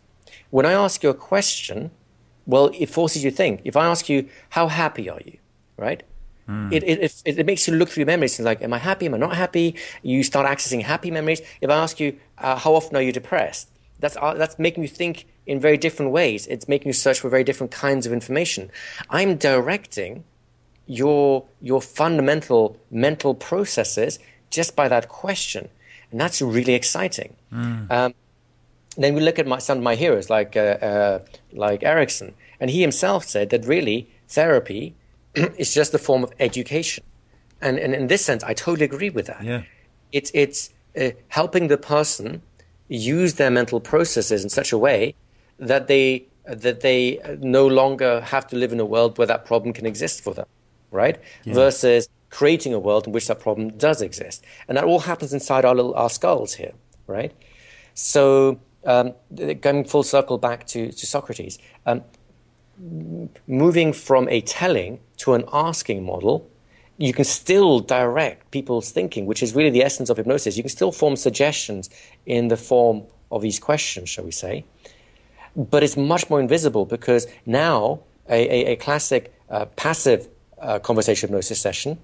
When 0.49 0.65
i 0.65 0.71
ask 0.71 1.03
you 1.03 1.09
a 1.09 1.13
question 1.33 1.91
well, 2.45 2.71
it 2.73 2.87
forces 2.87 3.23
you 3.23 3.31
to 3.31 3.35
think. 3.35 3.61
If 3.63 3.75
I 3.75 3.85
ask 3.85 4.09
you, 4.09 4.29
how 4.49 4.67
happy 4.67 5.09
are 5.09 5.21
you? 5.25 5.37
Right? 5.77 6.03
Mm. 6.47 6.71
It, 6.71 6.83
it, 6.83 7.23
it, 7.25 7.39
it, 7.39 7.45
makes 7.45 7.67
you 7.67 7.73
look 7.73 7.89
through 7.89 8.01
your 8.01 8.07
memories. 8.07 8.39
It's 8.39 8.45
like, 8.45 8.61
am 8.61 8.73
I 8.73 8.77
happy? 8.77 9.07
Am 9.07 9.15
I 9.15 9.17
not 9.17 9.35
happy? 9.35 9.75
You 10.03 10.23
start 10.23 10.47
accessing 10.47 10.83
happy 10.83 11.09
memories. 11.09 11.41
If 11.59 11.69
I 11.69 11.75
ask 11.75 11.99
you, 11.99 12.17
uh, 12.37 12.55
how 12.55 12.75
often 12.75 12.95
are 12.95 13.01
you 13.01 13.11
depressed? 13.11 13.69
That's, 13.99 14.15
uh, 14.17 14.35
that's 14.35 14.59
making 14.59 14.83
you 14.83 14.89
think 14.89 15.25
in 15.47 15.59
very 15.59 15.77
different 15.77 16.11
ways. 16.11 16.45
It's 16.47 16.67
making 16.67 16.89
you 16.89 16.93
search 16.93 17.19
for 17.19 17.29
very 17.29 17.43
different 17.43 17.71
kinds 17.71 18.05
of 18.05 18.13
information. 18.13 18.69
I'm 19.09 19.37
directing 19.37 20.23
your, 20.85 21.45
your 21.61 21.81
fundamental 21.81 22.77
mental 22.91 23.33
processes 23.33 24.19
just 24.51 24.75
by 24.75 24.87
that 24.87 25.09
question. 25.09 25.69
And 26.11 26.21
that's 26.21 26.41
really 26.41 26.75
exciting. 26.75 27.35
Mm. 27.51 27.91
Um, 27.91 28.13
then 28.97 29.13
we 29.13 29.21
look 29.21 29.39
at 29.39 29.47
my, 29.47 29.59
some 29.59 29.77
of 29.79 29.83
my 29.83 29.95
heroes 29.95 30.29
like 30.29 30.55
uh, 30.55 30.77
uh, 30.81 31.19
like 31.51 31.83
Erickson, 31.83 32.33
and 32.59 32.69
he 32.69 32.81
himself 32.81 33.25
said 33.25 33.49
that 33.49 33.65
really 33.65 34.09
therapy 34.27 34.95
is 35.35 35.73
just 35.73 35.93
a 35.93 35.97
form 35.97 36.23
of 36.23 36.31
education, 36.39 37.03
and, 37.61 37.77
and 37.77 37.93
in 37.93 38.07
this 38.07 38.23
sense, 38.23 38.43
I 38.43 38.53
totally 38.53 38.85
agree 38.85 39.09
with 39.09 39.27
that. 39.27 39.43
Yeah. 39.43 39.63
It's 40.11 40.31
it's 40.33 40.69
uh, 40.99 41.11
helping 41.29 41.67
the 41.67 41.77
person 41.77 42.41
use 42.87 43.35
their 43.35 43.51
mental 43.51 43.79
processes 43.79 44.43
in 44.43 44.49
such 44.49 44.71
a 44.71 44.77
way 44.77 45.15
that 45.59 45.87
they 45.87 46.25
that 46.45 46.81
they 46.81 47.19
no 47.39 47.65
longer 47.67 48.21
have 48.21 48.47
to 48.47 48.55
live 48.55 48.71
in 48.71 48.79
a 48.79 48.85
world 48.85 49.17
where 49.17 49.27
that 49.27 49.45
problem 49.45 49.73
can 49.73 49.85
exist 49.85 50.23
for 50.23 50.33
them, 50.33 50.45
right? 50.91 51.17
Yeah. 51.43 51.55
Versus 51.55 52.07
creating 52.29 52.73
a 52.73 52.79
world 52.79 53.07
in 53.07 53.13
which 53.13 53.27
that 53.27 53.39
problem 53.39 53.69
does 53.69 54.01
exist, 54.01 54.43
and 54.67 54.77
that 54.77 54.83
all 54.83 54.99
happens 54.99 55.33
inside 55.33 55.65
our 55.65 55.75
little, 55.75 55.95
our 55.95 56.09
skulls 56.09 56.53
here, 56.53 56.73
right? 57.07 57.33
So 57.93 58.59
um, 58.85 59.13
going 59.61 59.85
full 59.85 60.03
circle 60.03 60.37
back 60.37 60.67
to, 60.67 60.91
to 60.91 61.05
Socrates, 61.05 61.57
um, 61.85 62.03
moving 63.47 63.93
from 63.93 64.27
a 64.29 64.41
telling 64.41 64.99
to 65.17 65.33
an 65.33 65.43
asking 65.51 66.05
model, 66.05 66.49
you 66.97 67.13
can 67.13 67.25
still 67.25 67.79
direct 67.79 68.51
people's 68.51 68.91
thinking, 68.91 69.25
which 69.25 69.43
is 69.43 69.53
really 69.55 69.69
the 69.69 69.83
essence 69.83 70.09
of 70.09 70.17
hypnosis. 70.17 70.55
You 70.55 70.63
can 70.63 70.69
still 70.69 70.91
form 70.91 71.15
suggestions 71.15 71.89
in 72.25 72.47
the 72.47 72.57
form 72.57 73.03
of 73.31 73.41
these 73.41 73.59
questions, 73.59 74.09
shall 74.09 74.23
we 74.23 74.31
say. 74.31 74.65
But 75.55 75.83
it's 75.83 75.97
much 75.97 76.29
more 76.29 76.39
invisible 76.39 76.85
because 76.85 77.27
now 77.45 78.01
a, 78.29 78.69
a, 78.69 78.73
a 78.73 78.75
classic 78.75 79.33
uh, 79.49 79.65
passive 79.77 80.27
uh, 80.59 80.79
conversation 80.79 81.27
hypnosis 81.27 81.59
session 81.59 81.97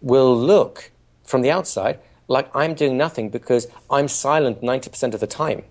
will 0.00 0.36
look 0.36 0.90
from 1.24 1.42
the 1.42 1.50
outside 1.50 1.98
like 2.28 2.54
I'm 2.54 2.74
doing 2.74 2.96
nothing 2.96 3.30
because 3.30 3.66
I'm 3.90 4.08
silent 4.08 4.60
90% 4.60 5.14
of 5.14 5.20
the 5.20 5.26
time 5.26 5.64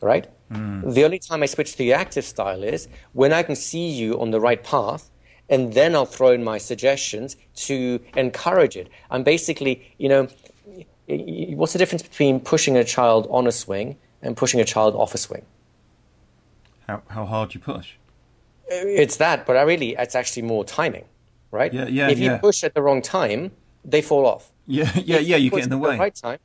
right? 0.00 0.28
Mm. 0.50 0.94
The 0.94 1.04
only 1.04 1.18
time 1.18 1.42
I 1.42 1.46
switch 1.46 1.72
to 1.72 1.78
the 1.78 1.92
active 1.92 2.24
style 2.24 2.62
is 2.62 2.88
when 3.12 3.32
I 3.32 3.42
can 3.42 3.56
see 3.56 3.88
you 3.90 4.20
on 4.20 4.30
the 4.30 4.40
right 4.40 4.62
path, 4.62 5.10
and 5.48 5.72
then 5.72 5.94
I'll 5.94 6.06
throw 6.06 6.32
in 6.32 6.44
my 6.44 6.58
suggestions 6.58 7.36
to 7.66 8.00
encourage 8.16 8.76
it. 8.76 8.88
I'm 9.10 9.22
basically, 9.22 9.94
you 9.98 10.08
know, 10.08 10.28
what's 11.08 11.72
the 11.72 11.78
difference 11.78 12.02
between 12.02 12.40
pushing 12.40 12.76
a 12.76 12.84
child 12.84 13.26
on 13.30 13.46
a 13.46 13.52
swing 13.52 13.96
and 14.22 14.36
pushing 14.36 14.60
a 14.60 14.64
child 14.64 14.94
off 14.94 15.14
a 15.14 15.18
swing? 15.18 15.44
How, 16.86 17.02
how 17.08 17.24
hard 17.24 17.54
you 17.54 17.60
push? 17.60 17.92
It's 18.70 19.16
that, 19.16 19.46
but 19.46 19.56
I 19.56 19.62
really, 19.62 19.96
it's 19.98 20.14
actually 20.14 20.42
more 20.42 20.64
timing, 20.64 21.06
right? 21.50 21.72
Yeah, 21.72 21.86
yeah. 21.86 22.08
If 22.08 22.18
you 22.18 22.32
yeah. 22.32 22.38
push 22.38 22.62
at 22.62 22.74
the 22.74 22.82
wrong 22.82 23.00
time, 23.00 23.52
they 23.84 24.02
fall 24.02 24.26
off. 24.26 24.52
Yeah, 24.66 24.90
yeah, 24.94 25.16
if 25.16 25.26
yeah. 25.26 25.36
You, 25.36 25.44
you 25.44 25.50
get 25.50 25.64
in 25.64 25.70
the 25.70 25.78
way. 25.78 25.92
The 25.92 25.98
right 25.98 26.14
time, 26.14 26.38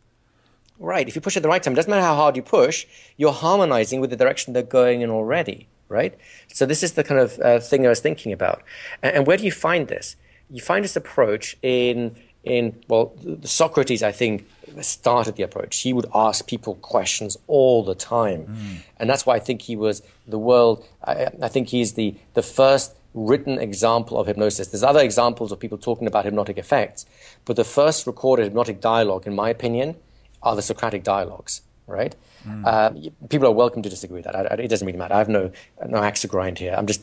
Right. 0.80 1.08
If 1.08 1.16
you 1.16 1.22
push 1.22 1.38
at 1.38 1.44
the 1.44 1.50
right 1.50 1.62
time, 1.62 1.74
it 1.74 1.76
doesn't 1.76 1.90
matter 1.90 2.02
how 2.02 2.16
hard 2.16 2.36
you 2.36 2.42
push, 2.42 2.86
you're 3.18 3.32
harmonizing 3.32 4.02
with 4.02 4.10
the 4.10 4.16
direction 4.16 4.54
they're 4.54 4.64
going 4.64 5.02
in 5.02 5.10
already. 5.10 5.68
Right. 5.90 6.16
So 6.52 6.66
this 6.66 6.82
is 6.82 6.94
the 6.94 7.04
kind 7.04 7.20
of 7.20 7.40
uh, 7.40 7.60
thing 7.60 7.86
I 7.86 7.90
was 7.90 8.00
thinking 8.00 8.34
about. 8.34 8.64
And, 9.02 9.18
and, 9.18 9.28
where 9.28 9.38
do 9.38 9.44
you 9.44 9.52
find 9.52 9.88
this? 9.88 10.16
You 10.50 10.62
find 10.62 10.84
this 10.84 10.96
approach 10.96 11.56
in 11.62 12.16
in 12.44 12.82
well, 12.88 13.14
Socrates, 13.44 14.04
I 14.04 14.12
think, 14.12 14.46
started 14.82 15.36
the 15.36 15.44
approach. 15.44 15.80
He 15.82 15.94
would 15.94 16.08
ask 16.14 16.48
people 16.48 16.76
questions 16.76 17.38
all 17.48 17.84
the 17.84 17.96
time, 17.96 18.48
mm. 18.48 18.78
and 18.98 19.10
that's 19.10 19.26
why 19.26 19.36
I 19.36 19.40
think 19.40 19.62
he 19.62 19.76
was 19.76 20.02
the 20.28 20.40
world. 20.40 20.84
I, 21.04 21.28
I 21.42 21.48
think 21.48 21.70
he's 21.70 21.94
the 21.94 22.16
the 22.34 22.42
first 22.42 22.96
written 23.14 23.60
example 23.60 24.20
of 24.20 24.28
hypnosis. 24.28 24.68
There's 24.70 24.84
other 24.84 25.02
examples 25.02 25.52
of 25.52 25.60
people 25.60 25.78
talking 25.78 26.08
about 26.08 26.26
hypnotic 26.26 26.58
effects, 26.58 27.06
but 27.46 27.56
the 27.56 27.64
first 27.64 28.08
recorded 28.08 28.44
hypnotic 28.44 28.82
dialogue, 28.82 29.28
in 29.28 29.36
my 29.36 29.50
opinion, 29.50 29.96
are 30.44 30.56
the 30.56 30.62
Socratic 30.62 31.04
dialogues, 31.04 31.62
right? 31.88 32.16
Mm. 32.48 32.66
Uh, 32.66 33.10
people 33.30 33.48
are 33.48 33.52
welcome 33.52 33.82
to 33.82 33.90
disagree 33.90 34.18
with 34.18 34.26
that. 34.26 34.36
I, 34.36 34.42
I, 34.42 34.54
it 34.56 34.68
doesn't 34.68 34.86
really 34.86 35.00
matter. 35.00 35.16
I 35.16 35.20
have 35.20 35.30
no 35.30 35.52
no 35.88 36.04
axe 36.04 36.22
to 36.22 36.28
grind 36.28 36.60
here. 36.60 36.76
I'm 36.78 36.88
just 36.88 37.02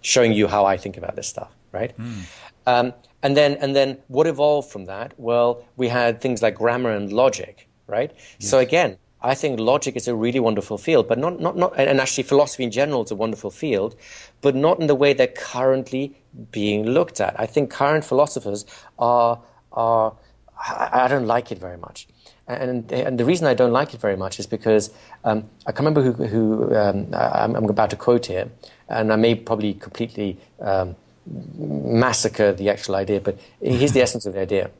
showing 0.00 0.32
you 0.32 0.48
how 0.48 0.64
I 0.64 0.76
think 0.76 0.96
about 0.96 1.14
this 1.14 1.28
stuff, 1.28 1.50
right? 1.72 1.96
Mm. 1.98 2.22
Um, 2.66 2.94
and 3.22 3.36
then 3.36 3.54
and 3.60 3.76
then 3.76 3.98
what 4.08 4.26
evolved 4.26 4.70
from 4.70 4.86
that? 4.86 5.12
Well, 5.18 5.64
we 5.76 5.88
had 5.88 6.20
things 6.20 6.42
like 6.42 6.54
grammar 6.54 6.90
and 6.90 7.12
logic, 7.12 7.68
right? 7.86 8.10
Yes. 8.38 8.50
So 8.50 8.58
again, 8.58 8.96
I 9.22 9.34
think 9.34 9.60
logic 9.60 9.96
is 9.96 10.08
a 10.08 10.14
really 10.14 10.40
wonderful 10.40 10.78
field, 10.78 11.06
but 11.06 11.18
not, 11.18 11.40
not, 11.40 11.56
not, 11.56 11.78
and 11.78 12.00
actually 12.00 12.24
philosophy 12.24 12.64
in 12.64 12.72
general 12.72 13.04
is 13.04 13.10
a 13.10 13.14
wonderful 13.14 13.50
field, 13.50 13.94
but 14.40 14.56
not 14.56 14.80
in 14.80 14.88
the 14.88 14.96
way 14.96 15.12
they're 15.12 15.28
currently 15.28 16.16
being 16.50 16.86
looked 16.86 17.20
at. 17.20 17.38
I 17.38 17.46
think 17.46 17.70
current 17.70 18.04
philosophers 18.04 18.66
are, 18.98 19.40
are 19.72 20.14
I 20.58 21.06
don't 21.08 21.26
like 21.26 21.52
it 21.52 21.58
very 21.58 21.76
much. 21.76 22.08
And, 22.48 22.90
and 22.92 23.18
the 23.18 23.24
reason 23.24 23.46
I 23.46 23.54
don't 23.54 23.72
like 23.72 23.94
it 23.94 24.00
very 24.00 24.16
much 24.16 24.40
is 24.40 24.46
because 24.46 24.92
um, 25.24 25.44
I 25.66 25.72
can 25.72 25.84
remember 25.84 26.02
who, 26.02 26.26
who 26.26 26.76
um, 26.76 27.08
I'm, 27.14 27.54
I'm, 27.54 27.64
about 27.64 27.90
to 27.90 27.96
quote 27.96 28.26
here, 28.26 28.50
and 28.88 29.12
I 29.12 29.16
may 29.16 29.36
probably 29.36 29.74
completely 29.74 30.38
um, 30.60 30.96
massacre 31.26 32.52
the 32.52 32.68
actual 32.68 32.96
idea, 32.96 33.20
but 33.20 33.38
here's 33.60 33.92
the 33.92 34.02
essence 34.06 34.26
of 34.26 34.34
the 34.34 34.40
idea. 34.40 34.70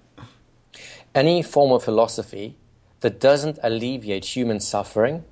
Any 1.14 1.43
form 1.43 1.72
of 1.72 1.84
philosophy 1.84 2.56
that 3.01 3.20
doesn't 3.20 3.59
alleviate 3.62 4.24
human 4.24 4.60
suffering 4.60 5.24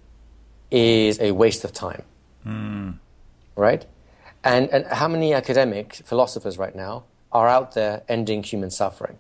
is 0.70 1.18
a 1.20 1.32
waste 1.32 1.64
of 1.64 1.72
time. 1.72 2.02
Mm. 2.46 2.98
Right? 3.56 3.86
And, 4.44 4.68
and 4.70 4.86
how 4.86 5.08
many 5.08 5.34
academic 5.34 5.94
philosophers 5.94 6.58
right 6.58 6.74
now 6.74 7.04
are 7.32 7.48
out 7.48 7.74
there 7.74 8.02
ending 8.08 8.42
human 8.42 8.70
suffering? 8.70 9.16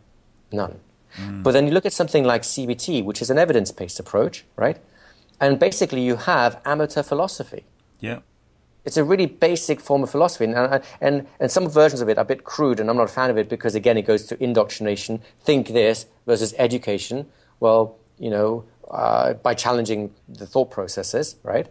None. 0.52 0.80
Mm. 1.16 1.42
But 1.42 1.52
then 1.52 1.66
you 1.66 1.72
look 1.72 1.86
at 1.86 1.92
something 1.92 2.24
like 2.24 2.42
CBT, 2.42 3.04
which 3.04 3.22
is 3.22 3.30
an 3.30 3.38
evidence 3.38 3.70
based 3.72 3.98
approach, 4.00 4.44
right? 4.56 4.78
And 5.40 5.58
basically 5.58 6.02
you 6.02 6.16
have 6.16 6.60
amateur 6.64 7.02
philosophy. 7.02 7.64
Yeah. 8.00 8.20
It's 8.84 8.96
a 8.96 9.04
really 9.04 9.26
basic 9.26 9.80
form 9.80 10.02
of 10.02 10.10
philosophy. 10.10 10.44
And, 10.44 10.82
and, 11.00 11.26
and 11.38 11.50
some 11.50 11.68
versions 11.68 12.00
of 12.00 12.08
it 12.08 12.16
are 12.18 12.22
a 12.22 12.24
bit 12.24 12.44
crude, 12.44 12.80
and 12.80 12.88
I'm 12.88 12.96
not 12.96 13.04
a 13.04 13.12
fan 13.12 13.30
of 13.30 13.36
it 13.36 13.48
because, 13.48 13.74
again, 13.74 13.98
it 13.98 14.02
goes 14.02 14.26
to 14.26 14.42
indoctrination, 14.42 15.20
think 15.42 15.68
this 15.68 16.06
versus 16.26 16.54
education. 16.56 17.26
Well, 17.60 17.96
you 18.18 18.30
know, 18.30 18.64
uh, 18.90 19.34
by 19.34 19.54
challenging 19.54 20.14
the 20.28 20.46
thought 20.46 20.70
processes, 20.70 21.36
right? 21.42 21.66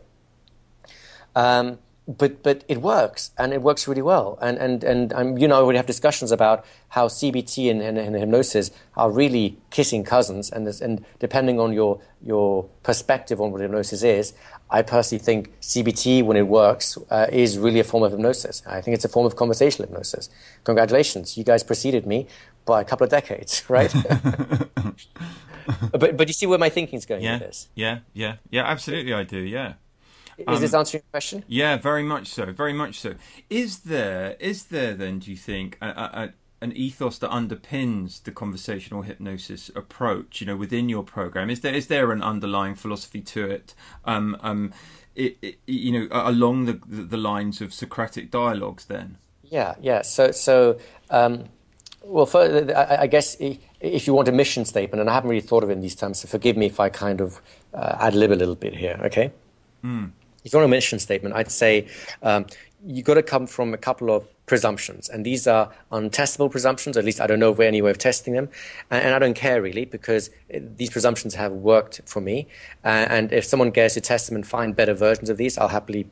Um, 1.35 1.79
but 2.17 2.41
but 2.41 2.63
it 2.67 2.81
works 2.81 3.29
and 3.37 3.53
it 3.53 3.61
works 3.61 3.87
really 3.87 4.01
well. 4.01 4.37
And 4.41 4.57
and 4.57 4.83
and 4.83 5.13
um, 5.13 5.37
you 5.37 5.47
know 5.47 5.65
we 5.65 5.75
have 5.75 5.85
discussions 5.85 6.31
about 6.31 6.65
how 6.89 7.07
CBT 7.07 7.69
and, 7.69 7.81
and, 7.81 7.99
and, 7.99 8.15
hypnosis 8.15 8.71
are 8.97 9.11
really 9.11 9.57
kissing 9.69 10.03
cousins 10.03 10.49
and 10.49 10.67
and 10.81 11.05
depending 11.19 11.59
on 11.59 11.71
your 11.71 12.01
your 12.25 12.63
perspective 12.81 13.39
on 13.39 13.51
what 13.51 13.61
hypnosis 13.61 14.01
is 14.01 14.33
I 14.71 14.81
personally 14.81 15.23
think 15.23 15.59
CBT 15.61 16.23
when 16.23 16.35
it 16.35 16.47
works 16.47 16.97
uh, 17.11 17.27
is 17.31 17.59
really 17.59 17.79
a 17.79 17.83
form 17.83 18.03
of 18.03 18.11
hypnosis. 18.11 18.63
I 18.65 18.81
think 18.81 18.95
it's 18.95 19.05
a 19.05 19.09
form 19.09 19.27
of 19.27 19.35
conversational 19.35 19.87
hypnosis. 19.87 20.29
Congratulations 20.63 21.37
you 21.37 21.43
guys 21.43 21.63
preceded 21.63 22.07
me 22.07 22.27
by 22.65 22.81
a 22.81 22.85
couple 22.85 23.05
of 23.05 23.11
decades 23.11 23.63
right? 23.69 23.93
But 25.91 26.17
but 26.17 26.27
you 26.27 26.33
see 26.33 26.47
where 26.47 26.57
my 26.57 26.69
thinking's 26.69 27.05
going 27.05 27.21
yeah, 27.21 27.33
with 27.33 27.41
this. 27.41 27.67
yeah 27.75 27.99
yeah 28.13 28.37
yeah 28.49 28.65
absolutely 28.65 29.13
I 29.13 29.21
do 29.21 29.37
yeah 29.37 29.73
is 30.39 30.55
um, 30.55 30.61
this 30.61 30.73
answering 30.73 31.03
your 31.03 31.11
question? 31.11 31.43
Yeah, 31.47 31.77
very 31.77 32.03
much 32.03 32.27
so. 32.27 32.51
Very 32.51 32.73
much 32.73 32.99
so. 32.99 33.15
Is 33.49 33.79
there 33.79 34.35
is 34.39 34.65
there 34.65 34.93
then? 34.93 35.19
Do 35.19 35.31
you 35.31 35.37
think 35.37 35.77
a, 35.81 35.87
a, 35.87 36.33
an 36.61 36.71
ethos 36.73 37.17
that 37.19 37.29
underpins 37.29 38.23
the 38.23 38.31
conversational 38.31 39.01
hypnosis 39.01 39.69
approach? 39.75 40.41
You 40.41 40.47
know, 40.47 40.55
within 40.55 40.89
your 40.89 41.03
program, 41.03 41.49
is 41.49 41.61
there 41.61 41.73
is 41.73 41.87
there 41.87 42.11
an 42.11 42.21
underlying 42.21 42.75
philosophy 42.75 43.21
to 43.21 43.49
it? 43.49 43.75
Um, 44.05 44.37
um, 44.41 44.73
it, 45.15 45.37
it, 45.41 45.59
you 45.67 45.91
know, 45.91 46.07
along 46.11 46.65
the 46.65 46.79
the 46.87 47.17
lines 47.17 47.61
of 47.61 47.73
Socratic 47.73 48.31
dialogues, 48.31 48.85
then. 48.85 49.17
Yeah, 49.43 49.75
yeah. 49.81 50.01
So 50.01 50.31
so. 50.31 50.79
Um, 51.09 51.45
well, 52.01 52.25
for, 52.25 52.39
I, 52.75 53.01
I 53.01 53.07
guess 53.07 53.35
if 53.39 54.07
you 54.07 54.13
want 54.13 54.29
a 54.29 54.31
mission 54.31 54.63
statement, 54.63 55.01
and 55.01 55.09
I 55.09 55.13
haven't 55.13 55.29
really 55.29 55.41
thought 55.41 55.63
of 55.63 55.69
it 55.69 55.73
in 55.73 55.81
these 55.81 55.95
terms, 55.95 56.21
so 56.21 56.29
forgive 56.29 56.55
me 56.55 56.65
if 56.65 56.79
I 56.79 56.87
kind 56.87 57.19
of 57.19 57.41
uh, 57.73 57.97
ad 57.99 58.15
lib 58.15 58.31
a 58.31 58.35
little 58.35 58.55
bit 58.55 58.73
here, 58.73 58.97
okay? 59.03 59.33
Mm 59.83 60.11
if 60.43 60.53
you 60.53 60.59
want 60.59 60.65
a 60.65 60.75
mission 60.75 60.99
statement, 60.99 61.35
I'd 61.35 61.51
say 61.51 61.87
um, 62.23 62.45
you've 62.85 63.05
got 63.05 63.15
to 63.15 63.23
come 63.23 63.47
from 63.47 63.73
a 63.73 63.77
couple 63.77 64.11
of 64.11 64.27
presumptions. 64.45 65.09
And 65.09 65.25
these 65.25 65.47
are 65.47 65.71
untestable 65.91 66.49
presumptions, 66.49 66.97
at 66.97 67.05
least 67.05 67.21
I 67.21 67.27
don't 67.27 67.39
know 67.39 67.49
of 67.49 67.59
any 67.59 67.81
way 67.81 67.91
of 67.91 67.97
testing 67.97 68.33
them. 68.33 68.49
And, 68.89 69.03
and 69.03 69.13
I 69.13 69.19
don't 69.19 69.35
care 69.35 69.61
really 69.61 69.85
because 69.85 70.31
these 70.49 70.89
presumptions 70.89 71.35
have 71.35 71.51
worked 71.51 72.01
for 72.05 72.19
me. 72.19 72.47
Uh, 72.83 73.05
and 73.09 73.31
if 73.31 73.45
someone 73.45 73.71
cares 73.71 73.93
to 73.93 74.01
test 74.01 74.27
them 74.27 74.35
and 74.35 74.45
find 74.45 74.75
better 74.75 74.93
versions 74.93 75.29
of 75.29 75.37
these, 75.37 75.57
I'll 75.57 75.67
happily 75.67 76.07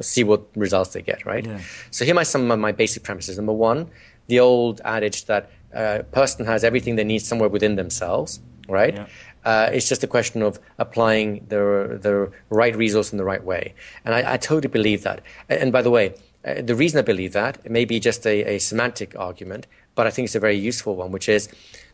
see 0.00 0.24
what 0.24 0.42
results 0.56 0.94
they 0.94 1.02
get, 1.02 1.24
right? 1.26 1.44
Yeah. 1.44 1.60
So 1.90 2.04
here 2.04 2.16
are 2.16 2.24
some 2.24 2.50
of 2.50 2.58
my 2.58 2.72
basic 2.72 3.02
premises. 3.02 3.36
Number 3.36 3.52
one, 3.52 3.90
the 4.28 4.40
old 4.40 4.80
adage 4.84 5.26
that 5.26 5.50
a 5.74 6.04
person 6.04 6.46
has 6.46 6.64
everything 6.64 6.96
they 6.96 7.04
need 7.04 7.20
somewhere 7.20 7.48
within 7.48 7.76
themselves, 7.76 8.40
right? 8.68 8.94
Yeah. 8.94 9.06
Uh, 9.44 9.70
it's 9.72 9.88
just 9.88 10.04
a 10.04 10.06
question 10.06 10.42
of 10.42 10.58
applying 10.78 11.44
the 11.48 11.98
the 12.00 12.30
right 12.50 12.76
resource 12.76 13.12
in 13.12 13.18
the 13.18 13.24
right 13.24 13.44
way, 13.44 13.74
and 14.04 14.14
I, 14.14 14.34
I 14.34 14.36
totally 14.36 14.68
believe 14.68 15.02
that. 15.02 15.20
And 15.48 15.72
by 15.72 15.82
the 15.82 15.90
way, 15.90 16.14
uh, 16.44 16.62
the 16.62 16.74
reason 16.74 16.98
I 16.98 17.02
believe 17.02 17.32
that 17.32 17.58
it 17.64 17.70
may 17.70 17.84
be 17.84 17.98
just 18.00 18.26
a, 18.26 18.54
a 18.54 18.58
semantic 18.58 19.16
argument, 19.18 19.66
but 19.94 20.06
I 20.06 20.10
think 20.10 20.26
it's 20.26 20.34
a 20.34 20.40
very 20.40 20.56
useful 20.56 20.96
one, 20.96 21.10
which 21.10 21.28
is 21.28 21.48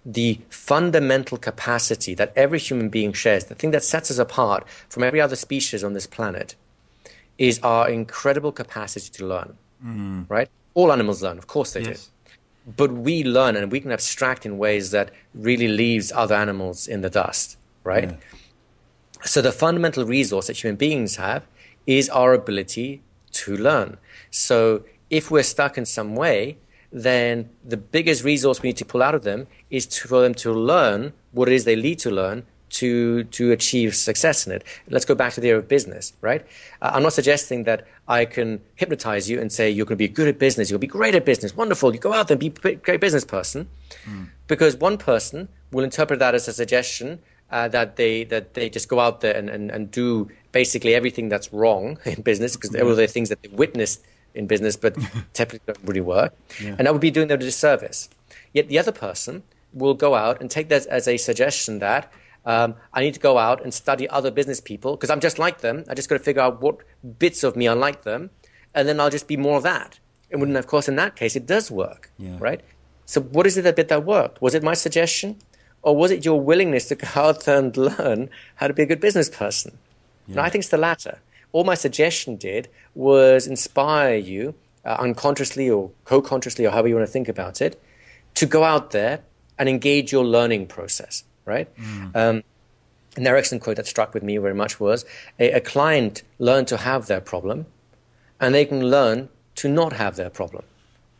the 0.05 0.41
fundamental 0.49 1.39
capacity 1.39 2.15
that 2.15 2.33
every 2.37 2.59
human 2.59 2.89
being 2.89 3.13
shares, 3.13 3.45
the 3.45 3.55
thing 3.55 3.73
that 3.73 3.85
sets 3.85 4.11
us 4.11 4.19
apart 4.19 4.67
from 4.89 5.03
every 5.03 5.21
other 5.21 5.37
species 5.37 5.83
on 5.83 5.93
this 5.93 6.07
planet, 6.07 6.55
is 7.37 7.61
our 7.63 7.89
incredible 7.89 8.53
capacity 8.53 9.11
to 9.11 9.27
learn. 9.27 9.57
Mm. 9.85 10.27
Right? 10.29 10.49
All 10.75 10.93
animals 10.93 11.23
learn, 11.23 11.39
of 11.39 11.47
course 11.47 11.73
they 11.73 11.83
yes. 11.83 12.07
do 12.07 12.13
but 12.77 12.93
we 12.93 13.25
learn 13.25 13.57
and 13.57 13.73
we 13.73 13.81
can 13.81 13.91
abstract 13.91 14.45
in 14.45 14.59
ways 14.59 14.91
that 14.91 15.11
really 15.35 15.69
leaves 15.69 16.13
other 16.13 16.35
animals 16.35 16.87
in 16.87 17.01
the 17.01 17.11
dust, 17.11 17.57
right? 17.83 18.11
Yeah. 18.11 18.17
So 19.25 19.41
the 19.41 19.53
fundamental 19.53 20.05
resource 20.05 20.49
that 20.49 20.63
human 20.63 20.77
beings 20.77 21.17
have 21.17 21.47
is 21.87 22.09
our 22.11 22.35
ability 22.35 23.03
to 23.33 23.57
learn. 23.57 23.97
So 24.31 24.85
if 25.11 25.31
we're 25.31 25.43
stuck 25.43 25.79
in 25.79 25.87
some 25.87 26.15
way, 26.15 26.59
then 26.93 27.49
the 27.65 27.77
biggest 27.77 28.23
resource 28.23 28.63
we 28.63 28.69
need 28.69 28.77
to 28.77 28.85
pull 28.85 29.03
out 29.03 29.15
of 29.15 29.25
them 29.25 29.47
is 29.71 29.87
to, 29.87 30.09
for 30.09 30.21
them 30.21 30.35
to 30.35 30.53
learn 30.53 31.13
what 31.33 31.49
it 31.49 31.55
is 31.55 31.65
they 31.65 31.77
need 31.77 31.99
to 32.01 32.11
learn 32.11 32.45
to 32.71 33.25
to 33.25 33.53
achieve 33.53 33.95
success 33.95 34.47
in 34.47 34.53
it. 34.53 34.65
Let's 34.89 35.05
go 35.05 35.15
back 35.15 35.33
to 35.35 35.41
the 35.41 35.49
area 35.49 35.59
of 35.61 35.69
business, 35.69 36.13
right? 36.21 36.45
Uh, 36.83 36.91
I'm 36.95 37.03
not 37.03 37.13
suggesting 37.13 37.65
that 37.65 37.87
I 38.07 38.25
can 38.25 38.61
hypnotize 38.77 39.29
you 39.29 39.41
and 39.41 39.53
say 39.53 39.71
you're 39.71 39.87
going 39.87 39.97
to 39.97 40.05
be 40.05 40.09
good 40.09 40.29
at 40.29 40.39
business, 40.39 40.71
you'll 40.71 40.79
be 40.79 40.87
great 40.87 41.15
at 41.15 41.25
business, 41.25 41.57
wonderful. 41.57 41.93
You 41.93 42.01
go 42.01 42.13
out 42.13 42.29
there 42.29 42.35
and 42.35 42.41
be 42.41 42.53
a 42.69 42.75
great 42.77 43.01
business 43.01 43.25
person, 43.25 43.69
mm. 44.05 44.29
because 44.47 44.77
one 44.77 44.99
person 44.99 45.49
will 45.73 45.85
interpret 45.85 46.19
that 46.21 46.35
as 46.35 46.49
a 46.49 46.53
suggestion 46.53 47.21
uh, 47.51 47.69
that 47.69 47.97
they 47.97 48.25
that 48.25 48.55
they 48.55 48.69
just 48.69 48.89
go 48.89 49.01
out 49.01 49.21
there 49.21 49.37
and, 49.37 49.49
and, 49.49 49.71
and 49.71 49.91
do 49.91 50.29
basically 50.53 50.95
everything 50.95 51.29
that's 51.29 51.53
wrong 51.53 51.99
in 52.05 52.23
business 52.23 52.57
because 52.57 52.75
yeah. 52.75 52.83
all 52.83 52.95
the 52.95 53.07
things 53.07 53.29
that 53.29 53.43
they 53.43 53.49
witnessed 53.49 54.05
in 54.35 54.47
business, 54.47 54.77
but 54.77 54.97
typically 55.33 55.61
don't 55.67 55.79
really 55.85 56.01
work, 56.01 56.35
yeah. 56.63 56.75
and 56.79 56.87
that 56.87 56.93
would 56.93 57.01
be 57.01 57.11
doing 57.11 57.29
them 57.29 57.41
a 57.41 57.43
disservice. 57.43 58.09
Yet 58.53 58.69
the 58.69 58.79
other 58.79 58.93
person 58.93 59.43
will 59.73 59.95
go 59.95 60.15
out 60.15 60.41
and 60.41 60.51
take 60.51 60.69
that 60.69 60.87
as 60.87 61.07
a 61.07 61.17
suggestion 61.17 61.79
that 61.81 62.11
um, 62.49 62.77
I 62.95 63.03
need 63.03 63.13
to 63.13 63.21
go 63.21 63.37
out 63.37 63.63
and 63.63 63.75
study 63.75 64.09
other 64.09 64.31
business 64.31 64.59
people 64.59 64.97
because 64.97 65.11
I'm 65.11 65.21
just 65.21 65.39
like 65.39 65.61
them. 65.61 65.85
I 65.87 65.95
just 65.95 66.09
got 66.09 66.17
to 66.17 66.25
figure 66.25 66.41
out 66.41 66.63
what 66.63 66.79
bits 67.19 67.45
of 67.45 67.57
me 67.57 67.69
are 67.69 67.77
like 67.77 68.05
them, 68.05 68.31
and 68.75 68.89
then 68.89 68.99
I'll 68.99 69.11
just 69.11 69.29
be 69.29 69.37
more 69.37 69.59
of 69.59 69.65
that. 69.65 70.01
And 70.31 70.57
of 70.57 70.67
course, 70.67 70.89
in 70.89 70.97
that 70.97 71.15
case, 71.15 71.37
it 71.37 71.45
does 71.45 71.71
work, 71.71 72.11
yeah. 72.17 72.37
right? 72.41 72.63
So, 73.05 73.21
what 73.21 73.47
is 73.47 73.59
it 73.59 73.63
that 73.63 73.77
bit 73.77 73.89
that 73.89 74.07
worked? 74.07 74.41
Was 74.41 74.55
it 74.55 74.63
my 74.63 74.73
suggestion, 74.73 75.37
or 75.83 75.95
was 75.95 76.11
it 76.11 76.25
your 76.25 76.41
willingness 76.41 76.89
to 76.89 76.95
go 76.95 77.09
out 77.17 77.47
and 77.47 77.77
learn 77.77 78.31
how 78.55 78.67
to 78.67 78.73
be 78.73 78.83
a 78.83 78.87
good 78.87 79.01
business 79.01 79.29
person? 79.29 79.77
Yeah. 80.27 80.33
And 80.33 80.41
I 80.41 80.49
think 80.49 80.63
it's 80.63 80.71
the 80.71 80.79
latter. 80.79 81.19
All 81.53 81.65
my 81.65 81.75
suggestion 81.75 82.37
did 82.37 82.69
was 82.95 83.47
inspire 83.47 84.17
you, 84.17 84.55
uh, 84.87 84.97
unconsciously 84.99 85.69
or 85.69 85.91
co-consciously, 86.07 86.65
or 86.65 86.71
however 86.71 86.89
you 86.89 86.95
want 86.95 87.07
to 87.07 87.13
think 87.13 87.29
about 87.29 87.61
it, 87.61 87.79
to 88.37 88.47
go 88.47 88.65
out 88.65 88.93
there 88.93 89.21
and 89.59 89.69
engage 89.69 90.13
your 90.13 90.25
learning 90.25 90.67
process 90.67 91.25
right? 91.49 91.69
Mm. 91.77 92.17
Um, 92.17 92.43
an 93.17 93.27
Erickson 93.27 93.59
quote 93.59 93.77
that 93.77 93.87
struck 93.87 94.15
with 94.15 94.23
me 94.23 94.37
very 94.37 94.55
much 94.55 94.79
was 94.79 95.05
a, 95.41 95.51
a 95.53 95.61
client 95.61 96.23
learned 96.39 96.69
to 96.69 96.77
have 96.77 97.07
their 97.07 97.21
problem, 97.21 97.67
and 98.41 98.55
they 98.55 98.65
can 98.65 98.91
learn 98.91 99.29
to 99.57 99.69
not 99.69 99.93
have 99.95 100.15
their 100.17 100.31
problem. 100.31 100.65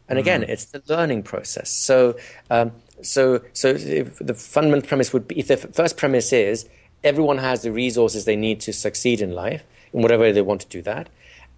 And 0.09 0.19
again, 0.19 0.43
mm. 0.43 0.49
it's 0.49 0.67
the 0.67 0.83
learning 0.89 1.25
process. 1.25 1.71
So, 1.71 2.17
um, 2.51 2.73
so, 3.03 3.43
so 3.53 3.73
the 3.73 4.35
fundamental 4.35 4.89
premise 4.89 5.13
would 5.13 5.27
be 5.29 5.39
if 5.39 5.49
the 5.49 5.57
first 5.57 5.97
premise 5.97 6.33
is 6.33 6.69
everyone 7.05 7.39
has 7.39 7.63
the 7.63 7.73
resources 7.73 8.25
they 8.25 8.37
need 8.37 8.61
to 8.61 8.73
succeed 8.73 9.21
in 9.21 9.33
life 9.33 9.65
in 9.93 10.03
whatever 10.03 10.33
they 10.33 10.43
want 10.43 10.61
to 10.61 10.69
do 10.69 10.83
that, 10.83 11.09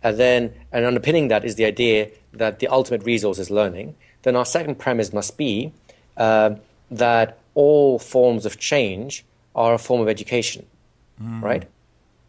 and 0.03 0.17
then 0.19 0.55
and 0.73 0.85
underpinning 0.85 1.29
that 1.29 1.45
is 1.45 1.57
the 1.57 1.65
idea 1.65 2.11
that 2.33 2.59
the 2.61 2.69
ultimate 2.69 3.05
resource 3.05 3.39
is 3.39 3.51
learning. 3.51 3.95
Then 4.23 4.37
our 4.37 4.45
second 4.45 4.79
premise 4.79 5.13
must 5.13 5.37
be 5.37 5.73
uh, 6.17 6.55
that 6.91 7.39
all 7.55 7.99
forms 7.99 8.47
of 8.47 8.59
change 8.59 9.25
are 9.55 9.75
a 9.75 9.79
form 9.79 10.01
of 10.01 10.09
education, 10.09 10.67
mm. 11.21 11.43
right? 11.43 11.67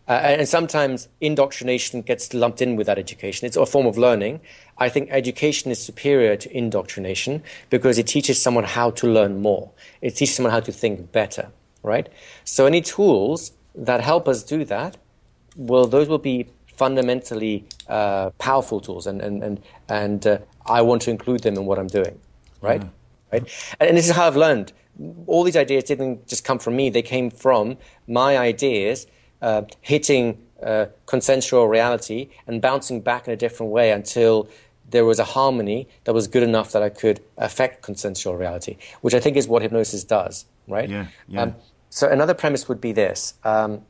Uh, 0.07 0.14
and 0.14 0.49
sometimes 0.49 1.07
indoctrination 1.22 2.02
gets 2.02 2.34
lumped 2.34 2.61
in 2.61 2.76
with 2.76 2.88
that 2.88 2.98
education. 2.98 3.45
It's 3.45 3.56
a 3.56 3.65
form 3.65 3.85
of 3.85 3.98
learning. 3.98 4.41
I 4.77 4.89
think 4.89 5.10
education 5.11 5.72
is 5.72 5.81
superior 5.81 6.35
to 6.35 6.57
indoctrination 6.57 7.43
because 7.69 7.98
it 7.98 8.07
teaches 8.07 8.41
someone 8.41 8.64
how 8.64 8.91
to 8.91 9.07
learn 9.07 9.41
more. 9.41 9.72
It 10.02 10.11
teaches 10.11 10.35
someone 10.35 10.52
how 10.52 10.60
to 10.61 10.72
think 10.72 11.11
better, 11.11 11.49
right? 11.84 12.10
So 12.43 12.65
any 12.65 12.81
tools 12.81 13.53
that 13.76 14.02
help 14.02 14.27
us 14.27 14.43
do 14.43 14.65
that, 14.65 14.98
well, 15.56 15.85
those 15.85 16.10
will 16.10 16.18
be 16.18 16.48
fundamentally 16.76 17.64
uh, 17.88 18.31
powerful 18.31 18.80
tools, 18.81 19.06
and 19.06 19.22
and 19.22 19.43
and 19.43 19.61
and 19.88 20.27
uh, 20.27 20.39
I 20.65 20.81
want 20.81 21.03
to 21.03 21.11
include 21.11 21.41
them 21.43 21.56
in 21.56 21.65
what 21.65 21.77
I'm 21.77 21.88
doing, 21.88 22.19
right? 22.61 22.81
Yeah. 22.81 22.89
Right, 23.31 23.76
and 23.80 23.95
this 23.95 24.10
is 24.10 24.15
how 24.15 24.27
I've 24.27 24.35
learned 24.35 24.73
all 25.27 25.43
these 25.43 25.57
ideas 25.57 25.84
didn't 25.85 26.27
just 26.27 26.43
come 26.43 26.59
from 26.59 26.76
me; 26.76 26.89
they 26.89 27.01
came 27.01 27.30
from 27.30 27.77
my 28.07 28.38
ideas 28.38 29.07
uh, 29.41 29.63
hitting 29.81 30.38
uh, 30.63 30.85
consensual 31.05 31.68
reality 31.68 32.30
and 32.47 32.61
bouncing 32.61 33.01
back 33.01 33.27
in 33.27 33.34
a 33.34 33.38
different 33.38 33.72
way 33.72 33.91
until 33.91 34.47
there 34.89 35.05
was 35.05 35.19
a 35.19 35.23
harmony 35.23 35.88
that 36.03 36.13
was 36.13 36.27
good 36.27 36.43
enough 36.43 36.72
that 36.73 36.84
I 36.84 36.89
could 36.89 37.22
affect 37.38 37.81
consensual 37.81 38.35
reality, 38.35 38.77
which 39.01 39.13
I 39.13 39.19
think 39.19 39.38
is 39.38 39.47
what 39.47 39.61
hypnosis 39.61 40.03
does, 40.03 40.45
right? 40.68 40.89
Yeah. 40.89 41.07
yeah. 41.27 41.43
Um, 41.43 41.55
so 41.89 42.09
another 42.09 42.34
premise 42.34 42.68
would 42.69 42.81
be 42.81 42.91
this. 42.91 43.34
Um, 43.43 43.81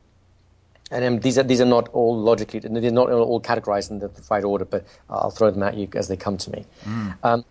and 0.90 1.04
um, 1.04 1.20
these 1.20 1.38
are 1.38 1.42
these 1.42 1.60
are 1.60 1.66
not 1.66 1.88
all 1.88 2.18
logically 2.18 2.60
they're 2.60 2.90
not 2.90 3.10
all 3.10 3.40
categorized 3.40 3.90
in 3.90 3.98
the 3.98 4.10
right 4.30 4.44
order, 4.44 4.64
but 4.64 4.86
I'll 5.08 5.30
throw 5.30 5.50
them 5.50 5.62
at 5.62 5.74
you 5.76 5.88
as 5.94 6.08
they 6.08 6.16
come 6.16 6.36
to 6.36 6.50
me. 6.50 6.66
Mm. 6.84 7.44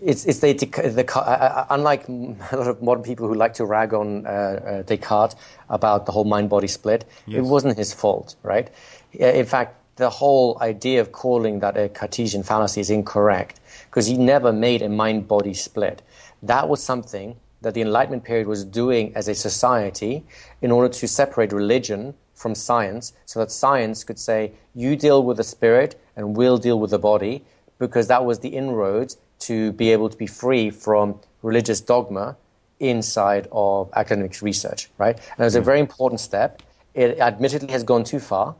It's, 0.00 0.24
it's 0.26 0.40
the, 0.40 0.52
the, 0.52 1.18
uh, 1.18 1.66
unlike 1.70 2.08
a 2.08 2.56
lot 2.56 2.68
of 2.68 2.82
modern 2.82 3.02
people 3.02 3.28
who 3.28 3.34
like 3.34 3.54
to 3.54 3.64
rag 3.64 3.94
on 3.94 4.26
uh, 4.26 4.30
uh, 4.30 4.82
Descartes 4.82 5.36
about 5.68 6.06
the 6.06 6.12
whole 6.12 6.24
mind-body 6.24 6.68
split. 6.68 7.04
Yes. 7.26 7.38
It 7.38 7.42
wasn't 7.42 7.76
his 7.76 7.92
fault, 7.94 8.36
right? 8.42 8.70
In 9.12 9.46
fact, 9.46 9.76
the 9.96 10.10
whole 10.10 10.58
idea 10.60 11.00
of 11.00 11.12
calling 11.12 11.60
that 11.60 11.76
a 11.76 11.88
Cartesian 11.88 12.42
fallacy 12.42 12.80
is 12.80 12.90
incorrect 12.90 13.60
because 13.86 14.06
he 14.06 14.18
never 14.18 14.52
made 14.52 14.82
a 14.82 14.88
mind-body 14.88 15.54
split. 15.54 16.02
That 16.42 16.68
was 16.68 16.82
something 16.82 17.36
that 17.62 17.74
the 17.74 17.80
Enlightenment 17.80 18.24
period 18.24 18.46
was 18.46 18.64
doing 18.64 19.12
as 19.14 19.28
a 19.28 19.34
society 19.34 20.24
in 20.60 20.70
order 20.70 20.92
to 20.92 21.08
separate 21.08 21.52
religion 21.52 22.14
from 22.34 22.54
science, 22.54 23.12
so 23.24 23.38
that 23.38 23.50
science 23.50 24.04
could 24.04 24.18
say, 24.18 24.52
"You 24.74 24.96
deal 24.96 25.22
with 25.22 25.38
the 25.38 25.44
spirit, 25.44 25.98
and 26.16 26.36
we'll 26.36 26.58
deal 26.58 26.78
with 26.78 26.90
the 26.90 26.98
body," 26.98 27.44
because 27.78 28.08
that 28.08 28.24
was 28.24 28.40
the 28.40 28.50
inroads 28.50 29.16
to 29.48 29.72
be 29.72 29.92
able 29.92 30.08
to 30.08 30.16
be 30.16 30.26
free 30.26 30.70
from 30.70 31.20
religious 31.42 31.80
dogma 31.80 32.36
inside 32.80 33.48
of 33.52 33.90
academic 33.94 34.40
research, 34.42 34.90
right? 34.98 35.16
And 35.16 35.40
it 35.40 35.44
was 35.44 35.54
a 35.54 35.60
very 35.60 35.80
important 35.80 36.20
step. 36.20 36.62
It 36.94 37.18
admittedly 37.18 37.70
has 37.72 37.84
gone 37.84 38.04
too 38.04 38.20
far 38.20 38.56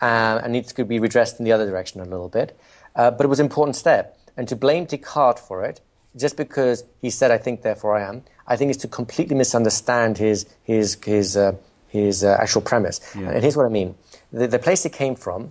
uh, 0.00 0.40
and 0.42 0.52
needs 0.52 0.72
to 0.72 0.84
be 0.84 0.98
redressed 0.98 1.38
in 1.38 1.44
the 1.44 1.52
other 1.52 1.66
direction 1.66 2.00
a 2.00 2.04
little 2.04 2.28
bit. 2.28 2.58
Uh, 2.94 3.10
but 3.10 3.24
it 3.24 3.28
was 3.28 3.40
an 3.40 3.46
important 3.46 3.76
step. 3.76 4.18
And 4.36 4.48
to 4.48 4.56
blame 4.56 4.84
Descartes 4.86 5.40
for 5.40 5.64
it, 5.64 5.80
just 6.16 6.36
because 6.36 6.84
he 7.02 7.10
said, 7.10 7.30
I 7.30 7.38
think, 7.38 7.62
therefore 7.62 7.96
I 7.96 8.08
am, 8.08 8.22
I 8.46 8.56
think 8.56 8.70
is 8.70 8.76
to 8.78 8.88
completely 8.88 9.36
misunderstand 9.36 10.18
his, 10.18 10.46
his, 10.62 10.96
his, 11.04 11.36
uh, 11.36 11.52
his 11.88 12.24
uh, 12.24 12.36
actual 12.40 12.62
premise. 12.62 13.00
Yeah. 13.14 13.30
And 13.30 13.42
here's 13.42 13.56
what 13.56 13.66
I 13.66 13.70
mean. 13.70 13.94
The, 14.32 14.46
the 14.46 14.58
place 14.58 14.84
it 14.86 14.92
came 14.92 15.14
from, 15.14 15.50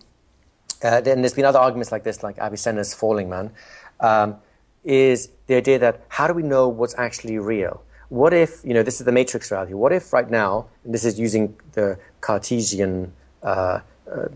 uh, 0.84 1.02
then 1.02 1.22
there's 1.22 1.34
been 1.34 1.46
other 1.46 1.60
arguments 1.60 1.92
like 1.92 2.04
this, 2.04 2.24
like 2.24 2.38
Avicenna's 2.38 2.94
Falling 2.94 3.30
Man. 3.30 3.52
Um, 4.00 4.38
is 4.86 5.30
the 5.48 5.56
idea 5.56 5.80
that 5.80 6.06
how 6.10 6.28
do 6.28 6.34
we 6.34 6.44
know 6.44 6.70
what's 6.70 6.96
actually 6.98 7.38
real? 7.40 7.84
What 8.10 8.34
if, 8.34 8.64
you 8.64 8.74
know, 8.74 8.84
this 8.84 9.00
is 9.00 9.06
the 9.06 9.12
matrix 9.12 9.52
reality. 9.52 9.74
What 9.74 9.92
if 9.92 10.14
right 10.14 10.30
now, 10.30 10.68
and 10.84 10.94
this 10.94 11.04
is 11.04 11.20
using 11.20 11.58
the 11.74 11.98
Cartesian 12.22 13.12
uh, 13.44 13.80
uh, 14.10 14.28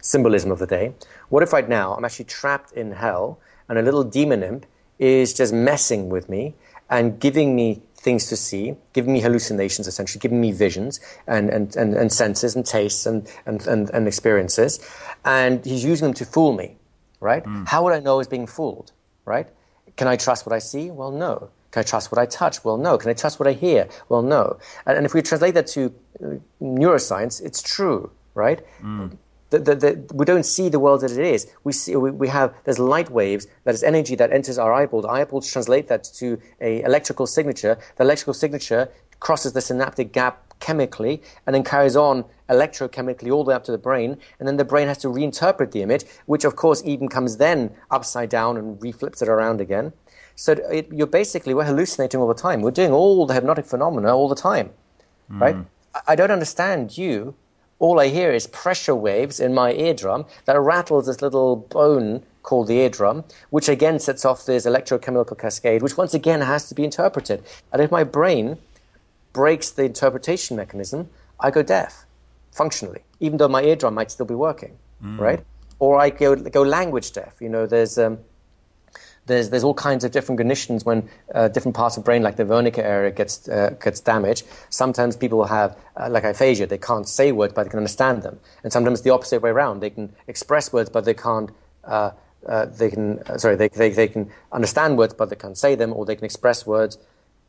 symbolism 0.00 0.50
of 0.50 0.58
the 0.58 0.66
day, 0.66 0.94
what 1.28 1.42
if 1.42 1.52
right 1.52 1.68
now 1.68 1.94
I'm 1.94 2.04
actually 2.04 2.24
trapped 2.24 2.72
in 2.72 2.92
hell 2.92 3.38
and 3.68 3.78
a 3.78 3.82
little 3.82 4.02
demon 4.02 4.42
imp 4.42 4.66
is 4.98 5.34
just 5.34 5.52
messing 5.52 6.08
with 6.08 6.28
me 6.28 6.54
and 6.88 7.20
giving 7.20 7.54
me 7.54 7.82
things 7.96 8.26
to 8.28 8.36
see, 8.36 8.74
giving 8.92 9.12
me 9.12 9.20
hallucinations 9.20 9.86
essentially, 9.86 10.20
giving 10.20 10.40
me 10.40 10.52
visions 10.52 11.00
and, 11.26 11.50
and, 11.50 11.76
and, 11.76 11.94
and 11.94 12.12
senses 12.12 12.56
and 12.56 12.66
tastes 12.66 13.06
and, 13.06 13.28
and, 13.46 13.66
and, 13.66 13.90
and, 13.90 14.08
experiences. 14.08 14.80
And 15.24 15.64
he's 15.64 15.84
using 15.84 16.08
them 16.08 16.14
to 16.14 16.24
fool 16.24 16.52
me, 16.52 16.76
right? 17.20 17.44
Mm. 17.44 17.68
How 17.68 17.84
would 17.84 17.92
I 17.92 18.00
know 18.00 18.14
I 18.14 18.18
was 18.18 18.28
being 18.28 18.46
fooled, 18.46 18.92
right? 19.24 19.48
Can 19.96 20.08
I 20.08 20.16
trust 20.16 20.46
what 20.46 20.54
I 20.54 20.58
see? 20.58 20.90
Well, 20.90 21.10
no. 21.10 21.50
Can 21.70 21.80
I 21.80 21.82
trust 21.84 22.12
what 22.12 22.18
I 22.18 22.26
touch? 22.26 22.64
Well, 22.64 22.76
no. 22.76 22.98
Can 22.98 23.10
I 23.10 23.14
trust 23.14 23.40
what 23.40 23.46
I 23.46 23.52
hear? 23.52 23.88
Well, 24.08 24.22
no. 24.22 24.58
And, 24.86 24.96
and 24.98 25.06
if 25.06 25.14
we 25.14 25.22
translate 25.22 25.54
that 25.54 25.66
to 25.68 25.94
uh, 26.22 26.26
neuroscience, 26.60 27.42
it's 27.42 27.62
true, 27.62 28.10
right? 28.34 28.60
Mm. 28.82 29.16
The, 29.50 29.58
the, 29.58 29.74
the, 29.74 30.14
we 30.14 30.24
don't 30.24 30.44
see 30.44 30.68
the 30.68 30.78
world 30.78 31.04
as 31.04 31.16
it 31.16 31.26
is. 31.26 31.46
We 31.64 31.72
see 31.72 31.94
we, 31.96 32.10
we, 32.10 32.28
have 32.28 32.54
there's 32.64 32.78
light 32.78 33.10
waves 33.10 33.46
that 33.64 33.74
is 33.74 33.82
energy 33.82 34.14
that 34.16 34.32
enters 34.32 34.58
our 34.58 34.72
eyeball. 34.72 35.02
The 35.02 35.08
eyeballs 35.08 35.50
translate 35.50 35.88
that 35.88 36.04
to 36.16 36.40
a 36.60 36.82
electrical 36.82 37.26
signature. 37.26 37.78
The 37.96 38.04
electrical 38.04 38.32
signature 38.32 38.88
crosses 39.20 39.52
the 39.52 39.60
synaptic 39.60 40.12
gap 40.12 40.51
chemically 40.62 41.20
and 41.44 41.54
then 41.54 41.64
carries 41.64 41.96
on 41.96 42.24
electrochemically 42.48 43.30
all 43.30 43.44
the 43.44 43.48
way 43.48 43.54
up 43.54 43.64
to 43.64 43.72
the 43.72 43.78
brain. 43.78 44.16
And 44.38 44.46
then 44.48 44.56
the 44.56 44.64
brain 44.64 44.86
has 44.88 44.98
to 44.98 45.08
reinterpret 45.08 45.72
the 45.72 45.82
image, 45.82 46.04
which 46.26 46.44
of 46.44 46.56
course 46.56 46.82
even 46.86 47.08
comes 47.08 47.36
then 47.36 47.70
upside 47.90 48.30
down 48.30 48.56
and 48.56 48.78
reflips 48.80 49.20
it 49.20 49.28
around 49.28 49.60
again. 49.60 49.92
So 50.36 50.52
it, 50.52 50.88
you're 50.90 51.06
basically, 51.06 51.52
we're 51.52 51.64
hallucinating 51.64 52.20
all 52.20 52.28
the 52.28 52.34
time. 52.34 52.62
We're 52.62 52.70
doing 52.70 52.92
all 52.92 53.26
the 53.26 53.34
hypnotic 53.34 53.66
phenomena 53.66 54.16
all 54.16 54.28
the 54.28 54.42
time, 54.50 54.70
mm. 55.30 55.40
right? 55.40 55.56
I, 55.94 56.12
I 56.12 56.16
don't 56.16 56.30
understand 56.30 56.96
you. 56.96 57.34
All 57.78 57.98
I 57.98 58.08
hear 58.08 58.30
is 58.30 58.46
pressure 58.46 58.94
waves 58.94 59.40
in 59.40 59.52
my 59.52 59.72
eardrum 59.72 60.24
that 60.44 60.58
rattles 60.58 61.06
this 61.06 61.20
little 61.20 61.56
bone 61.56 62.22
called 62.44 62.68
the 62.68 62.78
eardrum, 62.78 63.24
which 63.50 63.68
again 63.68 63.98
sets 63.98 64.24
off 64.24 64.46
this 64.46 64.66
electrochemical 64.66 65.36
cascade, 65.36 65.82
which 65.82 65.96
once 65.96 66.14
again 66.14 66.40
has 66.40 66.68
to 66.68 66.74
be 66.74 66.84
interpreted. 66.84 67.42
And 67.72 67.82
if 67.82 67.90
my 67.90 68.04
brain 68.04 68.58
breaks 69.32 69.70
the 69.70 69.84
interpretation 69.84 70.56
mechanism, 70.56 71.08
I 71.40 71.50
go 71.50 71.62
deaf 71.62 72.04
functionally, 72.52 73.02
even 73.20 73.38
though 73.38 73.48
my 73.48 73.62
eardrum 73.62 73.94
might 73.94 74.10
still 74.10 74.26
be 74.26 74.34
working, 74.34 74.76
mm. 75.02 75.18
right? 75.18 75.40
Or 75.78 75.98
I 75.98 76.10
go, 76.10 76.36
go 76.36 76.62
language 76.62 77.12
deaf. 77.12 77.40
You 77.40 77.48
know, 77.48 77.66
there's, 77.66 77.98
um, 77.98 78.18
there's, 79.26 79.50
there's 79.50 79.64
all 79.64 79.74
kinds 79.74 80.04
of 80.04 80.12
different 80.12 80.38
conditions 80.38 80.84
when 80.84 81.08
uh, 81.34 81.48
different 81.48 81.74
parts 81.76 81.96
of 81.96 82.02
the 82.02 82.06
brain, 82.06 82.22
like 82.22 82.36
the 82.36 82.44
Wernicke 82.44 82.78
area, 82.78 83.10
gets, 83.10 83.48
uh, 83.48 83.74
gets 83.82 84.00
damaged. 84.00 84.44
Sometimes 84.68 85.16
people 85.16 85.44
have, 85.44 85.76
uh, 85.96 86.08
like 86.10 86.24
aphasia, 86.24 86.66
they 86.66 86.78
can't 86.78 87.08
say 87.08 87.32
words, 87.32 87.52
but 87.54 87.64
they 87.64 87.70
can 87.70 87.78
understand 87.78 88.22
them. 88.22 88.38
And 88.62 88.72
sometimes 88.72 89.02
the 89.02 89.10
opposite 89.10 89.42
way 89.42 89.50
around, 89.50 89.80
they 89.80 89.90
can 89.90 90.12
express 90.28 90.72
words, 90.72 90.90
but 90.90 91.04
they 91.04 91.14
can't, 91.14 91.50
uh, 91.84 92.10
uh, 92.46 92.66
they 92.66 92.90
can, 92.90 93.20
uh, 93.20 93.38
sorry, 93.38 93.56
they, 93.56 93.68
they, 93.68 93.90
they 93.90 94.08
can 94.08 94.30
understand 94.52 94.98
words, 94.98 95.14
but 95.14 95.30
they 95.30 95.36
can't 95.36 95.56
say 95.56 95.74
them, 95.74 95.92
or 95.92 96.04
they 96.04 96.16
can 96.16 96.24
express 96.24 96.66
words, 96.66 96.98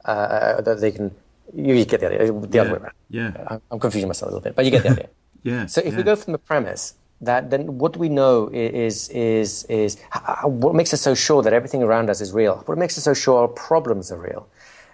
that 0.06 0.78
they 0.80 0.92
can 0.92 1.16
you 1.56 1.86
get 1.86 2.00
the 2.00 2.08
idea. 2.08 2.32
The 2.32 2.50
yeah. 2.52 2.62
other 2.62 2.74
way 2.74 2.80
around. 2.80 2.94
Yeah. 3.10 3.58
I'm 3.72 3.80
confusing 3.80 4.08
myself 4.08 4.32
a 4.32 4.36
little 4.36 4.44
bit, 4.44 4.56
but 4.56 4.66
you 4.66 4.72
get 4.72 4.84
the 4.84 4.90
idea. 4.92 5.10
yeah. 5.44 5.66
So 5.66 5.82
if 5.82 5.94
yeah. 5.94 5.98
we 5.98 6.04
go 6.04 6.16
from 6.16 6.34
the 6.34 6.40
premise 6.40 6.96
that 7.22 7.50
then 7.50 7.78
what 7.78 7.98
we 7.98 8.10
know 8.10 8.50
is 8.52 9.10
is 9.10 9.64
is 9.66 9.98
what 10.44 10.76
makes 10.76 10.94
us 10.94 11.02
so 11.02 11.14
sure 11.16 11.42
that 11.42 11.54
everything 11.54 11.84
around 11.84 12.10
us 12.10 12.22
is 12.22 12.32
real? 12.32 12.64
What 12.66 12.78
makes 12.78 12.98
us 12.98 13.04
so 13.06 13.14
sure 13.14 13.42
our 13.42 13.48
problems 13.48 14.12
are 14.12 14.18
real? 14.18 14.48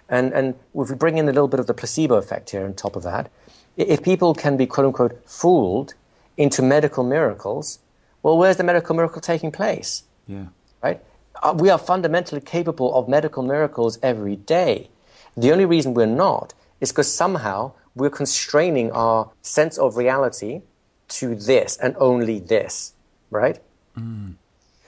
And 0.08 0.32
and 0.32 0.54
if 0.74 0.90
we 0.90 0.96
bring 0.96 1.18
in 1.18 1.24
a 1.24 1.32
little 1.32 1.48
bit 1.48 1.60
of 1.60 1.66
the 1.66 1.74
placebo 1.74 2.16
effect 2.16 2.50
here 2.50 2.64
on 2.64 2.74
top 2.74 2.96
of 2.96 3.02
that, 3.04 3.30
if 3.76 4.02
people 4.02 4.34
can 4.34 4.56
be 4.56 4.66
quote 4.66 4.86
unquote 4.86 5.20
fooled 5.26 5.94
into 6.36 6.62
medical 6.62 7.04
miracles, 7.04 7.78
well, 8.22 8.36
where's 8.38 8.56
the 8.56 8.64
medical 8.64 8.94
miracle 8.94 9.20
taking 9.20 9.52
place? 9.52 10.04
Yeah. 10.26 10.46
Right. 10.82 11.00
Uh, 11.42 11.54
we 11.56 11.70
are 11.70 11.78
fundamentally 11.78 12.40
capable 12.40 12.94
of 12.94 13.08
medical 13.08 13.42
miracles 13.42 13.98
every 14.02 14.36
day. 14.36 14.90
The 15.36 15.52
only 15.52 15.64
reason 15.64 15.94
we're 15.94 16.06
not 16.06 16.54
is 16.80 16.92
because 16.92 17.12
somehow 17.12 17.72
we're 17.94 18.10
constraining 18.10 18.90
our 18.92 19.30
sense 19.42 19.78
of 19.78 19.96
reality 19.96 20.62
to 21.08 21.34
this 21.34 21.76
and 21.76 21.96
only 21.98 22.38
this, 22.38 22.94
right? 23.30 23.58
Mm. 23.96 24.34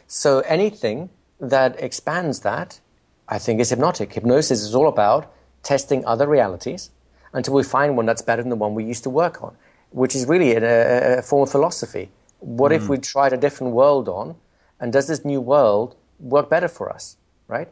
So 0.07 0.41
anything 0.41 1.11
that 1.41 1.81
expands 1.83 2.41
that, 2.41 2.81
I 3.29 3.39
think, 3.39 3.61
is 3.61 3.71
hypnotic. 3.71 4.13
Hypnosis 4.13 4.63
is 4.63 4.75
all 4.75 4.89
about 4.89 5.33
testing 5.63 6.05
other 6.05 6.27
realities 6.27 6.91
until 7.33 7.55
we 7.55 7.63
find 7.63 7.97
one 7.97 8.07
that's 8.07 8.23
better 8.23 8.43
than 8.43 8.51
the 8.51 8.57
one 8.57 8.75
we 8.75 8.85
used 8.85 9.03
to 9.05 9.11
work 9.11 9.43
on, 9.43 9.57
which 9.91 10.15
is 10.15 10.27
really 10.27 10.53
a, 10.55 11.19
a 11.19 11.23
form 11.23 11.43
of 11.43 11.51
philosophy. 11.51 12.11
What 12.39 12.73
mm. 12.73 12.77
if 12.77 12.89
we 12.89 12.99
tried 12.99 13.33
a 13.33 13.37
different 13.37 13.73
world 13.73 14.09
on, 14.09 14.37
and 14.81 14.93
does 14.93 15.07
this 15.07 15.25
new 15.25 15.41
world 15.41 15.97
work 16.21 16.51
better 16.51 16.69
for 16.69 16.91
us, 16.91 17.17
right? 17.49 17.69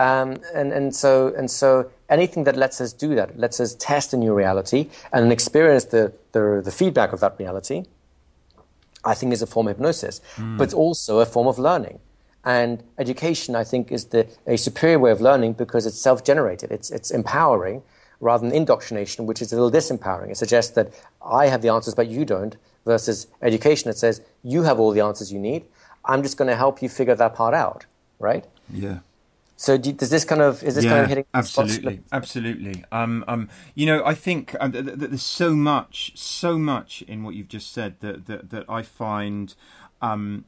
Um, 0.00 0.38
and, 0.54 0.72
and, 0.72 0.96
so, 0.96 1.34
and 1.36 1.50
so 1.50 1.90
anything 2.08 2.44
that 2.44 2.56
lets 2.56 2.80
us 2.80 2.94
do 2.94 3.14
that, 3.16 3.38
lets 3.38 3.60
us 3.60 3.74
test 3.74 4.14
a 4.14 4.16
new 4.16 4.32
reality 4.32 4.88
and 5.12 5.30
experience 5.30 5.84
the, 5.84 6.14
the, 6.32 6.62
the 6.64 6.72
feedback 6.72 7.12
of 7.12 7.20
that 7.20 7.38
reality, 7.38 7.84
I 9.04 9.12
think 9.12 9.34
is 9.34 9.42
a 9.42 9.46
form 9.46 9.68
of 9.68 9.76
hypnosis, 9.76 10.22
mm. 10.36 10.56
but 10.56 10.72
also 10.72 11.20
a 11.20 11.26
form 11.26 11.46
of 11.46 11.58
learning. 11.58 11.98
And 12.46 12.82
education, 12.96 13.54
I 13.54 13.62
think, 13.62 13.92
is 13.92 14.06
the, 14.06 14.26
a 14.46 14.56
superior 14.56 14.98
way 14.98 15.10
of 15.10 15.20
learning 15.20 15.52
because 15.52 15.84
it's 15.84 16.00
self-generated. 16.00 16.70
It's, 16.70 16.90
it's 16.90 17.10
empowering 17.10 17.82
rather 18.20 18.48
than 18.48 18.56
indoctrination, 18.56 19.26
which 19.26 19.42
is 19.42 19.52
a 19.52 19.60
little 19.60 19.70
disempowering. 19.70 20.30
It 20.30 20.38
suggests 20.38 20.72
that 20.76 20.94
I 21.22 21.48
have 21.48 21.60
the 21.60 21.68
answers, 21.68 21.94
but 21.94 22.08
you 22.08 22.24
don't, 22.24 22.56
versus 22.86 23.26
education 23.42 23.90
that 23.90 23.98
says 23.98 24.22
you 24.42 24.62
have 24.62 24.80
all 24.80 24.92
the 24.92 25.02
answers 25.02 25.30
you 25.30 25.38
need. 25.38 25.66
I'm 26.06 26.22
just 26.22 26.38
going 26.38 26.48
to 26.48 26.56
help 26.56 26.80
you 26.80 26.88
figure 26.88 27.14
that 27.14 27.34
part 27.34 27.52
out, 27.52 27.84
right? 28.18 28.46
Yeah. 28.72 29.00
So 29.60 29.76
do, 29.76 29.92
does 29.92 30.08
this 30.08 30.24
kind 30.24 30.40
of 30.40 30.62
is 30.62 30.76
this 30.76 30.86
yeah, 30.86 30.92
kind 30.92 31.02
of 31.02 31.08
hitting 31.10 31.26
absolutely, 31.34 32.00
absolutely. 32.12 32.82
Um, 32.90 33.26
um, 33.28 33.50
you 33.74 33.84
know, 33.84 34.02
I 34.06 34.14
think 34.14 34.56
um, 34.58 34.72
th- 34.72 34.86
th- 34.86 34.96
there's 34.96 35.22
so 35.22 35.54
much, 35.54 36.12
so 36.14 36.56
much 36.56 37.02
in 37.02 37.24
what 37.24 37.34
you've 37.34 37.48
just 37.48 37.70
said 37.70 38.00
that 38.00 38.24
that, 38.24 38.48
that 38.48 38.64
I 38.70 38.80
find, 38.80 39.54
um, 40.00 40.46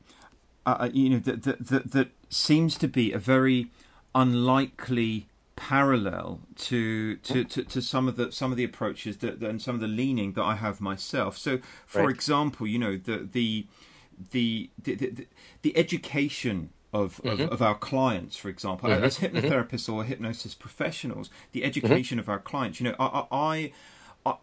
uh, 0.64 0.76
uh 0.80 0.90
you 0.94 1.10
know, 1.10 1.18
that, 1.18 1.42
that 1.42 1.66
that 1.66 1.92
that 1.92 2.08
seems 2.30 2.78
to 2.78 2.88
be 2.88 3.12
a 3.12 3.18
very 3.18 3.68
unlikely 4.14 5.26
parallel 5.56 6.40
to, 6.56 7.16
to, 7.16 7.44
to, 7.44 7.64
to, 7.64 7.82
some 7.82 8.08
of 8.08 8.16
the 8.16 8.32
some 8.32 8.50
of 8.50 8.56
the 8.56 8.64
approaches 8.64 9.18
that, 9.18 9.42
and 9.42 9.60
some 9.60 9.74
of 9.74 9.82
the 9.82 9.88
leaning 9.88 10.32
that 10.32 10.42
I 10.42 10.54
have 10.54 10.80
myself. 10.80 11.36
So, 11.36 11.58
for 11.86 12.04
right. 12.04 12.14
example, 12.14 12.66
you 12.66 12.78
know 12.78 12.96
the 12.96 13.28
the 13.30 13.66
the 14.30 14.70
the, 14.82 14.94
the, 14.94 15.26
the 15.60 15.76
education 15.76 16.70
of, 16.92 17.20
mm-hmm. 17.24 17.42
of, 17.42 17.52
of, 17.52 17.62
our 17.62 17.74
clients, 17.74 18.36
for 18.36 18.48
example, 18.48 18.90
mm-hmm. 18.90 19.04
as 19.04 19.18
mm-hmm. 19.18 19.36
hypnotherapists 19.36 19.84
mm-hmm. 19.84 19.94
or 19.94 20.04
hypnosis 20.04 20.54
professionals, 20.54 21.30
the 21.52 21.60
mm-hmm. 21.60 21.68
education 21.68 22.18
of 22.18 22.28
our 22.28 22.38
clients. 22.38 22.80
You 22.80 22.90
know, 22.90 22.96
I, 22.98 23.26
I, 23.30 23.72
I 24.26 24.34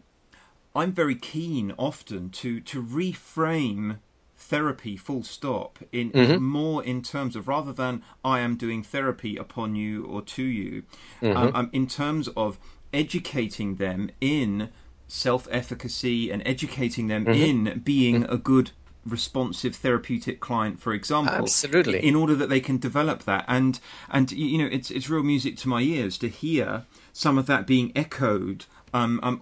I'm 0.75 0.91
very 0.91 1.15
keen 1.15 1.73
often 1.77 2.29
to 2.31 2.59
to 2.61 2.81
reframe 2.81 3.99
therapy 4.37 4.95
full 4.95 5.21
stop 5.21 5.79
in 5.91 6.41
more 6.41 6.81
in 6.81 7.01
terms 7.01 7.35
of 7.35 7.49
rather 7.49 7.73
than 7.73 8.01
i 8.23 8.39
am 8.39 8.55
doing 8.55 8.81
therapy 8.81 9.35
upon 9.35 9.75
you 9.75 10.05
or 10.05 10.21
to 10.21 10.43
you 10.43 10.83
um, 11.21 11.51
um, 11.53 11.69
in 11.73 11.85
terms 11.85 12.29
of 12.29 12.57
educating 12.93 13.75
them 13.75 14.09
in 14.21 14.69
self-efficacy 15.09 16.31
and 16.31 16.41
educating 16.45 17.07
them 17.07 17.27
in 17.27 17.81
being 17.83 18.23
a 18.25 18.37
good 18.37 18.71
responsive 19.05 19.75
therapeutic 19.75 20.39
client 20.39 20.79
for 20.79 20.93
example 20.93 21.33
absolutely 21.33 22.05
in 22.05 22.15
order 22.15 22.35
that 22.35 22.49
they 22.49 22.59
can 22.59 22.77
develop 22.77 23.23
that 23.23 23.45
and 23.47 23.79
and 24.09 24.31
you 24.31 24.57
know 24.57 24.67
it's 24.71 24.91
it's 24.91 25.09
real 25.09 25.23
music 25.23 25.55
to 25.55 25.69
my 25.69 25.81
ears 25.81 26.17
to 26.17 26.27
hear 26.27 26.85
some 27.13 27.37
of 27.37 27.45
that 27.45 27.65
being 27.65 27.91
echoed 27.95 28.65
um, 28.93 29.19
um 29.23 29.41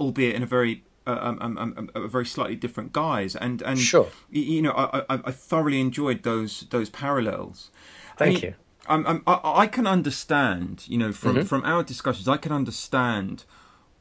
albeit 0.00 0.34
in 0.34 0.42
a 0.42 0.46
very 0.46 0.82
um, 1.06 1.38
um, 1.40 1.56
um, 1.58 1.90
a 1.94 2.08
very 2.08 2.26
slightly 2.26 2.56
different 2.56 2.92
guise, 2.92 3.36
and 3.36 3.62
and 3.62 3.78
sure. 3.78 4.08
you 4.28 4.60
know 4.60 4.72
I, 4.72 5.02
I, 5.08 5.20
I 5.26 5.30
thoroughly 5.30 5.80
enjoyed 5.80 6.24
those 6.24 6.66
those 6.70 6.90
parallels. 6.90 7.70
Thank 8.18 8.42
you. 8.42 8.54
I, 8.88 9.20
I, 9.26 9.66
can 9.66 9.86
understand, 9.86 10.84
you 10.86 10.96
know, 10.96 11.12
from 11.12 11.36
mm-hmm. 11.36 11.46
from 11.46 11.64
our 11.64 11.82
discussions, 11.82 12.28
I 12.28 12.36
can 12.36 12.52
understand 12.52 13.44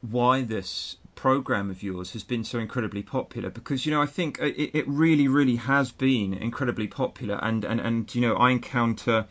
why 0.01 0.43
this 0.43 0.97
program 1.15 1.69
of 1.69 1.81
yours 1.81 2.13
has 2.13 2.23
been 2.23 2.43
so 2.43 2.59
incredibly 2.59 3.01
popular 3.01 3.49
because 3.49 3.85
you 3.85 3.91
know 3.91 4.01
I 4.01 4.05
think 4.05 4.37
it, 4.39 4.77
it 4.77 4.87
really 4.87 5.27
really 5.27 5.55
has 5.55 5.91
been 5.91 6.33
incredibly 6.33 6.87
popular 6.87 7.39
and 7.41 7.63
and 7.63 7.79
and 7.79 8.13
you 8.13 8.21
know 8.21 8.35
I 8.35 8.51
encounter 8.51 9.25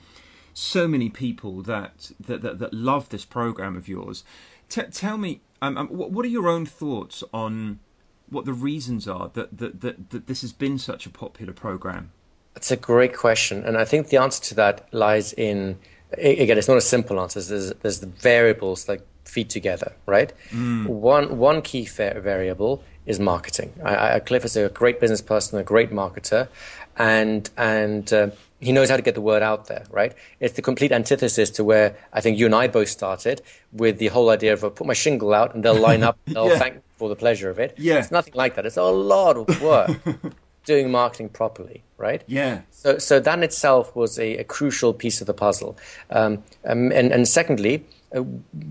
so 0.55 0.89
many 0.89 1.11
people 1.11 1.63
that 1.63 2.13
that 2.19 2.43
that, 2.43 2.59
that 2.59 2.75
love 2.75 3.09
this 3.11 3.25
program 3.25 3.77
of 3.77 3.89
yours. 3.89 4.25
T- 4.69 4.83
tell 4.91 5.19
me 5.19 5.41
um, 5.61 5.79
um, 5.79 5.89
what 5.89 6.25
are 6.25 6.29
your 6.29 6.49
own 6.49 6.67
thoughts 6.67 7.23
on 7.33 7.81
what 8.29 8.45
the 8.45 8.53
reasons 8.53 9.07
are 9.07 9.31
that, 9.35 9.57
that, 9.59 9.81
that, 9.81 10.11
that 10.11 10.27
this 10.27 10.41
has 10.41 10.53
been 10.53 10.79
such 10.79 11.07
a 11.07 11.11
popular 11.11 11.53
program? 11.53 12.13
It's 12.57 12.71
a 12.71 12.77
great 12.77 13.17
question, 13.17 13.65
and 13.65 13.77
I 13.77 13.85
think 13.85 14.09
the 14.09 14.17
answer 14.17 14.43
to 14.45 14.55
that 14.57 14.93
lies 14.93 15.33
in 15.33 15.79
again. 16.17 16.57
It's 16.57 16.69
not 16.69 16.77
a 16.77 16.83
simple 16.83 17.21
answer. 17.21 17.41
There's 17.41 17.73
there's 17.83 18.01
the 18.01 18.07
variables 18.07 18.85
that 18.85 19.05
feed 19.35 19.51
together, 19.51 19.91
right? 20.07 20.33
Mm. 20.51 20.87
One 20.87 21.27
one 21.39 21.59
key 21.63 21.85
variable 21.87 22.75
is 23.07 23.19
marketing. 23.21 23.71
I, 23.85 24.15
I, 24.15 24.21
Cliff 24.21 24.45
is 24.45 24.57
a 24.57 24.69
great 24.69 24.99
business 25.01 25.23
person, 25.33 25.59
a 25.59 25.63
great 25.63 25.91
marketer, 25.91 26.49
and 26.97 27.51
and 27.57 28.07
uh, 28.13 28.31
he 28.61 28.73
knows 28.73 28.89
how 28.91 28.97
to 28.97 29.03
get 29.03 29.15
the 29.15 29.27
word 29.33 29.43
out 29.43 29.67
there, 29.67 29.85
right? 29.91 30.13
It's 30.41 30.55
the 30.55 30.63
complete 30.63 30.93
antithesis 30.93 31.51
to 31.51 31.65
where 31.65 31.97
I 32.13 32.21
think 32.21 32.39
you 32.39 32.47
and 32.47 32.55
I 32.55 32.67
both 32.69 32.89
started 32.89 33.43
with 33.73 33.99
the 33.99 34.09
whole 34.09 34.31
idea 34.31 34.53
of 34.55 34.65
uh, 34.65 34.71
put 34.71 34.87
my 34.87 34.95
shingle 34.95 35.35
out 35.35 35.55
and 35.55 35.63
they'll 35.63 35.85
line 35.91 36.03
up, 36.03 36.19
they'll 36.27 36.49
yeah. 36.49 36.59
thank 36.59 36.83
for 36.97 37.09
the 37.09 37.17
pleasure 37.17 37.51
of 37.51 37.59
it. 37.59 37.75
Yeah. 37.77 37.99
It's 37.99 38.11
nothing 38.11 38.35
like 38.35 38.55
that. 38.55 38.65
It's 38.65 38.77
a 38.77 38.83
lot 38.85 39.37
of 39.37 39.61
work 39.61 39.91
doing 40.65 40.91
marketing 40.91 41.29
properly, 41.29 41.83
right? 41.99 42.23
Yeah. 42.27 42.63
So, 42.71 42.99
so 42.99 43.21
that 43.21 43.39
in 43.39 43.45
itself 43.45 43.95
was 43.95 44.19
a, 44.19 44.39
a 44.39 44.45
crucial 44.45 44.95
piece 44.95 45.21
of 45.21 45.27
the 45.27 45.35
puzzle. 45.35 45.77
Um, 46.11 46.43
um, 46.65 46.93
and, 46.93 47.13
and 47.13 47.29
secondly, 47.29 47.85
uh, 48.15 48.23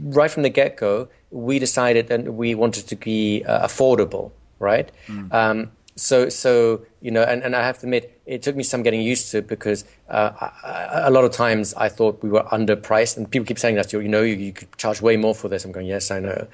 right 0.04 0.32
from 0.32 0.44
the 0.44 0.50
get 0.50 0.78
go, 0.78 1.08
we 1.32 1.60
decided 1.60 2.08
that 2.08 2.34
we 2.34 2.56
wanted 2.56 2.88
to 2.88 2.96
be 2.96 3.44
uh, 3.46 3.68
affordable, 3.68 4.32
right? 4.60 4.92
Mm. 5.08 5.34
Um, 5.34 5.72
so 5.96 6.30
so 6.30 6.84
you 7.02 7.12
know 7.12 7.22
and, 7.22 7.44
and 7.44 7.56
i 7.56 7.62
have 7.62 7.78
to 7.78 7.86
admit 7.86 8.20
it 8.26 8.42
took 8.42 8.56
me 8.56 8.64
some 8.64 8.82
getting 8.82 9.02
used 9.02 9.30
to 9.32 9.42
because 9.42 9.86
uh, 10.10 10.32
I, 10.64 11.08
a 11.08 11.12
lot 11.12 11.24
of 11.24 11.32
times 11.32 11.74
i 11.76 11.90
thought 11.90 12.22
we 12.24 12.30
were 12.30 12.44
underpriced 12.44 13.18
and 13.18 13.30
people 13.30 13.46
keep 13.46 13.60
saying 13.60 13.76
that 13.76 13.94
you 13.94 14.08
know 14.08 14.22
you, 14.22 14.36
you 14.36 14.54
could 14.54 14.76
charge 14.78 15.02
way 15.02 15.18
more 15.18 15.36
for 15.36 15.50
this 15.50 15.66
i'm 15.66 15.72
going 15.72 15.86
yes 15.86 16.10
i 16.10 16.20
know 16.20 16.48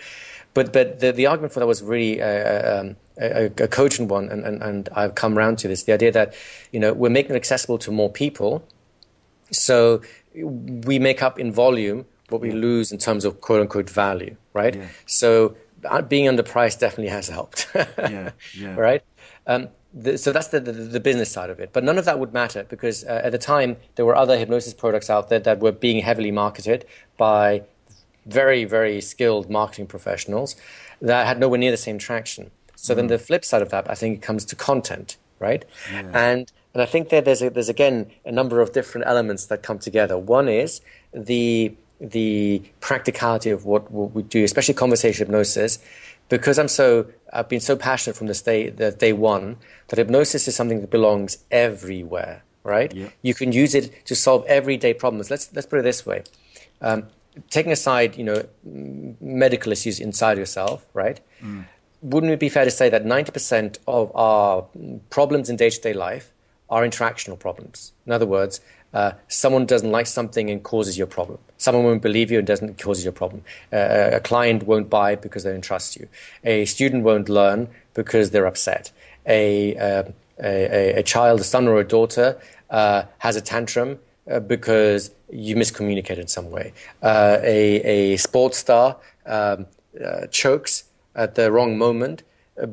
but 0.53 0.73
but 0.73 0.99
the, 0.99 1.11
the 1.11 1.25
argument 1.25 1.53
for 1.53 1.59
that 1.59 1.67
was 1.67 1.81
really 1.81 2.21
uh, 2.21 2.25
uh 2.25 2.79
um, 2.81 2.95
a, 3.21 3.45
a 3.45 3.67
cogent 3.67 4.09
one 4.09 4.29
and, 4.29 4.45
and, 4.45 4.61
and 4.61 4.89
i've 4.93 5.15
come 5.15 5.37
around 5.37 5.57
to 5.59 5.67
this 5.67 5.83
the 5.83 5.93
idea 5.93 6.11
that 6.11 6.33
you 6.71 6.79
know 6.79 6.93
we're 6.93 7.09
making 7.09 7.31
it 7.31 7.37
accessible 7.37 7.77
to 7.77 7.91
more 7.91 8.09
people 8.09 8.67
so 9.51 10.01
we 10.33 10.99
make 10.99 11.23
up 11.23 11.39
in 11.39 11.51
volume 11.51 12.05
what 12.31 12.41
we 12.41 12.51
lose 12.51 12.91
in 12.91 12.97
terms 12.97 13.25
of 13.25 13.41
quote 13.41 13.61
unquote 13.61 13.89
value 13.89 14.35
right 14.53 14.75
yeah. 14.75 14.87
so 15.05 15.55
uh, 15.85 16.01
being 16.01 16.25
underpriced 16.25 16.79
definitely 16.79 17.09
has 17.09 17.27
helped 17.29 17.67
yeah, 17.75 18.31
yeah. 18.55 18.75
right 18.75 19.03
um, 19.47 19.69
the, 19.93 20.17
so 20.17 20.31
that's 20.31 20.47
the, 20.47 20.59
the, 20.59 20.71
the, 20.71 20.99
business 20.99 21.31
side 21.31 21.49
of 21.49 21.59
it. 21.59 21.71
But 21.73 21.83
none 21.83 21.97
of 21.97 22.05
that 22.05 22.19
would 22.19 22.33
matter 22.33 22.63
because 22.63 23.03
uh, 23.03 23.21
at 23.23 23.31
the 23.31 23.37
time 23.37 23.77
there 23.95 24.05
were 24.05 24.15
other 24.15 24.37
hypnosis 24.37 24.73
products 24.73 25.09
out 25.09 25.29
there 25.29 25.39
that 25.39 25.59
were 25.59 25.71
being 25.71 26.03
heavily 26.03 26.31
marketed 26.31 26.85
by 27.17 27.63
very, 28.25 28.65
very 28.65 29.01
skilled 29.01 29.49
marketing 29.49 29.87
professionals 29.87 30.55
that 31.01 31.25
had 31.25 31.39
nowhere 31.39 31.57
near 31.57 31.71
the 31.71 31.77
same 31.77 31.97
traction. 31.97 32.51
So 32.75 32.93
mm. 32.93 32.97
then 32.97 33.07
the 33.07 33.17
flip 33.17 33.43
side 33.43 33.61
of 33.61 33.69
that, 33.69 33.89
I 33.89 33.95
think, 33.95 34.21
comes 34.21 34.45
to 34.45 34.55
content, 34.55 35.17
right? 35.39 35.65
Yeah. 35.91 36.11
And 36.13 36.51
and 36.71 36.83
I 36.83 36.85
think 36.85 37.09
that 37.09 37.25
there's 37.25 37.41
a, 37.41 37.49
there's 37.49 37.69
again 37.69 38.11
a 38.25 38.31
number 38.31 38.61
of 38.61 38.73
different 38.73 39.07
elements 39.07 39.47
that 39.47 39.63
come 39.63 39.79
together. 39.79 40.19
One 40.19 40.47
is 40.47 40.81
the 41.11 41.73
the 41.99 42.61
practicality 42.79 43.49
of 43.49 43.65
what, 43.65 43.91
what 43.91 44.13
we 44.13 44.23
do, 44.23 44.43
especially 44.43 44.73
conversation 44.73 45.27
hypnosis, 45.27 45.79
because 46.29 46.57
I'm 46.59 46.67
so 46.67 47.07
I've 47.33 47.49
been 47.49 47.59
so 47.59 47.75
passionate 47.75 48.15
from 48.15 48.27
the 48.27 48.33
day 48.33 48.69
the 48.69 48.91
day 48.91 49.13
one 49.13 49.57
that 49.87 49.97
hypnosis 49.97 50.47
is 50.47 50.55
something 50.55 50.81
that 50.81 50.89
belongs 50.89 51.39
everywhere. 51.51 52.43
Right? 52.63 52.93
Yeah. 52.93 53.09
You 53.21 53.33
can 53.33 53.51
use 53.51 53.73
it 53.73 54.05
to 54.05 54.15
solve 54.15 54.45
everyday 54.45 54.93
problems. 54.93 55.31
Let's 55.31 55.53
let's 55.53 55.65
put 55.65 55.79
it 55.79 55.83
this 55.83 56.05
way. 56.05 56.23
Um, 56.81 57.07
taking 57.49 57.71
aside, 57.71 58.17
you 58.17 58.23
know, 58.23 58.45
medical 58.63 59.71
issues 59.71 59.99
inside 59.99 60.37
yourself, 60.37 60.85
right? 60.93 61.19
Mm. 61.41 61.65
Wouldn't 62.01 62.31
it 62.31 62.39
be 62.39 62.49
fair 62.49 62.65
to 62.65 62.71
say 62.71 62.89
that 62.89 63.03
90% 63.03 63.79
of 63.87 64.11
our 64.15 64.65
problems 65.09 65.49
in 65.49 65.57
day 65.57 65.69
to 65.69 65.81
day 65.81 65.93
life 65.93 66.31
are 66.69 66.83
interactional 66.83 67.37
problems? 67.37 67.93
In 68.05 68.11
other 68.11 68.25
words, 68.25 68.61
uh, 68.93 69.13
someone 69.27 69.65
doesn't 69.65 69.91
like 69.91 70.07
something 70.07 70.49
and 70.49 70.63
causes 70.63 70.97
your 70.97 71.07
problem. 71.07 71.39
Someone 71.59 71.83
won't 71.83 72.01
believe 72.01 72.31
you 72.31 72.39
and 72.39 72.47
doesn't 72.47 72.81
causes 72.81 73.03
you 73.03 73.09
a 73.09 73.13
problem. 73.13 73.43
Uh, 73.71 74.09
a 74.13 74.19
client 74.19 74.63
won't 74.63 74.89
buy 74.89 75.15
because 75.15 75.43
they 75.43 75.51
don't 75.51 75.61
trust 75.61 75.95
you. 75.97 76.07
A 76.43 76.65
student 76.65 77.03
won't 77.03 77.29
learn 77.29 77.67
because 77.93 78.31
they're 78.31 78.47
upset. 78.47 78.91
A, 79.27 79.75
uh, 79.77 80.03
a, 80.41 80.93
a, 80.99 81.03
child, 81.03 81.41
a 81.41 81.43
son 81.43 81.67
or 81.67 81.79
a 81.79 81.83
daughter, 81.83 82.39
uh, 82.71 83.03
has 83.19 83.35
a 83.35 83.41
tantrum 83.41 83.99
uh, 84.31 84.39
because 84.39 85.11
you 85.31 85.55
miscommunicated 85.55 86.17
in 86.17 86.27
some 86.27 86.49
way. 86.49 86.73
Uh, 87.03 87.37
a, 87.41 88.13
a 88.13 88.17
sports 88.17 88.57
star 88.57 88.97
um, 89.27 89.67
chokes 90.31 90.85
at 91.13 91.35
the 91.35 91.51
wrong 91.51 91.77
moment 91.77 92.23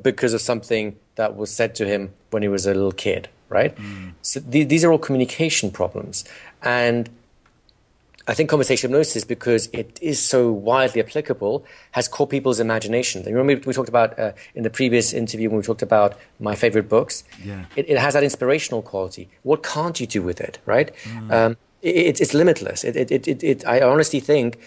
because 0.00 0.32
of 0.32 0.40
something 0.40 0.96
that 1.16 1.36
was 1.36 1.50
said 1.50 1.74
to 1.74 1.86
him 1.86 2.14
when 2.30 2.42
he 2.42 2.48
was 2.48 2.66
a 2.66 2.72
little 2.72 2.92
kid 2.92 3.28
right? 3.48 3.76
Mm. 3.76 4.12
So 4.22 4.40
th- 4.40 4.68
these 4.68 4.84
are 4.84 4.92
all 4.92 4.98
communication 4.98 5.70
problems. 5.70 6.24
And 6.62 7.08
I 8.28 8.34
think 8.34 8.50
conversation 8.50 8.90
hypnosis, 8.90 9.24
because 9.24 9.68
it 9.72 9.98
is 10.02 10.20
so 10.20 10.50
widely 10.50 11.00
applicable, 11.00 11.64
has 11.92 12.08
caught 12.08 12.30
people's 12.30 12.58
imagination. 12.58 13.22
You 13.22 13.36
remember 13.36 13.66
we 13.66 13.72
talked 13.72 13.88
about 13.88 14.18
uh, 14.18 14.32
in 14.54 14.64
the 14.64 14.70
previous 14.70 15.12
interview 15.12 15.48
when 15.48 15.58
we 15.58 15.62
talked 15.62 15.82
about 15.82 16.18
my 16.40 16.56
favorite 16.56 16.88
books? 16.88 17.22
Yeah. 17.44 17.66
It, 17.76 17.88
it, 17.88 17.98
has 17.98 18.14
that 18.14 18.24
inspirational 18.24 18.82
quality. 18.82 19.28
What 19.42 19.62
can't 19.62 20.00
you 20.00 20.06
do 20.06 20.22
with 20.22 20.40
it, 20.40 20.58
right? 20.66 20.90
Mm. 21.04 21.32
Um, 21.32 21.56
it, 21.82 22.20
it's 22.20 22.34
limitless. 22.34 22.82
It, 22.82 22.96
it, 22.96 23.28
it, 23.28 23.44
it, 23.44 23.66
I 23.66 23.80
honestly 23.80 24.18
think 24.18 24.58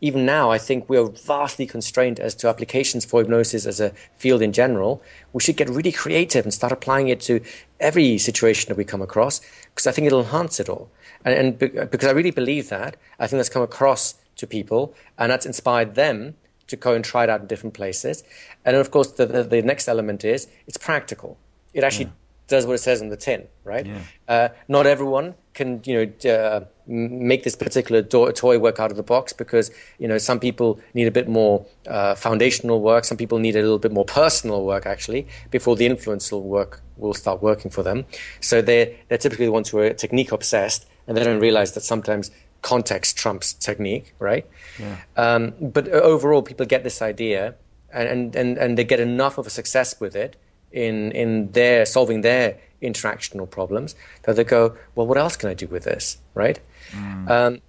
even 0.00 0.24
now, 0.24 0.50
I 0.50 0.58
think 0.58 0.88
we 0.88 0.96
are 0.96 1.08
vastly 1.08 1.66
constrained 1.66 2.20
as 2.20 2.34
to 2.36 2.48
applications 2.48 3.04
for 3.04 3.20
hypnosis 3.20 3.66
as 3.66 3.80
a 3.80 3.90
field 4.16 4.42
in 4.42 4.52
general. 4.52 5.02
We 5.32 5.40
should 5.40 5.56
get 5.56 5.68
really 5.68 5.90
creative 5.90 6.44
and 6.44 6.54
start 6.54 6.72
applying 6.72 7.08
it 7.08 7.20
to 7.22 7.40
every 7.80 8.18
situation 8.18 8.68
that 8.68 8.76
we 8.76 8.84
come 8.84 9.02
across 9.02 9.40
because 9.74 9.86
I 9.86 9.92
think 9.92 10.06
it'll 10.06 10.20
enhance 10.20 10.60
it 10.60 10.68
all. 10.68 10.88
And, 11.24 11.34
and 11.34 11.90
because 11.90 12.08
I 12.08 12.12
really 12.12 12.30
believe 12.30 12.68
that, 12.68 12.96
I 13.18 13.26
think 13.26 13.38
that's 13.38 13.48
come 13.48 13.62
across 13.62 14.14
to 14.36 14.46
people 14.46 14.94
and 15.18 15.32
that's 15.32 15.46
inspired 15.46 15.96
them 15.96 16.36
to 16.68 16.76
go 16.76 16.94
and 16.94 17.04
try 17.04 17.24
it 17.24 17.30
out 17.30 17.40
in 17.40 17.46
different 17.46 17.74
places. 17.74 18.22
And 18.64 18.76
of 18.76 18.90
course, 18.92 19.12
the, 19.12 19.26
the, 19.26 19.42
the 19.42 19.62
next 19.62 19.88
element 19.88 20.24
is 20.24 20.46
it's 20.68 20.76
practical. 20.76 21.38
It 21.74 21.82
actually 21.82 22.06
yeah. 22.06 22.10
does 22.46 22.66
what 22.66 22.74
it 22.74 22.78
says 22.78 23.02
on 23.02 23.08
the 23.08 23.16
tin, 23.16 23.48
right? 23.64 23.86
Yeah. 23.86 24.00
Uh, 24.28 24.48
not 24.68 24.86
everyone 24.86 25.34
can 25.54 25.82
you 25.84 25.94
know 26.22 26.30
uh, 26.30 26.64
make 26.88 27.44
this 27.44 27.54
particular 27.54 28.02
do- 28.02 28.32
toy 28.32 28.58
work 28.58 28.80
out 28.80 28.90
of 28.90 28.96
the 28.96 29.02
box 29.02 29.32
because 29.32 29.70
you 29.98 30.08
know 30.08 30.18
some 30.18 30.40
people 30.40 30.80
need 30.94 31.06
a 31.06 31.10
bit 31.10 31.28
more 31.28 31.64
uh, 31.86 32.14
foundational 32.14 32.80
work 32.80 33.04
some 33.04 33.16
people 33.16 33.38
need 33.38 33.54
a 33.54 33.60
little 33.60 33.78
bit 33.78 33.92
more 33.92 34.04
personal 34.04 34.64
work 34.64 34.86
actually 34.86 35.26
before 35.50 35.76
the 35.76 35.86
influence 35.86 36.32
will 36.32 36.42
work 36.42 36.80
will 36.96 37.14
start 37.14 37.42
working 37.42 37.70
for 37.70 37.82
them 37.82 38.04
so 38.40 38.62
they're 38.62 38.90
they're 39.08 39.18
typically 39.18 39.46
the 39.46 39.52
ones 39.52 39.68
who 39.68 39.78
are 39.78 39.92
technique 39.92 40.32
obsessed 40.32 40.86
and 41.06 41.16
they 41.16 41.22
don't 41.22 41.40
realize 41.40 41.72
that 41.72 41.82
sometimes 41.82 42.30
context 42.62 43.16
trumps 43.16 43.52
technique, 43.52 44.14
right? 44.18 44.46
Yeah. 44.78 44.96
Um, 45.16 45.54
but 45.60 45.88
overall, 45.88 46.42
people 46.42 46.66
get 46.66 46.84
this 46.84 47.00
idea, 47.02 47.54
and, 47.92 48.34
and, 48.34 48.58
and 48.58 48.78
they 48.78 48.84
get 48.84 49.00
enough 49.00 49.38
of 49.38 49.46
a 49.46 49.50
success 49.50 49.98
with 50.00 50.14
it 50.16 50.36
in 50.70 51.12
in 51.12 51.50
their 51.52 51.86
solving 51.86 52.20
their 52.20 52.58
interactional 52.82 53.48
problems 53.48 53.94
that 54.24 54.36
they 54.36 54.44
go, 54.44 54.76
well, 54.94 55.06
what 55.06 55.16
else 55.16 55.36
can 55.36 55.48
I 55.48 55.54
do 55.54 55.66
with 55.66 55.84
this, 55.84 56.18
right? 56.34 56.60
Mm. 56.92 57.30
Um, 57.30 57.60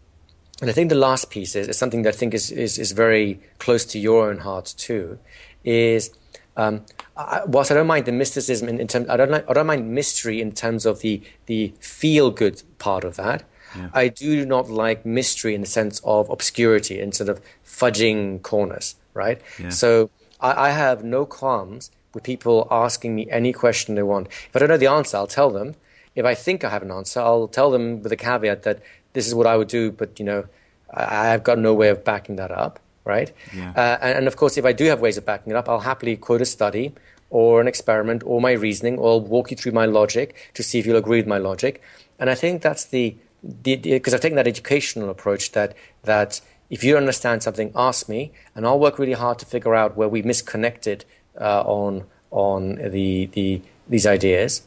and 0.62 0.70
I 0.70 0.74
think 0.74 0.90
the 0.90 0.96
last 0.96 1.30
piece 1.30 1.56
is, 1.56 1.68
is 1.68 1.78
something 1.78 2.02
that 2.04 2.16
I 2.16 2.18
think 2.18 2.34
is, 2.34 2.52
is, 2.52 2.78
is 2.78 2.91
very 2.91 3.40
close 3.60 3.86
to 3.86 4.00
your 4.00 4.30
own 4.30 4.40
heart 4.40 4.74
too, 4.78 5.20
is 5.64 6.12
um, 6.58 6.86
I, 7.16 7.41
whilst 7.46 7.72
I 7.72 7.76
don't 7.76 7.88
mind 7.88 8.06
the 8.06 8.12
mysticism 8.12 8.68
in, 8.68 8.80
in 8.80 8.88
terms, 8.88 9.08
I 9.10 9.18
don't, 9.18 9.34
I 9.34 9.54
don't 9.54 9.68
mind 9.68 9.94
mystery 9.94 10.41
in 10.41 10.52
terms 10.52 10.86
of 10.86 11.00
the, 11.00 11.22
the 11.46 11.74
feel 11.80 12.32
good 12.32 12.62
part 12.78 13.04
of 13.04 13.16
that. 13.16 13.44
Yeah. 13.76 13.90
I 13.94 14.08
do 14.08 14.46
not 14.46 14.70
like 14.70 15.06
mystery 15.06 15.56
in 15.56 15.62
the 15.62 15.68
sense 15.68 16.02
of 16.04 16.30
obscurity 16.30 17.00
and 17.00 17.14
sort 17.14 17.30
of 17.30 17.40
fudging 17.64 18.41
corners, 18.41 18.96
right? 19.14 19.40
Yeah. 19.60 19.70
So 19.70 20.10
I, 20.41 20.68
I 20.68 20.70
have 20.72 21.04
no 21.04 21.26
qualms 21.26 21.91
with 22.14 22.24
people 22.24 22.68
asking 22.72 23.16
me 23.16 23.30
any 23.30 23.54
question 23.54 23.96
they 23.96 24.04
want. 24.04 24.28
If 24.28 24.56
I 24.56 24.60
don't 24.60 24.70
know 24.70 24.78
the 24.78 24.88
answer, 24.88 25.18
I'll 25.18 25.28
tell 25.28 25.52
them. 25.52 25.76
If 26.16 26.26
I 26.26 26.34
think 26.34 26.64
I 26.64 26.70
have 26.70 26.82
an 26.82 26.91
answer, 26.91 27.22
I'll 27.22 27.48
tell 27.48 27.70
them 27.72 28.02
with 28.02 28.12
a 28.12 28.18
caveat 28.18 28.64
that 28.64 28.82
this 29.14 29.27
is 29.27 29.36
what 29.36 29.48
I 29.48 29.56
would 29.57 29.68
do, 29.68 29.91
but 29.91 30.19
you 30.19 30.26
know, 30.26 30.45
I, 30.94 31.27
have 31.27 31.44
got 31.44 31.57
no 31.60 31.73
way 31.73 31.90
of 31.90 32.03
backing 32.03 32.38
that 32.38 32.52
up, 32.52 32.80
right? 33.06 33.31
Yeah. 33.56 33.72
Uh, 33.76 33.98
and, 34.02 34.18
and, 34.19 34.27
of 34.27 34.36
course, 34.36 34.57
if 34.57 34.65
I 34.65 34.72
do 34.72 34.86
have 34.86 34.99
ways 35.02 35.18
of 35.18 35.26
backing 35.26 35.52
it 35.52 35.56
up, 35.56 35.69
I'll 35.69 35.81
happily 35.81 36.15
quote 36.15 36.41
a 36.41 36.45
study 36.45 36.94
or 37.30 37.61
an 37.61 37.68
experiment 37.68 38.23
or 38.26 38.41
my 38.41 38.52
reasoning, 38.52 38.98
or 38.98 39.11
I'll 39.11 39.22
walk 39.22 39.52
you 39.52 39.57
through 39.57 39.73
my 39.73 39.86
logic 39.86 40.36
to 40.56 40.64
see 40.64 40.80
if 40.80 40.86
you'll 40.86 40.98
agree 40.98 41.19
with 41.19 41.27
my 41.27 41.38
logic. 41.38 41.81
And 42.18 42.30
I 42.30 42.36
think 42.36 42.61
that's 42.61 42.86
the 42.86 43.15
because 43.64 44.14
I've 44.14 44.19
taken 44.19 44.36
that 44.36 44.48
educational 44.48 45.10
approach 45.10 45.53
that 45.53 45.76
that 46.03 46.41
if 46.69 46.84
you 46.84 46.98
understand 46.98 47.41
something, 47.41 47.72
ask 47.76 48.10
me, 48.10 48.31
and 48.53 48.65
I'll 48.65 48.80
work 48.80 48.99
really 48.99 49.14
hard 49.14 49.40
to 49.40 49.45
figure 49.45 49.73
out 49.73 49.95
where 49.95 50.10
we 50.10 50.22
misconnected 50.22 51.06
uh, 51.40 51.61
on 51.61 52.06
on 52.31 52.76
the 52.76 53.27
the 53.27 53.61
these 53.88 54.06
ideas. 54.06 54.64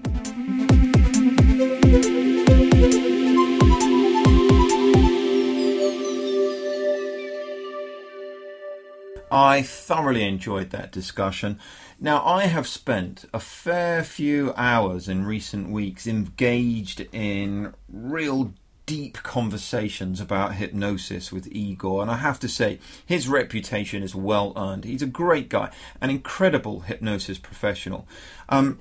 I 9.34 9.62
thoroughly 9.62 10.26
enjoyed 10.26 10.72
that 10.72 10.92
discussion. 10.92 11.58
Now, 12.02 12.22
I 12.26 12.48
have 12.48 12.68
spent 12.68 13.24
a 13.34 13.40
fair 13.40 14.04
few 14.04 14.54
hours 14.58 15.08
in 15.08 15.24
recent 15.24 15.70
weeks 15.70 16.06
engaged 16.06 17.08
in 17.14 17.74
real 17.88 18.54
deep 18.92 19.24
conversations 19.24 20.20
about 20.20 20.56
hypnosis 20.56 21.32
with 21.32 21.48
Igor, 21.50 22.02
and 22.02 22.12
I 22.12 22.18
have 22.18 22.42
to 22.42 22.50
say, 22.50 22.78
his 23.06 23.26
reputation 23.26 24.04
is 24.04 24.14
well 24.14 24.52
earned. 24.58 24.84
He's 24.84 25.02
a 25.02 25.06
great 25.06 25.48
guy, 25.48 25.72
an 26.02 26.10
incredible 26.10 26.82
hypnosis 26.82 27.38
professional. 27.38 28.06
Um, 28.50 28.80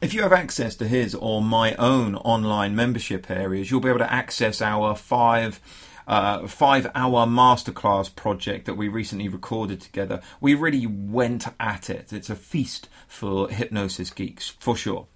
if 0.00 0.14
you 0.14 0.22
have 0.22 0.32
access 0.32 0.74
to 0.76 0.88
his 0.88 1.14
or 1.14 1.42
my 1.42 1.74
own 1.74 2.14
online 2.14 2.74
membership 2.74 3.30
areas, 3.30 3.70
you'll 3.70 3.80
be 3.80 3.90
able 3.90 3.98
to 3.98 4.10
access 4.10 4.62
our 4.62 4.94
five. 4.94 5.60
Uh, 6.06 6.46
five 6.46 6.90
hour 6.94 7.24
masterclass 7.24 8.14
project 8.14 8.66
that 8.66 8.74
we 8.74 8.88
recently 8.88 9.26
recorded 9.26 9.80
together. 9.80 10.20
We 10.38 10.52
really 10.52 10.86
went 10.86 11.46
at 11.58 11.88
it. 11.88 12.12
It's 12.12 12.28
a 12.28 12.36
feast 12.36 12.90
for 13.08 13.48
hypnosis 13.48 14.10
geeks, 14.10 14.50
for 14.50 14.76
sure. 14.76 15.06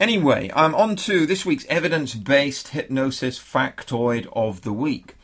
Anyway, 0.00 0.48
I'm 0.54 0.76
on 0.76 0.94
to 0.94 1.26
this 1.26 1.44
week's 1.44 1.66
evidence 1.68 2.14
based 2.14 2.68
hypnosis 2.68 3.36
factoid 3.36 4.28
of 4.32 4.62
the 4.62 4.72
week. 4.72 5.16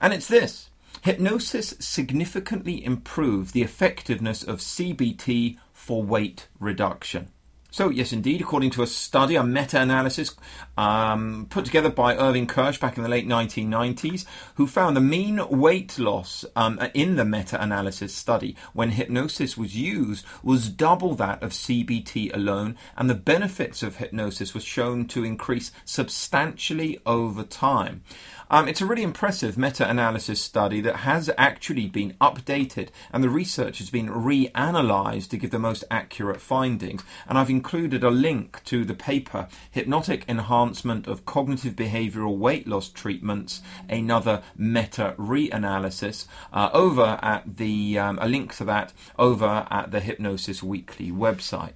And 0.00 0.12
it's 0.12 0.28
this 0.28 0.70
hypnosis 1.02 1.74
significantly 1.80 2.84
improved 2.84 3.52
the 3.52 3.62
effectiveness 3.62 4.44
of 4.44 4.60
CBT 4.60 5.58
for 5.72 6.04
weight 6.04 6.46
reduction. 6.60 7.32
So, 7.76 7.90
yes, 7.90 8.10
indeed, 8.10 8.40
according 8.40 8.70
to 8.70 8.82
a 8.82 8.86
study, 8.86 9.36
a 9.36 9.44
meta 9.44 9.78
analysis 9.78 10.34
um, 10.78 11.46
put 11.50 11.66
together 11.66 11.90
by 11.90 12.16
Irving 12.16 12.46
Kirsch 12.46 12.80
back 12.80 12.96
in 12.96 13.02
the 13.02 13.08
late 13.10 13.28
1990s, 13.28 14.24
who 14.54 14.66
found 14.66 14.96
the 14.96 15.02
mean 15.02 15.46
weight 15.50 15.98
loss 15.98 16.46
um, 16.56 16.80
in 16.94 17.16
the 17.16 17.24
meta 17.26 17.62
analysis 17.62 18.14
study 18.14 18.56
when 18.72 18.92
hypnosis 18.92 19.58
was 19.58 19.76
used 19.76 20.24
was 20.42 20.70
double 20.70 21.14
that 21.16 21.42
of 21.42 21.50
CBT 21.50 22.34
alone, 22.34 22.78
and 22.96 23.10
the 23.10 23.14
benefits 23.14 23.82
of 23.82 23.96
hypnosis 23.96 24.54
were 24.54 24.60
shown 24.60 25.04
to 25.08 25.22
increase 25.22 25.70
substantially 25.84 26.98
over 27.04 27.42
time. 27.42 28.00
Um, 28.48 28.68
it's 28.68 28.80
a 28.80 28.86
really 28.86 29.02
impressive 29.02 29.58
meta 29.58 29.88
analysis 29.88 30.40
study 30.40 30.80
that 30.82 30.98
has 30.98 31.28
actually 31.36 31.88
been 31.88 32.14
updated 32.20 32.90
and 33.12 33.24
the 33.24 33.28
research 33.28 33.78
has 33.78 33.90
been 33.90 34.08
reanalyzed 34.08 35.30
to 35.30 35.36
give 35.36 35.50
the 35.50 35.58
most 35.58 35.82
accurate 35.90 36.40
findings. 36.40 37.02
And 37.26 37.38
I've 37.38 37.50
included 37.50 38.04
a 38.04 38.10
link 38.10 38.62
to 38.66 38.84
the 38.84 38.94
paper 38.94 39.48
Hypnotic 39.72 40.24
Enhancement 40.28 41.08
of 41.08 41.26
Cognitive 41.26 41.74
Behavioral 41.74 42.36
Weight 42.36 42.68
Loss 42.68 42.90
Treatments, 42.90 43.62
another 43.88 44.44
meta 44.56 45.16
reanalysis, 45.18 46.26
uh, 46.52 46.70
over 46.72 47.18
at 47.22 47.56
the, 47.56 47.98
um, 47.98 48.16
a 48.22 48.28
link 48.28 48.54
to 48.56 48.64
that 48.64 48.92
over 49.18 49.66
at 49.70 49.90
the 49.90 50.00
Hypnosis 50.00 50.62
Weekly 50.62 51.10
website. 51.10 51.74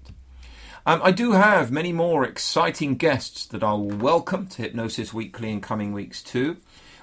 Um, 0.87 1.03
I 1.05 1.11
do 1.11 1.33
have 1.33 1.71
many 1.71 1.93
more 1.93 2.25
exciting 2.25 2.95
guests 2.95 3.45
that 3.47 3.63
I'll 3.63 3.85
welcome 3.85 4.47
to 4.49 4.63
Hypnosis 4.63 5.13
Weekly 5.13 5.51
in 5.51 5.61
coming 5.61 5.93
weeks 5.93 6.23
too. 6.23 6.57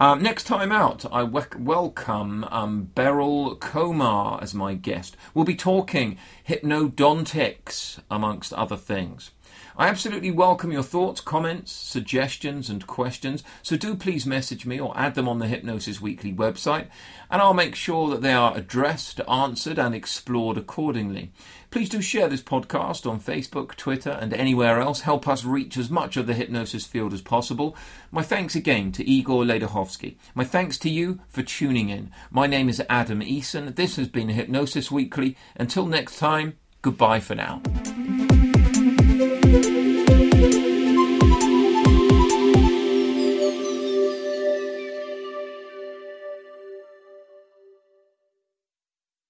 Um, 0.00 0.22
next 0.22 0.44
time 0.44 0.72
out, 0.72 1.04
I 1.12 1.24
we- 1.24 1.58
welcome 1.58 2.44
um, 2.44 2.84
Beryl 2.94 3.54
Comar 3.56 4.42
as 4.42 4.54
my 4.54 4.72
guest. 4.72 5.14
We'll 5.34 5.44
be 5.44 5.54
talking 5.54 6.16
hypnodontics, 6.48 7.98
amongst 8.10 8.54
other 8.54 8.78
things. 8.78 9.32
I 9.76 9.88
absolutely 9.88 10.30
welcome 10.30 10.72
your 10.72 10.82
thoughts, 10.82 11.20
comments, 11.20 11.72
suggestions, 11.72 12.70
and 12.70 12.86
questions, 12.86 13.44
so 13.62 13.76
do 13.76 13.94
please 13.94 14.24
message 14.24 14.64
me 14.64 14.80
or 14.80 14.96
add 14.96 15.16
them 15.16 15.28
on 15.28 15.38
the 15.38 15.46
Hypnosis 15.46 16.00
Weekly 16.00 16.32
website, 16.32 16.86
and 17.30 17.42
I'll 17.42 17.52
make 17.52 17.74
sure 17.74 18.08
that 18.08 18.22
they 18.22 18.32
are 18.32 18.56
addressed, 18.56 19.20
answered, 19.28 19.78
and 19.78 19.94
explored 19.94 20.56
accordingly. 20.56 21.30
Please 21.70 21.88
do 21.88 22.02
share 22.02 22.28
this 22.28 22.42
podcast 22.42 23.08
on 23.08 23.20
Facebook, 23.20 23.76
Twitter, 23.76 24.10
and 24.10 24.34
anywhere 24.34 24.80
else. 24.80 25.02
Help 25.02 25.28
us 25.28 25.44
reach 25.44 25.76
as 25.76 25.88
much 25.88 26.16
of 26.16 26.26
the 26.26 26.34
hypnosis 26.34 26.84
field 26.84 27.12
as 27.12 27.22
possible. 27.22 27.76
My 28.10 28.22
thanks 28.22 28.56
again 28.56 28.90
to 28.92 29.08
Igor 29.08 29.44
Ledochowski. 29.44 30.16
My 30.34 30.42
thanks 30.42 30.78
to 30.78 30.90
you 30.90 31.20
for 31.28 31.42
tuning 31.42 31.88
in. 31.88 32.10
My 32.30 32.48
name 32.48 32.68
is 32.68 32.82
Adam 32.90 33.20
Eason. 33.20 33.76
This 33.76 33.94
has 33.96 34.08
been 34.08 34.30
Hypnosis 34.30 34.90
Weekly. 34.90 35.36
Until 35.54 35.86
next 35.86 36.18
time, 36.18 36.56
goodbye 36.82 37.20
for 37.20 37.36
now. 37.36 37.62